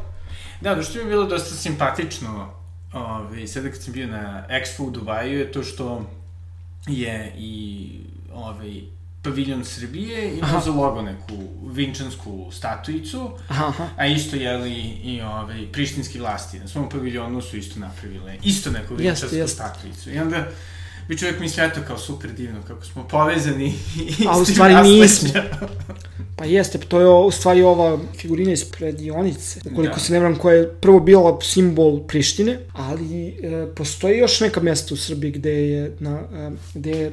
Da, 0.60 0.74
da 0.74 0.82
što 0.82 0.94
mi 0.94 1.04
je 1.04 1.06
bilo 1.06 1.24
dosta 1.24 1.54
simpatično 1.54 2.52
ove, 2.92 3.46
sada 3.46 3.70
kad 3.70 3.82
sam 3.82 3.92
bio 3.92 4.06
na 4.06 4.46
Expo 4.50 4.86
u 4.86 4.90
Dubaju 4.90 5.38
je 5.38 5.52
to 5.52 5.62
što 5.62 6.10
je 6.86 7.34
i 7.38 7.88
ovaj, 8.34 8.80
paviljon 9.22 9.64
Srbije 9.64 10.38
imao 10.38 10.60
za 10.60 10.70
logo 10.70 11.02
neku 11.02 11.34
vinčansku 11.70 12.48
statuicu, 12.52 13.30
Aha. 13.48 13.88
a 13.96 14.06
isto 14.06 14.36
je 14.36 14.56
li 14.56 14.74
i 15.04 15.20
ovaj, 15.20 15.66
prištinski 15.72 16.18
vlasti 16.18 16.58
na 16.58 16.68
svom 16.68 16.88
paviljonu 16.88 17.42
su 17.42 17.56
isto 17.56 17.80
napravile 17.80 18.38
isto 18.42 18.70
neku 18.70 18.94
vinčansku 18.94 19.24
Jeste, 19.24 19.36
jeste. 19.36 19.54
statuicu. 19.54 20.10
I 20.10 20.18
onda 20.18 20.46
bi 21.08 21.18
čovjek 21.18 21.40
mi 21.40 21.48
sve 21.48 21.72
to 21.74 21.80
kao 21.86 21.98
super 21.98 22.32
divno, 22.32 22.62
kako 22.68 22.84
smo 22.84 23.08
povezani 23.08 23.74
i 23.96 24.26
A 24.28 24.38
u 24.38 24.44
stvari 24.44 24.74
nismo. 24.74 25.28
Pa 26.36 26.44
jeste, 26.44 26.78
to 26.78 27.00
je 27.00 27.08
u 27.08 27.30
stvari 27.30 27.62
ova 27.62 27.98
figurina 28.18 28.52
iz 28.52 28.64
predionice, 28.64 29.60
ukoliko 29.72 29.94
Da. 29.94 30.00
se 30.00 30.12
ne 30.12 30.18
vram, 30.18 30.36
koja 30.36 30.56
je 30.56 30.72
prvo 30.80 31.00
bila 31.00 31.38
simbol 31.42 32.06
Prištine, 32.06 32.58
ali 32.72 33.28
e, 33.28 33.66
postoji 33.76 34.18
još 34.18 34.40
neka 34.40 34.60
mesta 34.60 34.94
u 34.94 34.96
Srbiji 34.96 35.30
gde 35.30 35.52
je, 35.52 35.96
na, 36.00 36.22
e, 36.34 36.50
gde 36.74 37.12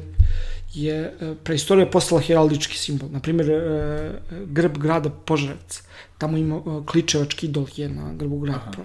je 0.73 0.95
e, 0.95 1.35
preistorija 1.43 1.89
postala 1.89 2.21
heraldički 2.21 2.77
simbol. 2.77 3.09
Naprimjer, 3.11 3.49
e, 3.51 4.11
grb 4.45 4.77
grada 4.77 5.09
Požarevca. 5.09 5.81
Tamo 6.17 6.37
ima 6.37 6.55
e, 6.55 6.85
kličevački 6.85 7.45
idol 7.45 7.65
je 7.75 7.89
na 7.89 8.13
grbu 8.13 8.39
grada 8.39 8.59
Aha. 8.59 8.83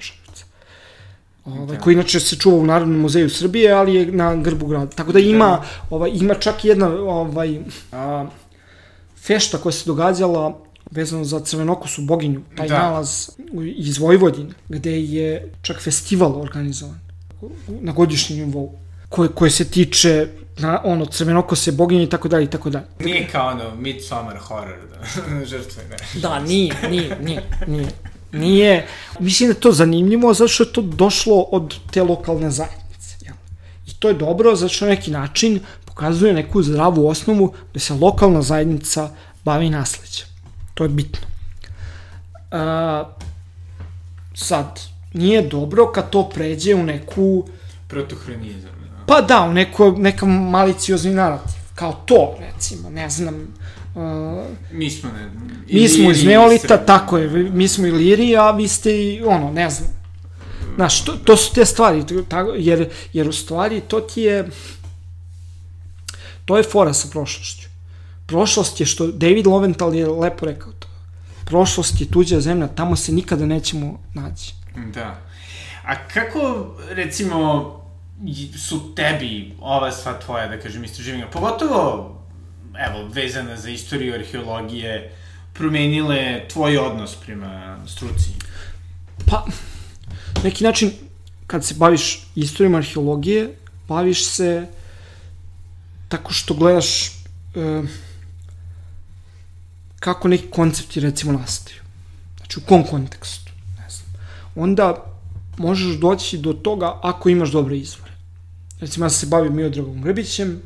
Ovaj, 1.49 1.67
Da. 1.77 1.79
koji 1.79 1.95
inače 1.95 2.21
se 2.21 2.37
čuva 2.37 2.57
u 2.57 2.67
Narodnom 2.67 3.01
muzeju 3.01 3.31
Srbije, 3.31 3.73
ali 3.73 3.95
je 3.95 4.07
na 4.07 4.37
grbu 4.37 4.67
grada. 4.67 4.87
Tako 4.87 5.13
da 5.13 5.19
ima, 5.19 5.63
ovaj, 5.91 6.11
ima 6.15 6.35
čak 6.35 6.65
jedna 6.65 6.87
ovaj, 6.89 7.59
a, 7.93 8.27
fešta 9.23 9.59
koja 9.59 9.73
se 9.73 9.83
događala 9.87 10.59
vezano 10.91 11.25
za 11.25 11.41
crvenokosu 11.41 12.03
boginju, 12.03 12.41
taj 12.57 12.69
Da. 12.69 12.75
da. 12.75 12.83
nalaz 12.83 13.31
iz 13.77 13.99
Vojvodine, 13.99 14.51
gde 14.69 15.01
je 15.03 15.53
čak 15.63 15.81
festival 15.81 16.41
organizovan 16.41 16.99
na 17.81 17.93
godišnjem 17.93 18.39
nivou, 18.39 18.73
koje, 19.09 19.29
koje 19.29 19.51
se 19.51 19.65
tiče 19.65 20.29
na, 20.59 20.81
ono, 20.85 21.07
crvenokose 21.07 21.73
boginje 21.73 22.03
i 22.03 22.09
tako 22.09 22.29
dalje 22.29 22.45
i 22.45 22.51
tako 22.51 22.71
dalje. 22.71 22.85
Nije 23.01 23.29
kao 23.33 23.49
ono 23.49 23.75
Midsommar 23.75 24.37
horror, 24.37 24.79
da, 24.91 25.45
žrtve, 25.51 25.83
ne. 25.91 26.21
Da, 26.21 26.41
nije, 26.41 26.75
nije, 26.91 27.19
nije, 27.23 27.43
nije. 27.67 27.89
Nije, 28.33 28.87
mislim 29.21 29.49
da 29.49 29.55
je 29.55 29.61
to 29.61 29.73
zanimljivo 29.73 30.35
zato 30.35 30.49
što 30.49 30.65
je 30.65 30.73
to 30.73 30.83
došlo 30.83 31.41
od 31.41 31.75
te 31.91 32.03
lokalne 32.03 32.51
zajednice. 32.51 33.17
Jel? 33.21 33.35
I 33.87 33.95
to 33.99 34.09
je 34.09 34.15
dobro 34.15 34.57
zato 34.57 34.75
što 34.75 34.85
na 34.85 34.91
neki 34.91 35.11
način 35.11 35.61
pokazuje 35.85 36.33
neku 36.33 36.63
zdravu 36.63 37.09
osnovu 37.09 37.55
da 37.75 37.81
se 37.81 37.95
lokalna 37.95 38.43
zajednica 38.43 39.11
bavi 39.45 39.71
nasleđem. 39.71 40.27
To 40.75 40.85
je 40.85 40.89
bitno. 40.89 41.27
A, 42.51 43.05
sad, 44.35 44.81
nije 45.13 45.43
dobro 45.43 45.93
kad 45.93 46.11
to 46.11 46.29
pređe 46.29 46.75
u 46.75 46.83
neku, 46.83 47.45
Protohronizam, 47.89 48.71
pa 49.07 49.21
da, 49.21 49.43
u 49.43 49.53
neko, 49.53 49.91
neka 49.91 50.27
maliciozni 50.27 51.15
narativ. 51.15 51.59
Kao 51.75 51.93
to, 51.93 52.37
recimo, 52.41 52.91
ne 52.91 53.11
znam, 53.11 53.55
uh, 53.99 54.47
Mi 54.73 54.91
smo, 54.91 55.11
ne... 55.11 55.31
Mi 55.73 55.89
smo 55.89 56.11
iz 56.11 56.23
Iliri, 56.23 56.29
Neolita, 56.29 56.69
Srbi. 56.69 56.87
tako 56.87 57.19
je, 57.19 57.29
mi 57.51 57.69
smo 57.69 57.87
Iliri, 57.87 58.37
a 58.37 58.51
vi 58.51 58.69
ste 58.69 59.05
i, 59.05 59.23
ono, 59.25 59.53
ne 59.53 59.71
znam. 59.71 59.99
Znaš, 60.77 61.05
to, 61.05 61.13
to 61.13 61.37
su 61.37 61.55
te 61.55 61.65
stvari, 61.65 62.05
tako, 62.29 62.55
jer, 62.57 62.89
jer 63.13 63.29
u 63.29 63.33
stvari 63.33 63.81
to 63.81 64.01
ti 64.01 64.23
je, 64.23 64.49
to 66.45 66.57
je 66.57 66.63
fora 66.63 66.93
sa 66.93 67.09
prošlošću. 67.11 67.69
Prošlost 68.27 68.81
je 68.81 68.87
što, 68.87 69.07
David 69.07 69.47
Loventhal 69.47 69.95
je 69.95 70.07
lepo 70.09 70.47
rekao 70.47 70.73
to, 70.73 70.89
prošlost 71.45 72.01
je 72.01 72.11
tuđa 72.11 72.41
zemlja, 72.41 72.69
tamo 72.69 72.97
se 72.97 73.13
nikada 73.13 73.47
nećemo 73.47 74.01
naći. 74.15 74.55
Da. 74.95 75.21
A 75.85 76.09
kako, 76.09 76.67
recimo, 76.91 77.75
su 78.57 78.95
tebi 78.95 79.55
ova 79.61 79.93
sva 79.93 80.19
tvoja, 80.19 80.49
da 80.49 80.61
kažem, 80.61 80.85
istraživanja, 80.85 81.27
pogotovo, 81.33 82.18
evo, 82.79 83.09
vezana 83.09 83.57
za 83.57 83.71
istoriju 83.71 84.15
arheologije, 84.15 85.13
promenile 85.53 86.49
tvoj 86.49 86.79
odnos 86.79 87.17
prema 87.27 87.79
struci? 87.87 88.31
Pa, 89.27 89.47
neki 90.45 90.65
način, 90.65 90.93
kad 91.47 91.65
se 91.65 91.75
baviš 91.75 92.27
istorijom 92.35 92.75
arheologije, 92.75 93.55
baviš 93.89 94.25
se 94.27 94.67
tako 96.09 96.33
što 96.33 96.55
gledaš 96.55 97.07
e, 97.07 97.11
kako 100.01 100.29
neki 100.29 100.51
koncepti, 100.51 101.01
recimo, 101.01 101.33
nastaju. 101.33 101.81
Znači, 102.37 102.59
u 102.59 102.63
kom 102.69 102.85
kontekstu, 102.85 103.53
ne 103.79 103.91
znam. 103.91 104.07
Onda 104.55 105.05
možeš 105.57 105.97
doći 105.97 106.39
do 106.39 106.53
toga 106.53 107.01
ako 107.03 107.29
imaš 107.29 107.51
dobre 107.51 107.79
izvore. 107.79 108.13
Recimo, 108.81 109.07
ja 109.07 109.11
sam 109.11 109.21
se 109.21 109.27
bavio 109.27 109.51
Miodragom 109.51 110.03
Grbićem, 110.03 110.63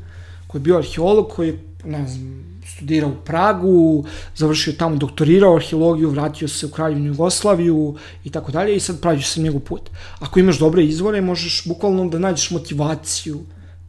koji 0.47 0.59
je 0.59 0.63
bio 0.63 0.77
arheolog, 0.77 1.29
koji 1.35 1.47
je, 1.47 1.59
ne 1.85 2.07
znam, 2.07 2.43
studirao 2.67 3.09
u 3.09 3.25
Pragu, 3.25 4.05
završio 4.35 4.73
tamo, 4.73 4.95
doktorirao 4.95 5.55
arheologiju, 5.55 6.09
vratio 6.09 6.47
se 6.47 6.65
u 6.65 6.69
Kraljevinu 6.69 7.07
Jugoslaviju 7.07 7.95
i 8.23 8.29
tako 8.29 8.51
dalje 8.51 8.75
i 8.75 8.79
sad 8.79 9.01
praviš 9.01 9.27
se 9.27 9.41
njegov 9.41 9.61
put. 9.61 9.89
Ako 10.19 10.39
imaš 10.39 10.59
dobre 10.59 10.85
izvore, 10.85 11.21
možeš 11.21 11.63
bukvalno 11.65 12.09
da 12.09 12.19
nađeš 12.19 12.51
motivaciju 12.51 13.41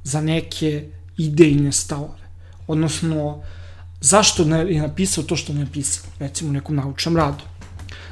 za 0.04 0.20
neke 0.20 0.88
idejne 1.16 1.72
stavove. 1.72 2.24
Odnosno, 2.66 3.42
zašto 4.00 4.42
je 4.42 4.80
napisao 4.80 5.24
to 5.24 5.36
što 5.36 5.52
je 5.52 5.58
napisao, 5.58 6.10
recimo 6.18 6.50
u 6.50 6.52
nekom 6.52 6.76
naučnom 6.76 7.16
radu. 7.16 7.44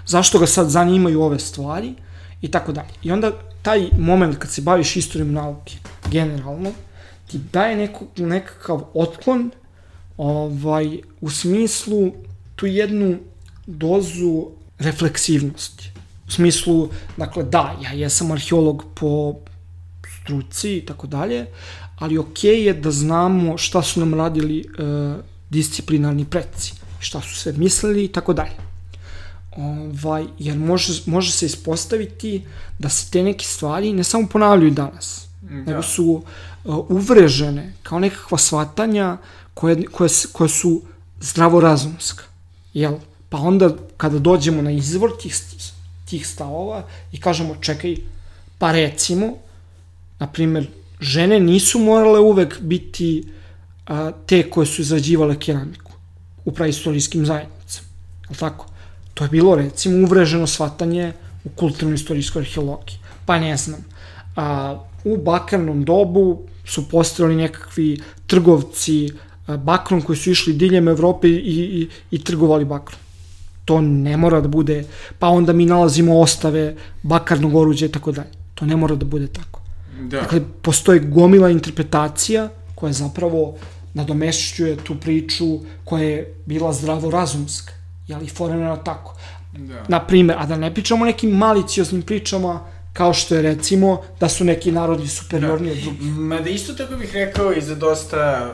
Zašto 0.07 0.39
ga 0.39 0.47
sad 0.47 0.71
zanimaju 0.71 1.23
ove 1.23 1.39
stvari 1.39 1.95
i 2.41 2.51
tako 2.51 2.73
dalje. 2.73 2.95
I 3.03 3.13
onda 3.13 3.33
taj 3.63 3.89
moment 3.99 4.39
kad 4.39 4.51
se 4.51 4.63
baviš 4.63 4.97
istorijom 4.97 5.33
nauke, 5.33 5.77
generalno, 6.11 6.71
ti 7.27 7.41
daje 7.53 7.77
neko, 7.77 8.05
nekakav 8.17 8.83
otklon 8.95 9.51
ovaj, 10.23 11.01
u 11.21 11.31
smislu 11.31 12.13
tu 12.57 12.67
jednu 12.67 13.19
dozu 13.67 14.47
refleksivnosti. 14.79 15.91
U 16.29 16.31
smislu, 16.31 16.89
dakle, 17.17 17.45
da, 17.45 17.77
ja 17.83 17.93
jesam 17.93 18.31
arheolog 18.31 18.85
po 18.95 19.35
struci 20.23 20.77
i 20.77 20.87
tako 20.87 21.07
dalje, 21.07 21.47
ali 21.99 22.19
okej 22.19 22.67
je 22.67 22.75
da 22.75 22.91
znamo 22.91 23.59
šta 23.59 23.83
su 23.83 24.01
nam 24.01 24.15
radili 24.15 24.59
e, 24.61 24.65
disciplinarni 25.51 26.25
predci, 26.25 26.75
šta 27.01 27.21
su 27.21 27.35
sve 27.35 27.53
mislili 27.53 28.05
i 28.05 28.09
tako 28.09 28.33
dalje. 28.33 28.57
Ovaj, 29.57 30.25
jer 30.39 30.59
može, 30.59 31.03
može 31.07 31.33
se 31.33 31.47
ispostaviti 31.47 32.45
da 32.79 32.89
se 32.89 33.11
te 33.11 33.23
neke 33.23 33.45
stvari 33.45 33.93
ne 33.93 34.05
samo 34.05 34.29
ponavljaju 34.29 34.71
danas, 34.71 35.27
da. 35.41 35.55
nego 35.55 35.83
su 35.83 36.23
uh, 36.65 36.77
uvrežene 36.89 37.73
kao 37.83 37.99
nekakva 37.99 38.39
shvatanja 38.39 39.19
koje, 39.55 39.85
koje, 39.85 40.11
koje 40.33 40.49
su 40.49 40.83
zdravorazumska. 41.21 42.25
Jel? 42.75 42.95
Pa 43.29 43.39
onda 43.39 43.71
kada 43.97 44.19
dođemo 44.19 44.63
na 44.63 44.71
izvor 44.71 45.11
tih, 45.23 45.37
tih 46.05 46.27
stavova 46.29 46.85
i 47.13 47.21
kažemo 47.21 47.57
čekaj, 47.61 47.97
pa 48.59 48.73
recimo, 48.73 49.33
na 50.19 50.27
primjer, 50.27 50.67
žene 51.01 51.41
nisu 51.41 51.79
morale 51.79 52.21
uvek 52.21 52.61
biti 52.61 53.25
a, 53.87 54.11
te 54.27 54.51
koje 54.51 54.67
su 54.67 54.83
izrađivale 54.83 55.39
keramiku 55.39 55.93
u 56.45 56.53
praistorijskim 56.53 57.27
zajednicama. 57.27 57.89
Je 58.31 58.37
tako? 58.37 58.67
To 59.15 59.25
je 59.25 59.31
bilo, 59.31 59.55
recimo, 59.55 60.07
uvreženo 60.07 60.47
shvatanje 60.47 61.13
u 61.45 61.49
kulturno-istorijskoj 61.49 62.41
arheologiji. 62.41 62.99
Pa 63.27 63.39
ne 63.39 63.57
znam, 63.57 63.85
a, 64.37 64.79
u 65.05 65.17
bakarnom 65.17 65.85
dobu 65.85 66.43
su 66.65 66.89
postojali 66.89 67.37
nekakvi 67.37 68.01
trgovci 68.27 69.11
bakrom 69.47 70.03
koji 70.03 70.17
su 70.17 70.31
išli 70.31 70.53
diljem 70.53 70.89
Evrope 70.89 71.29
i, 71.29 71.33
i, 71.33 71.89
i 72.11 72.25
trgovali 72.25 72.65
bakrom. 72.65 73.01
To 73.65 73.81
ne 73.81 74.17
mora 74.17 74.41
da 74.41 74.49
bude, 74.49 74.85
pa 75.19 75.29
onda 75.29 75.53
mi 75.53 75.67
nalazimo 75.67 76.21
ostave 76.21 76.75
bakarnog 77.03 77.55
oruđa 77.55 77.87
i 77.87 77.89
tako 77.89 78.13
dalje. 78.13 78.31
To 78.55 78.67
ne 78.67 78.77
mora 78.77 78.95
da 78.95 79.05
bude 79.05 79.27
tako. 79.27 79.61
Da. 80.01 80.21
Dakle, 80.21 80.41
postoji 80.63 81.01
gomila 81.01 81.51
interpretacija 81.51 82.49
koja 82.75 82.93
zapravo 82.93 83.55
nadomešćuje 83.95 84.77
tu 84.77 84.95
priču 84.95 85.45
koja 85.85 86.03
je 86.03 86.35
bila 86.47 86.73
zdravorazumska. 86.73 87.73
Jel, 88.09 88.23
i 88.23 88.29
formirana 88.29 88.77
tako. 88.77 89.17
da. 89.53 89.85
Na 89.89 90.07
primer, 90.07 90.37
a 90.39 90.47
da 90.47 90.57
ne 90.57 90.75
pričamo 90.75 91.05
nekim 91.05 91.31
malicioznim 91.31 92.03
pričama 92.03 92.61
kao 92.93 93.15
što 93.15 93.35
je 93.35 93.43
recimo 93.43 94.01
da 94.21 94.29
su 94.29 94.45
neki 94.45 94.73
narodi 94.73 95.09
superiorni 95.09 95.71
od 95.71 95.77
drugih. 95.77 96.03
Mada 96.03 96.51
isto 96.51 96.73
tako 96.73 96.97
bih 96.97 97.11
rekao 97.15 97.53
i 97.53 97.61
za 97.61 97.75
dosta 97.75 98.51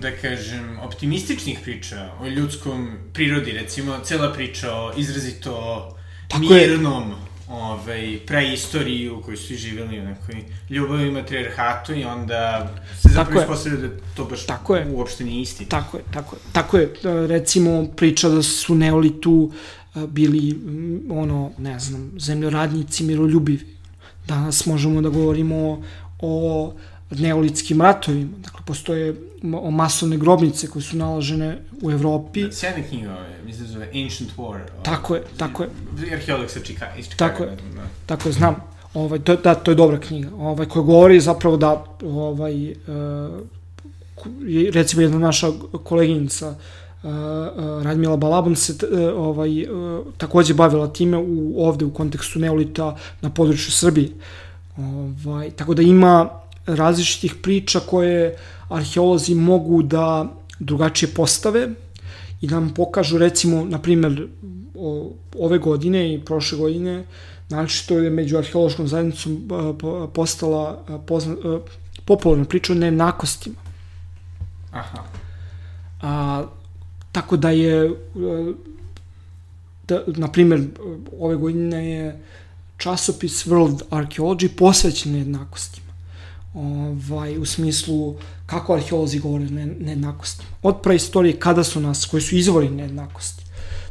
da 0.00 0.10
kažem, 0.16 0.78
optimističnih 0.82 1.58
priča 1.62 2.10
o 2.20 2.28
ljudskom 2.28 2.98
prirodi, 3.12 3.52
recimo, 3.52 3.98
cela 4.04 4.32
priča 4.32 4.74
o 4.74 4.92
izrazito 4.96 5.88
Tako 6.28 6.54
je. 6.54 6.68
mirnom 6.68 7.14
ovaj, 7.48 8.18
preistoriji 8.26 9.10
u 9.10 9.22
kojoj 9.22 9.36
su 9.36 9.54
živjeli 9.54 10.00
u 10.00 10.04
nekoj 10.04 10.34
ljubavi 10.70 11.08
i 11.08 11.10
matriarhatu 11.10 11.94
i 11.94 12.04
onda 12.04 12.70
se 13.02 13.08
zapravo 13.08 13.40
je. 13.40 13.44
ispostavlja 13.44 13.78
da 13.78 13.88
to 14.16 14.24
baš 14.24 14.46
Tako 14.46 14.76
je. 14.76 14.86
uopšte 14.90 15.24
nije 15.24 15.42
isti. 15.42 15.64
Tako 15.64 15.96
je, 15.96 16.02
tako 16.12 16.36
je. 16.36 16.40
Tako 16.52 16.78
je, 16.78 16.84
e, 16.84 17.26
recimo 17.26 17.86
priča 17.96 18.28
da 18.28 18.42
su 18.42 18.74
Neolitu 18.74 19.52
e, 19.94 20.06
bili, 20.06 20.58
ono, 21.10 21.52
ne 21.58 21.78
znam, 21.78 22.12
zemljoradnici 22.18 23.04
miroljubivi. 23.04 23.66
Danas 24.26 24.66
možemo 24.66 25.00
da 25.02 25.08
govorimo 25.08 25.82
o 26.20 26.72
neolitskim 27.10 27.80
ratovima. 27.80 28.30
Dakle, 28.36 28.60
postoje 28.66 29.29
masovne 29.70 30.16
grobnice 30.16 30.66
koje 30.66 30.82
su 30.82 30.96
nalažene 30.96 31.58
u 31.82 31.90
Evropi. 31.90 32.42
Da, 32.42 32.52
sjajna 32.52 32.88
knjiga, 32.88 33.16
mislim 33.46 33.66
da 33.66 33.72
zove 33.72 33.86
Ancient 33.86 34.30
War. 34.36 34.58
Tako 34.82 35.14
je, 35.14 35.22
tako 35.36 35.62
je. 35.62 35.68
Arheolog 36.12 36.50
sa 36.50 36.60
Chicago, 36.60 36.98
iz 36.98 37.06
Chicago. 37.06 37.32
Tako 37.32 37.44
je, 37.44 37.56
da. 37.74 37.82
tako 38.06 38.28
je, 38.28 38.32
znam. 38.32 38.56
Ovaj, 38.94 39.18
to, 39.18 39.36
da, 39.36 39.54
to 39.54 39.70
je 39.70 39.74
dobra 39.74 40.00
knjiga, 40.00 40.28
ovaj, 40.36 40.66
koja 40.66 40.82
govori 40.82 41.20
zapravo 41.20 41.56
da 41.56 41.84
ovaj, 42.02 42.70
uh, 42.70 42.76
recimo 44.72 45.02
jedna 45.02 45.18
naša 45.18 45.46
koleginica 45.84 46.48
uh, 46.48 46.56
uh, 47.02 47.82
Radmila 47.82 48.16
Balaban 48.16 48.56
se 48.56 48.72
uh, 48.72 48.98
ovaj, 49.16 49.62
uh, 49.62 50.06
takođe 50.16 50.54
bavila 50.54 50.92
time 50.92 51.16
u, 51.18 51.54
ovde 51.56 51.84
u 51.84 51.94
kontekstu 51.94 52.38
neolita 52.38 52.96
na 53.20 53.30
području 53.30 53.72
Srbije. 53.72 54.08
Ovaj, 54.76 55.50
tako 55.50 55.74
da 55.74 55.82
ima 55.82 56.28
različitih 56.66 57.34
priča 57.42 57.80
koje 57.80 58.36
arheolozi 58.68 59.34
mogu 59.34 59.82
da 59.82 60.32
drugačije 60.58 61.14
postave 61.14 61.68
i 62.40 62.46
da 62.46 62.60
nam 62.60 62.74
pokažu 62.74 63.18
recimo, 63.18 63.64
na 63.64 63.78
primer, 63.78 64.28
ove 65.38 65.58
godine 65.58 66.14
i 66.14 66.20
prošle 66.24 66.58
godine, 66.58 67.04
znači 67.48 67.76
što 67.76 67.98
je 67.98 68.10
među 68.10 68.38
arheološkom 68.38 68.88
zajednicom 68.88 69.48
postala 70.14 70.84
pozna, 71.06 71.36
popularna 72.04 72.44
priča 72.44 72.72
o 72.72 72.76
nejednakostima. 72.76 73.56
Aha. 74.72 75.04
A, 76.02 76.44
tako 77.12 77.36
da 77.36 77.50
je, 77.50 77.90
da, 79.88 80.02
na 80.06 80.32
primer, 80.32 80.64
ove 81.18 81.36
godine 81.36 81.90
je 81.90 82.22
časopis 82.76 83.46
World 83.46 83.82
Archaeology 83.90 84.48
posvećen 84.56 85.12
nejednakostima 85.12 85.89
ovaj, 86.54 87.38
u 87.38 87.44
smislu 87.44 88.14
kako 88.46 88.74
arheolozi 88.74 89.18
govore 89.18 89.44
o 89.44 89.48
nejednakosti. 89.50 90.44
Od 90.62 90.80
preistorije 90.82 91.38
kada 91.38 91.64
su 91.64 91.80
nas, 91.80 92.06
koji 92.06 92.20
su 92.20 92.36
izvori 92.36 92.70
nejednakosti. 92.70 93.44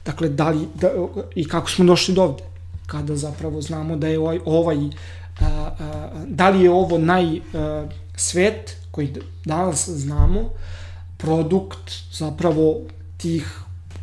Dakle, 0.06 0.30
da 0.30 0.50
li, 0.50 0.68
da, 0.76 0.92
i 1.36 1.48
kako 1.48 1.70
smo 1.70 1.86
došli 1.86 2.16
do 2.16 2.24
ovde. 2.24 2.44
Kada 2.88 3.16
zapravo 3.16 3.62
znamo 3.62 3.96
da 3.96 4.08
je 4.08 4.20
ovaj, 4.20 4.40
ovaj 4.46 4.78
a, 4.78 5.46
a, 5.46 6.10
da 6.28 6.50
li 6.50 6.64
je 6.64 6.72
ovo 6.72 6.98
naj 6.98 7.38
a, 7.54 7.88
svet 8.16 8.78
koji 8.92 9.14
danas 9.46 9.90
znamo, 9.90 10.50
produkt 11.18 11.92
zapravo 12.12 12.82
tih 13.18 13.60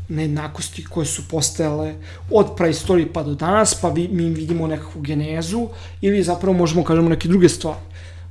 nejednakosti 0.09 0.85
koje 0.85 1.07
su 1.07 1.29
postojale 1.29 1.95
od 2.31 2.47
praistorije 2.57 3.13
pa 3.13 3.23
do 3.23 3.35
danas, 3.35 3.75
pa 3.75 3.89
vi, 3.89 4.09
mi 4.09 4.25
vidimo 4.31 4.67
nekakvu 4.67 5.01
genezu 5.01 5.69
ili 6.01 6.23
zapravo 6.23 6.57
možemo 6.59 6.85
kažemo 6.85 7.09
neke 7.09 7.29
druge 7.29 7.49
stvari. 7.49 7.79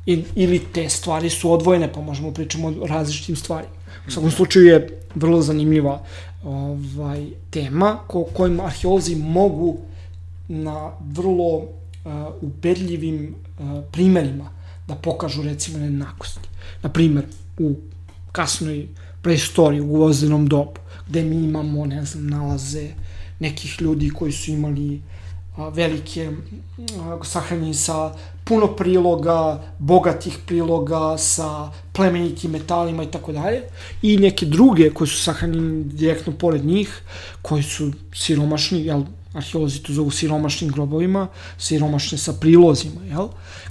I, 0.06 0.23
ili 0.36 0.60
te 0.73 0.90
stvari 0.90 1.30
su 1.30 1.52
odvojene, 1.52 1.94
pa 1.94 2.02
možemo 2.02 2.32
pričamo 2.32 2.68
o 2.68 2.88
različitim 2.88 3.36
stvarima. 3.36 3.73
U 4.07 4.11
svakom 4.11 4.32
slučaju 4.32 4.65
je 4.65 5.02
vrlo 5.15 5.41
zanimljiva 5.41 6.03
ovaj, 6.44 7.26
tema 7.49 7.98
ko, 8.07 8.23
kojim 8.23 8.60
arheolozi 8.60 9.15
mogu 9.15 9.77
na 10.48 10.91
vrlo 11.14 11.57
uh, 11.57 11.68
ubedljivim 12.41 13.36
uh, 13.60 13.84
primerima 13.91 14.52
da 14.88 14.95
pokažu 14.95 15.44
recimo 15.44 15.77
nejednakosti. 15.77 16.49
Na 16.82 16.90
primer, 16.90 17.26
u 17.60 17.76
kasnoj 18.32 18.88
preistoriji, 19.22 19.82
u 19.82 19.95
vozenom 19.95 20.48
dobu, 20.48 20.80
gde 21.07 21.23
mi 21.23 21.36
imamo, 21.36 21.86
ne 21.86 22.06
znam, 22.06 22.27
nalaze 22.27 22.90
nekih 23.40 23.82
ljudi 23.82 24.10
koji 24.10 24.32
su 24.32 24.52
imali 24.52 25.02
a, 25.57 25.69
velike 25.69 26.32
a, 26.99 27.19
sahranjeni 27.23 27.73
sa 27.73 28.14
puno 28.45 28.67
priloga, 28.67 29.63
bogatih 29.80 30.38
priloga 30.45 31.17
sa 31.17 31.72
plemenitim 31.93 32.51
metalima 32.51 33.03
i 33.03 33.11
tako 33.11 33.31
dalje 33.31 33.61
i 34.01 34.17
neke 34.17 34.45
druge 34.45 34.89
koje 34.89 35.07
su 35.07 35.23
sahranjeni 35.23 35.84
direktno 35.84 36.34
pored 36.34 36.65
njih, 36.65 37.01
koji 37.41 37.63
su 37.63 37.91
siromašni, 38.13 38.85
jel, 38.85 39.03
arheolozi 39.34 39.84
to 39.84 39.93
zovu 39.93 40.11
siromašnim 40.11 40.72
grobovima, 40.72 41.27
siromašne 41.57 42.17
sa 42.17 42.34
prilozima, 42.34 43.01
jel, 43.09 43.27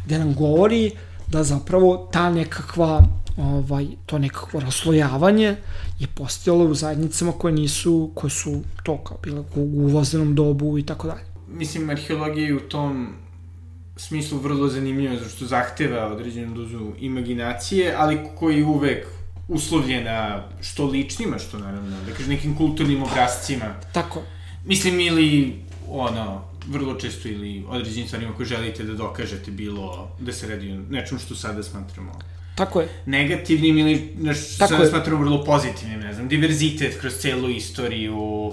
gde 0.06 0.18
nam 0.18 0.34
govori 0.34 0.90
da 1.30 1.44
zapravo 1.44 2.08
ta 2.12 2.30
nekakva 2.30 3.02
ovaj, 3.36 3.86
to 4.06 4.18
nekakvo 4.18 4.60
raslojavanje 4.60 5.56
je 5.98 6.06
postojalo 6.14 6.64
u 6.64 6.74
zajednicama 6.74 7.32
koje 7.32 7.54
nisu, 7.54 8.10
koje 8.14 8.30
su 8.30 8.60
to 8.82 8.98
kao 8.98 9.18
bile 9.22 9.40
u 9.40 9.60
uvozenom 9.60 10.34
dobu 10.34 10.78
i 10.78 10.86
tako 10.86 11.08
dalje. 11.08 11.22
Mislim, 11.48 11.90
arheologija 11.90 12.46
je 12.46 12.56
u 12.56 12.60
tom 12.60 13.08
smislu 13.96 14.38
vrlo 14.38 14.68
zanimljiva, 14.68 15.16
zato 15.16 15.28
što 15.30 15.46
zahteva 15.46 16.06
određenu 16.06 16.54
dozu 16.54 16.92
imaginacije, 16.98 17.94
ali 17.96 18.18
koji 18.38 18.62
uvek 18.62 19.06
uslovljena 19.48 20.44
što 20.62 20.86
ličnima, 20.86 21.38
što 21.38 21.58
naravno, 21.58 21.96
da 22.06 22.12
kažem, 22.12 22.28
nekim 22.28 22.56
kulturnim 22.56 23.02
obrazcima. 23.02 23.74
Tako. 23.92 24.22
Mislim, 24.64 25.00
ili, 25.00 25.56
ono, 25.88 26.42
vrlo 26.66 26.94
često 26.94 27.28
ili 27.28 27.64
određenim 27.68 28.06
stvarima 28.06 28.32
koje 28.36 28.46
želite 28.46 28.84
da 28.84 28.94
dokažete 28.94 29.50
bilo 29.50 30.10
da 30.20 30.32
se 30.32 30.48
radi 30.48 30.72
o 30.72 30.76
nečem 30.90 31.18
što 31.18 31.34
sada 31.34 31.62
smatramo 31.62 32.12
Tako 32.54 32.80
je. 32.80 32.88
negativnim 33.06 33.78
ili 33.78 34.12
neš, 34.18 34.56
Tako 34.58 34.68
sada 34.70 34.82
je. 34.84 34.90
smatramo 34.90 35.20
vrlo 35.24 35.44
pozitivnim, 35.44 36.00
ne 36.00 36.14
znam, 36.14 36.28
diverzitet 36.28 37.00
kroz 37.00 37.12
celu 37.14 37.50
istoriju, 37.50 38.52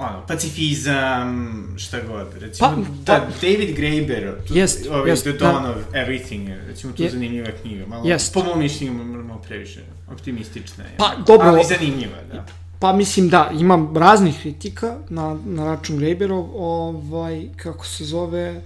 ono, 0.00 0.26
pacifizam, 0.26 1.74
šta 1.78 1.98
god, 2.08 2.26
recimo, 2.40 2.68
pa, 2.68 2.76
da, 3.06 3.20
pa, 3.20 3.46
David 3.46 3.76
Graeber, 3.76 4.34
tu, 4.48 4.56
jest, 4.56 4.86
ovaj, 4.86 5.10
jest, 5.10 5.22
The 5.22 5.32
Dawn 5.32 5.62
da. 5.62 5.70
of 5.70 5.76
Everything, 5.92 6.48
recimo, 6.66 6.92
tu 6.92 7.02
je 7.02 7.10
zanimljiva 7.10 7.50
knjiga, 7.62 7.86
malo, 7.86 8.08
jest. 8.08 8.34
po 8.34 8.44
mom 8.44 8.58
mišljenju, 8.58 8.92
malo 9.24 9.40
previše 9.48 9.80
optimistična 10.12 10.84
je, 10.84 10.90
pa, 10.98 11.14
dobro, 11.26 11.48
ali 11.48 11.64
zanimljiva, 11.64 12.16
da. 12.32 12.46
Pa 12.78 12.92
mislim 12.92 13.28
da, 13.28 13.50
imam 13.58 13.96
raznih 13.96 14.40
kritika 14.40 14.96
na, 15.08 15.38
na 15.44 15.64
račun 15.64 15.96
Graeberov, 15.96 16.50
ovaj, 16.54 17.48
kako 17.56 17.86
se 17.86 18.04
zove, 18.04 18.62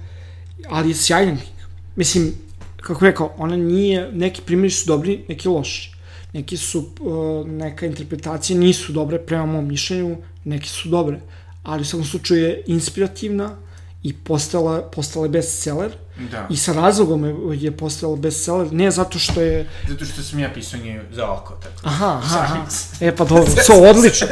ali 0.69 0.89
je 0.89 0.95
sjajan 0.95 1.37
knjiga. 1.37 1.69
Mislim, 1.97 2.33
kako 2.77 3.05
rekao, 3.05 3.35
ona 3.39 3.57
nije, 3.57 4.13
neki 4.13 4.43
primjeri 4.43 4.71
su 4.71 4.87
dobri, 4.87 5.25
neki 5.29 5.49
loši. 5.49 5.94
Neki 6.35 6.57
su, 6.57 6.79
uh, 7.01 7.47
neka 7.47 7.87
interpretacije 7.87 8.59
nisu 8.59 8.93
dobre 8.93 9.19
prema 9.19 9.47
mom 9.47 9.69
mišljenju, 9.69 10.17
neki 10.45 10.69
su 10.69 10.89
dobre. 10.89 11.21
Ali 11.63 11.83
u 11.83 11.85
svakom 11.85 12.07
slučaju 12.07 12.43
je 12.43 12.63
inspirativna 12.67 13.57
i 14.03 14.13
postala, 14.13 14.83
postala 14.83 15.27
je 15.27 15.31
bestseller. 15.31 15.93
Da. 16.31 16.47
I 16.51 16.57
sa 16.57 16.73
razlogom 16.73 17.25
je, 17.25 17.63
je 17.65 17.77
postala 17.77 18.17
bestseller, 18.17 18.73
ne 18.73 18.91
zato 18.91 19.19
što 19.19 19.41
je... 19.41 19.69
Zato 19.89 20.05
što 20.05 20.23
sam 20.23 20.39
ja 20.39 20.51
pisao 20.55 20.81
nje 20.81 21.03
za 21.13 21.31
oko, 21.31 21.55
tako. 21.55 21.81
Aha, 21.83 22.21
aha, 22.25 22.39
aha. 22.39 22.67
E 23.07 23.17
pa 23.17 23.25
dobro, 23.25 23.47
so, 23.67 23.73
odlično, 23.91 24.27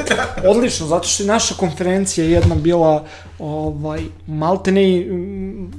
odlično, 0.44 0.86
zato 0.86 1.08
što 1.08 1.22
je 1.22 1.26
naša 1.26 1.54
konferencija 1.54 2.26
jedna 2.26 2.54
bila, 2.54 3.06
ovaj, 3.38 4.02
malte 4.26 4.72
ne, 4.72 5.06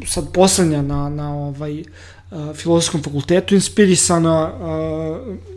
sad 0.07 0.31
poslednja 0.33 0.81
na, 0.81 1.09
na 1.09 1.35
ovaj, 1.35 1.79
uh, 1.79 2.55
filozofskom 2.55 3.03
fakultetu, 3.03 3.55
inspirisana 3.55 4.51
uh, 4.53 5.52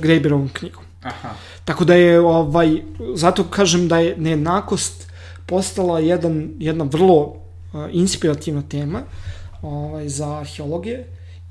Graeberovom 0.00 0.48
knjigom. 0.52 0.84
Aha. 1.02 1.34
Tako 1.64 1.84
da 1.84 1.94
je, 1.94 2.20
ovaj, 2.20 2.82
zato 3.14 3.44
kažem 3.44 3.88
da 3.88 3.98
je 3.98 4.16
nejednakost 4.16 5.12
postala 5.46 6.00
jedan, 6.00 6.50
jedna 6.58 6.84
vrlo 6.84 7.36
inspirativna 7.90 8.62
tema 8.62 9.02
ovaj, 9.62 10.08
za 10.08 10.38
arheologije 10.38 11.06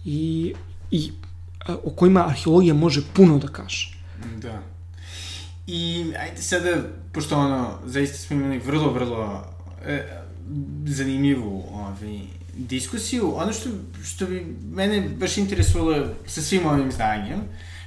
i, 0.05 0.53
i 0.91 1.11
o 1.83 1.89
kojima 1.89 2.27
arheologija 2.27 2.73
može 2.73 3.01
puno 3.13 3.37
da 3.37 3.47
kaže. 3.47 3.97
Da. 4.41 4.61
I 5.67 6.05
ajde 6.19 6.41
sada, 6.41 6.69
pošto 7.11 7.37
ono, 7.37 7.79
zaista 7.85 8.17
smo 8.17 8.35
imali 8.35 8.59
vrlo, 8.59 8.91
vrlo 8.93 9.43
e, 9.85 10.07
zanimljivu 10.85 11.63
ovaj, 11.73 12.19
diskusiju, 12.57 13.33
ono 13.35 13.53
što, 13.53 13.69
što 14.03 14.25
bi 14.25 14.55
mene 14.73 15.09
baš 15.19 15.37
interesovalo 15.37 16.07
sa 16.27 16.41
svim 16.41 16.65
ovim 16.65 16.91
znanjem, 16.91 17.39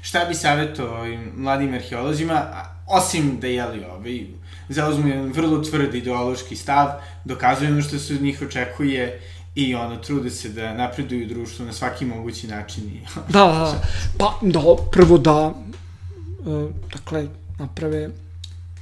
šta 0.04 0.24
bi 0.24 0.34
savjetovao 0.34 1.00
ovim 1.00 1.32
mladim 1.36 1.74
arheolozima, 1.74 2.42
osim 2.86 3.40
da 3.40 3.46
jeli 3.46 3.84
ovaj, 3.84 4.26
zauzmu 4.68 5.08
jedan 5.08 5.32
vrlo 5.32 5.62
tvrd 5.64 5.94
ideološki 5.94 6.56
stav, 6.56 6.88
dokazuju 7.24 7.70
ono 7.70 7.82
što 7.82 7.98
se 7.98 8.14
od 8.14 8.22
njih 8.22 8.42
očekuje 8.42 9.20
i 9.54 9.74
ono, 9.74 9.96
trude 9.96 10.30
se 10.30 10.48
da 10.48 10.74
napreduju 10.74 11.28
društvo 11.28 11.66
na 11.66 11.72
svaki 11.72 12.04
mogući 12.04 12.46
način. 12.46 12.84
I, 12.84 13.00
da, 13.32 13.44
da, 13.44 13.80
pa 14.18 14.38
da, 14.42 14.60
prvo 14.92 15.18
da, 15.18 15.46
uh, 15.46 16.70
dakle, 16.92 17.26
naprave 17.58 18.10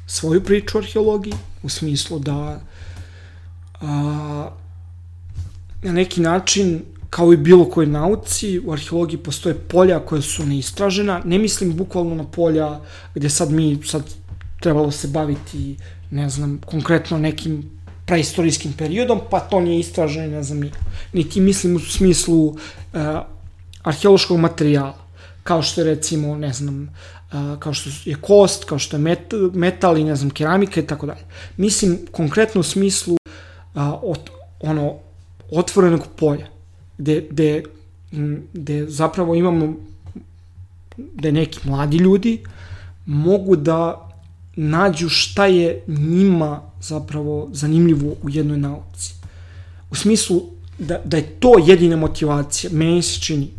svoju 0.07 0.45
priču 0.45 0.79
arheologiji, 0.79 1.35
u 1.63 1.69
smislu 1.69 2.19
da 2.19 2.61
uh, 3.81 3.89
na 5.83 5.93
neki 5.93 6.21
način 6.21 6.83
kao 7.13 7.33
i 7.33 7.37
bilo 7.37 7.65
kojoj 7.65 7.87
nauci, 7.87 8.61
u 8.65 8.73
arheologiji 8.73 9.19
postoje 9.19 9.55
polja 9.55 9.99
koje 10.01 10.23
su 10.23 10.47
neistražena. 10.47 11.21
Ne 11.25 11.39
mislim 11.39 11.75
bukvalno 11.77 12.15
na 12.15 12.25
polja 12.25 12.81
gde 13.15 13.31
sad 13.31 13.51
mi 13.51 13.79
sad 13.85 14.03
trebalo 14.61 14.91
se 14.91 15.09
baviti, 15.09 15.77
ne 16.11 16.31
znam, 16.31 16.61
konkretno 16.67 17.19
nekim 17.19 17.71
preistorijskim 18.07 18.73
periodom, 18.73 19.21
pa 19.31 19.41
to 19.41 19.61
nije 19.61 19.81
istraženo, 19.81 20.27
ne 20.27 20.43
znam. 20.43 20.63
Niti 21.13 21.41
mislim 21.41 21.77
u 21.77 21.81
smislu 21.81 22.47
uh, 22.47 22.57
arheološkog 23.83 24.39
materijala, 24.39 24.97
kao 25.43 25.63
što 25.63 25.81
je 25.81 25.85
recimo, 25.85 26.37
ne 26.37 26.53
znam, 26.53 26.89
uh, 27.33 27.59
kao 27.59 27.75
što 27.75 27.91
je 28.05 28.17
kost, 28.21 28.65
kao 28.65 28.79
što 28.79 28.97
je 28.97 29.01
met, 29.01 29.33
metal 29.53 29.99
i 29.99 30.05
ne 30.05 30.17
znam, 30.17 30.31
keramika 30.31 30.81
i 30.81 30.87
tako 30.87 31.07
dalje. 31.07 31.25
Mislim 31.57 31.99
konkretno 32.13 32.61
u 32.61 32.65
smislu 32.65 33.15
uh, 33.15 33.83
od, 34.03 34.31
ono, 34.61 34.95
otvorenog 35.51 36.07
polja, 36.17 36.52
gde, 37.03 37.27
gde, 37.31 37.63
gde 38.53 38.87
zapravo 38.87 39.35
imamo 39.35 39.75
gde 40.97 41.33
neki 41.33 41.69
mladi 41.69 41.97
ljudi 41.97 42.41
mogu 43.07 43.57
da 43.57 44.09
nađu 44.57 45.09
šta 45.09 45.47
je 45.47 45.83
njima 45.87 46.61
zapravo 46.81 47.49
zanimljivo 47.53 48.15
u 48.23 48.31
jednoj 48.31 48.59
nauci. 48.59 49.15
U 49.91 49.95
smislu 49.95 50.43
da, 50.79 51.01
da 51.05 51.17
je 51.17 51.23
to 51.41 51.53
jedina 51.67 51.97
motivacija, 51.97 52.71
meni 52.73 53.03
se 53.03 53.21
čini. 53.21 53.51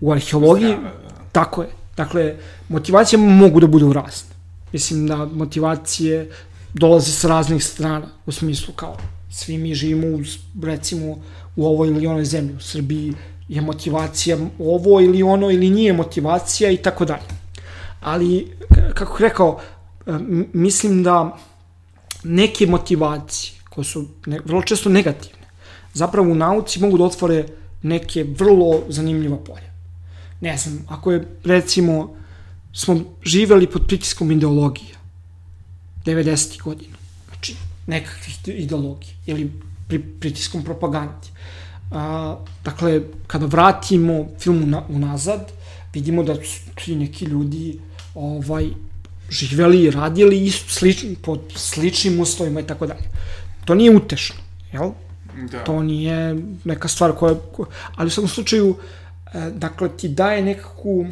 U 0.00 0.12
arheologiji, 0.12 0.68
Zdrava, 0.68 0.90
da. 1.08 1.24
tako 1.32 1.62
je. 1.62 1.68
Dakle, 1.96 2.36
motivacije 2.68 3.18
mogu 3.18 3.60
da 3.60 3.66
budu 3.66 3.92
razne. 3.92 4.34
Mislim 4.72 5.06
da 5.06 5.24
motivacije 5.24 6.30
dolaze 6.74 7.12
sa 7.12 7.28
raznih 7.28 7.64
strana, 7.64 8.06
u 8.26 8.32
smislu 8.32 8.74
kao 8.74 8.96
svi 9.34 9.58
mi 9.58 9.74
živimo, 9.74 10.06
u, 10.16 10.20
recimo, 10.62 11.18
u 11.56 11.66
ovoj 11.66 11.88
ili 11.88 12.06
onoj 12.06 12.24
zemlji. 12.24 12.54
U 12.54 12.60
Srbiji 12.60 13.14
je 13.48 13.60
motivacija 13.60 14.38
ovo 14.58 15.00
ili 15.00 15.22
ono 15.22 15.50
ili 15.50 15.70
nije 15.70 15.92
motivacija 15.92 16.70
i 16.70 16.76
tako 16.76 17.04
dalje. 17.04 17.28
Ali, 18.00 18.52
kako 18.94 19.18
rekao, 19.18 19.60
mislim 20.52 21.02
da 21.02 21.38
neke 22.24 22.66
motivacije 22.66 23.60
koje 23.70 23.84
su 23.84 24.06
ne, 24.26 24.40
vrlo 24.44 24.62
često 24.62 24.88
negativne, 24.88 25.46
zapravo 25.94 26.32
u 26.32 26.34
nauci 26.34 26.80
mogu 26.80 26.98
da 26.98 27.04
otvore 27.04 27.46
neke 27.82 28.24
vrlo 28.24 28.82
zanimljiva 28.88 29.36
polja. 29.36 29.72
Ne 30.40 30.56
znam, 30.56 30.86
ako 30.88 31.12
je 31.12 31.26
recimo 31.44 32.16
smo 32.72 33.00
živeli 33.22 33.66
pod 33.70 33.86
pritiskom 33.86 34.30
ideologija 34.32 34.96
90. 36.04 36.62
godina, 36.62 36.96
znači 37.28 37.56
nekakvih 37.86 38.38
ideologija 38.46 39.12
ili 39.26 39.52
pri, 39.88 39.98
pritiskom 40.20 40.64
propagandi. 40.64 41.28
A, 41.90 42.36
dakle, 42.64 43.00
kada 43.26 43.46
vratimo 43.46 44.28
film 44.38 44.70
na, 44.70 44.82
unazad, 44.88 45.52
vidimo 45.92 46.22
da 46.22 46.34
su 46.34 46.60
ti 46.74 46.96
neki 46.96 47.24
ljudi 47.24 47.78
ovaj, 48.14 48.68
živeli 49.30 49.82
i 49.82 49.90
radili 49.90 50.44
isto 50.44 50.70
slični, 50.70 51.16
pod 51.22 51.40
sličnim 51.56 52.20
uslovima 52.20 52.60
i 52.60 52.66
tako 52.66 52.86
dalje. 52.86 53.08
To 53.64 53.74
nije 53.74 53.96
utešno, 53.96 54.36
jel? 54.72 54.90
Da. 55.50 55.64
To 55.64 55.82
nije 55.82 56.36
neka 56.64 56.88
stvar 56.88 57.12
koja... 57.12 57.34
Ali 57.96 58.06
u 58.06 58.10
svakom 58.10 58.28
slučaju, 58.28 58.76
e, 59.34 59.50
dakle, 59.50 59.88
ti 59.96 60.08
daje 60.08 60.42
nekakvu... 60.42 61.06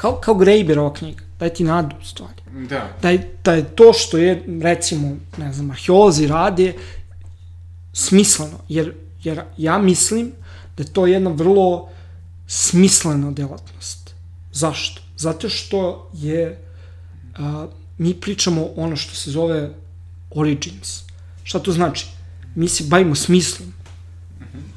Kao, 0.00 0.20
kao 0.20 0.34
ova 0.78 0.94
knjiga, 0.94 1.22
daje 1.38 1.54
ti 1.54 1.64
nadu 1.64 1.96
u 2.00 2.04
stvari. 2.04 2.42
Da. 2.68 2.88
Da 3.02 3.10
je, 3.10 3.34
da 3.44 3.52
je 3.52 3.64
to 3.76 3.92
što 3.92 4.18
je, 4.18 4.44
recimo, 4.62 5.16
ne 5.36 5.52
znam, 5.52 5.70
arheolozi 5.70 6.26
rade, 6.26 6.72
smisleno, 7.92 8.58
jer, 8.68 8.94
jer 9.22 9.42
ja 9.56 9.78
mislim 9.78 10.32
da 10.76 10.82
je 10.82 10.92
to 10.92 11.06
jedna 11.06 11.30
vrlo 11.30 11.88
smislena 12.46 13.30
delatnost. 13.30 14.14
Zašto? 14.52 15.02
Zato 15.16 15.48
što 15.48 16.10
je, 16.14 16.58
a, 17.36 17.66
mi 17.98 18.14
pričamo 18.14 18.68
ono 18.76 18.96
što 18.96 19.14
se 19.14 19.30
zove 19.30 19.70
origins. 20.30 21.02
Šta 21.42 21.58
to 21.58 21.72
znači? 21.72 22.06
Mi 22.54 22.68
se 22.68 22.84
bavimo 22.88 23.14
smislom. 23.14 23.72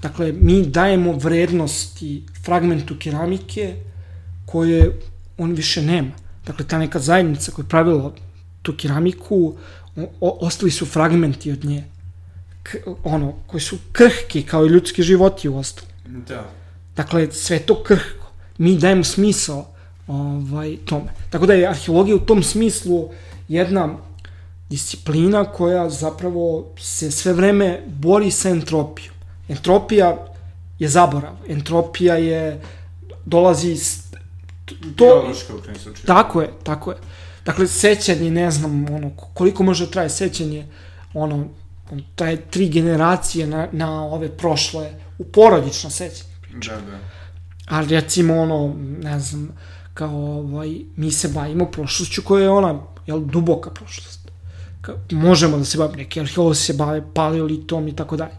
Dakle, 0.02 0.34
mi 0.42 0.66
dajemo 0.66 1.12
vrednosti 1.12 2.24
fragmentu 2.44 2.96
keramike 3.00 3.76
koje 4.46 5.00
on 5.38 5.54
više 5.54 5.82
nema. 5.82 6.12
Dakle, 6.46 6.68
ta 6.68 6.78
neka 6.78 7.00
zajednica 7.00 7.52
koja 7.52 7.64
je 7.64 7.70
pravila 7.70 8.14
tu 8.62 8.74
keramiku, 8.78 9.56
o, 10.22 10.38
ostali 10.42 10.72
su 10.72 10.86
fragmenti 10.86 11.52
od 11.52 11.66
nje. 11.66 11.84
K, 12.64 12.78
ono, 13.04 13.34
koji 13.48 13.62
su 13.62 13.78
krhki 13.92 14.44
kao 14.44 14.66
i 14.66 14.70
ljudski 14.70 15.04
životi 15.04 15.50
u 15.50 15.58
ostali. 15.58 15.88
Da. 16.28 16.50
Dakle, 16.96 17.32
sve 17.32 17.60
to 17.60 17.84
krhko. 17.84 18.32
Mi 18.58 18.78
dajemo 18.78 19.04
smisao 19.04 19.68
ovaj, 20.08 20.78
tome. 20.86 21.12
Tako 21.30 21.46
da 21.46 21.54
je 21.54 21.68
arheologija 21.68 22.16
u 22.16 22.20
tom 22.20 22.44
smislu 22.44 23.10
jedna 23.48 23.98
disciplina 24.70 25.46
koja 25.46 25.90
zapravo 25.90 26.74
se 26.80 27.12
sve 27.12 27.34
vreme 27.34 27.82
bori 27.88 28.32
sa 28.32 28.50
entropijom. 28.50 29.16
Entropija 29.50 30.18
je 30.80 30.90
zaborav. 30.90 31.34
Entropija 31.48 32.16
je 32.16 32.62
dolazi 33.26 33.72
iz 33.72 34.03
to 34.96 35.34
u 35.50 36.06
Tako 36.06 36.42
je, 36.42 36.50
tako 36.64 36.92
je. 36.92 36.98
Dakle 37.46 37.68
sećanje, 37.68 38.32
ne 38.32 38.52
znam, 38.52 38.86
ono 38.94 39.12
koliko 39.34 39.64
može 39.64 39.86
da 39.86 39.92
traje 39.92 40.10
sećanje, 40.10 40.68
ono 41.14 41.48
traje 42.16 42.42
tri 42.42 42.70
generacije 42.70 43.48
na, 43.48 43.68
na 43.72 44.06
ove 44.06 44.38
prošle 44.38 44.92
u 45.18 45.24
porodično 45.24 45.90
sećanje. 45.90 46.34
Da, 46.54 46.76
da. 46.76 47.00
A 47.68 47.82
recimo 47.82 48.42
ono, 48.42 48.76
ne 49.02 49.20
znam, 49.20 49.50
kao 49.94 50.16
ovaj, 50.16 50.76
mi 50.96 51.12
se 51.12 51.28
bavimo 51.28 51.66
prošlošću 51.66 52.22
koja 52.22 52.44
je 52.44 52.50
ona, 52.50 52.80
jel, 53.08 53.20
duboka 53.20 53.70
prošlost. 53.70 54.32
Ka, 54.82 54.94
možemo 55.12 55.58
da 55.58 55.66
se 55.66 55.78
bavimo, 55.78 55.98
neki 55.98 56.20
arheolozi 56.20 56.62
se 56.62 56.74
bave 56.74 57.04
paleolitom 57.14 57.88
i 57.88 57.96
tako 57.96 58.18
dalje. 58.18 58.36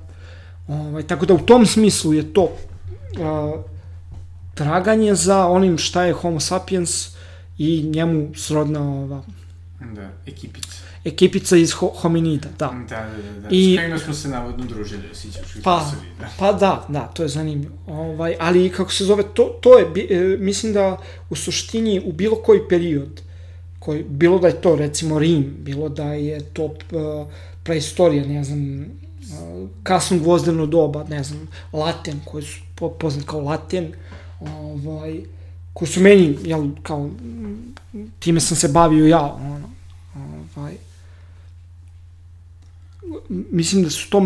Ovaj, 0.69 1.03
tako 1.03 1.27
da 1.27 1.35
u 1.35 1.39
tom 1.39 1.67
smislu 1.67 2.13
je 2.13 2.33
to 2.33 2.49
a, 3.21 3.63
traganje 4.55 5.15
za 5.15 5.47
onim 5.47 5.79
šta 5.79 6.05
je 6.05 6.13
homo 6.13 6.41
sapiens 6.41 7.09
i 7.59 7.83
njemu 7.83 8.31
srodna 8.35 8.81
ova... 8.81 9.23
Da, 9.81 10.11
ekipica 10.27 10.85
ekipica 11.05 11.57
iz 11.57 11.73
ho 11.73 11.93
hominida, 11.97 12.49
da. 12.59 12.67
Da, 12.89 12.97
da, 12.97 13.33
da. 13.33 13.41
da. 13.41 13.49
I, 13.51 13.75
S 13.75 13.79
kojima 13.79 13.99
smo 13.99 14.15
se 14.15 14.29
navodno 14.29 14.65
družili, 14.65 15.03
osjećaš 15.13 15.63
pa, 15.65 15.91
da. 16.21 16.29
Pa 16.39 16.53
da, 16.53 16.87
da, 16.89 17.01
to 17.01 17.23
je 17.23 17.29
zanimljivo. 17.29 17.75
Ovaj, 17.87 18.37
ali 18.41 18.71
kako 18.71 18.93
se 18.93 19.05
zove, 19.05 19.23
to, 19.35 19.59
to 19.61 19.79
je, 19.79 19.87
e, 20.11 20.37
mislim 20.39 20.73
da 20.73 20.97
u 21.31 21.37
suštini 21.37 22.03
u 22.05 22.13
bilo 22.13 22.37
koji 22.37 22.69
period, 22.69 23.21
koji, 23.79 24.03
bilo 24.03 24.39
da 24.39 24.49
je 24.49 24.61
to 24.61 24.77
recimo 24.77 25.19
Rim, 25.19 25.57
bilo 25.59 25.89
da 25.89 26.13
je 26.13 26.41
to 26.41 26.65
uh, 26.65 26.73
preistorija, 27.63 28.27
ne 28.27 28.45
znam, 28.45 28.81
uh, 28.81 29.69
kasno 29.83 30.19
gvozdeno 30.19 30.67
doba, 30.67 31.05
ne 31.09 31.23
znam, 31.25 31.49
Laten, 31.73 32.21
koji 32.25 32.45
su 32.45 32.61
po, 32.75 32.89
poznat 32.89 33.27
kao 33.27 33.41
Laten, 33.41 33.93
ovaj, 34.47 35.21
koji 35.73 35.89
su 35.89 36.01
meni, 36.01 36.39
jel, 36.45 36.69
kao, 36.83 37.11
time 38.19 38.41
sam 38.41 38.57
se 38.57 38.69
bavio 38.69 39.07
ja, 39.07 39.23
ono, 39.23 39.71
ovaj, 40.57 40.75
mislim 43.29 43.83
da 43.83 43.91
su 43.91 44.11
to 44.11 44.23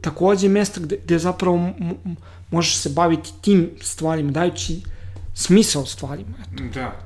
takođe 0.00 0.48
mesta 0.48 0.80
gde, 0.80 0.98
gde 1.04 1.18
zapravo 1.18 1.70
možeš 2.50 2.76
se 2.76 2.88
baviti 2.88 3.32
tim 3.40 3.70
stvarima, 3.80 4.30
dajući 4.30 4.80
smisao 5.34 5.86
stvarima. 5.86 6.34
Eto. 6.52 6.64
Da. 6.74 7.00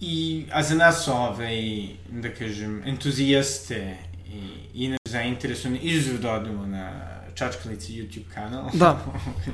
I, 0.00 0.44
a 0.52 0.62
za 0.62 0.74
nas 0.74 1.08
ovaj, 1.08 1.88
da 2.10 2.34
kažem, 2.34 2.82
entuzijaste 2.84 3.96
i, 4.28 4.84
i 4.84 4.96
zainteresovani, 5.08 5.78
izuzev 5.82 6.20
da 6.20 6.32
odemo 6.32 6.66
na 6.66 7.13
Čačkalici 7.34 7.92
YouTube 7.92 8.34
kanal. 8.34 8.70
Da. 8.72 9.04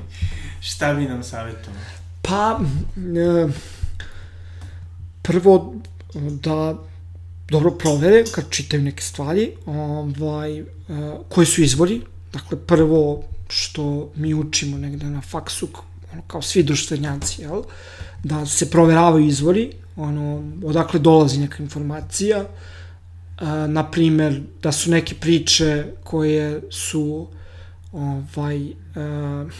Šta 0.60 0.94
bi 0.94 1.04
nam 1.04 1.22
savjetovao? 1.22 1.80
Pa, 2.22 2.60
e, 2.96 3.48
prvo 5.22 5.74
da 6.14 6.74
dobro 7.50 7.70
provere 7.70 8.24
kad 8.34 8.50
čitaju 8.50 8.82
neke 8.82 9.02
stvari, 9.02 9.52
ovaj, 9.66 10.60
uh, 10.60 10.66
koji 11.28 11.46
su 11.46 11.62
izvori. 11.62 12.00
Dakle, 12.32 12.58
prvo 12.58 13.22
što 13.48 14.12
mi 14.16 14.34
učimo 14.34 14.78
negde 14.78 15.06
na 15.06 15.20
faksu, 15.20 15.68
ono, 16.12 16.22
kao 16.26 16.42
svi 16.42 16.62
društvenjaci, 16.62 17.42
jel? 17.42 17.62
da 18.24 18.46
se 18.46 18.70
proveravaju 18.70 19.26
izvori, 19.26 19.72
ono, 19.96 20.52
odakle 20.64 21.00
dolazi 21.00 21.38
neka 21.38 21.62
informacija, 21.62 22.40
uh, 22.40 23.48
na 23.68 23.90
primer, 23.90 24.42
da 24.62 24.72
su 24.72 24.90
neke 24.90 25.14
priče 25.14 25.86
koje 26.04 26.60
su 26.70 27.28
ovaj, 27.92 28.66
uh, 28.66 29.52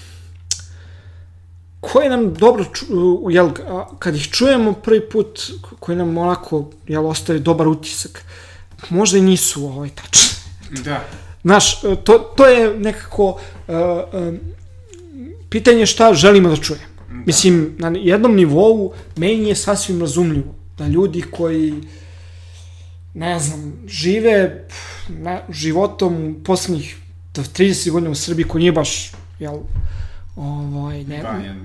koje 1.80 2.10
nam 2.10 2.34
dobro, 2.34 2.64
jel, 3.30 3.50
kad 3.98 4.16
ih 4.16 4.28
čujemo 4.30 4.72
prvi 4.72 5.08
put, 5.08 5.40
koji 5.80 5.98
nam 5.98 6.18
onako, 6.18 6.70
jel, 6.86 7.06
ostaje 7.06 7.38
dobar 7.38 7.68
utisak, 7.68 8.24
možda 8.90 9.18
i 9.18 9.22
nisu 9.22 9.66
ovaj 9.66 9.88
tačni. 9.88 10.30
Da. 10.84 11.04
Znaš, 11.42 11.80
to, 11.80 12.18
to 12.18 12.46
je 12.46 12.78
nekako 12.78 13.24
uh, 13.28 13.38
uh, 13.68 14.34
pitanje 15.48 15.86
šta 15.86 16.14
želimo 16.14 16.48
da 16.48 16.56
čujemo. 16.56 16.84
Da. 17.08 17.14
Mislim, 17.26 17.74
na 17.78 17.92
jednom 17.96 18.34
nivou 18.34 18.92
meni 19.16 19.48
je 19.48 19.56
sasvim 19.56 20.00
razumljivo 20.00 20.54
da 20.78 20.86
ljudi 20.86 21.22
koji 21.30 21.74
ne 23.14 23.40
znam, 23.40 23.72
žive 23.86 24.66
ne, 25.08 25.42
životom 25.48 26.36
poslednjih 26.44 26.99
30 27.34 27.90
godina 27.90 28.10
u 28.10 28.14
Srbiji 28.14 28.48
ko 28.48 28.58
nije 28.58 28.72
baš, 28.72 29.12
jel, 29.38 29.58
ovaj, 30.36 31.04
ne, 31.04 31.22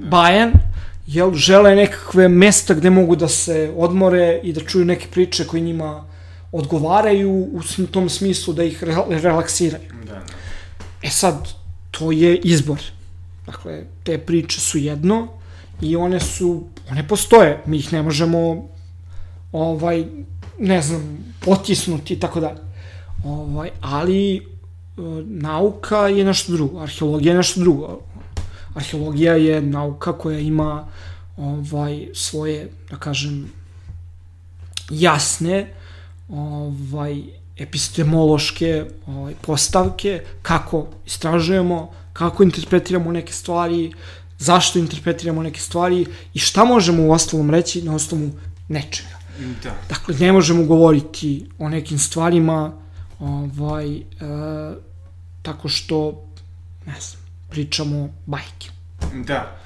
Bajan, 0.09 0.51
da. 0.51 0.59
jel, 1.07 1.33
žele 1.33 1.75
nekakve 1.75 2.27
mesta 2.27 2.73
gde 2.73 2.89
mogu 2.89 3.15
da 3.15 3.27
se 3.27 3.73
odmore 3.77 4.39
i 4.43 4.53
da 4.53 4.61
čuju 4.61 4.85
neke 4.85 5.07
priče 5.07 5.47
koje 5.47 5.61
njima 5.61 6.05
odgovaraju 6.51 7.31
u 7.79 7.87
tom 7.91 8.09
smislu 8.09 8.53
da 8.53 8.63
ih 8.63 8.83
re- 8.83 9.21
relaksiraju. 9.21 9.89
Da, 10.05 10.13
da. 10.13 10.21
E 11.03 11.09
sad, 11.09 11.47
to 11.91 12.11
je 12.11 12.37
izbor. 12.37 12.79
Dakle, 13.45 13.83
te 14.03 14.17
priče 14.17 14.59
su 14.59 14.77
jedno 14.77 15.27
i 15.81 15.95
one 15.95 16.19
su, 16.19 16.63
one 16.91 17.07
postoje, 17.07 17.61
mi 17.65 17.77
ih 17.77 17.93
ne 17.93 18.01
možemo 18.01 18.67
ovaj, 19.51 20.05
ne 20.59 20.81
znam, 20.81 21.17
potisnuti 21.39 22.13
i 22.13 22.19
tako 22.19 22.39
dalje. 22.39 22.59
Ovaj, 23.25 23.69
ali 23.81 24.47
nauka 25.25 26.07
je 26.07 26.25
nešto 26.25 26.51
drugo, 26.51 26.79
arheologija 26.79 27.31
je 27.31 27.37
nešto 27.37 27.59
drugo. 27.59 27.99
Arheologija 28.75 29.33
je 29.33 29.61
nauka 29.61 30.17
koja 30.17 30.39
ima 30.39 30.87
ovaj 31.37 32.07
svoje, 32.13 32.69
da 32.89 32.97
kažem, 32.97 33.51
jasne 34.89 35.73
ovaj 36.29 37.21
epistemološke 37.57 38.85
ovaj, 39.07 39.33
postavke, 39.41 40.23
kako 40.41 40.87
istražujemo, 41.05 41.91
kako 42.13 42.43
interpretiramo 42.43 43.11
neke 43.11 43.33
stvari, 43.33 43.91
zašto 44.37 44.79
interpretiramo 44.79 45.43
neke 45.43 45.59
stvari 45.59 46.05
i 46.33 46.39
šta 46.39 46.65
možemo 46.65 47.03
u 47.03 47.11
ostalom 47.11 47.49
reći 47.49 47.81
na 47.81 47.95
osnovu 47.95 48.31
nečega. 48.67 49.19
Da. 49.63 49.75
Dakle, 49.89 50.15
ne 50.19 50.31
možemo 50.31 50.65
govoriti 50.65 51.49
o 51.59 51.69
nekim 51.69 51.99
stvarima 51.99 52.84
ovaj, 53.19 53.97
e, 53.97 54.03
tako 55.41 55.69
što, 55.69 56.27
ne 56.85 56.95
znam, 57.01 57.23
pričamo 57.49 58.09
bajke. 58.25 58.69
Da. 59.25 59.57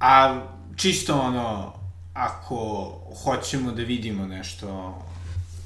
A 0.00 0.42
čisto 0.76 1.20
ono, 1.20 1.72
ako 2.12 2.90
hoćemo 3.24 3.72
da 3.72 3.82
vidimo 3.82 4.26
nešto 4.26 4.98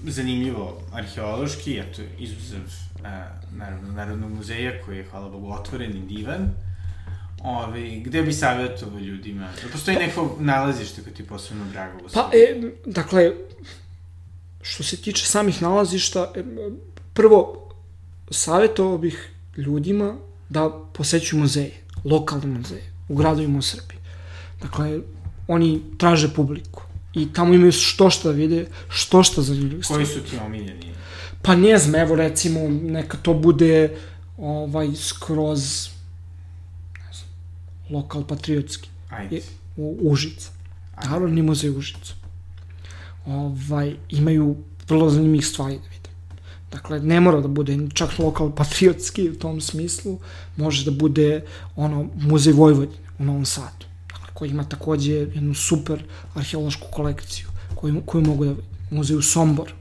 zanimljivo 0.05 0.81
arheološki, 0.93 1.79
eto, 1.79 2.03
izuzev, 2.19 2.61
e, 2.61 3.25
naravno, 3.53 3.93
Narodnog 3.93 4.33
muzeja 4.33 4.83
koji 4.85 4.99
je, 4.99 5.09
hvala 5.11 5.29
Bogu, 5.29 5.53
otvoren 5.53 5.97
i 5.97 6.07
divan, 6.07 6.51
Ove, 7.43 7.91
gde 7.91 8.23
bi 8.23 8.33
savjetovao 8.33 8.99
ljudima? 8.99 9.49
Da 9.63 9.69
postoji 9.73 9.97
neko 9.97 10.37
nalazište 10.41 11.03
koje 11.03 11.15
ti 11.15 11.27
posebno 11.27 11.65
drago? 11.73 11.99
Pa, 12.15 12.31
e, 12.33 12.71
dakle, 12.87 13.33
što 14.63 14.83
se 14.83 14.97
tiče 14.97 15.27
samih 15.27 15.63
nalazišta, 15.63 16.33
e, 16.35 16.43
prvo, 17.19 17.69
savjetovao 18.31 18.99
bih 18.99 19.31
ljudima 19.57 20.17
da 20.49 20.71
posećuju 20.93 21.41
muzeje, 21.41 21.73
lokalne 22.05 22.47
muzeje, 22.47 22.93
u 23.09 23.15
gradovima 23.15 23.59
u 23.59 23.63
Srbiji. 23.63 23.99
Dakle, 24.63 25.01
oni 25.49 25.81
traže 25.99 26.31
publiku 26.35 26.83
i 27.15 27.33
tamo 27.33 27.55
imaju 27.55 27.73
što 27.73 28.11
šta 28.11 28.29
da 28.29 28.35
vide, 28.35 28.67
što 28.89 29.23
šta 29.23 29.43
za 29.43 29.55
ljudi. 29.55 29.81
Koji 29.89 30.07
su 30.07 30.21
ti 30.31 30.39
omiljeni? 30.47 30.95
Pa 31.43 31.57
ne 31.57 31.79
znam, 31.79 31.95
evo 31.95 32.17
recimo, 32.17 32.61
neka 32.69 33.19
to 33.23 33.35
bude 33.35 33.97
ovaj, 34.37 34.95
skroz, 34.97 35.89
ne 36.99 37.13
znam, 37.13 37.29
lokal 37.91 38.27
patriotski, 38.27 38.89
Ajde. 39.11 39.37
je, 39.37 39.43
u 39.77 39.99
Užica. 40.13 40.51
Narodni 41.05 41.43
muzej 41.43 41.71
Užica. 41.71 42.15
Ovaj, 43.27 43.97
imaju 44.09 44.57
vrlo 44.89 45.11
zanimljivih 45.11 45.47
stvari 45.47 45.79
da 45.79 45.89
vide. 45.89 45.98
Dakle, 46.73 47.01
ne 47.01 47.21
mora 47.21 47.41
da 47.41 47.49
bude 47.49 47.79
čak 47.95 48.19
lokal 48.19 48.51
patriotski 48.55 49.31
u 49.31 49.39
tom 49.39 49.61
smislu, 49.61 50.19
može 50.57 50.85
da 50.85 50.91
bude 50.91 51.45
ono, 51.77 52.09
muzej 52.15 52.53
Vojvodine 52.53 52.99
u 53.19 53.25
Novom 53.25 53.45
Sadu, 53.45 53.87
dakle, 54.13 54.35
koji 54.35 54.51
ima 54.51 54.65
takođe 54.65 55.13
jednu 55.13 55.55
super 55.55 56.05
arheološku 56.35 56.87
kolekciju 56.93 57.49
koju, 57.75 58.03
koju 58.07 58.25
mogu 58.25 58.45
da 58.45 58.51
vide. 58.51 58.63
Muzej 58.91 59.17
u 59.17 59.23
Somboru, 59.23 59.73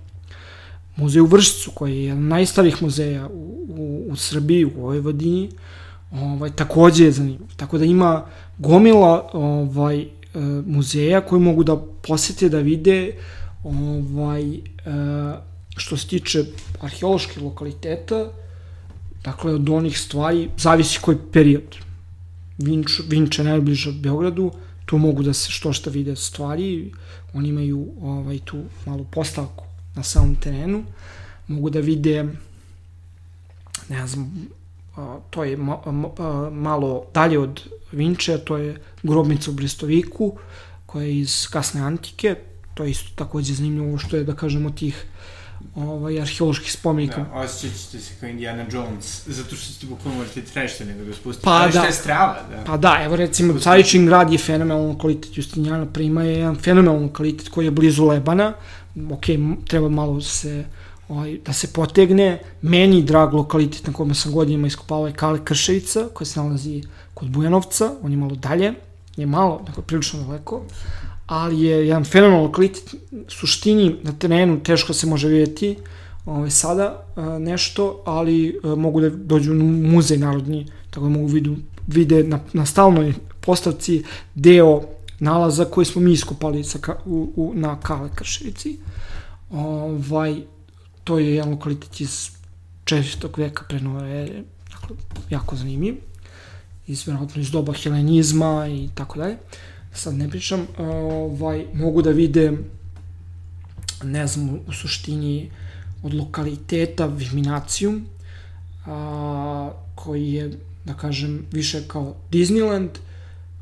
muzej 0.95 1.21
u 1.21 1.25
Vršcu, 1.25 1.71
koji 1.71 1.95
je 1.95 2.03
jedan 2.03 2.23
od 2.23 2.29
najstarijih 2.29 2.81
muzeja 2.83 3.27
u, 3.27 3.65
u, 3.69 4.05
u 4.09 4.15
Srbiji, 4.15 4.65
u 4.65 4.81
Vojvodini, 4.81 5.49
ovaj, 6.11 6.51
takođe 6.51 7.05
je 7.05 7.11
zanimljiv. 7.11 7.55
Tako 7.55 7.77
da 7.77 7.85
ima 7.85 8.25
gomila 8.57 9.29
ovaj, 9.33 10.01
e, 10.01 10.07
muzeja 10.65 11.21
koji 11.21 11.41
mogu 11.41 11.63
da 11.63 11.77
posete, 12.07 12.49
da 12.49 12.59
vide 12.59 13.13
ovaj, 13.63 14.53
e, 14.53 14.59
što 15.77 15.97
se 15.97 16.07
tiče 16.07 16.43
arheoloških 16.81 17.41
lokaliteta, 17.41 18.31
dakle 19.23 19.53
od 19.53 19.69
onih 19.69 19.99
stvari, 19.99 20.49
zavisi 20.57 20.99
koji 21.01 21.17
period. 21.31 21.75
Vinč, 22.57 22.99
Vinč 23.07 23.39
je 23.39 23.45
najbliže 23.45 23.91
Beogradu, 23.91 24.51
tu 24.85 24.97
mogu 24.97 25.23
da 25.23 25.33
se 25.33 25.51
što 25.51 25.73
šta 25.73 25.89
vide 25.89 26.15
stvari, 26.15 26.91
oni 27.33 27.49
imaju 27.49 27.87
ovaj, 28.01 28.39
tu 28.45 28.63
malu 28.85 29.05
postavku 29.11 29.65
na 29.95 30.03
samom 30.03 30.35
terenu, 30.35 30.83
mogu 31.47 31.69
da 31.69 31.79
vide 31.79 32.23
ne 33.89 34.07
znam, 34.07 34.47
a, 34.95 35.19
to 35.29 35.43
je 35.43 35.57
malo 36.51 37.05
dalje 37.13 37.39
od 37.39 37.61
Vinče, 37.91 38.37
to 38.37 38.57
je 38.57 38.77
grobnica 39.03 39.51
u 39.51 39.53
Brestoviku, 39.53 40.33
koja 40.85 41.05
je 41.05 41.19
iz 41.19 41.47
kasne 41.51 41.81
antike, 41.81 42.35
to 42.73 42.83
je 42.83 42.91
isto 42.91 43.09
takođe 43.15 43.53
zanimljivo 43.53 43.97
što 43.97 44.17
je, 44.17 44.23
da 44.23 44.35
kažemo, 44.35 44.69
tih 44.69 45.05
ovaj, 45.75 46.21
arheoloških 46.21 46.71
spomenika. 46.71 47.25
Da, 47.33 47.39
osjećat 47.39 47.77
ćete 47.77 47.99
se 47.99 48.13
kao 48.19 48.29
Indiana 48.29 48.65
Jones, 48.71 49.27
zato 49.27 49.55
što 49.55 49.73
ćete 49.73 49.85
bukvalno 49.85 50.17
morati 50.17 50.41
trešte 50.41 50.85
nego 50.85 51.03
da 51.03 51.13
spustite. 51.13 51.43
Pa 51.43 51.51
Ali 51.51 51.73
da. 51.73 51.81
je 51.81 51.91
strava, 51.91 52.39
da. 52.49 52.63
Pa 52.63 52.77
da, 52.77 52.99
evo 53.03 53.15
recimo 53.15 53.59
Caričin 53.59 54.05
grad 54.05 54.31
je 54.31 54.37
fenomenalan 54.37 54.97
kvalitet, 54.99 55.37
Justinjana 55.37 55.85
Prima 55.85 56.23
je 56.23 56.37
jedan 56.37 56.55
fenomenalan 56.55 57.09
kvalitet 57.13 57.49
koji 57.49 57.65
je 57.65 57.71
blizu 57.71 58.05
Lebana, 58.05 58.53
ok, 59.11 59.25
treba 59.67 59.89
malo 59.89 60.21
se 60.21 60.65
ovaj, 61.09 61.37
da 61.45 61.53
se 61.53 61.73
potegne. 61.73 62.39
Meni 62.61 63.03
drag 63.03 63.33
lokalitet 63.33 63.87
na 63.87 63.93
kome 63.93 64.15
sam 64.15 64.31
godinama 64.31 64.67
iskopavao 64.67 65.07
je 65.07 65.13
Kale 65.13 65.45
Krševica, 65.45 66.07
koja 66.13 66.25
se 66.25 66.39
nalazi 66.39 66.83
kod 67.13 67.29
Bujanovca, 67.29 67.91
on 68.01 68.11
je 68.11 68.17
malo 68.17 68.35
dalje, 68.35 68.73
je 69.17 69.25
malo, 69.25 69.61
dakle 69.65 69.83
prilično 69.83 70.19
daleko, 70.19 70.63
ali 71.27 71.61
je 71.61 71.87
jedan 71.87 72.03
fenomenalan 72.03 72.45
lokalitet, 72.45 72.95
suštini 73.27 73.95
na 74.03 74.11
terenu 74.11 74.63
teško 74.63 74.93
se 74.93 75.07
može 75.07 75.27
vidjeti 75.27 75.75
ovaj, 76.25 76.49
sada 76.49 77.05
a, 77.15 77.39
nešto, 77.39 78.03
ali 78.05 78.59
a, 78.63 78.75
mogu 78.75 79.01
da 79.01 79.09
dođu 79.09 79.51
u 79.51 79.55
muzej 79.63 80.17
narodni, 80.17 80.65
tako 80.89 81.05
da 81.05 81.09
mogu 81.09 81.27
vidu, 81.27 81.55
vide 81.87 82.23
na, 82.23 82.39
na 82.53 82.65
stalnoj 82.65 83.13
postavci 83.41 84.03
deo 84.35 84.81
nalaza 85.19 85.65
koji 85.65 85.85
smo 85.85 86.01
mi 86.01 86.11
iskopali 86.11 86.63
sa, 86.63 86.79
u, 87.05 87.31
u, 87.35 87.51
na 87.55 87.79
Kale 87.79 88.09
Krševici. 88.15 88.77
Ovaj, 89.51 90.35
to 91.03 91.19
je 91.19 91.35
jedan 91.35 91.51
lokalitet 91.51 92.01
iz 92.01 92.29
četvrtog 92.83 93.37
veka 93.37 93.63
pre 93.69 93.79
nove 93.79 94.23
ere, 94.23 94.43
dakle, 94.71 94.95
jako 95.29 95.55
zanimljiv, 95.55 95.95
iz, 96.87 97.07
verovatno 97.07 97.41
iz 97.41 97.51
doba 97.51 97.73
helenizma 97.73 98.67
i 98.67 98.89
tako 98.95 99.19
dalje. 99.19 99.37
Sad 99.97 100.13
ne 100.13 100.29
pričam, 100.29 100.67
ovaj, 100.77 101.65
mogu 101.73 102.01
da 102.01 102.11
vide, 102.11 102.51
ne 104.03 104.27
znam, 104.27 104.59
u 104.67 104.73
suštini 104.73 105.49
od 106.03 106.13
lokaliteta 106.13 107.05
Viminacijum, 107.05 108.05
a, 108.85 109.71
koji 109.95 110.33
je, 110.33 110.51
da 110.85 110.93
kažem, 110.93 111.45
više 111.51 111.81
kao 111.87 112.15
Disneyland, 112.31 112.89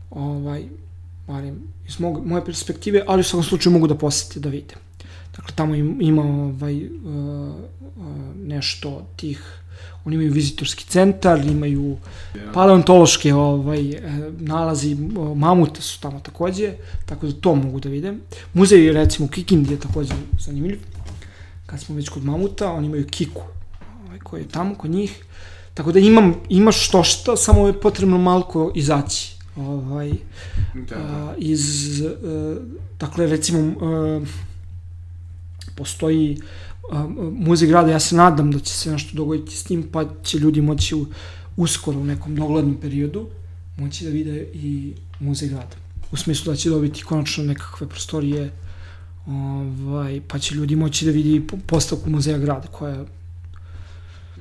ovaj, 0.09 0.65
barem 1.27 1.61
iz 1.87 1.99
mog, 1.99 2.25
moje 2.25 2.45
perspektive, 2.45 3.03
ali 3.07 3.19
u 3.19 3.23
svakom 3.23 3.43
slučaju 3.43 3.73
mogu 3.73 3.87
da 3.87 3.97
posete 3.97 4.39
da 4.39 4.49
vide. 4.49 4.75
Dakle, 5.35 5.55
tamo 5.55 5.75
im, 5.75 6.01
ima 6.01 6.21
ovaj, 6.23 6.85
uh, 6.85 6.91
uh, 7.95 8.05
nešto 8.35 9.07
tih, 9.15 9.59
oni 10.05 10.15
imaju 10.15 10.33
vizitorski 10.33 10.85
centar, 10.85 11.45
imaju 11.45 11.97
paleontološke 12.53 13.33
ovaj, 13.33 13.89
e, 13.89 14.01
nalazi, 14.39 14.95
mamuta 15.35 15.81
su 15.81 16.01
tamo 16.01 16.19
takođe, 16.19 16.73
tako 17.05 17.27
da 17.27 17.33
to 17.33 17.55
mogu 17.55 17.79
da 17.79 17.89
vide. 17.89 18.13
Muzej, 18.53 18.91
recimo, 18.91 19.27
Kikindi 19.27 19.73
je 19.73 19.79
takođe 19.79 20.13
zanimljiv. 20.39 20.79
Kad 21.65 21.79
smo 21.81 21.95
već 21.95 22.09
kod 22.09 22.23
mamuta, 22.23 22.71
oni 22.71 22.87
imaju 22.87 23.07
Kiku, 23.07 23.41
ovaj, 24.05 24.19
koji 24.19 24.41
je 24.41 24.47
tamo 24.47 24.75
kod 24.75 24.91
njih. 24.91 25.25
Tako 25.73 25.91
da 25.91 25.99
imam, 25.99 26.33
ima 26.49 26.71
što 26.71 27.03
šta, 27.03 27.35
samo 27.35 27.67
je 27.67 27.79
potrebno 27.79 28.17
malko 28.17 28.71
izaći. 28.75 29.35
Ovaj, 29.55 30.11
Da, 30.73 30.95
da. 30.95 30.95
a, 30.95 31.33
iz, 31.37 32.01
e, 32.01 32.11
dakle, 32.99 33.27
recimo, 33.27 33.59
e, 33.59 34.25
postoji 35.75 36.37
a, 36.91 37.07
muzej 37.31 37.67
grada, 37.67 37.91
ja 37.91 37.99
se 37.99 38.15
nadam 38.15 38.51
da 38.51 38.59
će 38.59 38.73
se 38.73 38.91
nešto 38.91 39.17
dogoditi 39.17 39.55
s 39.55 39.63
tim, 39.63 39.83
pa 39.91 40.05
će 40.23 40.37
ljudi 40.37 40.61
moći 40.61 40.95
u, 40.95 41.05
uskoro 41.57 41.99
u 41.99 42.03
nekom 42.05 42.35
doglednom 42.35 42.75
periodu 42.81 43.27
moći 43.77 44.03
da 44.05 44.09
vide 44.09 44.47
i 44.53 44.93
muzej 45.19 45.49
grada. 45.49 45.75
U 46.11 46.17
smislu 46.17 46.51
da 46.53 46.57
će 46.57 46.69
dobiti 46.69 47.03
konačno 47.03 47.43
nekakve 47.43 47.87
prostorije 47.87 48.51
ovaj, 49.27 50.21
pa 50.27 50.39
će 50.39 50.55
ljudi 50.55 50.75
moći 50.75 51.05
da 51.05 51.11
vidi 51.11 51.47
po- 51.47 51.57
postavku 51.65 52.09
muzeja 52.09 52.37
grada 52.37 52.67
koja 52.67 52.93
je 52.93 53.05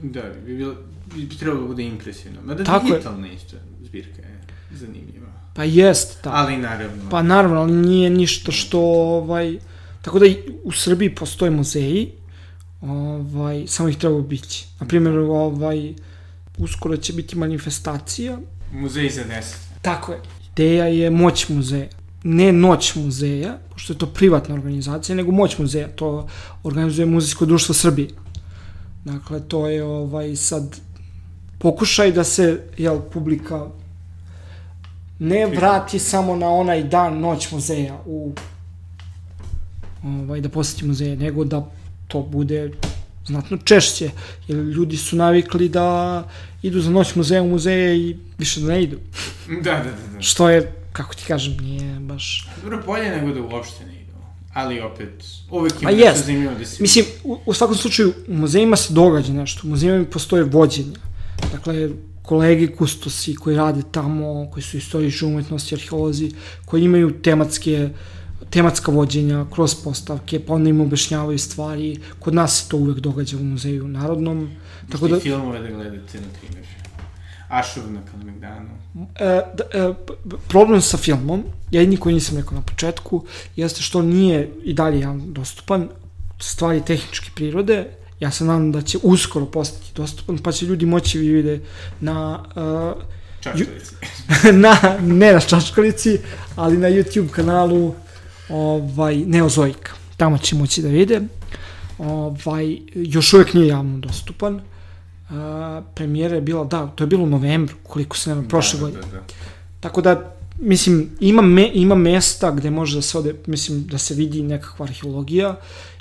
Da, 0.02 0.22
bi, 0.46 0.56
bilo, 0.56 0.74
bi, 1.14 1.28
trebalo 1.28 1.60
da 1.62 1.66
bude 1.68 1.82
impresivno. 1.82 2.40
Mada 2.44 2.64
Tako 2.64 2.86
je. 2.86 2.92
digitalna 2.92 3.28
isto 3.32 3.56
zbirka 3.84 4.22
je 4.22 4.40
zanimljiva. 4.72 5.26
Pa 5.54 5.64
jest, 5.64 6.18
da. 6.24 6.30
Ali 6.32 6.56
naravno. 6.56 7.10
Pa 7.10 7.22
naravno, 7.22 7.60
ali 7.60 7.72
nije 7.72 8.10
ništa 8.10 8.52
što, 8.52 8.80
ovaj, 8.80 9.58
tako 10.02 10.18
da 10.18 10.26
u 10.64 10.72
Srbiji 10.72 11.14
postoje 11.14 11.50
muzeji, 11.50 12.10
ovaj, 12.80 13.64
samo 13.66 13.88
ih 13.88 13.96
treba 13.96 14.20
biti. 14.20 14.66
Naprimjer, 14.80 15.18
ovaj, 15.18 15.94
uskoro 16.58 16.96
će 16.96 17.12
biti 17.12 17.36
manifestacija, 17.36 18.38
Muzej 18.72 19.10
za 19.10 19.24
deset. 19.24 19.58
tako 19.82 20.12
je. 20.12 20.20
Ideja 20.52 20.84
je 20.84 21.10
moć 21.10 21.48
muzeja. 21.48 21.88
Ne 22.22 22.52
noć 22.52 22.94
muzeja, 22.94 23.58
pošto 23.72 23.92
je 23.92 23.98
to 23.98 24.06
privatna 24.06 24.54
organizacija, 24.54 25.16
nego 25.16 25.32
moć 25.32 25.58
muzeja. 25.58 25.88
To 25.88 26.28
organizuje 26.62 27.06
Muzejsko 27.06 27.44
društvo 27.46 27.74
Srbije. 27.74 28.08
Dakle, 29.04 29.40
to 29.48 29.68
je 29.68 29.84
ovaj 29.84 30.36
sad 30.36 30.80
pokušaj 31.58 32.12
da 32.12 32.24
se, 32.24 32.60
jel, 32.78 33.00
publika 33.00 33.66
ne 35.18 35.46
vrati 35.46 35.98
samo 35.98 36.36
na 36.36 36.48
onaj 36.48 36.82
dan 36.84 37.20
noć 37.20 37.52
muzeja 37.52 37.98
u 38.06 38.32
ovaj, 40.04 40.40
da 40.40 40.48
poseti 40.48 40.84
muzeje, 40.84 41.16
nego 41.16 41.44
da 41.44 41.70
to 42.08 42.22
bude 42.22 42.70
znatno 43.26 43.58
češće, 43.64 44.10
jer 44.48 44.58
ljudi 44.58 44.96
su 44.96 45.16
navikli 45.16 45.68
da 45.68 46.28
idu 46.62 46.80
za 46.80 46.90
noć 46.90 47.14
muzeja 47.14 47.42
u 47.42 47.48
muzeje 47.48 47.98
i 47.98 48.16
više 48.38 48.60
da 48.60 48.66
ne 48.66 48.82
idu. 48.82 48.98
Da, 49.48 49.72
da, 49.72 49.82
da. 49.82 50.14
da. 50.14 50.22
Što 50.22 50.50
je, 50.50 50.72
kako 50.92 51.14
ti 51.14 51.24
kažem, 51.28 51.56
nije 51.60 52.00
baš... 52.00 52.48
Dobro, 52.62 52.82
bolje 52.86 53.10
nego 53.10 53.32
da 53.32 53.40
uopšte 53.40 53.86
ne 53.86 53.94
idu. 53.94 54.12
Ali 54.54 54.80
opet, 54.80 55.24
uvek 55.50 55.72
Pa 55.72 55.80
ima 55.80 55.90
nešto 55.90 56.06
jest. 56.06 56.24
zanimljivo 56.26 56.54
da 56.54 56.64
se... 56.64 56.82
Mislim, 56.82 57.04
u, 57.24 57.38
u 57.46 57.54
svakom 57.54 57.76
slučaju, 57.76 58.12
u 58.28 58.34
muzejima 58.34 58.76
se 58.76 58.94
događa 58.94 59.32
nešto, 59.32 59.60
u 59.64 59.70
muzejima 59.70 60.04
postoje 60.04 60.42
vođenja. 60.44 60.98
Dakle, 61.52 61.88
kolege 62.22 62.66
kustosi 62.66 63.34
koji 63.34 63.56
rade 63.56 63.82
tamo, 63.92 64.50
koji 64.52 64.62
su 64.62 64.76
istorični 64.76 65.28
umetnosti, 65.28 65.74
arheolozi, 65.74 66.30
koji 66.64 66.84
imaju 66.84 67.22
tematske 67.22 67.88
tematska 68.54 68.92
vođenja 68.92 69.46
kroz 69.54 69.74
postavke, 69.74 70.40
pa 70.46 70.54
onda 70.54 70.70
im 70.70 70.80
objašnjavaju 70.80 71.38
stvari. 71.38 71.96
Kod 72.20 72.34
nas 72.34 72.62
se 72.62 72.68
to 72.68 72.76
uvek 72.76 72.98
događa 72.98 73.36
u 73.36 73.44
muzeju 73.44 73.88
narodnom. 73.88 74.50
Tako 74.92 75.08
da, 75.08 75.20
filmove 75.20 75.58
da 75.60 75.70
gledate, 75.70 76.20
na 76.20 76.26
primjer. 76.38 76.66
Ašov 77.48 77.92
na 77.92 78.00
Kalemegdanu. 78.10 78.70
E, 79.14 79.40
da, 79.54 79.64
e, 79.72 79.94
problem 80.48 80.82
sa 80.82 80.96
filmom, 80.96 81.42
jedini 81.70 81.96
koji 81.96 82.14
nisam 82.14 82.36
rekao 82.36 82.54
na 82.54 82.62
početku, 82.62 83.24
jeste 83.56 83.82
što 83.82 84.02
nije 84.02 84.50
i 84.64 84.74
dalje 84.74 85.00
javno 85.00 85.24
dostupan, 85.26 85.88
stvari 86.40 86.82
tehničke 86.86 87.30
prirode, 87.34 87.86
ja 88.20 88.30
se 88.30 88.44
nadam 88.44 88.72
da 88.72 88.82
će 88.82 88.98
uskoro 89.02 89.46
postati 89.46 89.90
dostupan, 89.96 90.38
pa 90.38 90.52
će 90.52 90.66
ljudi 90.66 90.86
moći 90.86 91.18
da 91.18 91.24
vide 91.24 91.60
na, 92.00 92.44
Čačkalici. 93.40 93.94
uh, 94.48 94.54
na 94.64 94.76
ne 95.02 95.32
na 95.32 95.40
Čačkalici, 95.40 96.18
ali 96.56 96.78
na 96.78 96.88
YouTube 96.88 97.28
kanalu 97.28 97.94
ovaj, 98.48 99.16
Neozoika. 99.16 99.92
Tamo 100.16 100.38
će 100.38 100.56
moći 100.56 100.82
da 100.82 100.88
vide. 100.88 101.20
Ovaj, 101.98 102.78
još 102.94 103.32
uvek 103.32 103.54
nije 103.54 103.66
javno 103.66 103.98
dostupan. 103.98 104.54
Uh, 104.54 105.84
premijera 105.94 106.34
je 106.34 106.40
bila, 106.40 106.64
da, 106.64 106.86
to 106.86 107.04
je 107.04 107.08
bilo 107.08 107.22
u 107.22 107.26
novembru, 107.26 107.74
koliko 107.82 108.16
se 108.16 108.30
nema, 108.30 108.48
prošle 108.48 108.78
da, 108.78 108.84
godine. 108.84 109.02
Da, 109.02 109.08
da, 109.08 109.16
da. 109.16 109.24
Tako 109.80 110.00
da, 110.00 110.36
mislim, 110.58 111.10
ima, 111.20 111.42
me, 111.42 111.70
ima 111.74 111.94
mesta 111.94 112.50
gde 112.50 112.70
može 112.70 112.96
da 112.96 113.02
se 113.02 113.18
ode, 113.18 113.34
mislim, 113.46 113.86
da 113.86 113.98
se 113.98 114.14
vidi 114.14 114.42
nekakva 114.42 114.86
arheologija 114.86 115.56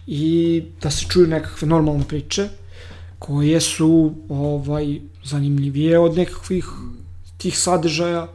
i 0.08 0.64
da 0.82 0.92
se 0.92 1.06
čuju 1.10 1.28
nekakve 1.28 1.68
normalne 1.68 2.04
priče 2.08 2.50
koje 3.20 3.62
su 3.62 4.14
ovaj 4.30 5.00
zanimljivije 5.24 6.00
od 6.00 6.18
nekakvih 6.18 6.66
tih 7.38 7.60
sadržaja 7.60 8.28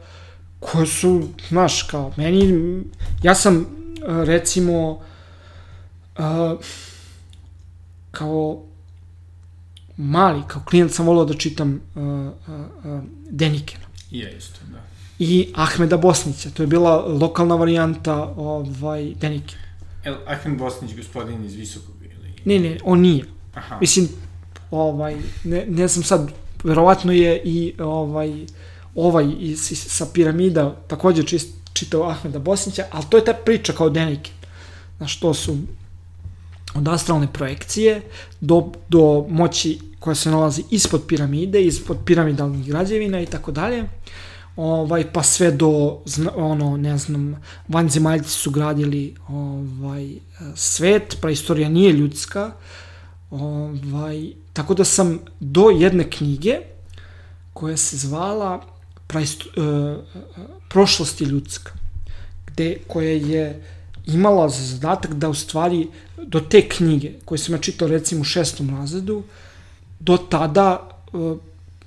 koje 0.59 0.87
su, 0.87 1.27
znaš, 1.49 1.83
kao 1.83 2.13
meni, 2.17 2.83
ja 3.23 3.35
sam 3.35 3.65
recimo 4.09 4.99
uh, 6.17 6.59
kao 8.11 8.63
mali, 9.97 10.41
kao 10.47 10.61
klijent 10.69 10.91
sam 10.93 11.05
volao 11.05 11.25
da 11.25 11.33
čitam 11.33 11.81
uh, 11.95 12.03
uh, 12.03 12.65
uh, 12.85 13.03
Denikena 13.29 13.85
I 14.11 14.19
ja 14.19 14.29
isto, 14.29 14.59
da. 14.71 14.77
i 15.19 15.53
Ahmeda 15.55 15.97
Bosnića. 15.97 16.49
To 16.49 16.63
je 16.63 16.67
bila 16.67 17.05
lokalna 17.05 17.55
varijanta 17.55 18.33
ovaj, 18.37 19.13
Denike. 19.13 19.55
El, 20.03 20.15
Ahmed 20.27 20.57
Bosnić, 20.57 20.95
gospodin 20.95 21.45
iz 21.45 21.55
Visokog, 21.55 21.95
ili... 22.01 22.33
Ne, 22.45 22.69
ne, 22.69 22.77
on 22.83 22.99
nije. 22.99 23.25
Aha. 23.53 23.77
Mislim, 23.81 24.09
ovaj, 24.71 25.17
ne, 25.43 25.65
ne 25.67 25.87
znam 25.87 26.03
sad, 26.03 26.31
verovatno 26.63 27.11
je 27.11 27.41
i 27.45 27.73
ovaj, 27.79 28.45
ovaj 28.95 29.33
iz, 29.39 29.59
sa 29.75 30.05
piramida 30.13 30.75
takođe 30.87 31.23
čist, 31.23 31.58
čitao 31.73 32.09
Ahmeda 32.09 32.39
Bosnića, 32.39 32.85
ali 32.91 33.05
to 33.09 33.17
je 33.17 33.25
ta 33.25 33.33
priča 33.33 33.73
kao 33.73 33.89
Denike. 33.89 34.31
Znaš, 34.97 35.19
to 35.19 35.33
su 35.33 35.57
od 36.75 36.87
astralne 36.87 37.27
projekcije 37.33 38.01
do, 38.41 38.71
do 38.89 39.25
moći 39.29 39.79
koja 39.99 40.15
se 40.15 40.31
nalazi 40.31 40.63
ispod 40.71 41.03
piramide, 41.07 41.61
ispod 41.61 41.97
piramidalnih 42.05 42.67
građevina 42.67 43.21
i 43.21 43.25
tako 43.25 43.51
dalje. 43.51 43.83
Ovaj 44.55 45.13
pa 45.13 45.23
sve 45.23 45.51
do 45.51 46.01
ono 46.35 46.77
ne 46.77 46.97
znam 46.97 47.35
vanzemaljci 47.67 48.29
su 48.29 48.51
gradili 48.51 49.15
ovaj 49.27 50.13
svet, 50.55 51.17
praistorija 51.21 51.69
nije 51.69 51.91
ljudska. 51.91 52.51
Ovaj 53.31 54.27
tako 54.53 54.73
da 54.73 54.85
sam 54.85 55.19
do 55.39 55.69
jedne 55.69 56.09
knjige 56.09 56.59
koja 57.53 57.77
se 57.77 57.97
zvala 57.97 58.65
Praist, 59.09 59.45
uh, 59.45 59.97
prošlost 60.69 61.21
je 61.21 61.27
ljudska 61.27 61.71
gde 62.47 62.77
koja 62.87 63.09
je 63.09 63.63
imala 64.05 64.49
za 64.49 64.65
zadatak 64.65 65.13
da 65.13 65.29
u 65.29 65.33
stvari 65.33 65.87
do 66.17 66.39
te 66.39 66.69
knjige 66.69 67.11
koje 67.25 67.39
sam 67.39 67.55
ja 67.55 67.61
čitao 67.61 67.87
recimo 67.87 68.21
u 68.21 68.23
šestom 68.23 68.69
razredu 68.69 69.23
do 69.99 70.17
tada 70.17 70.89
uh, 71.13 71.37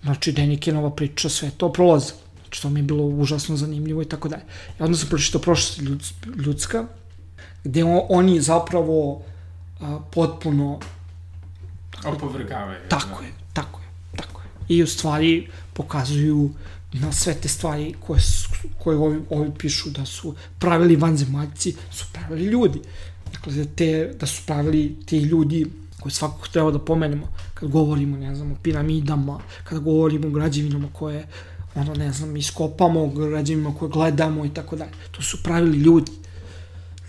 znači 0.03 0.33
Denikenova 0.33 0.91
priča 0.91 1.29
sve 1.29 1.51
to 1.51 1.73
prolazi 1.73 2.13
što 2.51 2.71
mi 2.71 2.81
je 2.81 2.85
bilo 2.85 3.05
užasno 3.05 3.57
zanimljivo 3.57 4.03
i 4.03 4.09
tako 4.09 4.29
dalje. 4.29 4.43
Ja 4.79 4.87
onda 4.87 4.99
sam 4.99 5.09
pročitao 5.09 5.41
prošlost 5.41 5.81
ljudska 6.37 6.85
gde 7.65 7.85
on, 7.85 8.01
oni 8.09 8.41
zapravo 8.41 9.23
a, 9.81 10.01
potpuno 10.11 10.81
Opovrgavaju. 12.05 12.79
Tako 12.89 13.23
je, 13.23 13.33
tako 13.53 13.81
je, 13.81 13.87
tako 14.17 14.41
je. 14.41 14.47
I 14.69 14.83
u 14.83 14.87
stvari 14.87 15.49
pokazuju 15.73 16.51
na 16.93 17.13
sve 17.13 17.35
te 17.35 17.49
stvari 17.49 17.95
koje, 18.01 18.21
su, 18.21 18.49
koje 18.79 18.97
ovi, 18.97 19.21
ovi 19.31 19.51
pišu 19.59 19.91
da 19.91 20.07
su 20.07 20.35
pravili 20.59 20.97
vanzemaljci, 20.97 21.75
su 21.91 22.05
pravili 22.13 22.45
ljudi. 22.45 22.81
Dakle, 23.33 23.53
da, 23.53 23.65
te, 23.65 24.15
da 24.21 24.27
su 24.27 24.43
pravili 24.47 24.97
ti 25.07 25.19
ljudi 25.19 25.67
koje 26.01 26.13
svakako 26.13 26.49
treba 26.49 26.71
da 26.71 26.79
pomenemo 26.79 27.29
kad 27.55 27.69
govorimo, 27.71 28.17
ne 28.17 28.35
znam, 28.35 28.53
o 28.53 28.57
piramidama, 28.63 29.41
kad 29.65 29.81
govorimo 29.81 30.29
o 30.29 30.31
građevinama 30.31 30.89
koje, 30.93 31.27
ono, 31.75 31.95
ne 31.95 32.13
znam, 32.13 32.37
iskopamo, 32.37 33.03
o 33.05 33.09
građevinama 33.09 33.75
koje 33.79 33.91
gledamo 33.91 34.45
i 34.45 34.51
tako 34.55 34.77
dalje. 34.77 34.93
To 35.11 35.23
su 35.23 35.43
pravili 35.43 35.79
ljudi. 35.79 36.13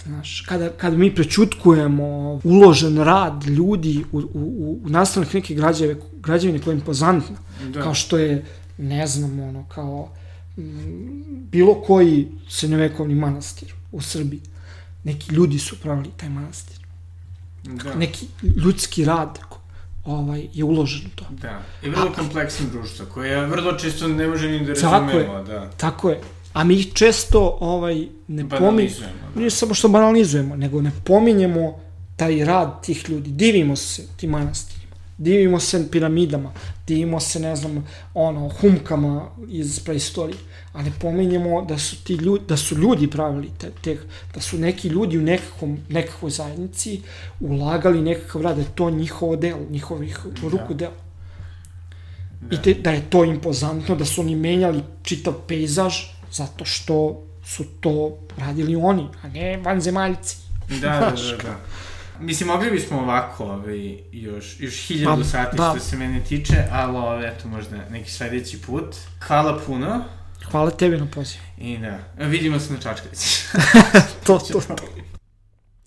Znaš, 0.05 0.41
kada, 0.41 0.69
kada 0.69 0.97
mi 0.97 1.15
prečutkujemo 1.15 2.39
uložen 2.43 2.97
rad 2.97 3.43
ljudi 3.43 4.03
u, 4.11 4.17
u, 4.17 4.29
u, 4.33 4.89
nastavnik 4.89 5.33
neke 5.33 5.55
građeve, 5.55 5.95
građevine 6.19 6.59
koja 6.59 6.71
je 6.71 6.79
impozantna, 6.79 7.35
Da. 7.73 7.81
kao 7.81 7.93
što 7.93 8.17
je, 8.17 8.45
ne 8.77 9.07
znam, 9.07 9.39
ono, 9.39 9.65
kao 9.69 10.09
m, 10.57 11.23
bilo 11.51 11.81
koji 11.81 12.27
srednjovekovni 12.49 13.15
manastir 13.15 13.73
u 13.91 14.01
Srbiji. 14.01 14.41
Neki 15.03 15.35
ljudi 15.35 15.59
su 15.59 15.79
pravili 15.79 16.09
taj 16.17 16.29
manastir. 16.29 16.77
Da. 17.63 17.95
Neki 17.95 18.27
ljudski 18.63 19.05
rad 19.05 19.39
ovaj, 20.05 20.47
je 20.53 20.63
uložen 20.63 21.01
u 21.05 21.15
to. 21.15 21.25
Da. 21.29 21.61
I 21.83 21.89
vrlo 21.89 22.11
kompleksno 22.15 22.65
društvo, 22.71 23.05
koje 23.13 23.45
vrlo 23.47 23.73
često 23.73 24.07
ne 24.07 24.27
može 24.27 24.49
ni 24.49 24.65
da 24.65 24.73
Tako 24.73 25.09
je. 25.09 25.23
razumemo, 25.23 25.43
da. 25.43 25.69
Tako 25.77 26.09
je. 26.09 26.21
A 26.53 26.63
mi 26.63 26.75
ih 26.75 26.93
često 26.93 27.57
ovaj, 27.59 28.07
ne 28.27 28.49
pominjemo. 28.49 28.95
Da. 28.99 29.39
Nije 29.39 29.49
samo 29.49 29.73
što 29.73 29.87
banalizujemo, 29.87 30.55
nego 30.55 30.81
ne 30.81 30.91
pominjemo 31.03 31.79
taj 32.15 32.45
rad 32.45 32.85
tih 32.85 33.09
ljudi. 33.09 33.31
Divimo 33.31 33.75
se 33.75 34.07
tim 34.17 34.29
manastirima. 34.29 34.72
Divimo 35.17 35.59
se 35.59 35.91
piramidama. 35.91 36.51
Divimo 36.87 37.19
se, 37.19 37.39
ne 37.39 37.55
znam, 37.55 37.87
ono, 38.13 38.49
humkama 38.49 39.29
iz 39.47 39.79
preistorije. 39.79 40.37
A 40.73 40.81
ne 40.81 40.91
pominjemo 41.01 41.61
da 41.61 41.77
su 41.77 42.03
ti 42.03 42.13
ljudi, 42.13 42.43
da 42.47 42.57
su 42.57 42.77
ljudi 42.77 43.09
pravili 43.09 43.49
te, 43.57 43.71
te, 43.81 43.97
da 44.33 44.41
su 44.41 44.57
neki 44.57 44.87
ljudi 44.87 45.17
u 45.17 45.21
nekakvom, 45.21 45.77
nekakvoj 45.89 46.31
zajednici 46.31 47.01
ulagali 47.39 48.01
nekakav 48.01 48.41
rad, 48.41 48.55
da 48.55 48.61
je 48.61 48.75
to 48.75 48.89
njihovo 48.89 49.35
delo, 49.35 49.61
njihovih 49.69 50.19
ruku 50.43 50.73
delo. 50.73 50.93
Da. 52.41 52.55
I 52.55 52.61
te, 52.61 52.73
da 52.73 52.91
je 52.91 53.09
to 53.09 53.23
impozantno, 53.25 53.95
da 53.95 54.05
su 54.05 54.21
oni 54.21 54.35
menjali 54.35 54.83
čitav 55.03 55.33
pejzaž, 55.47 55.93
zato 56.31 56.65
što 56.65 57.23
su 57.45 57.63
to 57.79 58.17
radili 58.37 58.75
oni, 58.75 59.07
a 59.21 59.27
ne 59.27 59.57
vanzemaljci. 59.57 60.37
Da, 60.69 60.77
da, 60.77 61.13
da, 61.15 61.37
da. 61.43 61.59
Mislim, 62.19 62.49
mogli 62.49 62.71
bismo 62.71 62.99
ovako, 62.99 63.43
ovaj, 63.43 63.97
još, 64.11 64.59
još 64.59 64.87
hiljadu 64.87 65.21
pa, 65.21 65.27
sati 65.27 65.57
da. 65.57 65.69
što 65.69 65.79
se 65.79 65.97
mene 65.97 66.23
tiče, 66.23 66.55
ali 66.71 66.97
ovaj, 66.97 67.27
eto, 67.27 67.47
možda 67.47 67.77
neki 67.89 68.11
sledeći 68.11 68.61
put. 68.61 68.95
Hvala 69.27 69.59
puno. 69.65 70.03
Hvala 70.51 70.71
tebi 70.71 70.97
na 70.97 71.07
poziv. 71.13 71.39
I 71.57 71.77
da, 71.77 71.99
vidimo 72.25 72.59
se 72.59 72.73
na 72.73 72.79
čačkalici. 72.79 73.47
to, 74.25 74.39
to, 74.39 74.59
to. 74.59 74.75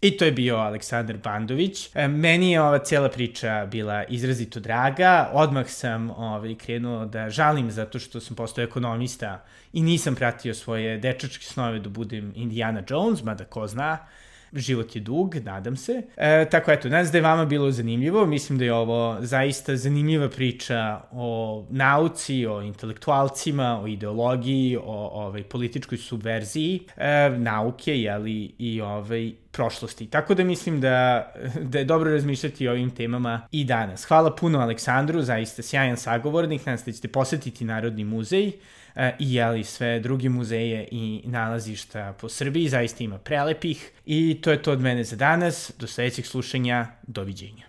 I 0.00 0.16
to 0.16 0.24
je 0.24 0.32
bio 0.32 0.56
Aleksandar 0.56 1.16
Bandović. 1.16 1.88
E, 1.94 2.08
meni 2.08 2.52
je 2.52 2.62
ova 2.62 2.78
cijela 2.78 3.08
priča 3.08 3.66
bila 3.70 4.04
izrazito 4.04 4.60
draga. 4.60 5.30
Odmah 5.32 5.68
sam 5.68 6.10
ovaj, 6.10 6.54
krenuo 6.54 7.06
da 7.06 7.30
žalim 7.30 7.70
zato 7.70 7.98
što 7.98 8.20
sam 8.20 8.36
postao 8.36 8.64
ekonomista 8.64 9.44
i 9.72 9.82
nisam 9.82 10.14
pratio 10.14 10.54
svoje 10.54 10.98
dečačke 10.98 11.44
snove 11.44 11.78
da 11.78 11.88
budem 11.88 12.32
Indiana 12.34 12.82
Jones, 12.88 13.22
mada 13.22 13.44
ko 13.44 13.66
zna 13.66 13.98
život 14.58 14.96
je 14.96 15.00
dug, 15.00 15.34
nadam 15.34 15.76
se. 15.76 16.02
E, 16.16 16.44
tako 16.50 16.72
eto, 16.72 16.88
nadam 16.88 17.12
da 17.12 17.18
je 17.18 17.22
vama 17.22 17.44
bilo 17.44 17.70
zanimljivo, 17.70 18.26
mislim 18.26 18.58
da 18.58 18.64
je 18.64 18.74
ovo 18.74 19.16
zaista 19.20 19.76
zanimljiva 19.76 20.28
priča 20.28 21.00
o 21.12 21.64
nauci, 21.70 22.46
o 22.46 22.62
intelektualcima, 22.62 23.80
o 23.82 23.86
ideologiji, 23.86 24.76
o 24.76 25.10
ovaj, 25.12 25.42
političkoj 25.42 25.98
subverziji 25.98 26.80
e, 26.96 27.30
nauke, 27.38 28.00
jeli, 28.00 28.54
i 28.58 28.80
ovaj, 28.80 29.32
prošlosti. 29.52 30.06
Tako 30.06 30.34
da 30.34 30.44
mislim 30.44 30.80
da, 30.80 31.26
da 31.62 31.78
je 31.78 31.84
dobro 31.84 32.10
razmišljati 32.10 32.68
o 32.68 32.70
ovim 32.70 32.90
temama 32.90 33.48
i 33.52 33.64
danas. 33.64 34.04
Hvala 34.04 34.34
puno 34.36 34.58
Aleksandru, 34.58 35.22
zaista 35.22 35.62
sjajan 35.62 35.96
sagovornik, 35.96 36.66
nadam 36.66 36.78
se 36.78 36.90
da 36.90 36.92
ćete 36.92 37.08
posetiti 37.08 37.64
Narodni 37.64 38.04
muzej 38.04 38.52
i 39.18 39.34
jeli 39.34 39.64
sve 39.64 40.00
drugi 40.00 40.28
muzeje 40.28 40.88
i 40.90 41.22
nalazišta 41.24 42.14
po 42.20 42.28
Srbiji, 42.28 42.68
zaista 42.68 43.04
ima 43.04 43.18
prelepih 43.18 43.90
i 44.06 44.38
to 44.42 44.50
je 44.50 44.62
to 44.62 44.72
od 44.72 44.80
mene 44.80 45.04
za 45.04 45.16
danas, 45.16 45.72
do 45.78 45.86
sledećeg 45.86 46.26
slušanja, 46.26 46.86
doviđenja. 47.06 47.65